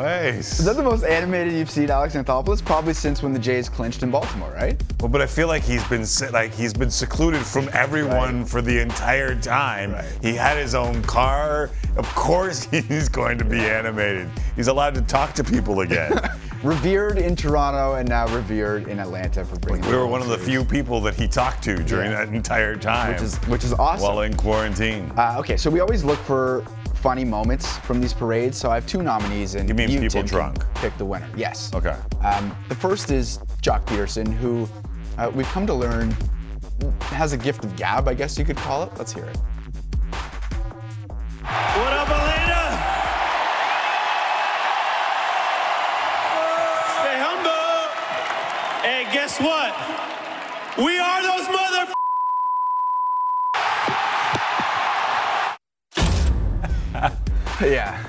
Nice. 0.04 0.60
Is 0.60 0.66
that 0.66 0.76
the 0.76 0.84
most 0.84 1.06
animated 1.06 1.54
you've 1.54 1.70
seen 1.70 1.90
Alex 1.90 2.14
Anthopoulos? 2.14 2.62
Probably 2.66 2.94
since 2.94 3.24
when 3.24 3.32
the 3.32 3.40
Jays 3.40 3.70
clinched 3.70 4.04
in 4.04 4.12
Baltimore, 4.12 4.52
right? 4.52 4.76
Well, 5.00 5.08
but 5.08 5.22
I 5.22 5.26
feel 5.26 5.48
like 5.48 5.64
he's 5.64 5.82
been 5.88 6.06
like 6.34 6.54
he's 6.54 6.74
been 6.74 6.92
secluded 6.92 7.42
from 7.42 7.70
everyone 7.72 8.44
for 8.44 8.62
the 8.62 8.82
entire 8.82 9.34
time. 9.34 9.96
He 10.22 10.34
had 10.34 10.58
his 10.58 10.76
own 10.76 11.04
car. 11.04 11.70
Of 11.96 12.06
course, 12.16 12.66
he's 12.72 13.08
going 13.08 13.38
to 13.38 13.46
be 13.46 13.60
animated. 13.60 14.30
He's 14.58 14.68
allowed 14.68 14.96
to 14.96 15.02
talk 15.04 15.36
to 15.36 15.44
people 15.44 15.80
again. 15.80 16.12
revered 16.64 17.18
in 17.18 17.34
Toronto 17.34 17.94
and 17.96 18.10
now 18.10 18.28
revered 18.36 18.90
in 18.90 19.00
Atlanta 19.00 19.46
for 19.46 19.58
bringing. 19.60 19.90
We 19.90 19.96
were 19.96 20.08
one 20.08 20.22
of 20.22 20.28
the 20.28 20.38
few 20.38 20.66
people 20.66 21.00
that 21.00 21.16
he 21.16 21.30
talked 21.30 21.64
to 21.64 21.82
during 21.82 22.12
Yeah. 22.12 22.26
that 22.26 22.34
entire 22.34 22.76
time. 22.76 23.14
Which 23.14 23.22
is 23.22 23.38
which 23.48 23.64
is 23.64 23.72
awesome. 23.72 24.06
While 24.06 24.22
in 24.24 24.36
quarantine. 24.36 25.14
Uh, 25.16 25.38
okay, 25.40 25.56
so 25.56 25.70
we 25.70 25.80
always 25.80 26.04
look 26.04 26.20
for 26.20 26.66
funny 27.04 27.26
moments 27.26 27.78
from 27.80 28.00
these 28.00 28.14
parades. 28.14 28.58
So 28.58 28.72
I 28.72 28.76
have 28.76 28.88
two 28.88 29.04
nominees, 29.04 29.56
and 29.56 29.68
You 29.68 29.76
mean 29.76 29.90
people 29.90 30.08
Tim, 30.08 30.22
can 30.22 30.26
drunk? 30.26 30.64
Pick 30.76 30.98
the 30.98 31.04
winner. 31.04 31.28
Yes. 31.36 31.70
Okay. 31.76 31.98
Um, 32.24 32.56
the 32.70 32.76
first 32.76 33.12
is 33.12 33.40
Joc 33.62 33.86
Pederson, 33.86 34.34
who 34.34 34.70
uh, 35.18 35.30
we've 35.36 35.46
come 35.48 35.68
to 35.68 35.74
learn 35.74 36.16
has 37.02 37.34
a 37.34 37.38
gift 37.38 37.66
of 37.66 37.76
gab, 37.76 38.08
I 38.08 38.14
guess 38.14 38.40
you 38.40 38.46
could 38.46 38.56
call 38.56 38.84
it. 38.84 38.90
Let's 38.98 39.12
hear 39.12 39.26
it. 39.26 39.38
What 41.44 41.94
up, 41.94 42.10
Elena? 42.10 42.62
Stay 47.00 47.18
humble. 47.20 47.84
Hey, 48.82 49.04
guess 49.12 49.40
what? 49.42 49.76
We 50.78 51.00
are 51.00 51.22
those 51.22 51.48
mother. 51.50 51.94
Yeah. 57.64 58.04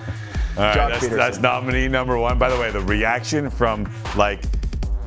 All 0.56 0.62
right, 0.62 0.76
that's, 0.76 1.09
that's 1.09 1.39
nominee 1.39 1.89
number 1.89 2.16
one. 2.16 2.39
By 2.39 2.48
the 2.48 2.59
way, 2.59 2.70
the 2.70 2.81
reaction 2.81 3.51
from 3.51 3.93
like 4.16 4.40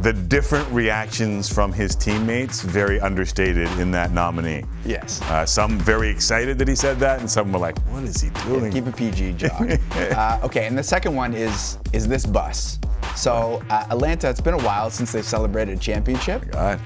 the 0.01 0.13
different 0.13 0.69
reactions 0.71 1.51
from 1.51 1.71
his 1.73 1.95
teammates 1.95 2.61
very 2.61 2.99
understated 2.99 3.67
in 3.79 3.89
that 3.91 4.11
nominee. 4.11 4.63
Yes. 4.85 5.21
Uh, 5.23 5.45
some 5.45 5.79
very 5.79 6.09
excited 6.09 6.59
that 6.59 6.67
he 6.67 6.75
said 6.75 6.99
that, 6.99 7.19
and 7.19 7.29
some 7.29 7.51
were 7.51 7.59
like, 7.59 7.79
"What 7.87 8.03
is 8.03 8.21
he 8.21 8.29
doing?" 8.45 8.71
Keep 8.71 8.87
it 8.87 8.95
PG, 8.95 9.33
Joc. 9.33 10.11
uh, 10.41 10.45
okay, 10.45 10.67
and 10.67 10.77
the 10.77 10.83
second 10.83 11.15
one 11.15 11.33
is 11.33 11.77
is 11.93 12.07
this 12.07 12.25
bus. 12.25 12.79
So 13.15 13.61
uh, 13.69 13.87
Atlanta, 13.89 14.29
it's 14.29 14.41
been 14.41 14.53
a 14.53 14.63
while 14.63 14.89
since 14.89 15.11
they 15.11 15.21
celebrated 15.21 15.77
a 15.77 15.81
championship. 15.81 16.51
God. 16.51 16.79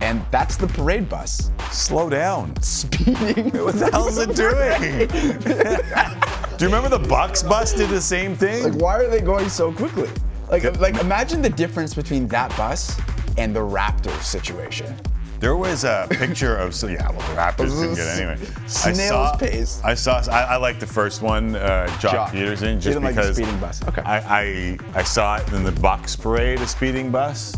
And 0.00 0.24
that's 0.30 0.56
the 0.56 0.66
parade 0.66 1.08
bus. 1.08 1.50
Slow 1.70 2.08
down. 2.08 2.54
Speeding. 2.62 3.50
What 3.50 3.74
the 3.74 3.90
hell's 3.92 4.18
it 4.18 4.34
doing? 4.34 5.08
Do 6.58 6.64
you 6.64 6.74
remember 6.74 6.88
the 6.88 7.08
Bucks 7.08 7.42
bus 7.42 7.72
did 7.72 7.90
the 7.90 8.00
same 8.00 8.34
thing? 8.34 8.64
Like, 8.64 8.80
why 8.82 8.96
are 8.96 9.08
they 9.08 9.20
going 9.20 9.48
so 9.48 9.72
quickly? 9.72 10.08
Like, 10.50 10.78
like 10.80 10.98
imagine 10.98 11.42
the 11.42 11.50
difference 11.50 11.94
between 11.94 12.26
that 12.28 12.56
bus 12.56 12.98
and 13.36 13.54
the 13.54 13.60
Raptors 13.60 14.22
situation. 14.22 14.94
There 15.40 15.56
was 15.56 15.84
a 15.84 16.08
picture 16.10 16.56
of 16.56 16.74
so 16.74 16.88
yeah, 16.88 17.08
well 17.10 17.20
the 17.20 17.40
Raptors 17.40 17.80
didn't 17.80 17.94
get 17.94 18.06
it 18.08 18.20
anyway. 18.20 18.48
I 18.64 18.66
Snail's 18.66 19.08
saw, 19.08 19.36
pace. 19.36 19.80
I 19.84 19.94
saw. 19.94 20.20
I, 20.32 20.42
I 20.42 20.56
like 20.56 20.80
the 20.80 20.86
first 20.86 21.22
one, 21.22 21.54
uh, 21.54 21.86
Joc, 22.00 22.10
Joc. 22.10 22.28
Pederson, 22.30 22.80
just 22.80 22.98
like 23.00 23.14
because 23.14 23.40
bus. 23.60 23.86
Okay. 23.86 24.02
I, 24.02 24.18
I 24.18 24.78
I 24.94 25.02
saw 25.04 25.36
it 25.36 25.52
in 25.52 25.62
the 25.62 25.72
Bucks 25.72 26.16
parade, 26.16 26.60
a 26.60 26.66
speeding 26.66 27.12
bus, 27.12 27.54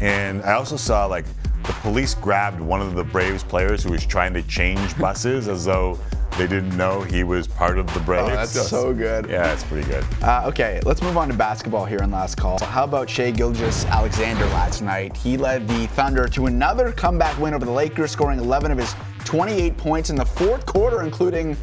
and 0.00 0.42
I 0.44 0.52
also 0.52 0.76
saw 0.76 1.06
like 1.06 1.24
the 1.64 1.72
police 1.74 2.14
grabbed 2.14 2.60
one 2.60 2.80
of 2.80 2.94
the 2.94 3.04
Braves 3.04 3.42
players 3.42 3.82
who 3.82 3.90
was 3.90 4.04
trying 4.06 4.34
to 4.34 4.42
change 4.42 4.96
buses 4.98 5.48
as 5.48 5.64
though 5.64 5.98
they 6.36 6.46
didn't 6.48 6.76
know 6.76 7.00
he 7.00 7.22
was 7.22 7.46
part 7.46 7.78
of 7.78 7.92
the 7.94 8.00
Braves. 8.00 8.28
Oh, 8.28 8.34
that's 8.34 8.68
so 8.68 8.92
good. 8.92 9.28
Yeah, 9.30 9.52
it's 9.52 9.62
pretty 9.62 9.88
good. 9.88 10.04
Uh, 10.20 10.42
okay, 10.46 10.80
let's 10.84 11.00
move 11.00 11.16
on 11.16 11.28
to 11.28 11.34
basketball 11.34 11.84
here 11.84 11.98
in 11.98 12.10
last 12.10 12.36
call. 12.36 12.58
So 12.58 12.64
how 12.66 12.84
about 12.84 13.08
Shai 13.08 13.30
Gilgeous-Alexander 13.30 14.44
last 14.46 14.82
night? 14.82 15.16
He 15.16 15.36
led 15.36 15.68
the 15.68 15.86
Thunder 15.88 16.26
to 16.28 16.46
another 16.46 16.90
comeback 16.90 17.38
win 17.38 17.54
over 17.54 17.64
the 17.64 17.70
Lakers, 17.70 18.10
scoring 18.10 18.40
11 18.40 18.72
of 18.72 18.78
his 18.78 18.94
28 19.24 19.76
points 19.76 20.10
in 20.10 20.16
the 20.16 20.24
fourth 20.24 20.66
quarter, 20.66 21.02
including 21.02 21.56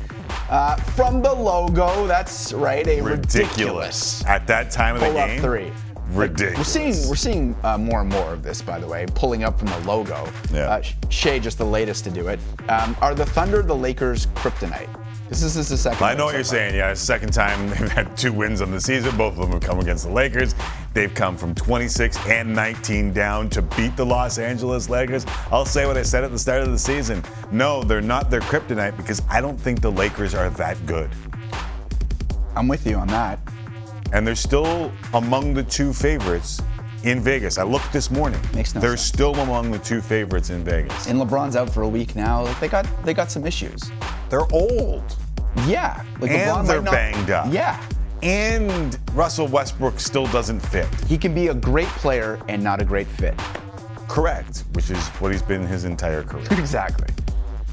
uh, 0.49 0.75
from 0.77 1.21
the 1.21 1.33
logo. 1.33 2.07
That's 2.07 2.53
right, 2.53 2.87
a 2.87 3.01
ridiculous, 3.01 3.35
Ridiculous. 3.35 4.25
At 4.25 4.47
that 4.47 4.71
time 4.71 4.95
of 4.95 5.01
the 5.01 5.11
game, 5.11 5.41
three. 5.41 5.71
Ridiculous. 6.11 6.57
We're 6.57 6.63
seeing 6.63 7.09
we're 7.09 7.15
seeing 7.15 7.55
uh, 7.63 7.77
more 7.77 8.01
and 8.01 8.09
more 8.09 8.33
of 8.33 8.43
this, 8.43 8.61
by 8.61 8.79
the 8.79 8.87
way, 8.87 9.05
pulling 9.15 9.43
up 9.43 9.57
from 9.57 9.69
the 9.69 9.79
logo. 9.79 10.27
Yeah. 10.53 10.69
Uh, 10.69 10.83
Shai 11.09 11.39
just 11.39 11.57
the 11.57 11.65
latest 11.65 12.03
to 12.05 12.09
do 12.11 12.27
it. 12.27 12.39
Um, 12.69 12.95
are 13.01 13.15
the 13.15 13.25
Thunder 13.25 13.61
the 13.61 13.75
Lakers' 13.75 14.25
kryptonite? 14.27 14.89
This 15.29 15.43
is, 15.43 15.55
this 15.55 15.65
is 15.67 15.69
the 15.69 15.77
second. 15.77 16.03
I 16.05 16.13
know 16.13 16.25
what 16.25 16.31
so 16.31 16.37
you're 16.37 16.43
far. 16.43 16.49
saying. 16.49 16.75
Yeah, 16.75 16.93
second 16.93 17.31
time 17.31 17.69
they've 17.69 17.89
had 17.89 18.17
two 18.17 18.33
wins 18.33 18.61
on 18.61 18.69
the 18.69 18.81
season. 18.81 19.15
Both 19.15 19.33
of 19.35 19.39
them 19.39 19.51
have 19.53 19.61
come 19.61 19.79
against 19.79 20.03
the 20.05 20.11
Lakers. 20.11 20.53
They've 20.93 21.13
come 21.13 21.37
from 21.37 21.55
26 21.55 22.17
and 22.27 22.53
19 22.53 23.13
down 23.13 23.49
to 23.51 23.61
beat 23.61 23.95
the 23.95 24.05
Los 24.05 24.37
Angeles 24.39 24.89
Lakers. 24.89 25.25
I'll 25.49 25.65
say 25.65 25.85
what 25.85 25.95
I 25.95 26.03
said 26.03 26.25
at 26.25 26.31
the 26.31 26.39
start 26.39 26.63
of 26.63 26.71
the 26.71 26.77
season. 26.77 27.23
No, 27.49 27.81
they're 27.81 28.01
not 28.01 28.29
their 28.29 28.41
kryptonite 28.41 28.97
because 28.97 29.21
I 29.29 29.39
don't 29.39 29.57
think 29.57 29.79
the 29.79 29.91
Lakers 29.91 30.35
are 30.35 30.49
that 30.49 30.85
good. 30.85 31.09
I'm 32.57 32.67
with 32.67 32.85
you 32.85 32.97
on 32.97 33.07
that. 33.07 33.39
And 34.13 34.25
they're 34.27 34.35
still 34.35 34.91
among 35.13 35.53
the 35.53 35.63
two 35.63 35.93
favorites 35.93 36.61
in 37.03 37.19
Vegas. 37.21 37.57
I 37.57 37.63
looked 37.63 37.91
this 37.93 38.11
morning. 38.11 38.39
Makes 38.53 38.75
no 38.75 38.81
they're 38.81 38.91
sense. 38.97 39.01
still 39.07 39.35
among 39.35 39.71
the 39.71 39.79
two 39.79 40.01
favorites 40.01 40.49
in 40.49 40.63
Vegas. 40.63 41.07
And 41.07 41.19
LeBron's 41.19 41.55
out 41.55 41.69
for 41.69 41.83
a 41.83 41.89
week 41.89 42.15
now. 42.15 42.43
Like, 42.43 42.59
they 42.59 42.67
got 42.67 42.85
they 43.05 43.13
got 43.13 43.31
some 43.31 43.45
issues. 43.45 43.91
They're 44.29 44.51
old. 44.53 45.15
Yeah. 45.67 46.03
Like 46.19 46.31
and 46.31 46.51
LeBron 46.51 46.67
they're 46.67 46.81
not- 46.81 46.91
banged 46.93 47.29
up. 47.31 47.51
Yeah. 47.51 47.81
And 48.23 48.99
Russell 49.13 49.47
Westbrook 49.47 49.99
still 49.99 50.27
doesn't 50.27 50.59
fit. 50.59 50.87
He 51.07 51.17
can 51.17 51.33
be 51.33 51.47
a 51.47 51.55
great 51.55 51.87
player 51.87 52.39
and 52.49 52.63
not 52.63 52.79
a 52.79 52.85
great 52.85 53.07
fit. 53.07 53.35
Correct, 54.07 54.65
which 54.73 54.91
is 54.91 55.07
what 55.19 55.31
he's 55.31 55.41
been 55.41 55.65
his 55.65 55.85
entire 55.85 56.21
career. 56.21 56.45
exactly. 56.51 57.07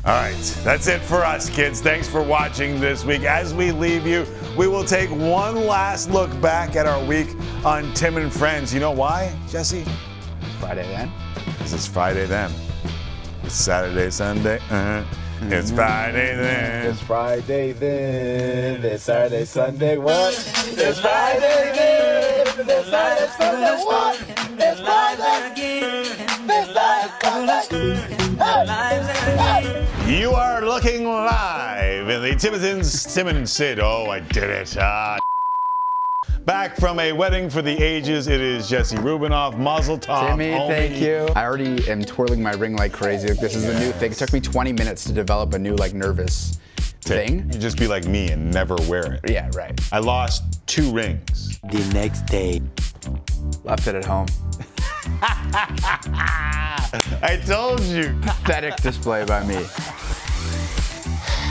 All 0.04 0.14
right, 0.14 0.60
that's 0.62 0.86
it 0.86 1.02
for 1.02 1.24
us, 1.24 1.50
kids. 1.50 1.80
Thanks 1.80 2.08
for 2.08 2.22
watching 2.22 2.80
this 2.80 3.04
week. 3.04 3.24
As 3.24 3.52
we 3.52 3.72
leave 3.72 4.06
you, 4.06 4.24
we 4.56 4.68
will 4.68 4.84
take 4.84 5.10
one 5.10 5.66
last 5.66 6.10
look 6.10 6.30
back 6.40 6.76
at 6.76 6.86
our 6.86 7.04
week 7.04 7.28
on 7.64 7.92
Tim 7.94 8.16
and 8.16 8.32
Friends. 8.32 8.72
You 8.72 8.80
know 8.80 8.92
why, 8.92 9.36
Jesse? 9.48 9.84
Friday 10.60 10.86
then. 10.88 11.10
Because 11.34 11.74
it's 11.74 11.86
Friday 11.86 12.26
then. 12.26 12.50
It's 13.42 13.54
Saturday, 13.54 14.10
Sunday. 14.10 14.60
Uh, 14.70 15.04
it's 15.42 15.72
Friday 15.72 16.36
then. 16.36 16.86
It's 16.86 17.00
Friday 17.02 17.72
then. 17.72 18.84
It's 18.84 19.02
Saturday, 19.02 19.44
Sunday. 19.44 19.98
What? 19.98 20.32
It's 20.32 21.00
Friday 21.00 21.72
then. 21.74 22.46
It's 22.68 22.88
Saturday, 22.88 23.32
Sunday. 23.36 23.84
What? 23.84 24.20
It's 24.58 24.80
Friday 24.80 25.52
again. 25.52 26.06
It's 26.48 26.72
Friday. 26.72 28.17
You 30.06 30.30
are 30.30 30.64
looking 30.64 31.04
live 31.04 32.08
in 32.08 32.22
the 32.22 32.34
Timmins 32.36 33.12
Timmins 33.12 33.52
Sid. 33.52 33.80
Oh, 33.80 34.10
I 34.10 34.20
did 34.20 34.50
it. 34.50 34.76
Ah. 34.78 35.18
Back 36.44 36.76
from 36.76 36.98
a 37.00 37.12
wedding 37.12 37.50
for 37.50 37.62
the 37.62 37.76
ages, 37.82 38.28
it 38.28 38.40
is 38.40 38.68
Jesse 38.68 38.96
Rubinoff, 38.96 39.58
Muzzle 39.58 39.98
Top. 39.98 40.30
Timmy, 40.30 40.52
thank 40.68 41.00
you. 41.00 41.28
I 41.34 41.44
already 41.44 41.90
am 41.90 42.04
twirling 42.04 42.42
my 42.42 42.52
ring 42.52 42.76
like 42.76 42.92
crazy. 42.92 43.28
Like, 43.28 43.40
this 43.40 43.54
is 43.54 43.64
a 43.64 43.78
new 43.80 43.92
thing. 43.92 44.12
It 44.12 44.18
took 44.18 44.32
me 44.32 44.40
20 44.40 44.72
minutes 44.72 45.04
to 45.04 45.12
develop 45.12 45.52
a 45.54 45.58
new 45.58 45.74
like 45.74 45.92
nervous 45.92 46.58
thing. 47.08 47.50
You 47.52 47.58
just 47.58 47.78
be 47.78 47.86
like 47.86 48.06
me 48.06 48.30
and 48.30 48.52
never 48.52 48.76
wear 48.88 49.14
it. 49.14 49.30
Yeah, 49.30 49.50
right. 49.54 49.78
I 49.92 49.98
lost 49.98 50.66
two 50.66 50.90
rings. 50.92 51.58
The 51.70 51.90
next 51.92 52.26
day, 52.26 52.60
left 53.64 53.86
it 53.86 53.94
at 53.94 54.04
home. 54.04 54.26
I 57.22 57.40
told 57.46 57.80
you. 57.80 58.14
Pathetic 58.22 58.76
display 58.76 59.24
by 59.24 59.44
me. 59.44 59.64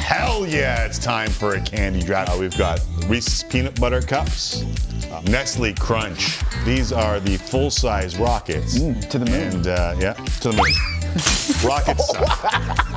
Hell 0.03 0.45
yeah, 0.47 0.85
it's 0.85 0.99
time 0.99 1.29
for 1.29 1.55
a 1.55 1.61
candy 1.61 2.01
drop. 2.01 2.29
Uh, 2.29 2.37
we've 2.39 2.57
got 2.57 2.79
Reese's 3.07 3.43
Peanut 3.43 3.79
Butter 3.79 4.01
Cups, 4.01 4.63
uh, 5.11 5.21
Nestle 5.27 5.73
Crunch. 5.73 6.39
These 6.63 6.93
are 6.93 7.19
the 7.19 7.37
full 7.37 7.69
size 7.69 8.17
rockets. 8.17 8.75
to 8.79 9.19
the 9.19 9.25
moon. 9.25 9.55
And 9.55 9.67
uh, 9.67 9.95
yeah, 9.99 10.13
to 10.13 10.49
the 10.51 10.55
moon. 10.55 10.73
Rocket 11.67 11.99
stuff. 12.01 12.96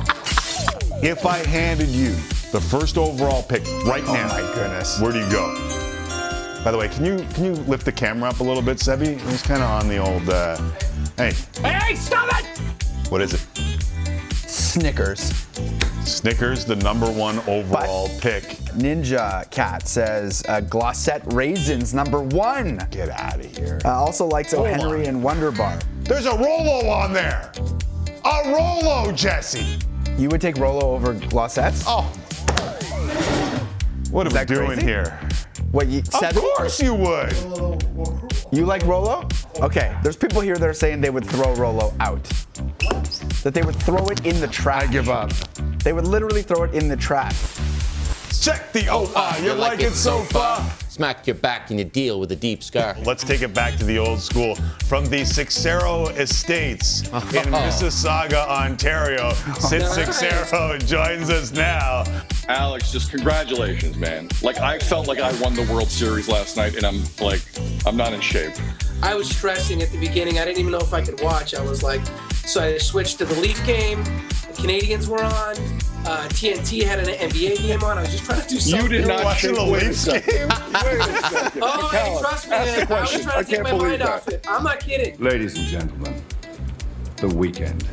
If 1.03 1.25
I 1.25 1.39
handed 1.45 1.89
you 1.89 2.11
the 2.51 2.61
first 2.61 2.97
overall 2.97 3.43
pick 3.43 3.63
right 3.85 4.03
Oh 4.05 4.13
now, 4.13 4.27
my 4.27 4.41
goodness. 4.53 4.99
where 4.99 5.11
do 5.11 5.19
you 5.19 5.29
go? 5.31 5.53
By 6.63 6.71
the 6.71 6.77
way, 6.77 6.89
can 6.89 7.05
you 7.05 7.25
can 7.33 7.45
you 7.45 7.53
lift 7.63 7.85
the 7.85 7.91
camera 7.91 8.29
up 8.29 8.39
a 8.39 8.43
little 8.43 8.61
bit, 8.61 8.77
Sebi? 8.77 9.19
He's 9.29 9.41
kind 9.41 9.63
of 9.63 9.69
on 9.69 9.87
the 9.87 9.97
old. 9.97 10.29
Uh, 10.29 10.57
hey, 11.17 11.31
Hey, 11.63 11.95
stop 11.95 12.29
it! 12.39 12.45
what 13.09 13.21
is 13.21 13.33
it? 13.33 13.39
Snickers. 14.47 15.33
Snickers, 16.05 16.65
the 16.65 16.75
number 16.77 17.09
one 17.11 17.39
overall 17.47 18.09
pick. 18.19 18.43
Ninja 18.75 19.49
Cat 19.49 19.87
says 19.87 20.43
uh, 20.47 20.61
Glossette 20.61 21.33
Raisins 21.33 21.93
number 21.93 22.21
one. 22.21 22.79
Get 22.91 23.09
out 23.09 23.39
of 23.43 23.57
here. 23.57 23.79
Uh, 23.83 23.89
also 23.99 24.27
likes 24.27 24.53
O. 24.53 24.63
Henry 24.63 25.01
on. 25.03 25.07
and 25.07 25.23
Wonder 25.23 25.51
Bar. 25.51 25.79
There's 26.03 26.25
a 26.27 26.37
Rolo 26.37 26.87
on 26.89 27.11
there. 27.13 27.51
A 28.23 28.51
Rolo, 28.51 29.11
Jesse. 29.13 29.79
You 30.17 30.29
would 30.29 30.41
take 30.41 30.57
Rolo 30.57 30.91
over 30.91 31.13
Glossettes? 31.13 31.83
Oh. 31.87 32.03
What 34.11 34.27
Is 34.27 34.35
are 34.35 34.39
we 34.39 34.45
doing 34.45 34.67
crazy? 34.67 34.85
here? 34.85 35.19
What 35.71 35.87
you 35.87 36.03
said. 36.03 36.35
Of 36.35 36.43
course 36.43 36.81
you 36.81 36.93
would. 36.93 37.33
You 38.51 38.65
like 38.65 38.83
Rolo? 38.83 39.27
Okay, 39.61 39.95
there's 40.03 40.17
people 40.17 40.41
here 40.41 40.57
that 40.57 40.67
are 40.67 40.73
saying 40.73 40.99
they 41.01 41.09
would 41.09 41.25
throw 41.25 41.55
Rolo 41.55 41.93
out. 41.99 42.23
That 43.43 43.53
they 43.53 43.61
would 43.63 43.75
throw 43.75 44.05
it 44.07 44.25
in 44.25 44.39
the 44.41 44.47
trash. 44.47 44.83
I 44.83 44.91
give 44.91 45.09
up. 45.09 45.31
They 45.83 45.93
would 45.93 46.05
literally 46.07 46.41
throw 46.41 46.63
it 46.63 46.73
in 46.73 46.89
the 46.89 46.97
trash. 46.97 47.55
Check 48.41 48.73
the 48.73 48.87
ah, 48.89 49.37
you 49.39 49.53
like 49.53 49.79
it 49.79 49.93
so 49.93 50.19
far. 50.23 50.59
Smack 51.01 51.25
your 51.25 51.35
back 51.37 51.71
and 51.71 51.79
you 51.79 51.85
deal 51.85 52.19
with 52.19 52.31
a 52.31 52.35
deep 52.35 52.61
scar. 52.61 52.95
Let's 53.05 53.23
take 53.23 53.41
it 53.41 53.55
back 53.55 53.75
to 53.79 53.83
the 53.83 53.97
old 53.97 54.19
school. 54.19 54.53
From 54.85 55.03
the 55.07 55.25
Seixeiro 55.25 56.09
Estates 56.09 57.01
in 57.01 57.09
Mississauga, 57.49 58.47
Ontario, 58.47 59.33
Sid 59.59 59.81
Seixeiro 59.81 60.77
joins 60.77 61.31
us 61.31 61.51
now. 61.53 62.03
Alex, 62.47 62.91
just 62.91 63.09
congratulations, 63.09 63.97
man. 63.97 64.29
Like 64.43 64.59
I 64.59 64.77
felt 64.77 65.07
like 65.07 65.17
I 65.17 65.33
won 65.41 65.55
the 65.55 65.63
World 65.73 65.89
Series 65.89 66.29
last 66.29 66.55
night, 66.55 66.75
and 66.75 66.85
I'm 66.85 67.01
like, 67.19 67.41
I'm 67.87 67.97
not 67.97 68.13
in 68.13 68.21
shape. 68.21 68.53
I 69.01 69.15
was 69.15 69.27
stressing 69.27 69.81
at 69.81 69.89
the 69.89 69.99
beginning. 69.99 70.37
I 70.37 70.45
didn't 70.45 70.59
even 70.59 70.71
know 70.71 70.77
if 70.77 70.93
I 70.93 71.01
could 71.01 71.19
watch. 71.21 71.55
I 71.55 71.63
was 71.63 71.81
like, 71.81 72.01
so 72.45 72.61
I 72.61 72.77
switched 72.77 73.17
to 73.17 73.25
the 73.25 73.41
Leaf 73.41 73.65
game. 73.65 74.03
The 74.03 74.53
Canadiens 74.53 75.07
were 75.07 75.23
on. 75.23 75.55
Uh, 76.03 76.27
TNT 76.29 76.83
had 76.83 76.99
an 76.99 77.05
NBA 77.05 77.57
game 77.57 77.83
on. 77.83 77.99
I 77.99 78.01
was 78.01 78.11
just 78.11 78.25
trying 78.25 78.41
to 78.41 78.47
do 78.47 78.59
something. 78.59 78.91
You 78.91 78.97
did 78.97 79.07
not 79.07 79.23
watching 79.23 79.53
the 79.53 79.63
Leafs 79.63 80.05
game? 80.05 80.21
Wait 80.91 80.99
a 80.99 81.03
second. 81.29 81.61
Oh, 81.63 81.89
hey, 81.89 82.17
trust 82.19 82.45
me, 82.45 82.51
man. 82.51 82.67
I 82.67 82.77
was 82.79 82.85
question. 82.87 83.21
trying 83.21 83.37
I 83.37 83.43
to 83.43 83.49
take 83.49 83.63
my 83.63 83.71
mind 83.71 84.01
that. 84.01 84.09
off 84.09 84.27
it. 84.27 84.45
I'm 84.47 84.63
not 84.63 84.79
kidding. 84.79 85.17
Ladies 85.19 85.57
and 85.57 85.65
gentlemen, 85.67 86.21
the 87.17 87.27
weekend. 87.29 87.87